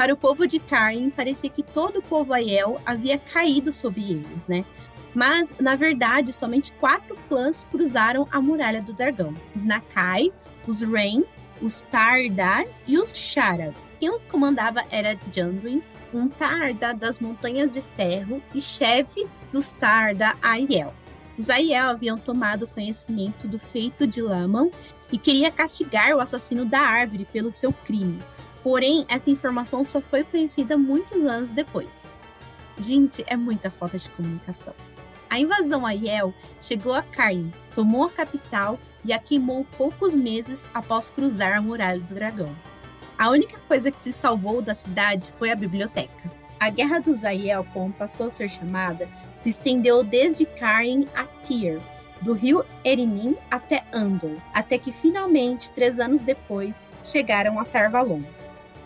Para 0.00 0.14
o 0.14 0.16
povo 0.16 0.46
de 0.46 0.58
Karien, 0.58 1.10
parecia 1.10 1.50
que 1.50 1.62
todo 1.62 1.98
o 1.98 2.02
povo 2.02 2.32
Aiel 2.32 2.80
havia 2.86 3.18
caído 3.18 3.70
sob 3.70 4.00
eles, 4.00 4.48
né? 4.48 4.64
Mas, 5.14 5.54
na 5.60 5.76
verdade, 5.76 6.32
somente 6.32 6.72
quatro 6.72 7.14
clãs 7.28 7.68
cruzaram 7.70 8.26
a 8.32 8.40
Muralha 8.40 8.80
do 8.80 8.94
Dragão: 8.94 9.34
os 9.54 9.62
Nakai, 9.62 10.32
os 10.66 10.80
Rain, 10.80 11.22
os 11.60 11.82
Tardar 11.82 12.64
e 12.86 12.98
os 12.98 13.14
Shara. 13.14 13.74
Quem 13.98 14.08
os 14.08 14.24
comandava 14.24 14.82
era 14.90 15.20
Janduin, 15.30 15.82
um 16.14 16.28
Tarda 16.30 16.94
das 16.94 17.20
Montanhas 17.20 17.74
de 17.74 17.82
Ferro 17.94 18.42
e 18.54 18.62
chefe 18.62 19.28
dos 19.52 19.70
Tarda 19.70 20.34
Aiel. 20.40 20.94
Os 21.36 21.50
Aiel 21.50 21.90
haviam 21.90 22.16
tomado 22.16 22.66
conhecimento 22.66 23.46
do 23.46 23.58
feito 23.58 24.06
de 24.06 24.22
Laman 24.22 24.70
e 25.12 25.18
queria 25.18 25.50
castigar 25.50 26.14
o 26.14 26.20
assassino 26.20 26.64
da 26.64 26.80
árvore 26.80 27.26
pelo 27.30 27.50
seu 27.50 27.70
crime. 27.70 28.18
Porém, 28.62 29.06
essa 29.08 29.30
informação 29.30 29.82
só 29.82 30.00
foi 30.00 30.22
conhecida 30.22 30.76
muitos 30.76 31.24
anos 31.24 31.50
depois. 31.50 32.08
Gente, 32.78 33.24
é 33.26 33.36
muita 33.36 33.70
falta 33.70 33.98
de 33.98 34.08
comunicação. 34.10 34.74
A 35.28 35.38
invasão 35.38 35.86
a 35.86 35.92
Yel 35.92 36.34
chegou 36.60 36.92
a 36.92 37.02
Caim, 37.02 37.52
tomou 37.74 38.04
a 38.04 38.10
capital 38.10 38.78
e 39.04 39.12
a 39.12 39.18
queimou 39.18 39.64
poucos 39.76 40.14
meses 40.14 40.66
após 40.74 41.08
cruzar 41.08 41.56
a 41.56 41.62
Muralha 41.62 42.00
do 42.00 42.14
Dragão. 42.14 42.54
A 43.16 43.28
única 43.28 43.58
coisa 43.68 43.90
que 43.90 44.00
se 44.00 44.12
salvou 44.12 44.60
da 44.60 44.74
cidade 44.74 45.32
foi 45.38 45.50
a 45.50 45.54
biblioteca. 45.54 46.30
A 46.58 46.68
Guerra 46.68 46.98
dos 46.98 47.24
Aiel, 47.24 47.66
como 47.72 47.92
passou 47.92 48.26
a 48.26 48.30
ser 48.30 48.50
chamada, 48.50 49.08
se 49.38 49.48
estendeu 49.48 50.02
desde 50.02 50.44
Cain 50.44 51.06
a 51.14 51.24
Kier, 51.24 51.80
do 52.20 52.32
rio 52.32 52.64
Erinim 52.84 53.36
até 53.50 53.84
Andor, 53.92 54.36
até 54.52 54.78
que 54.78 54.92
finalmente, 54.92 55.70
três 55.70 55.98
anos 55.98 56.20
depois, 56.20 56.88
chegaram 57.04 57.58
a 57.58 57.64
Tarvalon. 57.64 58.22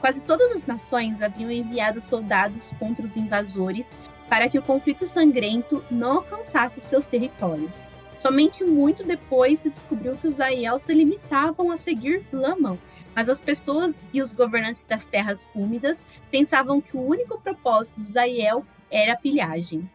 Quase 0.04 0.20
todas 0.20 0.52
as 0.52 0.66
nações 0.66 1.22
haviam 1.22 1.50
enviado 1.50 1.98
soldados 1.98 2.72
contra 2.78 3.02
os 3.02 3.16
invasores 3.16 3.96
para 4.28 4.50
que 4.50 4.58
o 4.58 4.62
conflito 4.62 5.06
sangrento 5.06 5.82
não 5.90 6.16
alcançasse 6.16 6.78
seus 6.78 7.06
territórios. 7.06 7.88
Somente 8.18 8.62
muito 8.62 9.02
depois 9.02 9.60
se 9.60 9.70
descobriu 9.70 10.14
que 10.18 10.28
os 10.28 10.40
Aiel 10.40 10.78
se 10.78 10.92
limitavam 10.92 11.70
a 11.70 11.78
seguir 11.78 12.22
Lamão, 12.30 12.78
mas 13.16 13.30
as 13.30 13.40
pessoas 13.40 13.96
e 14.12 14.20
os 14.20 14.34
governantes 14.34 14.84
das 14.84 15.06
terras 15.06 15.48
úmidas 15.54 16.04
pensavam 16.30 16.82
que 16.82 16.98
o 16.98 17.02
único 17.02 17.40
propósito 17.40 18.00
dos 18.00 18.14
Aiel 18.14 18.62
era 18.90 19.14
a 19.14 19.18
pilhagem. 19.18 19.90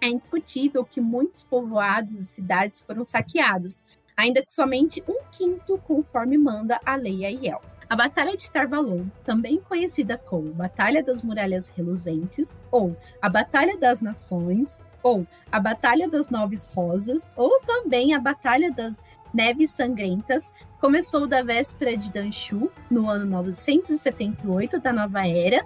É 0.00 0.08
indiscutível 0.08 0.84
que 0.84 1.00
muitos 1.00 1.44
povoados 1.44 2.18
e 2.18 2.24
cidades 2.24 2.82
foram 2.82 3.04
saqueados, 3.04 3.86
ainda 4.16 4.42
que 4.44 4.52
somente 4.52 5.00
um 5.06 5.22
quinto 5.30 5.78
conforme 5.86 6.36
manda 6.36 6.80
a 6.84 6.96
lei 6.96 7.24
Aiel. 7.24 7.62
A 7.94 7.96
Batalha 7.96 8.36
de 8.36 8.50
Tarvalon, 8.50 9.04
também 9.24 9.60
conhecida 9.60 10.18
como 10.18 10.52
Batalha 10.52 11.00
das 11.00 11.22
Muralhas 11.22 11.68
Reluzentes, 11.68 12.60
ou 12.68 12.96
a 13.22 13.28
Batalha 13.28 13.78
das 13.78 14.00
Nações, 14.00 14.80
ou 15.00 15.24
a 15.52 15.60
Batalha 15.60 16.08
das 16.08 16.28
Nove 16.28 16.58
Rosas, 16.74 17.30
ou 17.36 17.60
também 17.60 18.12
a 18.12 18.18
Batalha 18.18 18.72
das 18.72 19.00
Neves 19.32 19.70
Sangrentas, 19.70 20.50
começou 20.80 21.28
da 21.28 21.40
véspera 21.44 21.96
de 21.96 22.10
Danshu, 22.10 22.68
no 22.90 23.08
ano 23.08 23.26
978 23.26 24.80
da 24.80 24.92
Nova 24.92 25.24
Era, 25.24 25.64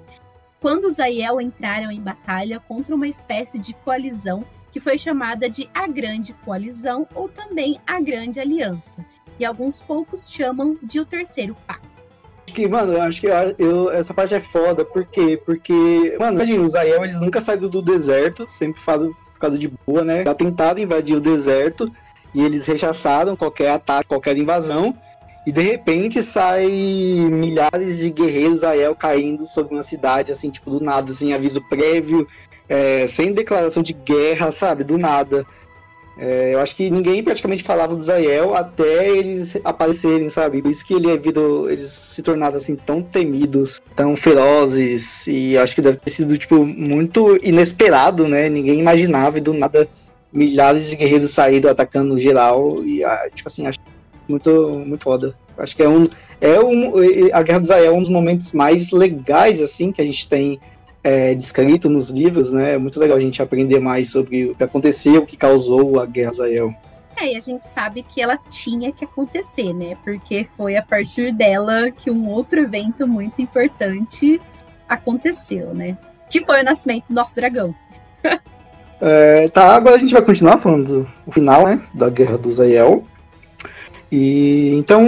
quando 0.60 0.84
os 0.84 1.00
Aiel 1.00 1.40
entraram 1.40 1.90
em 1.90 2.02
batalha 2.02 2.60
contra 2.60 2.94
uma 2.94 3.08
espécie 3.08 3.58
de 3.58 3.72
coalizão 3.72 4.44
que 4.70 4.80
foi 4.80 4.98
chamada 4.98 5.48
de 5.48 5.66
a 5.72 5.86
Grande 5.86 6.34
Coalizão 6.44 7.08
ou 7.14 7.26
também 7.26 7.80
a 7.86 7.98
Grande 8.02 8.38
Aliança, 8.38 9.02
e 9.38 9.46
alguns 9.46 9.80
poucos 9.80 10.30
chamam 10.30 10.76
de 10.82 11.00
o 11.00 11.06
Terceiro 11.06 11.56
Pacto. 11.66 11.97
Que, 12.52 12.68
mano, 12.68 12.92
eu 12.92 13.02
acho 13.02 13.20
que 13.20 13.28
eu, 13.58 13.90
essa 13.90 14.12
parte 14.12 14.34
é 14.34 14.40
foda, 14.40 14.84
por 14.84 15.04
quê? 15.06 15.40
Porque, 15.44 16.16
mano, 16.18 16.38
imagina, 16.38 16.62
os 16.62 16.74
Aiel, 16.74 17.04
eles 17.04 17.20
nunca 17.20 17.40
saíram 17.40 17.68
do 17.68 17.82
deserto, 17.82 18.46
sempre 18.50 18.80
ficado 18.80 19.58
de 19.58 19.72
boa, 19.86 20.04
né? 20.04 20.24
Já 20.24 20.34
tentaram 20.34 20.80
invadir 20.80 21.16
o 21.16 21.20
deserto, 21.20 21.90
e 22.34 22.42
eles 22.42 22.66
rechaçaram 22.66 23.36
qualquer 23.36 23.70
ataque, 23.70 24.08
qualquer 24.08 24.36
invasão, 24.36 24.96
e 25.46 25.52
de 25.52 25.62
repente 25.62 26.22
sai 26.22 26.66
milhares 26.66 27.98
de 27.98 28.10
guerreiros 28.10 28.64
Aiel 28.64 28.94
caindo 28.94 29.46
sobre 29.46 29.74
uma 29.74 29.82
cidade, 29.82 30.32
assim, 30.32 30.50
tipo, 30.50 30.70
do 30.70 30.80
nada, 30.80 31.12
sem 31.12 31.32
aviso 31.32 31.62
prévio, 31.68 32.26
é, 32.68 33.06
sem 33.06 33.32
declaração 33.32 33.82
de 33.82 33.94
guerra, 33.94 34.52
sabe? 34.52 34.84
Do 34.84 34.98
nada. 34.98 35.46
É, 36.20 36.52
eu 36.52 36.58
acho 36.58 36.74
que 36.74 36.90
ninguém 36.90 37.22
praticamente 37.22 37.62
falava 37.62 37.94
do 37.94 38.02
Zael 38.02 38.56
até 38.56 39.08
eles 39.08 39.56
aparecerem, 39.62 40.28
sabe? 40.28 40.60
Por 40.60 40.70
isso 40.70 40.84
que 40.84 40.92
ele 40.92 41.08
é 41.08 41.16
vindo, 41.16 41.70
eles 41.70 41.92
se 41.92 42.22
tornaram 42.22 42.56
assim 42.56 42.74
tão 42.74 43.00
temidos, 43.00 43.80
tão 43.94 44.16
ferozes 44.16 45.28
e 45.28 45.56
acho 45.56 45.76
que 45.76 45.80
deve 45.80 45.98
ter 45.98 46.10
sido 46.10 46.36
tipo 46.36 46.66
muito 46.66 47.38
inesperado, 47.40 48.26
né? 48.26 48.48
Ninguém 48.48 48.80
imaginava 48.80 49.38
e 49.38 49.40
do 49.40 49.54
nada 49.54 49.88
milhares 50.32 50.90
de 50.90 50.96
guerreiros 50.96 51.30
saíram 51.30 51.70
atacando 51.70 52.20
geral 52.20 52.84
e 52.84 53.04
ah, 53.04 53.30
tipo 53.32 53.48
assim 53.48 53.66
acho 53.68 53.78
muito 54.28 54.70
muito 54.84 55.04
foda. 55.04 55.36
Acho 55.56 55.76
que 55.76 55.84
é 55.84 55.88
um 55.88 56.08
é 56.40 56.58
um 56.60 56.94
a 57.32 57.42
guerra 57.42 57.60
do 57.60 57.66
Zael 57.66 57.92
é 57.92 57.96
um 57.96 58.00
dos 58.00 58.10
momentos 58.10 58.52
mais 58.52 58.90
legais 58.90 59.60
assim 59.60 59.92
que 59.92 60.02
a 60.02 60.04
gente 60.04 60.26
tem 60.26 60.58
é, 61.02 61.34
descrito 61.34 61.88
nos 61.88 62.10
livros, 62.10 62.52
né? 62.52 62.74
É 62.74 62.78
muito 62.78 62.98
legal 62.98 63.16
a 63.16 63.20
gente 63.20 63.42
aprender 63.42 63.78
mais 63.78 64.10
sobre 64.10 64.46
o 64.46 64.54
que 64.54 64.64
aconteceu, 64.64 65.22
o 65.22 65.26
que 65.26 65.36
causou 65.36 66.00
a 66.00 66.06
Guerra 66.06 66.32
Zael. 66.32 66.74
É, 67.16 67.32
e 67.32 67.36
a 67.36 67.40
gente 67.40 67.66
sabe 67.66 68.02
que 68.02 68.20
ela 68.20 68.38
tinha 68.48 68.92
que 68.92 69.04
acontecer, 69.04 69.72
né? 69.72 69.96
Porque 70.04 70.46
foi 70.56 70.76
a 70.76 70.82
partir 70.82 71.32
dela 71.32 71.90
que 71.90 72.10
um 72.10 72.28
outro 72.28 72.60
evento 72.60 73.06
muito 73.06 73.42
importante 73.42 74.40
aconteceu, 74.88 75.74
né? 75.74 75.98
Que 76.30 76.44
foi 76.44 76.60
o 76.60 76.64
nascimento 76.64 77.04
do 77.08 77.14
nosso 77.14 77.34
dragão. 77.34 77.74
é, 79.00 79.48
tá, 79.48 79.74
agora 79.74 79.96
a 79.96 79.98
gente 79.98 80.12
vai 80.12 80.22
continuar 80.22 80.58
falando 80.58 81.10
do 81.26 81.32
final, 81.32 81.64
né? 81.64 81.80
Da 81.92 82.08
Guerra 82.08 82.38
do 82.38 82.50
Zael. 82.52 83.04
E 84.10 84.74
então, 84.76 85.02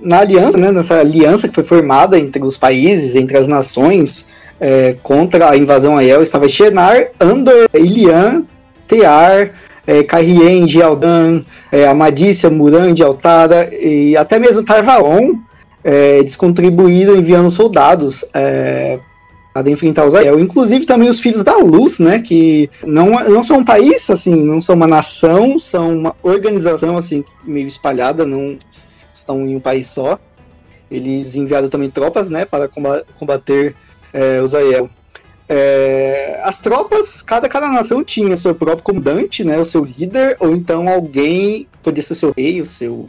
na 0.00 0.20
aliança, 0.20 0.56
né, 0.56 0.72
nessa 0.72 0.98
aliança 0.98 1.48
que 1.48 1.54
foi 1.54 1.64
formada 1.64 2.18
entre 2.18 2.42
os 2.42 2.56
países, 2.56 3.14
entre 3.14 3.36
as 3.36 3.46
nações, 3.46 4.26
é, 4.60 4.96
contra 5.02 5.50
a 5.50 5.56
invasão 5.56 5.96
a 5.96 6.04
El 6.04 6.22
estava 6.22 6.48
Shenar, 6.48 7.08
Andor, 7.20 7.68
Ilian, 7.74 8.44
Tear, 8.88 9.52
é, 9.86 10.02
Carrien 10.02 10.64
de 10.64 10.82
Aldan, 10.82 11.44
é, 11.70 11.86
Amadícia, 11.86 12.50
Muran 12.50 12.94
Altara 13.04 13.70
e 13.74 14.16
até 14.16 14.38
mesmo 14.38 14.64
Tarvalon, 14.64 15.34
é, 15.84 16.18
eles 16.18 16.36
contribuíram 16.36 17.16
enviando 17.16 17.50
soldados 17.50 18.24
é, 18.34 18.98
para 19.54 19.70
enfrentar 19.70 20.04
os 20.04 20.14
Ael. 20.14 20.40
Inclusive 20.40 20.84
também 20.84 21.08
os 21.08 21.20
Filhos 21.20 21.44
da 21.44 21.56
Luz, 21.56 21.98
né, 21.98 22.18
que 22.18 22.68
não, 22.84 23.10
não 23.24 23.42
são 23.42 23.58
um 23.58 23.64
país, 23.64 24.10
assim, 24.10 24.34
não 24.34 24.60
são 24.60 24.74
uma 24.74 24.86
nação, 24.86 25.58
são 25.58 25.96
uma 25.96 26.16
organização, 26.22 26.96
assim, 26.96 27.24
meio 27.44 27.68
espalhada, 27.68 28.26
não 28.26 28.58
estão 29.14 29.46
em 29.46 29.54
um 29.54 29.60
país 29.60 29.86
só. 29.86 30.18
Eles 30.90 31.34
enviaram 31.36 31.68
também 31.68 31.90
tropas, 31.90 32.28
né, 32.28 32.44
para 32.44 32.68
combater 33.18 33.74
é, 34.12 34.40
o 34.40 34.46
Zael. 34.46 34.90
É, 35.48 36.40
as 36.42 36.60
tropas, 36.60 37.22
cada, 37.22 37.48
cada 37.48 37.68
nação 37.68 38.02
tinha 38.02 38.34
seu 38.34 38.54
próprio 38.54 38.82
comandante, 38.82 39.44
né, 39.44 39.58
o 39.58 39.64
seu 39.64 39.84
líder, 39.84 40.36
ou 40.40 40.54
então 40.54 40.88
alguém, 40.88 41.68
podia 41.82 42.02
ser 42.02 42.16
seu 42.16 42.34
rei, 42.36 42.60
o 42.60 42.66
seu 42.66 43.08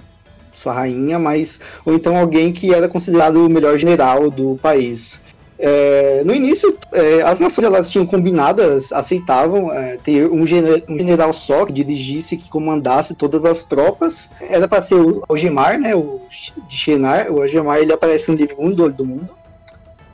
sua 0.54 0.74
rainha, 0.74 1.20
mas 1.20 1.60
ou 1.86 1.94
então 1.94 2.18
alguém 2.18 2.52
que 2.52 2.74
era 2.74 2.90
considerado 2.90 3.46
o 3.46 3.50
melhor 3.50 3.78
general 3.78 4.30
do 4.32 4.58
país. 4.62 5.20
É, 5.60 6.22
no 6.24 6.34
início, 6.34 6.78
é, 6.94 7.22
as 7.24 7.40
nações 7.40 7.64
elas 7.64 7.92
tinham 7.92 8.06
combinadas, 8.06 8.94
aceitavam 8.94 9.74
é, 9.74 9.98
ter 9.98 10.30
um, 10.30 10.46
gener 10.46 10.84
um, 10.88 10.98
general 10.98 11.34
só 11.34 11.66
que 11.66 11.74
dirigisse, 11.74 12.38
que 12.38 12.50
comandasse 12.50 13.16
todas 13.16 13.44
as 13.44 13.64
tropas. 13.64 14.30
Era 14.40 14.68
para 14.68 14.82
ser 14.82 14.96
o 14.96 15.24
Algemar, 15.28 15.80
né, 15.80 15.96
o 15.96 16.22
de 16.68 16.78
Shenar. 16.78 17.32
O 17.32 17.42
Algemar 17.42 17.80
ele 17.80 17.92
aparece 17.92 18.32
no 18.32 18.38
livro 18.38 18.56
1 18.60 18.72
do 18.72 18.84
Olho 18.84 18.94
do 18.94 19.06
Mundo. 19.06 19.30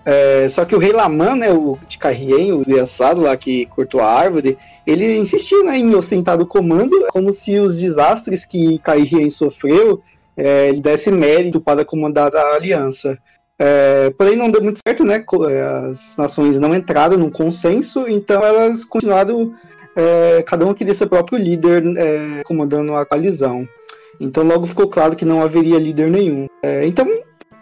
É, 0.05 0.49
só 0.49 0.65
que 0.65 0.75
o 0.75 0.79
rei 0.79 0.91
Laman, 0.91 1.35
né, 1.35 1.51
o 1.51 1.77
de 1.87 1.97
Carrien, 1.97 2.51
o 2.51 2.61
desgraçado 2.61 3.21
lá 3.21 3.37
que 3.37 3.65
cortou 3.67 4.01
a 4.01 4.11
árvore, 4.11 4.57
ele 4.85 5.17
insistiu 5.17 5.63
né, 5.63 5.77
em 5.77 5.95
ostentar 5.95 6.39
o 6.41 6.45
comando, 6.45 7.07
como 7.09 7.31
se 7.31 7.57
os 7.59 7.77
desastres 7.77 8.43
que 8.43 8.77
Carrien 8.79 9.29
sofreu 9.29 10.01
é, 10.35 10.69
ele 10.69 10.81
desse 10.81 11.11
mérito 11.11 11.61
para 11.61 11.85
comandar 11.85 12.35
a 12.35 12.55
aliança. 12.55 13.17
É, 13.57 14.09
porém, 14.17 14.35
não 14.35 14.51
deu 14.51 14.61
muito 14.61 14.79
certo, 14.85 15.05
né? 15.05 15.23
É, 15.49 15.61
as 15.89 16.17
nações 16.17 16.59
não 16.59 16.75
entraram 16.75 17.17
num 17.17 17.29
consenso, 17.29 18.07
então 18.07 18.43
elas 18.43 18.83
continuaram, 18.83 19.53
é, 19.95 20.43
cada 20.45 20.65
um 20.65 20.73
queria 20.73 20.93
seu 20.93 21.07
próprio 21.07 21.37
líder 21.37 21.83
é, 21.97 22.43
comandando 22.43 22.95
a 22.95 23.05
coalizão. 23.05 23.67
Então, 24.19 24.43
logo 24.43 24.65
ficou 24.65 24.87
claro 24.87 25.15
que 25.15 25.25
não 25.25 25.41
haveria 25.41 25.79
líder 25.79 26.09
nenhum. 26.09 26.47
Então, 26.83 27.07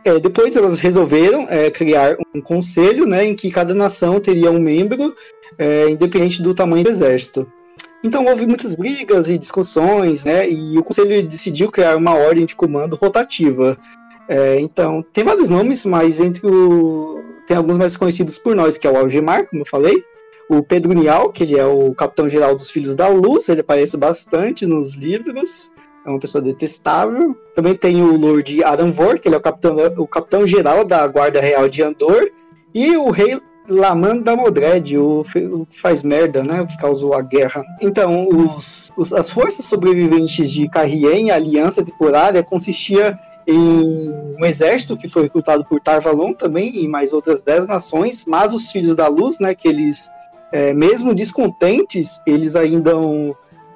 é, 0.04 0.20
depois 0.20 0.56
elas 0.56 0.80
resolveram 0.80 1.48
é, 1.50 1.70
criar 1.70 2.18
um 2.36 2.42
conselho, 2.42 3.06
né, 3.06 3.26
em 3.26 3.36
que 3.36 3.52
cada 3.52 3.74
nação 3.74 4.20
teria 4.20 4.52
um 4.52 4.60
membro, 4.60 5.16
é, 5.58 5.90
independente 5.90 6.42
do 6.42 6.54
tamanho 6.54 6.84
do 6.84 6.90
exército. 6.90 7.52
Então 8.04 8.26
houve 8.26 8.48
muitas 8.48 8.74
brigas 8.74 9.30
e 9.30 9.38
discussões, 9.38 10.26
né, 10.26 10.50
e 10.50 10.78
o 10.78 10.84
conselho 10.84 11.22
decidiu 11.28 11.72
criar 11.72 11.96
uma 11.96 12.16
ordem 12.16 12.46
de 12.46 12.56
comando 12.56 12.96
rotativa. 12.96 13.78
É, 14.28 14.60
então 14.60 15.04
tem 15.14 15.24
vários 15.24 15.50
nomes, 15.50 15.86
mas 15.86 16.20
entre 16.20 16.48
o 16.48 17.22
tem 17.48 17.58
alguns 17.58 17.78
mais 17.78 17.98
conhecidos 17.98 18.38
por 18.38 18.56
nós, 18.56 18.78
que 18.78 18.88
é 18.88 18.92
o 18.92 18.96
Algemar, 18.96 19.46
como 19.50 19.64
eu 19.64 19.66
falei, 19.66 20.02
o 20.50 20.64
Pedro 20.64 20.94
Nial, 20.94 21.32
que 21.32 21.44
ele 21.44 21.60
é 21.60 21.66
o 21.66 21.94
capitão-geral 21.94 22.56
dos 22.56 22.72
Filhos 22.72 22.96
da 22.96 23.08
Luz, 23.08 23.50
ele 23.50 23.62
aparece 23.62 23.98
bastante 23.98 24.66
nos 24.66 24.96
livros 24.96 25.72
é 26.06 26.10
uma 26.10 26.20
pessoa 26.20 26.42
detestável. 26.42 27.36
Também 27.56 27.76
tem 27.76 28.02
o 28.02 28.18
Lord 28.18 28.64
Aranvor, 28.64 29.20
que 29.20 29.28
ele 29.28 29.36
é 29.36 29.38
o 29.38 29.42
capitão, 29.42 29.76
o 29.98 30.08
capitão 30.08 30.46
geral 30.46 30.84
da 30.84 31.06
Guarda 31.08 31.40
Real 31.40 31.70
de 31.70 31.82
Andor. 31.84 32.30
E 32.74 32.96
o 32.98 33.10
rei 33.12 33.40
Laman 33.70 34.22
da 34.22 34.36
Modred, 34.36 34.98
o, 34.98 35.22
o, 35.22 35.66
que 35.66 35.80
faz 35.80 36.02
merda, 36.02 36.44
né? 36.44 36.62
O 36.62 36.68
que 36.68 36.78
causou 36.78 37.14
a 37.14 37.22
guerra. 37.22 37.64
Então, 37.82 38.28
os, 38.28 38.92
os, 38.98 39.14
as 39.14 39.30
forças 39.32 39.66
sobreviventes 39.66 40.52
de 40.52 40.68
Carrien, 40.70 41.32
a 41.32 41.36
aliança 41.36 41.84
temporária, 41.84 42.44
consistia 42.44 43.18
em 43.48 44.10
um 44.40 44.46
exército 44.46 44.98
que 44.98 45.08
foi 45.08 45.24
recrutado 45.24 45.66
por 45.66 45.80
Tarvalon 45.80 46.34
também 46.34 46.76
e 46.76 46.88
mais 46.88 47.12
outras 47.12 47.42
dez 47.42 47.68
nações, 47.68 48.26
mas 48.28 48.54
os 48.54 48.72
Filhos 48.72 48.96
da 48.96 49.08
Luz, 49.08 49.40
né? 49.40 49.54
Que 49.54 49.68
eles, 49.68 50.10
é, 50.52 50.74
mesmo 50.74 51.14
descontentes, 51.14 52.22
eles 52.26 52.56
ainda 52.56 52.98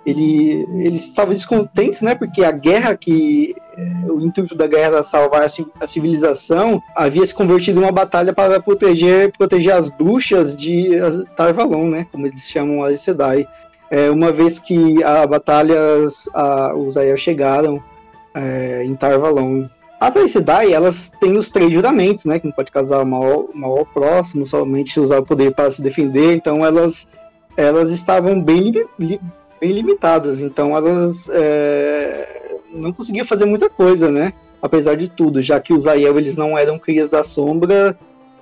ele, 0.05 0.67
eles 0.85 1.07
estavam 1.07 1.33
descontentes, 1.33 2.01
né? 2.01 2.13
Porque 2.13 2.43
a 2.43 2.51
guerra 2.51 2.95
que 2.95 3.55
eh, 3.75 4.11
o 4.11 4.21
intuito 4.21 4.55
da 4.55 4.67
guerra 4.67 4.85
era 4.85 5.03
salvar 5.03 5.43
a 5.79 5.87
civilização 5.87 6.81
havia 6.95 7.25
se 7.25 7.33
convertido 7.33 7.79
em 7.79 7.83
uma 7.83 7.91
batalha 7.91 8.31
para 8.31 8.59
proteger 8.59 9.31
proteger 9.31 9.73
as 9.73 9.89
bruxas 9.89 10.55
de 10.55 10.91
Tarvalon, 11.35 11.89
né? 11.89 12.07
Como 12.11 12.27
eles 12.27 12.47
chamam 12.47 12.83
a 12.83 12.95
Sedai. 12.95 13.47
É, 13.89 14.09
uma 14.09 14.31
vez 14.31 14.59
que 14.59 15.03
a 15.03 15.25
batalha, 15.25 15.79
a, 16.33 16.75
os 16.75 16.97
Aiel 16.97 17.17
chegaram 17.17 17.81
é, 18.35 18.83
em 18.83 18.95
Tarvalon. 18.95 19.67
As 19.99 20.31
Sedai, 20.31 20.71
elas 20.71 21.11
têm 21.19 21.37
os 21.37 21.49
três 21.49 21.73
juramentos, 21.73 22.25
né? 22.25 22.39
Que 22.39 22.45
não 22.45 22.53
pode 22.53 22.71
casar 22.71 23.03
mal, 23.05 23.49
mal 23.55 23.79
ao 23.79 23.85
próximo, 23.85 24.45
somente 24.45 24.99
usar 24.99 25.19
o 25.19 25.25
poder 25.25 25.53
para 25.55 25.71
se 25.71 25.81
defender. 25.81 26.35
Então 26.35 26.63
elas, 26.63 27.07
elas 27.57 27.89
estavam 27.89 28.41
bem 28.41 28.71
bem 29.59 29.71
limitadas, 29.71 30.41
então 30.41 30.75
elas 30.75 31.29
é, 31.29 32.57
não 32.73 32.91
conseguiam 32.91 33.25
fazer 33.25 33.45
muita 33.45 33.69
coisa, 33.69 34.09
né? 34.11 34.33
Apesar 34.61 34.95
de 34.95 35.09
tudo, 35.09 35.41
já 35.41 35.59
que 35.59 35.73
os 35.73 35.87
Aiel 35.87 36.17
eles 36.17 36.35
não 36.35 36.57
eram 36.57 36.79
crias 36.79 37.09
da 37.09 37.23
sombra 37.23 37.97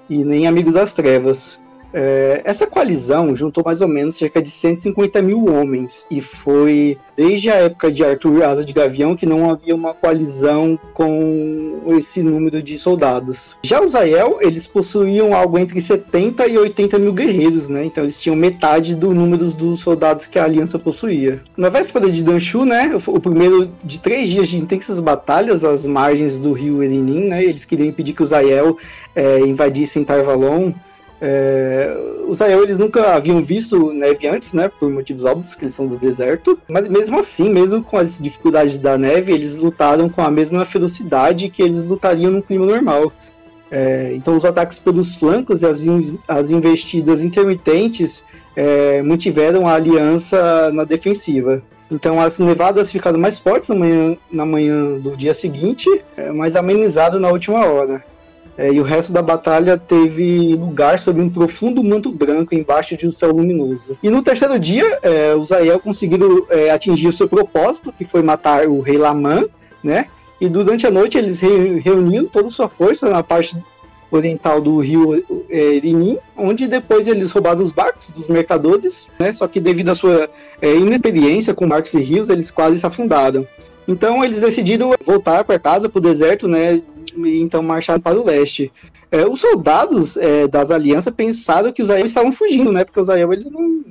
e 0.09 0.23
nem 0.23 0.47
amigos 0.47 0.73
das 0.73 0.93
trevas. 0.93 1.59
É, 1.93 2.41
essa 2.43 2.65
coalizão 2.65 3.35
juntou 3.35 3.63
mais 3.63 3.81
ou 3.81 3.87
menos 3.87 4.15
cerca 4.15 4.41
de 4.41 4.49
150 4.49 5.21
mil 5.21 5.45
homens 5.45 6.07
e 6.09 6.21
foi 6.21 6.97
desde 7.15 7.49
a 7.49 7.55
época 7.55 7.91
de 7.91 8.03
Arthur 8.03 8.43
Asa 8.43 8.65
de 8.65 8.73
Gavião 8.73 9.15
que 9.15 9.25
não 9.25 9.49
havia 9.49 9.75
uma 9.75 9.93
coalizão 9.93 10.79
com 10.93 11.81
esse 11.97 12.23
número 12.23 12.63
de 12.63 12.79
soldados. 12.79 13.57
Já 13.63 13.81
os 13.81 13.93
Aiel, 13.95 14.39
eles 14.41 14.65
possuíam 14.65 15.35
algo 15.35 15.59
entre 15.59 15.79
70 15.79 16.47
e 16.47 16.57
80 16.57 16.97
mil 16.97 17.13
guerreiros, 17.13 17.69
né? 17.69 17.85
Então 17.85 18.03
eles 18.03 18.19
tinham 18.19 18.35
metade 18.35 18.95
do 18.95 19.13
número 19.13 19.45
dos 19.51 19.79
soldados 19.79 20.25
que 20.25 20.39
a 20.39 20.45
aliança 20.45 20.79
possuía. 20.79 21.41
Na 21.55 21.69
véspera 21.69 22.09
de 22.09 22.23
Danshu, 22.23 22.65
né? 22.65 22.91
O 23.07 23.19
primeiro 23.19 23.69
de 23.83 23.99
três 23.99 24.29
dias 24.29 24.47
de 24.47 24.57
intensas 24.57 24.99
batalhas 24.99 25.63
às 25.63 25.85
margens 25.85 26.39
do 26.39 26.53
rio 26.53 26.81
Erenin, 26.81 27.27
né? 27.27 27.43
Eles 27.43 27.65
queriam 27.65 27.87
impedir 27.87 28.13
que 28.13 28.23
os 28.23 28.33
Aiel 28.33 28.77
é, 29.15 29.39
invadissem 29.39 30.03
Tarvalon. 30.03 30.73
É, 31.25 31.95
os 32.27 32.41
Aiel 32.41 32.63
eles 32.63 32.77
nunca 32.77 33.13
haviam 33.13 33.41
visto 33.45 33.93
neve 33.93 34.27
antes, 34.27 34.51
né? 34.51 34.67
Por 34.67 34.91
motivos 34.91 35.23
óbvios, 35.23 35.55
que 35.55 35.63
eles 35.63 35.73
são 35.73 35.87
do 35.87 35.97
deserto. 35.97 36.59
Mas 36.67 36.89
mesmo 36.89 37.17
assim, 37.17 37.49
mesmo 37.49 37.81
com 37.81 37.97
as 37.97 38.19
dificuldades 38.19 38.77
da 38.77 38.97
neve, 38.97 39.31
eles 39.31 39.57
lutaram 39.57 40.09
com 40.09 40.21
a 40.21 40.29
mesma 40.29 40.65
ferocidade 40.65 41.49
que 41.49 41.63
eles 41.63 41.81
lutariam 41.81 42.29
no 42.29 42.41
clima 42.41 42.65
normal. 42.65 43.13
É, 43.71 44.11
então, 44.13 44.35
os 44.35 44.43
ataques 44.43 44.79
pelos 44.79 45.15
flancos 45.15 45.61
e 45.61 45.65
as, 45.65 45.85
in, 45.85 46.19
as 46.27 46.51
investidas 46.51 47.23
intermitentes 47.23 48.21
é, 48.53 49.01
mantiveram 49.01 49.65
a 49.65 49.75
aliança 49.75 50.71
na 50.73 50.83
defensiva. 50.83 51.63
Então, 51.89 52.19
as 52.19 52.37
nevadas 52.37 52.91
ficaram 52.91 53.17
mais 53.17 53.39
fortes 53.39 53.69
na 53.69 53.75
manhã, 53.75 54.17
na 54.29 54.45
manhã 54.45 54.99
do 54.99 55.15
dia 55.15 55.33
seguinte, 55.33 55.87
é, 56.17 56.31
mas 56.31 56.57
amenizadas 56.57 57.21
na 57.21 57.29
última 57.29 57.65
hora. 57.65 58.03
É, 58.57 58.71
e 58.71 58.79
o 58.79 58.83
resto 58.83 59.11
da 59.11 59.21
batalha 59.21 59.77
teve 59.77 60.55
lugar 60.55 60.99
sob 60.99 61.19
um 61.19 61.29
profundo 61.29 61.83
manto 61.83 62.11
branco 62.11 62.53
embaixo 62.53 62.95
de 62.95 63.07
um 63.07 63.11
céu 63.11 63.31
luminoso. 63.31 63.97
E 64.01 64.09
no 64.09 64.21
terceiro 64.21 64.59
dia, 64.59 64.99
é, 65.01 65.33
os 65.35 65.51
Aiel 65.51 65.79
conseguiram 65.79 66.45
é, 66.49 66.69
atingir 66.69 67.07
o 67.07 67.13
seu 67.13 67.27
propósito, 67.27 67.91
que 67.91 68.05
foi 68.05 68.21
matar 68.21 68.67
o 68.67 68.79
rei 68.79 68.97
Laman, 68.97 69.45
né? 69.83 70.05
E 70.39 70.47
durante 70.47 70.85
a 70.85 70.91
noite 70.91 71.17
eles 71.17 71.39
re 71.39 71.79
reuniram 71.79 72.25
toda 72.25 72.47
a 72.47 72.51
sua 72.51 72.69
força 72.69 73.09
na 73.09 73.23
parte 73.23 73.57
oriental 74.11 74.61
do 74.61 74.77
rio 74.79 75.23
é, 75.49 75.75
Irim, 75.75 76.19
onde 76.37 76.67
depois 76.67 77.07
eles 77.07 77.31
roubaram 77.31 77.63
os 77.63 77.71
barcos 77.71 78.11
dos 78.11 78.29
mercadores, 78.29 79.09
né? 79.17 79.33
Só 79.33 79.47
que 79.47 79.59
devido 79.59 79.89
à 79.89 79.95
sua 79.95 80.29
é, 80.61 80.75
inexperiência 80.75 81.55
com 81.55 81.67
barcos 81.67 81.93
e 81.95 81.99
rios, 81.99 82.29
eles 82.29 82.51
quase 82.51 82.77
se 82.77 82.85
afundaram. 82.85 83.47
Então 83.87 84.23
eles 84.23 84.39
decidiram 84.39 84.93
voltar 85.05 85.43
para 85.43 85.59
casa, 85.59 85.89
para 85.89 85.99
o 85.99 86.01
deserto, 86.01 86.47
né? 86.47 86.81
E 87.15 87.41
então 87.41 87.61
marcharam 87.61 87.99
para 88.01 88.19
o 88.19 88.23
leste. 88.23 88.71
É, 89.11 89.27
os 89.27 89.39
soldados 89.39 90.17
é, 90.17 90.47
das 90.47 90.71
alianças 90.71 91.13
pensaram 91.13 91.71
que 91.71 91.81
os 91.81 91.89
Aiel 91.89 92.05
estavam 92.05 92.31
fugindo, 92.31 92.71
né? 92.71 92.83
Porque 92.83 92.99
os 92.99 93.09
Aiel 93.09 93.31
eles 93.31 93.49
não 93.49 93.83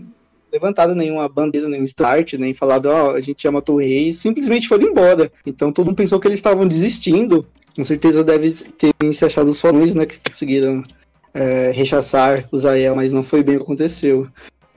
levantaram 0.52 0.94
nenhuma 0.94 1.28
bandeira, 1.28 1.68
nenhum 1.68 1.84
start, 1.84 2.34
nem 2.34 2.52
falado, 2.52 2.86
ó, 2.86 3.06
oh, 3.06 3.10
a 3.12 3.20
gente 3.20 3.42
já 3.42 3.50
matou 3.50 3.76
o 3.76 3.80
rei, 3.80 4.12
simplesmente 4.12 4.68
foram 4.68 4.88
embora. 4.88 5.32
Então 5.46 5.72
todo 5.72 5.86
mundo 5.86 5.96
pensou 5.96 6.20
que 6.20 6.26
eles 6.26 6.38
estavam 6.38 6.66
desistindo. 6.66 7.46
Com 7.74 7.84
certeza 7.84 8.22
deve 8.22 8.50
ter 8.52 8.92
se 9.14 9.24
achado 9.24 9.48
os 9.48 9.60
falões, 9.60 9.94
né? 9.94 10.04
Que 10.04 10.18
conseguiram 10.18 10.84
é, 11.32 11.70
rechaçar 11.70 12.46
os 12.52 12.66
Aiel, 12.66 12.96
mas 12.96 13.12
não 13.12 13.22
foi 13.22 13.42
bem 13.42 13.56
o 13.56 13.58
que 13.58 13.64
aconteceu. 13.64 14.28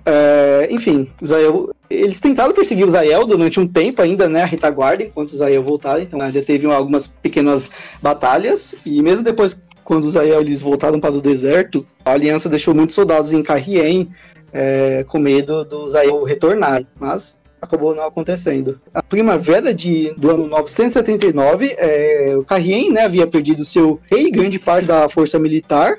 É, 0.05 0.67
enfim, 0.69 1.09
Zael, 1.25 1.71
eles 1.89 2.19
tentaram 2.19 2.53
perseguir 2.53 2.85
o 2.85 2.91
Zael 2.91 3.25
durante 3.25 3.59
um 3.59 3.67
tempo 3.67 4.01
ainda, 4.01 4.29
né, 4.29 4.43
a 4.43 4.45
retaguarda, 4.45 5.03
enquanto 5.03 5.31
o 5.31 5.37
Zael 5.37 5.63
voltaram, 5.63 6.01
então 6.01 6.21
ainda 6.21 6.43
teve 6.43 6.67
algumas 6.67 7.07
pequenas 7.07 7.71
batalhas, 8.01 8.75
e 8.85 9.01
mesmo 9.01 9.23
depois, 9.23 9.59
quando 9.83 10.03
os 10.03 10.13
Zael 10.13 10.41
eles 10.41 10.61
voltaram 10.61 10.99
para 10.99 11.15
o 11.15 11.21
deserto, 11.21 11.85
a 12.03 12.11
aliança 12.11 12.47
deixou 12.47 12.75
muitos 12.75 12.95
soldados 12.95 13.33
em 13.33 13.41
Carrien, 13.41 14.09
é, 14.53 15.03
com 15.07 15.17
medo 15.17 15.65
do 15.65 15.89
Zael 15.89 16.23
retornar, 16.23 16.85
mas 16.99 17.35
acabou 17.59 17.95
não 17.95 18.05
acontecendo. 18.05 18.79
A 18.93 19.01
primavera 19.01 19.73
de, 19.73 20.13
do 20.17 20.29
ano 20.29 20.47
979, 20.47 21.75
é, 21.77 22.35
o 22.37 22.43
Carrien 22.43 22.91
né, 22.91 23.01
havia 23.01 23.25
perdido 23.25 23.65
seu 23.65 23.99
rei 24.09 24.27
e 24.27 24.31
grande 24.31 24.59
parte 24.59 24.85
da 24.85 25.09
força 25.09 25.39
militar 25.39 25.97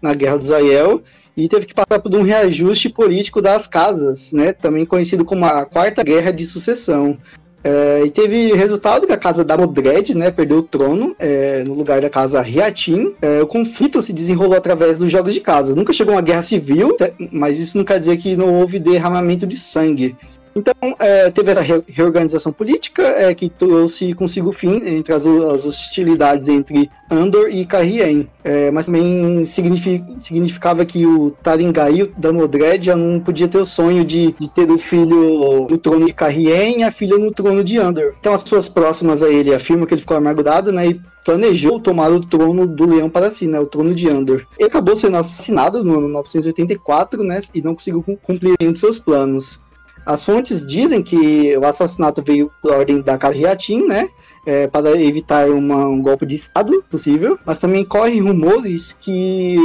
na 0.00 0.14
Guerra 0.14 0.38
do 0.38 0.44
Zael, 0.44 1.02
e 1.36 1.48
teve 1.48 1.66
que 1.66 1.74
passar 1.74 2.00
por 2.00 2.14
um 2.14 2.22
reajuste 2.22 2.88
político 2.88 3.42
das 3.42 3.66
casas, 3.66 4.32
né, 4.32 4.52
também 4.52 4.86
conhecido 4.86 5.24
como 5.24 5.44
a 5.44 5.66
Quarta 5.66 6.02
Guerra 6.02 6.32
de 6.32 6.46
Sucessão. 6.46 7.18
É, 7.62 8.04
e 8.06 8.10
teve 8.10 8.54
resultado 8.54 9.08
que 9.08 9.12
a 9.12 9.16
casa 9.16 9.44
da 9.44 9.56
Modred, 9.56 10.16
né, 10.16 10.30
perdeu 10.30 10.58
o 10.58 10.62
trono 10.62 11.16
é, 11.18 11.64
no 11.64 11.74
lugar 11.74 12.00
da 12.00 12.08
casa 12.08 12.40
Riatim. 12.40 13.12
É, 13.20 13.42
o 13.42 13.46
conflito 13.46 14.00
se 14.00 14.12
desenrolou 14.12 14.56
através 14.56 15.00
dos 15.00 15.10
jogos 15.10 15.34
de 15.34 15.40
casas. 15.40 15.74
Nunca 15.74 15.92
chegou 15.92 16.14
uma 16.14 16.22
guerra 16.22 16.42
civil, 16.42 16.96
mas 17.32 17.58
isso 17.58 17.76
não 17.76 17.84
quer 17.84 17.98
dizer 17.98 18.18
que 18.18 18.36
não 18.36 18.54
houve 18.54 18.78
derramamento 18.78 19.46
de 19.48 19.56
sangue. 19.56 20.16
Então, 20.56 20.74
é, 20.98 21.30
teve 21.30 21.50
essa 21.50 21.60
reorganização 21.60 22.50
política 22.50 23.02
é, 23.02 23.34
que 23.34 23.50
trouxe 23.50 24.14
consigo 24.14 24.48
o 24.48 24.52
fim 24.52 24.80
entre 24.86 25.12
as, 25.12 25.26
as, 25.26 25.66
hostilidades 25.66 26.48
entre 26.48 26.90
Andor 27.10 27.50
e 27.50 27.66
Carrien, 27.66 28.26
é, 28.42 28.70
mas 28.70 28.86
também 28.86 29.44
significava 29.44 30.86
que 30.86 31.04
o 31.04 31.30
Taringail 31.30 32.10
da 32.16 32.32
Modred 32.32 32.86
já 32.86 32.96
não 32.96 33.20
podia 33.20 33.46
ter 33.46 33.58
o 33.58 33.66
sonho 33.66 34.02
de, 34.02 34.32
de, 34.32 34.48
ter 34.48 34.70
o 34.70 34.78
filho 34.78 35.66
no 35.68 35.76
trono 35.76 36.06
de 36.06 36.14
Carrien 36.14 36.80
e 36.80 36.82
a 36.84 36.90
filha 36.90 37.18
no 37.18 37.30
trono 37.30 37.62
de 37.62 37.76
Andor. 37.76 38.14
Então, 38.18 38.32
as 38.32 38.42
pessoas 38.42 38.66
próximas 38.66 39.22
a 39.22 39.28
ele 39.28 39.54
afirmam 39.54 39.84
que 39.84 39.92
ele 39.92 40.00
ficou 40.00 40.16
amargurado, 40.16 40.72
né, 40.72 40.88
e 40.88 41.00
planejou 41.22 41.78
tomar 41.78 42.10
o 42.10 42.20
trono 42.20 42.66
do 42.66 42.86
leão 42.86 43.10
para 43.10 43.30
si, 43.30 43.46
né, 43.46 43.60
o 43.60 43.66
trono 43.66 43.94
de 43.94 44.08
Andor. 44.08 44.46
Ele 44.58 44.68
acabou 44.68 44.96
sendo 44.96 45.18
assassinado 45.18 45.84
no 45.84 45.98
ano 45.98 46.08
984, 46.08 47.22
né, 47.22 47.40
e 47.52 47.60
não 47.60 47.74
conseguiu 47.74 48.02
cumprir 48.22 48.54
nenhum 48.58 48.72
de 48.72 48.78
seus 48.78 48.98
planos. 48.98 49.60
As 50.06 50.24
fontes 50.24 50.64
dizem 50.64 51.02
que 51.02 51.56
o 51.58 51.66
assassinato 51.66 52.22
veio 52.24 52.48
por 52.62 52.70
ordem 52.70 53.02
da 53.02 53.18
Carriatim, 53.18 53.84
né? 53.86 54.08
É, 54.46 54.68
para 54.68 55.02
evitar 55.02 55.50
uma, 55.50 55.88
um 55.88 56.00
golpe 56.00 56.24
de 56.24 56.36
Estado 56.36 56.80
possível, 56.88 57.36
mas 57.44 57.58
também 57.58 57.84
correm 57.84 58.20
rumores 58.20 58.92
que, 58.92 59.56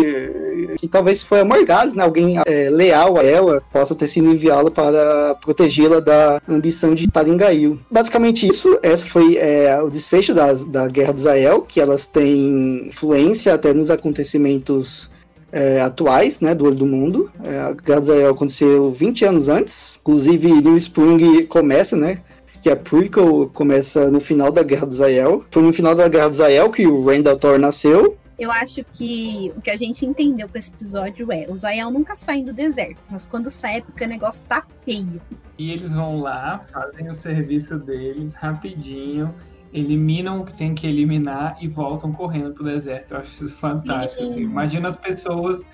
que 0.80 0.88
talvez 0.88 1.22
foi 1.22 1.42
a 1.42 1.46
Morgaz, 1.46 1.94
né, 1.94 2.04
alguém 2.04 2.40
é, 2.44 2.68
leal 2.72 3.16
a 3.20 3.24
ela, 3.24 3.62
possa 3.72 3.94
ter 3.94 4.08
sido 4.08 4.32
enviado 4.32 4.72
para 4.72 5.36
protegê-la 5.36 6.00
da 6.00 6.42
ambição 6.50 6.96
de 6.96 7.08
Taringail. 7.08 7.80
Basicamente 7.92 8.48
isso, 8.48 8.80
essa 8.82 9.06
foi 9.06 9.38
é, 9.38 9.80
o 9.84 9.88
desfecho 9.88 10.34
das, 10.34 10.66
da 10.66 10.88
Guerra 10.88 11.14
de 11.14 11.20
Israel, 11.20 11.62
que 11.62 11.80
elas 11.80 12.08
têm 12.08 12.88
influência 12.88 13.54
até 13.54 13.76
nos 13.76 13.92
acontecimentos 13.92 15.12
é, 15.52 15.82
atuais, 15.82 16.40
né, 16.40 16.56
do 16.56 16.66
olho 16.66 16.76
do 16.76 16.86
mundo. 16.86 17.30
É, 17.44 17.60
a 17.60 17.74
Guerra 17.74 18.30
aconteceu 18.30 18.92
20 18.92 19.26
anos 19.26 19.50
antes, 19.50 20.00
inclusive 20.02 20.62
New 20.62 20.78
Spring 20.78 21.46
começa, 21.46 21.96
né, 21.96 22.22
que 22.62 22.70
a 22.70 22.76
prequel 22.76 23.50
começa 23.54 24.10
no 24.10 24.22
final 24.22 24.52
da 24.52 24.64
Guerra 24.64 24.86
do 24.86 24.94
Zael. 24.94 25.44
Foi 25.50 25.64
no 25.64 25.74
final 25.74 25.96
da 25.96 26.08
Guerra 26.08 26.30
do 26.30 26.36
Zael 26.36 26.70
que 26.70 26.86
o 26.86 27.06
Randall 27.06 27.38
Thor 27.38 27.60
nasceu. 27.60 28.18
Eu 28.38 28.52
acho 28.52 28.84
que 28.92 29.54
o 29.56 29.62
que 29.62 29.70
a 29.70 29.78
gente 29.78 30.04
entendeu 30.04 30.50
com 30.50 30.58
esse 30.58 30.72
episódio 30.72 31.32
é, 31.32 31.46
o 31.48 31.56
Zael 31.56 31.92
nunca 31.92 32.16
sai 32.16 32.42
do 32.42 32.52
deserto, 32.52 32.98
mas 33.08 33.24
quando 33.24 33.52
sai 33.52 33.78
é 33.78 33.82
porque 33.82 34.04
o 34.04 34.08
negócio 34.08 34.44
tá 34.48 34.66
feio. 34.84 35.22
E 35.60 35.72
eles 35.72 35.94
vão 35.94 36.20
lá, 36.20 36.66
fazem 36.74 37.08
o 37.08 37.14
serviço 37.14 37.78
deles 37.78 38.34
rapidinho, 38.34 39.32
eliminam 39.74 40.42
o 40.42 40.46
que 40.46 40.54
tem 40.54 40.74
que 40.74 40.86
eliminar 40.88 41.58
e 41.62 41.68
voltam 41.68 42.12
correndo 42.12 42.54
pro 42.54 42.64
deserto. 42.64 43.14
Eu 43.14 43.20
acho 43.20 43.46
isso 43.46 43.56
fantástico. 43.56 44.24
Assim. 44.24 44.42
Imagina 44.42 44.88
as 44.88 44.96
pessoas 44.96 45.66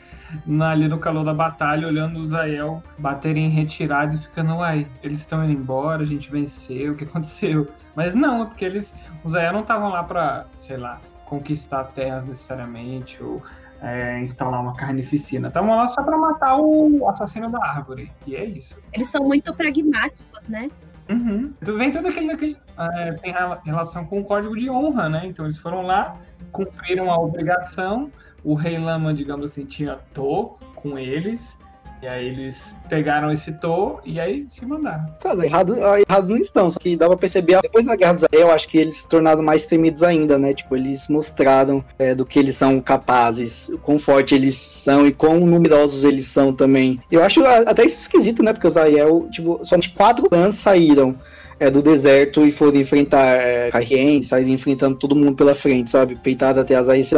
ali 0.61 0.87
no 0.87 0.99
calor 0.99 1.23
da 1.23 1.33
batalha 1.33 1.87
olhando 1.87 2.19
o 2.19 2.27
Zael 2.27 2.83
baterem 2.97 3.45
em 3.45 3.49
retirada 3.49 4.13
e 4.13 4.17
ficando, 4.17 4.55
uai, 4.55 4.87
eles 5.01 5.19
estão 5.19 5.43
indo 5.43 5.53
embora, 5.53 6.03
a 6.03 6.05
gente 6.05 6.29
venceu, 6.29 6.93
o 6.93 6.95
que 6.95 7.05
aconteceu? 7.05 7.67
Mas 7.95 8.13
não, 8.13 8.43
é 8.43 8.45
porque 8.45 8.65
eles. 8.65 8.95
Os 9.23 9.31
Zael 9.31 9.53
não 9.53 9.61
estavam 9.61 9.89
lá 9.89 10.03
para, 10.03 10.45
sei 10.57 10.77
lá, 10.77 11.01
conquistar 11.25 11.85
terras 11.85 12.25
necessariamente, 12.25 13.21
ou 13.23 13.41
é, 13.81 14.19
instalar 14.21 14.61
uma 14.61 14.75
carnificina. 14.75 15.47
Estavam 15.47 15.75
lá 15.75 15.87
só 15.87 16.03
para 16.03 16.17
matar 16.17 16.57
o 16.57 17.07
assassino 17.09 17.49
da 17.49 17.63
árvore. 17.63 18.11
E 18.25 18.35
é 18.35 18.45
isso. 18.45 18.77
Eles 18.93 19.09
são 19.09 19.23
muito 19.23 19.53
pragmáticos, 19.53 20.47
né? 20.47 20.69
Uhum. 21.09 21.53
Tu 21.63 21.77
vem 21.77 21.91
tudo 21.91 22.07
aquele, 22.07 22.31
aquele 22.31 22.57
é, 22.77 23.11
tem 23.13 23.33
relação 23.65 24.05
com 24.05 24.19
o 24.19 24.25
código 24.25 24.55
de 24.57 24.69
honra, 24.69 25.09
né? 25.09 25.25
Então 25.25 25.45
eles 25.45 25.57
foram 25.57 25.81
lá, 25.81 26.17
cumpriram 26.51 27.11
a 27.11 27.17
obrigação. 27.17 28.11
O 28.43 28.53
rei 28.53 28.77
Lama, 28.77 29.13
digamos 29.13 29.51
assim, 29.51 29.65
tinha 29.65 29.97
To 30.13 30.57
com 30.75 30.97
eles. 30.97 31.57
E 32.01 32.07
aí 32.07 32.27
eles 32.27 32.75
pegaram 32.87 33.31
esse 33.31 33.51
To 33.53 33.99
e 34.05 34.19
aí 34.19 34.45
se 34.47 34.65
mandaram. 34.65 35.05
Cara, 35.19 35.43
errado, 35.43 35.75
errado 35.75 36.29
não 36.29 36.37
estão, 36.37 36.69
só 36.69 36.79
que 36.79 36.95
dá 36.95 37.07
pra 37.07 37.17
perceber, 37.17 37.59
depois 37.61 37.85
da 37.85 37.95
Guerra 37.95 38.13
dos 38.13 38.23
Anéis, 38.23 38.41
eu 38.43 38.51
acho 38.51 38.67
que 38.67 38.77
eles 38.77 38.97
se 38.97 39.07
tornaram 39.07 39.41
mais 39.41 39.65
temidos 39.65 40.03
ainda, 40.03 40.37
né? 40.37 40.53
Tipo, 40.53 40.75
eles 40.75 41.07
mostraram 41.07 41.83
é, 41.97 42.13
do 42.13 42.25
que 42.25 42.37
eles 42.37 42.55
são 42.55 42.79
capazes, 42.79 43.69
o 43.69 43.79
quão 43.79 43.97
forte 43.97 44.35
eles 44.35 44.55
são 44.55 45.07
e 45.07 45.11
quão 45.11 45.39
numerosos 45.39 46.03
eles 46.03 46.25
são 46.25 46.53
também. 46.53 46.99
Eu 47.11 47.23
acho 47.23 47.43
até 47.45 47.83
isso 47.83 47.99
esquisito, 47.99 48.43
né? 48.43 48.53
Porque 48.53 48.67
os 48.67 48.77
Ariel, 48.77 49.27
tipo, 49.31 49.59
somente 49.63 49.89
quatro 49.89 50.29
clãs 50.29 50.55
saíram. 50.55 51.15
É, 51.59 51.71
do 51.71 51.81
deserto 51.81 52.45
e 52.45 52.51
foram 52.51 52.79
enfrentar 52.79 53.25
é, 53.25 53.71
Carrien, 53.71 54.21
saíram 54.21 54.51
enfrentando 54.51 54.95
todo 54.95 55.15
mundo 55.15 55.35
pela 55.35 55.55
frente, 55.55 55.89
sabe? 55.89 56.15
Peitado 56.15 56.59
até 56.59 56.75
as 56.75 56.87
Aes 56.87 57.09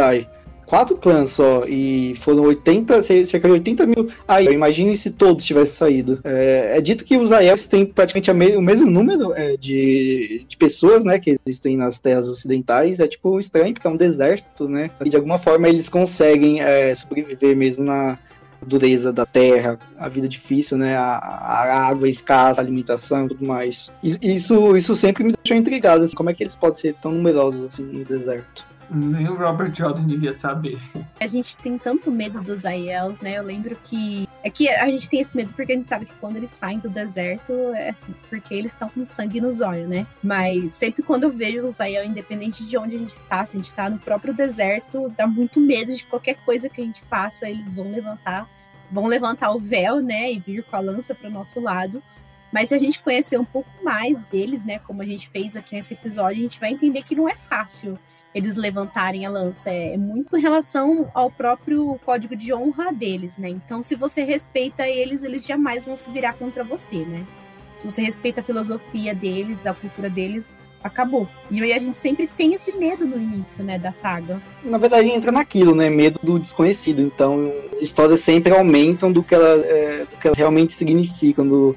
quatro 0.69 0.95
clãs 0.95 1.31
só 1.31 1.65
e 1.67 2.13
foram 2.15 2.43
80, 2.43 3.01
cerca 3.01 3.47
de 3.47 3.53
80 3.53 3.87
mil. 3.87 4.09
Aí, 4.27 4.45
imagine 4.45 4.95
se 4.95 5.11
todos 5.11 5.43
tivessem 5.43 5.75
saído. 5.75 6.19
É, 6.23 6.77
é 6.77 6.81
dito 6.81 7.03
que 7.03 7.17
os 7.17 7.31
Aiels 7.31 7.65
têm 7.65 7.85
praticamente 7.85 8.31
me, 8.31 8.55
o 8.55 8.61
mesmo 8.61 8.89
número 8.89 9.33
é, 9.33 9.57
de, 9.57 10.45
de 10.47 10.55
pessoas, 10.55 11.03
né, 11.03 11.17
que 11.17 11.35
existem 11.45 11.75
nas 11.75 11.97
terras 11.97 12.29
ocidentais. 12.29 12.99
É 12.99 13.07
tipo 13.07 13.39
estranho, 13.39 13.73
porque 13.73 13.87
é 13.87 13.89
um 13.89 13.97
deserto, 13.97 14.69
né? 14.69 14.91
E 15.03 15.09
de 15.09 15.15
alguma 15.15 15.39
forma 15.39 15.67
eles 15.67 15.89
conseguem 15.89 16.61
é, 16.61 16.93
sobreviver 16.93 17.57
mesmo 17.57 17.83
na 17.83 18.19
dureza 18.65 19.11
da 19.11 19.25
terra, 19.25 19.79
a 19.97 20.07
vida 20.07 20.27
difícil, 20.27 20.77
né? 20.77 20.95
A, 20.95 21.17
a 21.17 21.87
água 21.87 22.07
escassa, 22.07 22.61
a 22.61 22.63
alimentação 22.63 23.25
e 23.25 23.29
tudo 23.29 23.45
mais. 23.45 23.91
Isso, 24.03 24.77
isso 24.77 24.95
sempre 24.95 25.23
me 25.23 25.33
deixou 25.33 25.57
intrigado. 25.57 26.03
Assim, 26.03 26.15
como 26.15 26.29
é 26.29 26.33
que 26.33 26.43
eles 26.43 26.55
podem 26.55 26.79
ser 26.79 26.93
tão 26.95 27.11
numerosos 27.11 27.63
assim 27.65 27.83
no 27.83 28.05
deserto? 28.05 28.69
Nem 28.91 29.27
o 29.29 29.35
Robert 29.35 29.73
Jordan 29.73 30.05
devia 30.05 30.31
saber. 30.31 30.79
A 31.19 31.27
gente 31.27 31.55
tem 31.57 31.77
tanto 31.77 32.11
medo 32.11 32.41
dos 32.41 32.65
Aiels, 32.65 33.19
né? 33.19 33.37
Eu 33.37 33.43
lembro 33.43 33.77
que. 33.83 34.27
É 34.43 34.49
que 34.49 34.69
a 34.69 34.85
gente 34.85 35.09
tem 35.09 35.19
esse 35.19 35.35
medo 35.35 35.53
porque 35.53 35.73
a 35.73 35.75
gente 35.75 35.87
sabe 35.87 36.05
que 36.05 36.13
quando 36.15 36.37
eles 36.37 36.49
saem 36.49 36.79
do 36.79 36.89
deserto 36.89 37.51
é 37.75 37.93
porque 38.29 38.53
eles 38.53 38.71
estão 38.71 38.87
com 38.89 39.03
sangue 39.03 39.41
nos 39.41 39.61
olhos, 39.61 39.87
né? 39.87 40.07
Mas 40.23 40.73
sempre 40.73 41.03
quando 41.03 41.25
eu 41.25 41.31
vejo 41.31 41.65
os 41.65 41.79
Aiel, 41.79 42.05
independente 42.05 42.65
de 42.65 42.77
onde 42.77 42.95
a 42.95 42.99
gente 42.99 43.11
está, 43.11 43.45
se 43.45 43.55
a 43.55 43.57
gente 43.57 43.65
está 43.65 43.89
no 43.89 43.99
próprio 43.99 44.33
deserto, 44.33 45.13
dá 45.15 45.27
muito 45.27 45.59
medo 45.59 45.93
de 45.93 46.05
qualquer 46.05 46.35
coisa 46.45 46.69
que 46.69 46.81
a 46.81 46.83
gente 46.83 47.03
faça, 47.03 47.49
eles 47.49 47.75
vão 47.75 47.91
levantar. 47.91 48.49
Vão 48.91 49.05
levantar 49.05 49.51
o 49.51 49.59
véu, 49.59 50.01
né? 50.01 50.31
E 50.31 50.39
vir 50.39 50.63
com 50.63 50.75
a 50.75 50.79
lança 50.79 51.13
para 51.13 51.29
o 51.29 51.31
nosso 51.31 51.59
lado. 51.59 52.01
Mas 52.51 52.69
se 52.69 52.75
a 52.75 52.79
gente 52.79 53.01
conhecer 53.01 53.39
um 53.39 53.45
pouco 53.45 53.69
mais 53.83 54.21
deles, 54.23 54.63
né? 54.63 54.79
Como 54.79 55.01
a 55.01 55.05
gente 55.05 55.29
fez 55.29 55.55
aqui 55.55 55.75
nesse 55.75 55.93
episódio, 55.93 56.39
a 56.39 56.43
gente 56.43 56.59
vai 56.59 56.71
entender 56.71 57.03
que 57.03 57.15
não 57.15 57.29
é 57.29 57.35
fácil 57.35 57.97
eles 58.33 58.55
levantarem 58.55 59.25
a 59.25 59.29
lança. 59.29 59.69
É 59.69 59.97
muito 59.97 60.37
em 60.37 60.41
relação 60.41 61.09
ao 61.13 61.31
próprio 61.31 61.99
código 62.05 62.35
de 62.35 62.53
honra 62.53 62.91
deles, 62.91 63.37
né? 63.37 63.49
Então, 63.49 63.81
se 63.81 63.95
você 63.95 64.23
respeita 64.23 64.87
eles, 64.87 65.23
eles 65.23 65.45
jamais 65.45 65.85
vão 65.85 65.95
se 65.95 66.09
virar 66.11 66.33
contra 66.33 66.63
você, 66.63 67.05
né? 67.05 67.25
Se 67.77 67.89
você 67.89 68.01
respeita 68.01 68.41
a 68.41 68.43
filosofia 68.43 69.15
deles, 69.15 69.65
a 69.65 69.73
cultura 69.73 70.09
deles, 70.09 70.57
acabou. 70.83 71.27
E 71.49 71.63
aí 71.63 71.71
a 71.71 71.79
gente 71.79 71.97
sempre 71.97 72.27
tem 72.27 72.53
esse 72.53 72.73
medo 72.73 73.07
no 73.07 73.15
início, 73.15 73.63
né, 73.63 73.79
da 73.79 73.93
saga. 73.93 74.41
Na 74.65 74.77
verdade, 74.77 75.07
entra 75.07 75.31
naquilo, 75.31 75.73
né? 75.73 75.89
Medo 75.89 76.19
do 76.21 76.37
desconhecido. 76.37 77.01
Então, 77.01 77.53
as 77.71 77.79
histórias 77.79 78.19
sempre 78.19 78.53
aumentam 78.53 79.11
do 79.11 79.23
que, 79.23 79.33
ela, 79.33 79.65
é, 79.65 80.05
do 80.05 80.17
que 80.17 80.27
elas 80.27 80.37
realmente 80.37 80.73
significam, 80.73 81.47
do, 81.47 81.75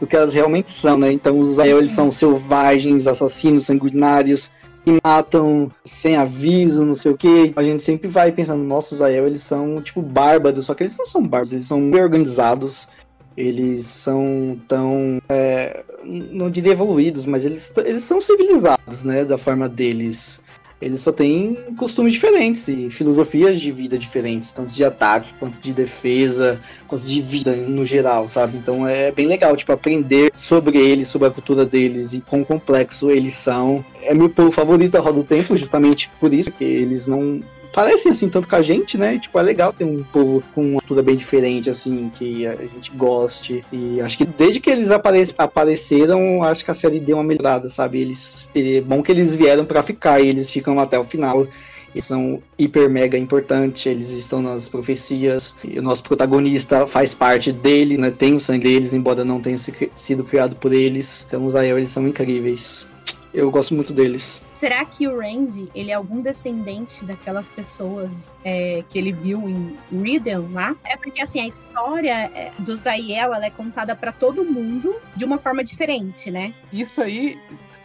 do 0.00 0.06
que 0.06 0.16
elas 0.16 0.34
realmente 0.34 0.72
são, 0.72 0.98
né? 0.98 1.12
Então, 1.12 1.38
os 1.38 1.58
Ael, 1.58 1.78
eles 1.78 1.92
são 1.92 2.10
selvagens, 2.10 3.06
assassinos, 3.06 3.66
sanguinários, 3.66 4.50
que 4.84 4.98
matam 5.04 5.70
sem 5.84 6.16
aviso, 6.16 6.84
não 6.84 6.94
sei 6.94 7.12
o 7.12 7.16
que. 7.16 7.52
A 7.56 7.62
gente 7.62 7.82
sempre 7.82 8.08
vai 8.08 8.30
pensando, 8.30 8.62
nossa, 8.62 8.94
os 8.94 9.02
Aiel, 9.02 9.26
eles 9.26 9.42
são, 9.42 9.80
tipo, 9.80 10.02
bárbaros. 10.02 10.66
Só 10.66 10.74
que 10.74 10.82
eles 10.82 10.96
não 10.98 11.06
são 11.06 11.22
bárbaros, 11.22 11.52
eles 11.52 11.66
são 11.66 11.90
bem 11.90 12.02
organizados. 12.02 12.88
Eles 13.36 13.86
são 13.86 14.60
tão. 14.68 15.20
É, 15.28 15.82
não 16.04 16.48
diria 16.48 16.72
evoluídos, 16.72 17.26
mas 17.26 17.44
eles, 17.44 17.72
eles 17.84 18.04
são 18.04 18.20
civilizados, 18.20 19.02
né? 19.02 19.24
Da 19.24 19.36
forma 19.36 19.68
deles 19.68 20.40
eles 20.80 21.00
só 21.00 21.12
têm 21.12 21.56
costumes 21.76 22.12
diferentes 22.12 22.68
e 22.68 22.90
filosofias 22.90 23.60
de 23.60 23.72
vida 23.72 23.98
diferentes, 23.98 24.52
tanto 24.52 24.74
de 24.74 24.84
ataque 24.84 25.34
quanto 25.38 25.60
de 25.60 25.72
defesa, 25.72 26.60
quanto 26.86 27.04
de 27.04 27.20
vida 27.22 27.54
no 27.56 27.84
geral, 27.84 28.28
sabe? 28.28 28.58
Então 28.58 28.86
é 28.86 29.10
bem 29.10 29.26
legal, 29.26 29.56
tipo, 29.56 29.72
aprender 29.72 30.30
sobre 30.34 30.78
eles, 30.78 31.08
sobre 31.08 31.28
a 31.28 31.30
cultura 31.30 31.64
deles 31.64 32.12
e 32.12 32.20
quão 32.20 32.44
complexo 32.44 33.10
eles 33.10 33.34
são. 33.34 33.84
É 34.02 34.12
meu 34.14 34.28
povo 34.28 34.50
favorito 34.50 34.92
da 34.92 35.00
Roda 35.00 35.18
do 35.18 35.24
Tempo, 35.24 35.56
justamente 35.56 36.10
por 36.20 36.32
isso, 36.32 36.52
que 36.52 36.64
eles 36.64 37.06
não 37.06 37.40
parecem 37.74 38.12
assim 38.12 38.28
tanto 38.28 38.48
com 38.48 38.56
a 38.56 38.62
gente, 38.62 38.96
né? 38.96 39.18
Tipo, 39.18 39.38
é 39.38 39.42
legal 39.42 39.72
ter 39.72 39.84
um 39.84 40.02
povo 40.04 40.42
com 40.54 40.62
uma 40.62 40.80
cultura 40.80 41.02
bem 41.02 41.16
diferente, 41.16 41.68
assim, 41.68 42.10
que 42.14 42.46
a 42.46 42.54
gente 42.54 42.92
goste. 42.92 43.64
E 43.72 44.00
acho 44.00 44.16
que 44.16 44.24
desde 44.24 44.60
que 44.60 44.70
eles 44.70 44.90
apare 44.90 45.24
apareceram, 45.36 46.42
acho 46.44 46.64
que 46.64 46.70
a 46.70 46.74
série 46.74 47.00
deu 47.00 47.16
uma 47.16 47.24
melhorada, 47.24 47.68
sabe? 47.68 48.00
Eles. 48.00 48.48
É 48.54 48.80
bom 48.80 49.02
que 49.02 49.10
eles 49.10 49.34
vieram 49.34 49.64
para 49.64 49.82
ficar 49.82 50.20
e 50.20 50.28
eles 50.28 50.50
ficam 50.50 50.78
até 50.78 50.98
o 50.98 51.04
final. 51.04 51.46
Eles 51.94 52.04
são 52.06 52.42
hiper 52.58 52.90
mega 52.90 53.16
importantes, 53.16 53.86
eles 53.86 54.10
estão 54.10 54.42
nas 54.42 54.68
profecias. 54.68 55.54
O 55.64 55.80
nosso 55.80 56.02
protagonista 56.02 56.88
faz 56.88 57.14
parte 57.14 57.52
deles, 57.52 57.98
né? 57.98 58.10
Tem 58.10 58.34
o 58.34 58.40
sangue 58.40 58.64
deles, 58.64 58.92
embora 58.92 59.24
não 59.24 59.40
tenha 59.40 59.56
sido 59.94 60.24
criado 60.24 60.56
por 60.56 60.72
eles. 60.72 61.24
Então 61.26 61.46
os 61.46 61.54
Aiel, 61.54 61.78
eles 61.78 61.90
são 61.90 62.06
incríveis. 62.06 62.86
Eu 63.34 63.50
gosto 63.50 63.74
muito 63.74 63.92
deles. 63.92 64.40
Será 64.52 64.84
que 64.84 65.08
o 65.08 65.18
Randy, 65.18 65.68
ele 65.74 65.90
é 65.90 65.94
algum 65.94 66.22
descendente 66.22 67.04
daquelas 67.04 67.48
pessoas 67.50 68.32
é, 68.44 68.84
que 68.88 68.96
ele 68.96 69.12
viu 69.12 69.48
em 69.48 69.76
Riddle 69.90 70.48
lá? 70.52 70.76
É 70.84 70.96
porque, 70.96 71.20
assim, 71.20 71.40
a 71.40 71.46
história 71.48 72.30
é, 72.32 72.52
do 72.60 72.76
Zaiel, 72.76 73.34
ela 73.34 73.44
é 73.44 73.50
contada 73.50 73.96
para 73.96 74.12
todo 74.12 74.44
mundo 74.44 74.94
de 75.16 75.24
uma 75.24 75.38
forma 75.38 75.64
diferente, 75.64 76.30
né? 76.30 76.54
Isso 76.72 77.02
aí, 77.02 77.36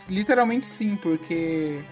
literalmente 0.08 0.68
sim, 0.68 0.96
porque 0.96 1.84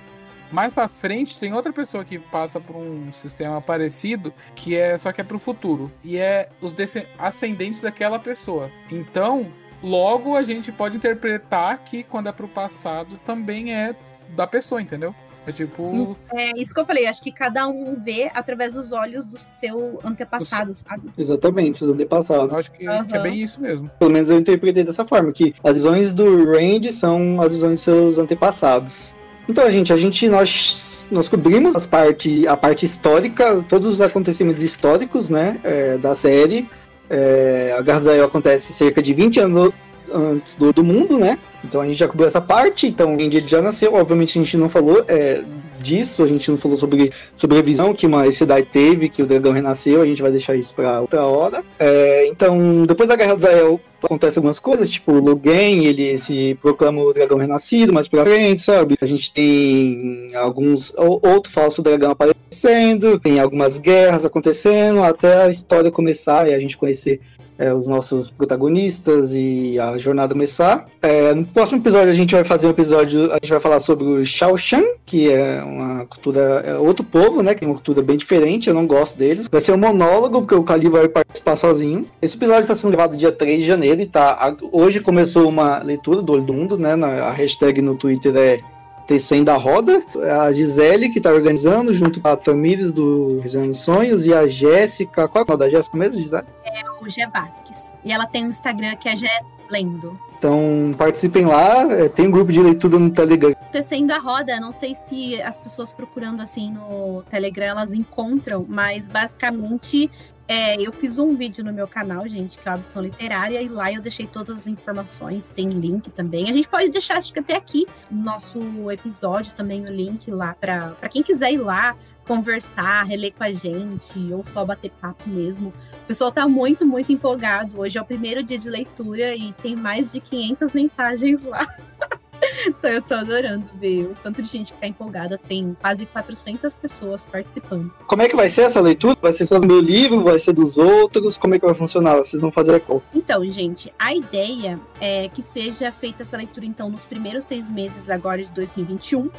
mais 0.52 0.74
para 0.74 0.88
frente 0.88 1.40
tem 1.40 1.54
outra 1.54 1.74
pessoa 1.74 2.06
que 2.06 2.20
passa 2.20 2.60
por 2.60 2.76
um 2.76 3.12
sistema 3.12 3.60
parecido, 3.60 4.32
que 4.56 4.76
é 4.76 4.98
só 4.98 5.12
que 5.12 5.20
é 5.20 5.24
pro 5.24 5.40
futuro, 5.40 5.92
e 6.04 6.18
é 6.18 6.50
os 6.62 6.76
ascendentes 7.18 7.82
daquela 7.82 8.20
pessoa. 8.20 8.72
Então, 8.92 9.52
Logo, 9.82 10.36
a 10.36 10.44
gente 10.44 10.72
pode 10.72 10.98
interpretar 10.98 11.78
que 11.80 12.04
quando 12.04 12.28
é 12.28 12.32
pro 12.32 12.48
passado 12.48 13.18
também 13.20 13.74
é 13.74 13.96
da 14.36 14.48
pessoa, 14.48 14.82
entendeu? 14.82 15.14
É 15.48 15.52
tipo. 15.52 16.18
É 16.34 16.52
isso 16.60 16.74
que 16.74 16.80
eu 16.80 16.86
falei, 16.86 17.08
acho 17.08 17.24
que 17.24 17.32
cada 17.32 17.68
um 17.70 17.96
vê 17.96 18.30
através 18.34 18.74
dos 18.74 18.92
olhos 18.92 19.26
do 19.26 19.38
seu 19.38 19.98
antepassado, 20.04 20.76
sabe? 20.76 21.10
Exatamente, 21.18 21.78
seus 21.78 21.92
antepassados. 21.92 22.54
Eu 22.54 22.60
acho 22.60 22.72
que, 22.72 22.88
uhum. 22.88 23.06
que, 23.06 23.16
é 23.16 23.22
bem 23.22 23.42
isso 23.42 23.62
mesmo. 23.62 23.90
Pelo 23.98 24.12
menos 24.12 24.30
eu 24.30 24.38
interpretei 24.38 24.84
dessa 24.84 25.06
forma, 25.06 25.32
que 25.32 25.56
as 25.64 25.76
visões 25.76 26.12
do 26.12 26.52
Randy 26.52 26.92
são 26.92 27.42
as 27.42 27.54
visões 27.54 27.76
de 27.76 27.80
seus 27.80 28.18
antepassados. 28.18 29.16
Então, 29.48 29.72
gente, 29.72 29.94
a 29.94 29.98
gente 29.98 30.28
nós, 30.28 31.08
nós 31.10 31.30
cobrimos 31.30 31.78
as 31.78 31.88
parte, 31.88 32.46
a 32.46 32.58
parte 32.58 32.86
histórica, 32.86 33.64
todos 33.70 33.88
os 33.88 34.02
acontecimentos 34.02 34.62
históricos, 34.62 35.30
né, 35.30 35.62
é, 35.64 35.98
da 35.98 36.14
série. 36.14 36.70
É, 37.10 37.76
a 37.78 37.82
Garzael 37.82 38.26
acontece 38.26 38.74
cerca 38.74 39.02
de 39.02 39.14
20 39.14 39.40
anos 39.40 39.72
antes 40.12 40.56
do, 40.56 40.72
do 40.72 40.84
mundo, 40.84 41.18
né? 41.18 41.38
Então 41.64 41.82
a 41.82 41.86
gente 41.86 41.98
já 41.98 42.08
cobriu 42.08 42.28
essa 42.28 42.42
parte, 42.42 42.88
então 42.88 43.16
o 43.16 43.20
ele 43.20 43.48
já 43.48 43.62
nasceu, 43.62 43.94
obviamente 43.94 44.38
a 44.38 44.44
gente 44.44 44.58
não 44.58 44.70
falou 44.70 45.04
é, 45.08 45.44
disso, 45.80 46.24
a 46.24 46.28
gente 46.28 46.50
não 46.50 46.58
falou 46.58 46.78
sobre, 46.78 47.12
sobre 47.34 47.58
a 47.58 47.62
visão 47.62 47.94
que 47.94 48.06
uma 48.06 48.32
cidade 48.32 48.68
teve, 48.72 49.10
que 49.10 49.22
o 49.22 49.26
dragão 49.26 49.52
renasceu, 49.52 50.02
a 50.02 50.06
gente 50.06 50.22
vai 50.22 50.32
deixar 50.32 50.56
isso 50.56 50.74
para 50.74 51.02
outra 51.02 51.24
hora. 51.24 51.64
É, 51.80 52.28
então, 52.28 52.86
depois 52.86 53.10
da 53.10 53.16
Guerra 53.16 53.36
de 53.36 53.42
Zael, 53.42 53.80
acontece 54.02 54.38
algumas 54.38 54.60
coisas, 54.60 54.90
tipo 54.90 55.12
o 55.12 55.20
Logan, 55.20 55.84
ele 55.84 56.18
se 56.18 56.58
proclama 56.62 57.02
o 57.02 57.14
dragão 57.14 57.38
renascido 57.38 57.94
mais 57.94 58.08
pra 58.08 58.24
frente, 58.24 58.62
sabe? 58.62 58.98
A 59.02 59.06
gente 59.06 59.32
tem 59.34 60.32
alguns 60.36 60.94
outro 60.96 61.52
falso 61.52 61.82
dragão 61.82 62.12
aparecendo, 62.12 63.20
tem 63.20 63.40
algumas 63.40 63.80
guerras 63.80 64.26
acontecendo, 64.26 65.04
até 65.04 65.44
a 65.44 65.50
história 65.50 65.92
começar 65.92 66.48
e 66.48 66.54
a 66.54 66.60
gente 66.60 66.78
conhecer 66.78 67.20
é, 67.58 67.74
os 67.74 67.88
nossos 67.88 68.30
protagonistas 68.30 69.34
e 69.34 69.80
a 69.80 69.98
jornada 69.98 70.34
começar. 70.34 70.88
É, 71.02 71.34
no 71.34 71.46
próximo 71.46 71.80
episódio 71.80 72.10
a 72.10 72.14
gente 72.14 72.34
vai 72.34 72.44
fazer 72.44 72.68
um 72.68 72.72
episódio, 72.72 73.32
a 73.32 73.36
gente 73.36 73.50
vai 73.50 73.60
falar 73.60 73.80
sobre 73.80 74.06
o 74.06 74.26
Shaoshan, 74.26 74.84
que 75.06 75.32
é 75.32 75.62
uma 75.64 76.06
cultura, 76.06 76.42
é 76.66 76.76
outro 76.76 77.04
povo, 77.04 77.42
né, 77.42 77.56
que 77.56 77.64
é 77.64 77.68
uma 77.68 77.76
cultura 77.76 78.02
bem 78.02 78.18
diferente, 78.18 78.70
eu 78.70 78.76
não 78.76 78.86
gosto 78.86 79.18
deles. 79.18 79.48
Vai 79.52 79.62
ser 79.62 79.74
um 79.74 79.78
monólogo, 79.78 80.42
porque 80.42 80.56
o 80.56 80.64
Kali 80.64 80.90
vai 80.90 81.08
participar 81.08 81.56
sozinho. 81.56 82.08
Esse 82.22 82.36
episódio 82.36 82.62
está 82.62 82.76
sendo 82.76 82.92
gravado 82.92 83.18
dia 83.18 83.32
3 83.32 83.60
de 83.60 83.66
janeiro 83.66 84.02
e 84.02 84.06
tá, 84.06 84.56
hoje 84.72 85.00
começou 85.00 85.48
uma 85.50 85.80
leitura 85.80 86.22
do 86.22 86.34
Olho 86.34 86.44
do 86.44 86.54
Mundo, 86.54 86.78
né, 86.78 86.96
na, 86.96 87.08
a 87.08 87.32
hashtag 87.32 87.82
no 87.82 87.96
Twitter 87.96 88.36
é 88.36 88.60
Tecendo 89.08 89.50
a 89.52 89.56
Roda, 89.56 90.04
a 90.42 90.52
Gisele, 90.52 91.08
que 91.08 91.20
está 91.20 91.32
organizando, 91.32 91.94
junto 91.94 92.20
com 92.20 92.28
a 92.28 92.36
Tamires 92.36 92.92
do 92.92 93.40
dos 93.42 93.78
Sonhos, 93.78 94.26
e 94.26 94.34
a 94.34 94.46
Jéssica. 94.50 95.30
Qual 95.30 95.44
é 95.44 95.46
o 95.46 95.48
nome 95.48 95.60
da 95.60 95.70
Jéssica 95.70 95.98
mesmo, 95.98 96.22
Gisele? 96.22 96.44
É 96.66 96.97
o 97.08 97.10
Gé 97.10 97.28
Vasques. 97.28 97.94
E 98.04 98.12
ela 98.12 98.26
tem 98.26 98.46
um 98.46 98.50
Instagram 98.50 98.96
que 98.96 99.10
é 99.10 99.16
Gé 99.16 99.40
Lendo. 99.70 100.20
Então 100.38 100.94
participem 100.98 101.46
lá, 101.46 101.82
é, 101.92 102.08
tem 102.08 102.28
um 102.28 102.32
grupo 102.32 102.52
de 102.52 102.62
leitura 102.62 103.00
no 103.00 103.10
Telegram. 103.10 103.54
Tecendo 103.72 104.14
a 104.14 104.20
roda, 104.20 104.60
não 104.60 104.72
sei 104.72 104.94
se 104.94 105.42
as 105.42 105.60
pessoas 105.60 105.92
procurando 105.92 106.42
assim 106.42 106.72
no 106.72 107.24
Telegram 107.30 107.66
elas 107.66 107.92
encontram, 107.92 108.66
mas 108.68 109.08
basicamente 109.08 110.10
é, 110.48 110.82
eu 110.82 110.94
fiz 110.94 111.20
um 111.20 111.36
vídeo 111.36 111.64
no 111.64 111.74
meu 111.74 111.88
canal, 111.88 112.26
gente, 112.28 112.58
que 112.58 112.68
é 112.68 112.72
a 112.72 112.76
Audição 112.76 113.02
Literária, 113.02 113.62
e 113.62 113.68
lá 113.68 113.92
eu 113.92 114.02
deixei 114.02 114.26
todas 114.26 114.60
as 114.60 114.68
informações, 114.68 115.50
tem 115.50 115.68
link 115.70 116.10
também. 116.10 116.50
A 116.50 116.54
gente 116.54 116.70
pode 116.70 116.90
deixar, 116.90 117.18
acho 117.18 117.34
que 117.34 117.40
até 117.40 117.56
aqui, 117.56 117.86
no 118.10 118.24
nosso 118.24 118.60
episódio 118.90 119.54
também, 119.54 119.84
o 119.84 119.92
link 119.92 120.32
lá 120.32 120.56
para 120.58 120.96
quem 121.10 121.22
quiser 121.22 121.52
ir 121.52 121.58
lá, 121.58 121.98
conversar, 122.28 123.04
reler 123.04 123.34
com 123.34 123.44
a 123.44 123.54
gente, 123.54 124.20
ou 124.34 124.44
só 124.44 124.66
bater 124.66 124.92
papo 125.02 125.28
mesmo. 125.30 125.70
O 126.04 126.08
pessoal 126.08 126.32
tá 126.32 126.48
muito, 126.48 126.86
muito 126.86 127.12
empolgado. 127.12 127.80
Hoje 127.80 127.98
é 127.98 128.02
o 128.02 128.06
primeiro 128.06 128.44
dia 128.44 128.58
de 128.58 128.70
leitura 128.70 129.36
e 129.36 129.54
tem 129.54 129.76
mais 129.76 130.12
de 130.12 130.20
500 130.20 130.74
mensagens 130.74 131.46
lá. 131.46 131.66
então 132.68 132.90
eu 132.92 133.02
tô 133.02 133.14
adorando 133.14 133.68
ver 133.80 134.04
o 134.04 134.16
tanto 134.22 134.42
de 134.42 134.48
gente 134.48 134.74
que 134.74 134.80
tá 134.80 134.88
empolgada. 134.88 135.38
Tem 135.38 135.76
quase 135.80 136.06
400 136.06 136.76
pessoas 136.76 137.24
participando. 137.24 137.92
Como 138.06 138.22
é 138.22 138.28
que 138.28 138.36
vai 138.36 138.50
ser 138.50 138.64
essa 138.64 138.82
leitura? 138.82 139.16
Vai 139.22 139.32
ser 139.32 139.46
só 139.46 139.58
do 139.58 139.66
meu 139.66 139.80
livro? 139.80 140.24
Vai 140.24 140.38
ser 140.38 140.54
dos 140.54 140.78
outros? 140.78 141.38
Como 141.38 141.56
é 141.56 141.60
que 141.60 141.66
vai 141.66 141.74
funcionar? 141.74 142.18
Vocês 142.18 142.42
vão 142.42 142.52
fazer 142.52 142.80
qual? 142.82 143.02
Então, 143.14 143.50
gente, 143.50 143.94
a 143.98 144.14
ideia 144.14 144.80
é 145.00 145.30
que 145.30 145.42
seja 145.42 145.92
feita 145.92 146.24
essa 146.24 146.36
leitura, 146.36 146.66
então, 146.66 146.90
nos 146.90 147.06
primeiros 147.06 147.46
seis 147.46 147.70
meses 147.70 148.10
agora 148.10 148.44
de 148.44 148.52
2021. 148.52 149.30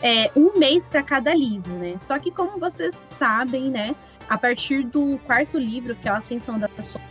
É, 0.00 0.30
um 0.36 0.58
mês 0.58 0.88
para 0.88 1.02
cada 1.02 1.34
livro, 1.34 1.74
né? 1.74 1.96
Só 1.98 2.18
que 2.18 2.30
como 2.30 2.58
vocês 2.58 3.00
sabem, 3.04 3.70
né? 3.70 3.94
A 4.28 4.38
partir 4.38 4.84
do 4.84 5.18
quarto 5.26 5.58
livro, 5.58 5.96
que 5.96 6.08
é 6.08 6.10
a 6.10 6.18
Ascensão 6.18 6.58
da 6.58 6.68
Pessoa, 6.68 7.02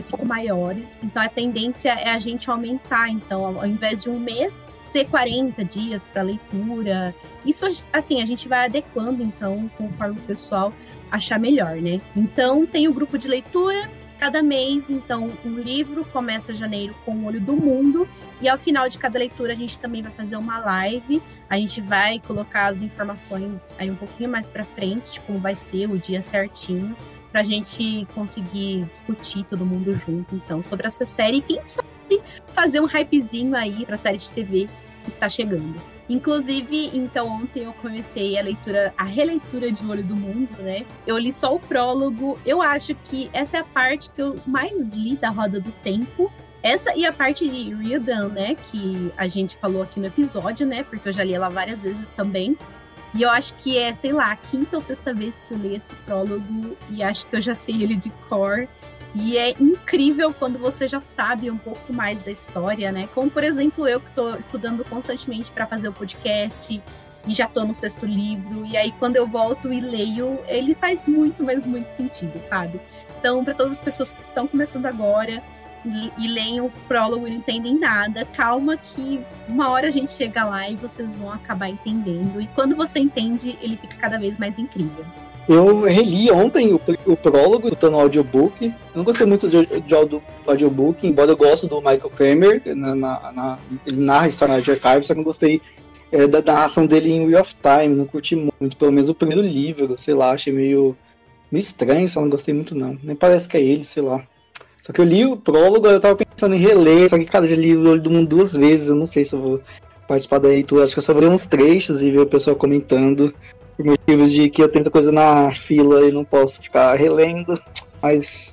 são 0.00 0.24
maiores. 0.24 1.00
Então 1.02 1.22
a 1.22 1.28
tendência 1.28 1.90
é 1.90 2.10
a 2.10 2.18
gente 2.18 2.48
aumentar. 2.48 3.08
Então, 3.08 3.44
ao 3.44 3.66
invés 3.66 4.04
de 4.04 4.10
um 4.10 4.18
mês, 4.18 4.64
ser 4.84 5.06
40 5.06 5.64
dias 5.64 6.08
para 6.08 6.22
leitura. 6.22 7.14
Isso, 7.44 7.66
assim, 7.92 8.22
a 8.22 8.26
gente 8.26 8.48
vai 8.48 8.66
adequando, 8.66 9.22
então, 9.22 9.70
conforme 9.76 10.18
o 10.18 10.22
pessoal 10.22 10.72
achar 11.10 11.38
melhor, 11.38 11.76
né? 11.76 12.00
Então, 12.14 12.66
tem 12.66 12.88
o 12.88 12.92
grupo 12.92 13.18
de 13.18 13.28
leitura. 13.28 13.90
Cada 14.18 14.42
mês, 14.42 14.90
então, 14.90 15.32
um 15.44 15.58
livro 15.58 16.04
começa 16.12 16.54
janeiro 16.54 16.94
com 17.04 17.12
o 17.12 17.24
Olho 17.24 17.40
do 17.40 17.54
Mundo 17.54 18.06
e 18.40 18.48
ao 18.48 18.58
final 18.58 18.88
de 18.88 18.98
cada 18.98 19.18
leitura 19.18 19.52
a 19.52 19.56
gente 19.56 19.78
também 19.78 20.02
vai 20.02 20.12
fazer 20.12 20.36
uma 20.36 20.58
live. 20.58 21.22
A 21.48 21.56
gente 21.56 21.80
vai 21.80 22.20
colocar 22.20 22.66
as 22.66 22.80
informações 22.80 23.72
aí 23.78 23.90
um 23.90 23.96
pouquinho 23.96 24.30
mais 24.30 24.48
para 24.48 24.64
frente, 24.64 25.20
como 25.22 25.38
vai 25.38 25.56
ser 25.56 25.90
o 25.90 25.98
dia 25.98 26.22
certinho 26.22 26.96
para 27.30 27.42
a 27.42 27.44
gente 27.44 28.06
conseguir 28.14 28.84
discutir 28.86 29.44
todo 29.44 29.64
mundo 29.64 29.94
junto, 29.94 30.34
então, 30.34 30.62
sobre 30.62 30.86
essa 30.86 31.06
série 31.06 31.40
quem 31.40 31.62
sabe 31.62 31.88
fazer 32.52 32.80
um 32.80 32.86
hypezinho 32.86 33.54
aí 33.54 33.86
para 33.86 33.94
a 33.94 33.98
série 33.98 34.18
de 34.18 34.32
TV 34.32 34.68
que 35.04 35.08
está 35.08 35.28
chegando. 35.28 35.80
Inclusive, 36.08 36.90
então 36.92 37.28
ontem 37.28 37.62
eu 37.62 37.72
comecei 37.74 38.36
a 38.36 38.42
leitura, 38.42 38.92
a 38.98 39.04
releitura 39.04 39.70
de 39.70 39.86
Olho 39.86 40.02
do 40.02 40.16
Mundo, 40.16 40.60
né? 40.60 40.84
Eu 41.06 41.16
li 41.16 41.32
só 41.32 41.54
o 41.54 41.60
prólogo. 41.60 42.36
Eu 42.44 42.60
acho 42.60 42.96
que 42.96 43.30
essa 43.32 43.58
é 43.58 43.60
a 43.60 43.64
parte 43.64 44.10
que 44.10 44.20
eu 44.20 44.36
mais 44.44 44.90
li 44.90 45.14
da 45.14 45.30
Roda 45.30 45.60
do 45.60 45.70
Tempo. 45.70 46.32
Essa 46.62 46.94
e 46.94 47.06
a 47.06 47.12
parte 47.12 47.48
de 47.48 47.74
Riordan, 47.74 48.28
né? 48.28 48.54
Que 48.54 49.12
a 49.16 49.26
gente 49.26 49.56
falou 49.56 49.82
aqui 49.82 49.98
no 49.98 50.06
episódio, 50.06 50.66
né? 50.66 50.84
Porque 50.84 51.08
eu 51.08 51.12
já 51.12 51.24
li 51.24 51.32
ela 51.32 51.48
várias 51.48 51.82
vezes 51.82 52.10
também. 52.10 52.56
E 53.14 53.22
eu 53.22 53.30
acho 53.30 53.54
que 53.54 53.76
é, 53.76 53.92
sei 53.92 54.12
lá, 54.12 54.30
a 54.30 54.36
quinta 54.36 54.76
ou 54.76 54.82
sexta 54.82 55.12
vez 55.12 55.42
que 55.46 55.52
eu 55.52 55.58
leio 55.58 55.76
esse 55.76 55.94
prólogo 56.06 56.76
e 56.90 57.02
acho 57.02 57.26
que 57.26 57.36
eu 57.36 57.40
já 57.40 57.54
sei 57.54 57.82
ele 57.82 57.96
de 57.96 58.10
cor. 58.28 58.68
E 59.14 59.36
é 59.36 59.50
incrível 59.58 60.32
quando 60.32 60.58
você 60.58 60.86
já 60.86 61.00
sabe 61.00 61.50
um 61.50 61.58
pouco 61.58 61.92
mais 61.92 62.22
da 62.22 62.30
história, 62.30 62.92
né? 62.92 63.08
Como, 63.12 63.28
por 63.28 63.42
exemplo, 63.42 63.88
eu 63.88 63.98
que 63.98 64.08
estou 64.08 64.38
estudando 64.38 64.84
constantemente 64.84 65.50
para 65.50 65.66
fazer 65.66 65.88
o 65.88 65.92
podcast 65.92 66.80
e 67.26 67.34
já 67.34 67.46
estou 67.46 67.66
no 67.66 67.74
sexto 67.74 68.06
livro. 68.06 68.64
E 68.64 68.76
aí, 68.76 68.92
quando 68.98 69.16
eu 69.16 69.26
volto 69.26 69.72
e 69.72 69.80
leio, 69.80 70.38
ele 70.46 70.74
faz 70.74 71.08
muito, 71.08 71.42
mas 71.42 71.64
muito 71.64 71.88
sentido, 71.88 72.38
sabe? 72.38 72.80
Então, 73.18 73.44
para 73.44 73.54
todas 73.54 73.72
as 73.72 73.80
pessoas 73.80 74.12
que 74.12 74.22
estão 74.22 74.46
começando 74.46 74.86
agora, 74.86 75.42
e, 75.84 76.28
leem 76.28 76.60
o 76.60 76.70
prólogo 76.86 77.26
e 77.26 77.30
não 77.30 77.36
entendem 77.38 77.78
nada, 77.78 78.24
calma 78.24 78.76
que 78.76 79.20
uma 79.48 79.70
hora 79.70 79.88
a 79.88 79.90
gente 79.90 80.12
chega 80.12 80.44
lá 80.44 80.68
e 80.68 80.76
vocês 80.76 81.18
vão 81.18 81.32
acabar 81.32 81.68
entendendo. 81.68 82.40
E 82.40 82.46
quando 82.48 82.76
você 82.76 82.98
entende, 82.98 83.58
ele 83.60 83.76
fica 83.76 83.96
cada 83.96 84.18
vez 84.18 84.36
mais 84.36 84.58
incrível. 84.58 85.04
Eu 85.48 85.82
reli 85.82 86.30
ontem 86.30 86.72
o, 86.72 86.80
o 87.06 87.16
prólogo 87.16 87.74
do 87.74 87.90
no 87.90 87.98
audiobook. 87.98 88.66
Eu 88.66 88.74
não 88.94 89.02
gostei 89.02 89.26
muito 89.26 89.48
de, 89.48 89.94
audio, 89.94 90.22
audiobook, 90.46 91.06
embora 91.06 91.30
eu 91.30 91.36
goste 91.36 91.66
do 91.66 91.78
Michael 91.78 92.10
Kramer, 92.10 92.62
na, 92.76 92.94
na, 92.94 93.32
na, 93.32 93.58
ele 93.86 94.00
narra 94.00 94.26
a 94.26 94.28
história 94.28 94.62
de 94.62 94.70
Archive, 94.70 95.02
só 95.02 95.14
que 95.14 95.20
eu 95.20 95.24
gostei 95.24 95.60
é, 96.12 96.26
da 96.26 96.42
narração 96.42 96.86
dele 96.86 97.10
em 97.10 97.26
Wheel 97.26 97.40
of 97.40 97.56
Time, 97.56 97.94
não 97.94 98.04
curti 98.04 98.36
muito, 98.36 98.76
pelo 98.76 98.92
menos 98.92 99.08
o 99.08 99.14
primeiro 99.14 99.42
livro, 99.42 99.96
sei 99.98 100.14
lá, 100.14 100.32
achei 100.32 100.52
meio, 100.52 100.96
meio 101.50 101.60
estranho, 101.60 102.08
só 102.08 102.20
não 102.20 102.28
gostei 102.28 102.54
muito 102.54 102.74
não. 102.74 102.98
Nem 103.02 103.16
parece 103.16 103.48
que 103.48 103.56
é 103.56 103.62
ele, 103.62 103.84
sei 103.84 104.02
lá. 104.02 104.22
Só 104.90 104.92
que 104.92 105.00
eu 105.00 105.04
li 105.04 105.24
o 105.24 105.36
prólogo, 105.36 105.86
eu 105.86 106.00
tava 106.00 106.16
pensando 106.16 106.52
em 106.52 106.58
reler, 106.58 107.08
só 107.08 107.16
que, 107.16 107.24
cara, 107.24 107.46
já 107.46 107.54
li 107.54 107.76
o 107.76 107.88
Olho 107.88 108.02
do 108.02 108.10
Mundo 108.10 108.26
duas 108.26 108.56
vezes, 108.56 108.88
eu 108.88 108.96
não 108.96 109.06
sei 109.06 109.24
se 109.24 109.36
eu 109.36 109.40
vou 109.40 109.60
participar 110.08 110.38
da 110.38 110.48
leitura, 110.48 110.82
acho 110.82 110.94
que 110.94 110.98
eu 110.98 111.02
só 111.02 111.12
ler 111.12 111.28
uns 111.28 111.46
trechos 111.46 112.02
e 112.02 112.10
ver 112.10 112.18
o 112.18 112.26
pessoal 112.26 112.56
comentando, 112.56 113.32
por 113.76 113.86
motivos 113.86 114.32
de 114.32 114.50
que 114.50 114.60
eu 114.60 114.68
tenho 114.68 114.90
coisa 114.90 115.12
na 115.12 115.54
fila 115.54 116.02
e 116.02 116.10
não 116.10 116.24
posso 116.24 116.60
ficar 116.60 116.96
relendo, 116.96 117.56
mas 118.02 118.52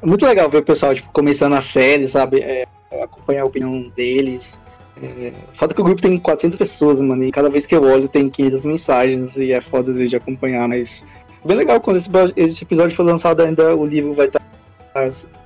é 0.00 0.06
muito 0.06 0.24
legal 0.24 0.48
ver 0.48 0.58
o 0.58 0.62
pessoal, 0.62 0.94
tipo, 0.94 1.10
começando 1.10 1.54
a 1.54 1.60
série, 1.60 2.06
sabe, 2.06 2.38
é, 2.38 2.64
acompanhar 3.02 3.42
a 3.42 3.46
opinião 3.46 3.90
deles, 3.96 4.60
é, 5.02 5.32
foda 5.52 5.74
que 5.74 5.80
o 5.80 5.84
grupo 5.84 6.00
tem 6.00 6.16
400 6.16 6.60
pessoas, 6.60 7.00
mano, 7.00 7.24
e 7.24 7.32
cada 7.32 7.50
vez 7.50 7.66
que 7.66 7.74
eu 7.74 7.82
olho 7.82 8.06
tem 8.06 8.30
500 8.30 8.66
mensagens 8.66 9.36
e 9.36 9.50
é 9.50 9.60
foda 9.60 9.90
às 9.90 9.96
vezes 9.96 10.10
de 10.10 10.16
acompanhar, 10.16 10.68
mas 10.68 11.04
bem 11.44 11.56
legal 11.56 11.80
quando 11.80 11.96
esse, 11.96 12.08
esse 12.36 12.62
episódio 12.62 12.94
for 12.94 13.02
lançado 13.02 13.40
ainda, 13.40 13.74
o 13.74 13.84
livro 13.84 14.14
vai 14.14 14.28
estar 14.28 14.40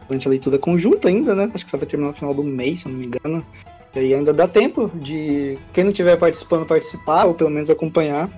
durante 0.09 0.27
a 0.27 0.31
leitura 0.31 0.59
conjunta 0.59 1.09
ainda, 1.09 1.35
né? 1.35 1.51
Acho 1.53 1.65
que 1.65 1.71
só 1.71 1.77
vai 1.77 1.87
terminar 1.87 2.11
no 2.11 2.17
final 2.17 2.35
do 2.35 2.43
mês, 2.43 2.83
se 2.83 2.89
não 2.89 2.97
me 2.97 3.07
engano. 3.07 3.45
E 3.95 3.99
aí 3.99 4.15
ainda 4.15 4.33
dá 4.33 4.47
tempo 4.47 4.91
de 4.95 5.59
quem 5.73 5.85
não 5.85 5.91
estiver 5.91 6.17
participando 6.17 6.67
participar, 6.67 7.25
ou 7.25 7.35
pelo 7.35 7.51
menos 7.51 7.71
acompanhar. 7.71 8.31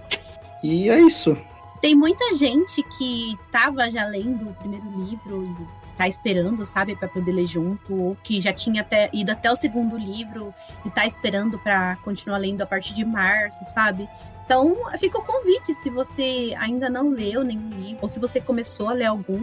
E 0.63 0.89
é 0.89 0.99
isso. 1.01 1.37
Tem 1.81 1.95
muita 1.95 2.35
gente 2.35 2.83
que 2.97 3.37
tava 3.51 3.91
já 3.91 4.05
lendo 4.07 4.51
o 4.51 4.55
primeiro 4.55 4.87
livro 4.97 5.45
e 5.45 5.97
tá 5.97 6.09
esperando, 6.09 6.65
sabe, 6.65 6.95
para 6.95 7.09
poder 7.09 7.33
ler 7.33 7.47
junto, 7.47 7.93
ou 7.93 8.17
que 8.23 8.41
já 8.41 8.53
tinha 8.53 8.83
até 8.83 9.11
ido 9.13 9.33
até 9.33 9.51
o 9.51 9.57
segundo 9.57 9.97
livro 9.99 10.55
e 10.85 10.91
tá 10.91 11.07
esperando 11.07 11.59
para 11.59 11.97
continuar 12.05 12.39
lendo 12.39 12.63
a 12.63 12.67
partir 12.67 12.95
de 12.95 13.05
março, 13.05 13.59
sabe? 13.65 14.09
Então, 14.45 14.77
fica 14.99 15.19
o 15.19 15.23
convite, 15.23 15.75
se 15.75 15.91
você 15.91 16.55
ainda 16.59 16.89
não 16.89 17.11
leu 17.11 17.45
nenhum 17.45 17.69
livro, 17.71 17.99
ou 18.01 18.09
se 18.09 18.19
você 18.19 18.41
começou 18.41 18.89
a 18.89 18.93
ler 18.93 19.05
algum, 19.05 19.43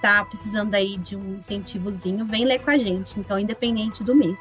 tá 0.00 0.24
precisando 0.24 0.74
aí 0.74 0.96
de 0.96 1.16
um 1.16 1.36
incentivozinho, 1.36 2.24
vem 2.24 2.44
ler 2.44 2.60
com 2.60 2.70
a 2.70 2.78
gente. 2.78 3.18
Então, 3.18 3.38
independente 3.38 4.04
do 4.04 4.14
mês. 4.14 4.38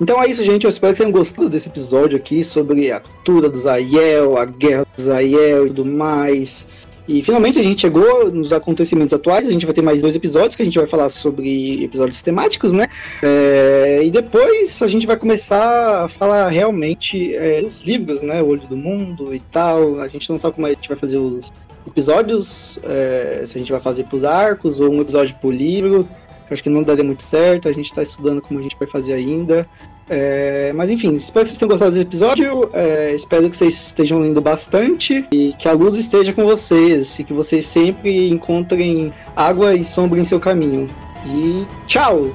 Então 0.00 0.20
é 0.20 0.28
isso, 0.28 0.42
gente. 0.42 0.64
Eu 0.64 0.70
espero 0.70 0.92
que 0.92 0.96
vocês 0.96 1.06
tenham 1.06 1.12
gostado 1.12 1.48
desse 1.48 1.68
episódio 1.68 2.16
aqui 2.16 2.42
sobre 2.42 2.90
a 2.90 3.00
cultura 3.00 3.48
do 3.48 3.56
Zayel, 3.56 4.36
a 4.36 4.44
guerra 4.44 4.84
do 4.96 5.02
Zayel 5.02 5.66
e 5.66 5.68
tudo 5.68 5.84
mais. 5.84 6.66
E 7.06 7.22
finalmente 7.22 7.58
a 7.58 7.62
gente 7.62 7.82
chegou 7.82 8.30
nos 8.32 8.52
acontecimentos 8.52 9.12
atuais. 9.12 9.46
A 9.46 9.50
gente 9.52 9.66
vai 9.66 9.74
ter 9.74 9.82
mais 9.82 10.00
dois 10.00 10.16
episódios 10.16 10.56
que 10.56 10.62
a 10.62 10.64
gente 10.64 10.78
vai 10.78 10.86
falar 10.86 11.08
sobre 11.10 11.84
episódios 11.84 12.22
temáticos, 12.22 12.72
né? 12.72 12.86
É, 13.22 14.00
e 14.02 14.10
depois 14.10 14.82
a 14.82 14.88
gente 14.88 15.06
vai 15.06 15.16
começar 15.16 16.04
a 16.04 16.08
falar 16.08 16.48
realmente 16.48 17.34
é, 17.34 17.60
dos 17.60 17.82
livros, 17.82 18.22
né? 18.22 18.42
O 18.42 18.48
Olho 18.48 18.66
do 18.66 18.76
Mundo 18.76 19.34
e 19.34 19.38
tal. 19.38 20.00
A 20.00 20.08
gente 20.08 20.28
não 20.30 20.38
sabe 20.38 20.54
como 20.54 20.66
a 20.66 20.70
gente 20.70 20.88
vai 20.88 20.96
fazer 20.96 21.18
os 21.18 21.52
episódios, 21.86 22.78
é, 22.82 23.42
se 23.46 23.56
a 23.56 23.60
gente 23.60 23.72
vai 23.72 23.80
fazer 23.80 24.04
por 24.04 24.24
arcos 24.24 24.80
ou 24.80 24.90
um 24.90 25.00
episódio 25.00 25.36
por 25.40 25.52
livro, 25.52 26.08
que 26.46 26.54
acho 26.54 26.62
que 26.62 26.70
não 26.70 26.82
daria 26.82 27.04
muito 27.04 27.22
certo, 27.22 27.68
a 27.68 27.72
gente 27.72 27.86
está 27.86 28.02
estudando 28.02 28.42
como 28.42 28.60
a 28.60 28.62
gente 28.62 28.76
vai 28.78 28.88
fazer 28.88 29.14
ainda. 29.14 29.66
É, 30.08 30.72
mas 30.74 30.90
enfim, 30.90 31.14
espero 31.14 31.44
que 31.44 31.48
vocês 31.48 31.58
tenham 31.58 31.70
gostado 31.70 31.92
desse 31.92 32.04
episódio. 32.04 32.68
É, 32.72 33.14
espero 33.14 33.48
que 33.48 33.56
vocês 33.56 33.74
estejam 33.74 34.18
lendo 34.20 34.40
bastante 34.40 35.26
e 35.32 35.54
que 35.58 35.68
a 35.68 35.72
luz 35.72 35.94
esteja 35.94 36.32
com 36.32 36.44
vocês 36.44 37.18
e 37.18 37.24
que 37.24 37.32
vocês 37.32 37.66
sempre 37.66 38.28
encontrem 38.28 39.12
água 39.34 39.74
e 39.74 39.84
sombra 39.84 40.20
em 40.20 40.24
seu 40.24 40.38
caminho. 40.38 40.90
E 41.26 41.64
tchau! 41.86 42.34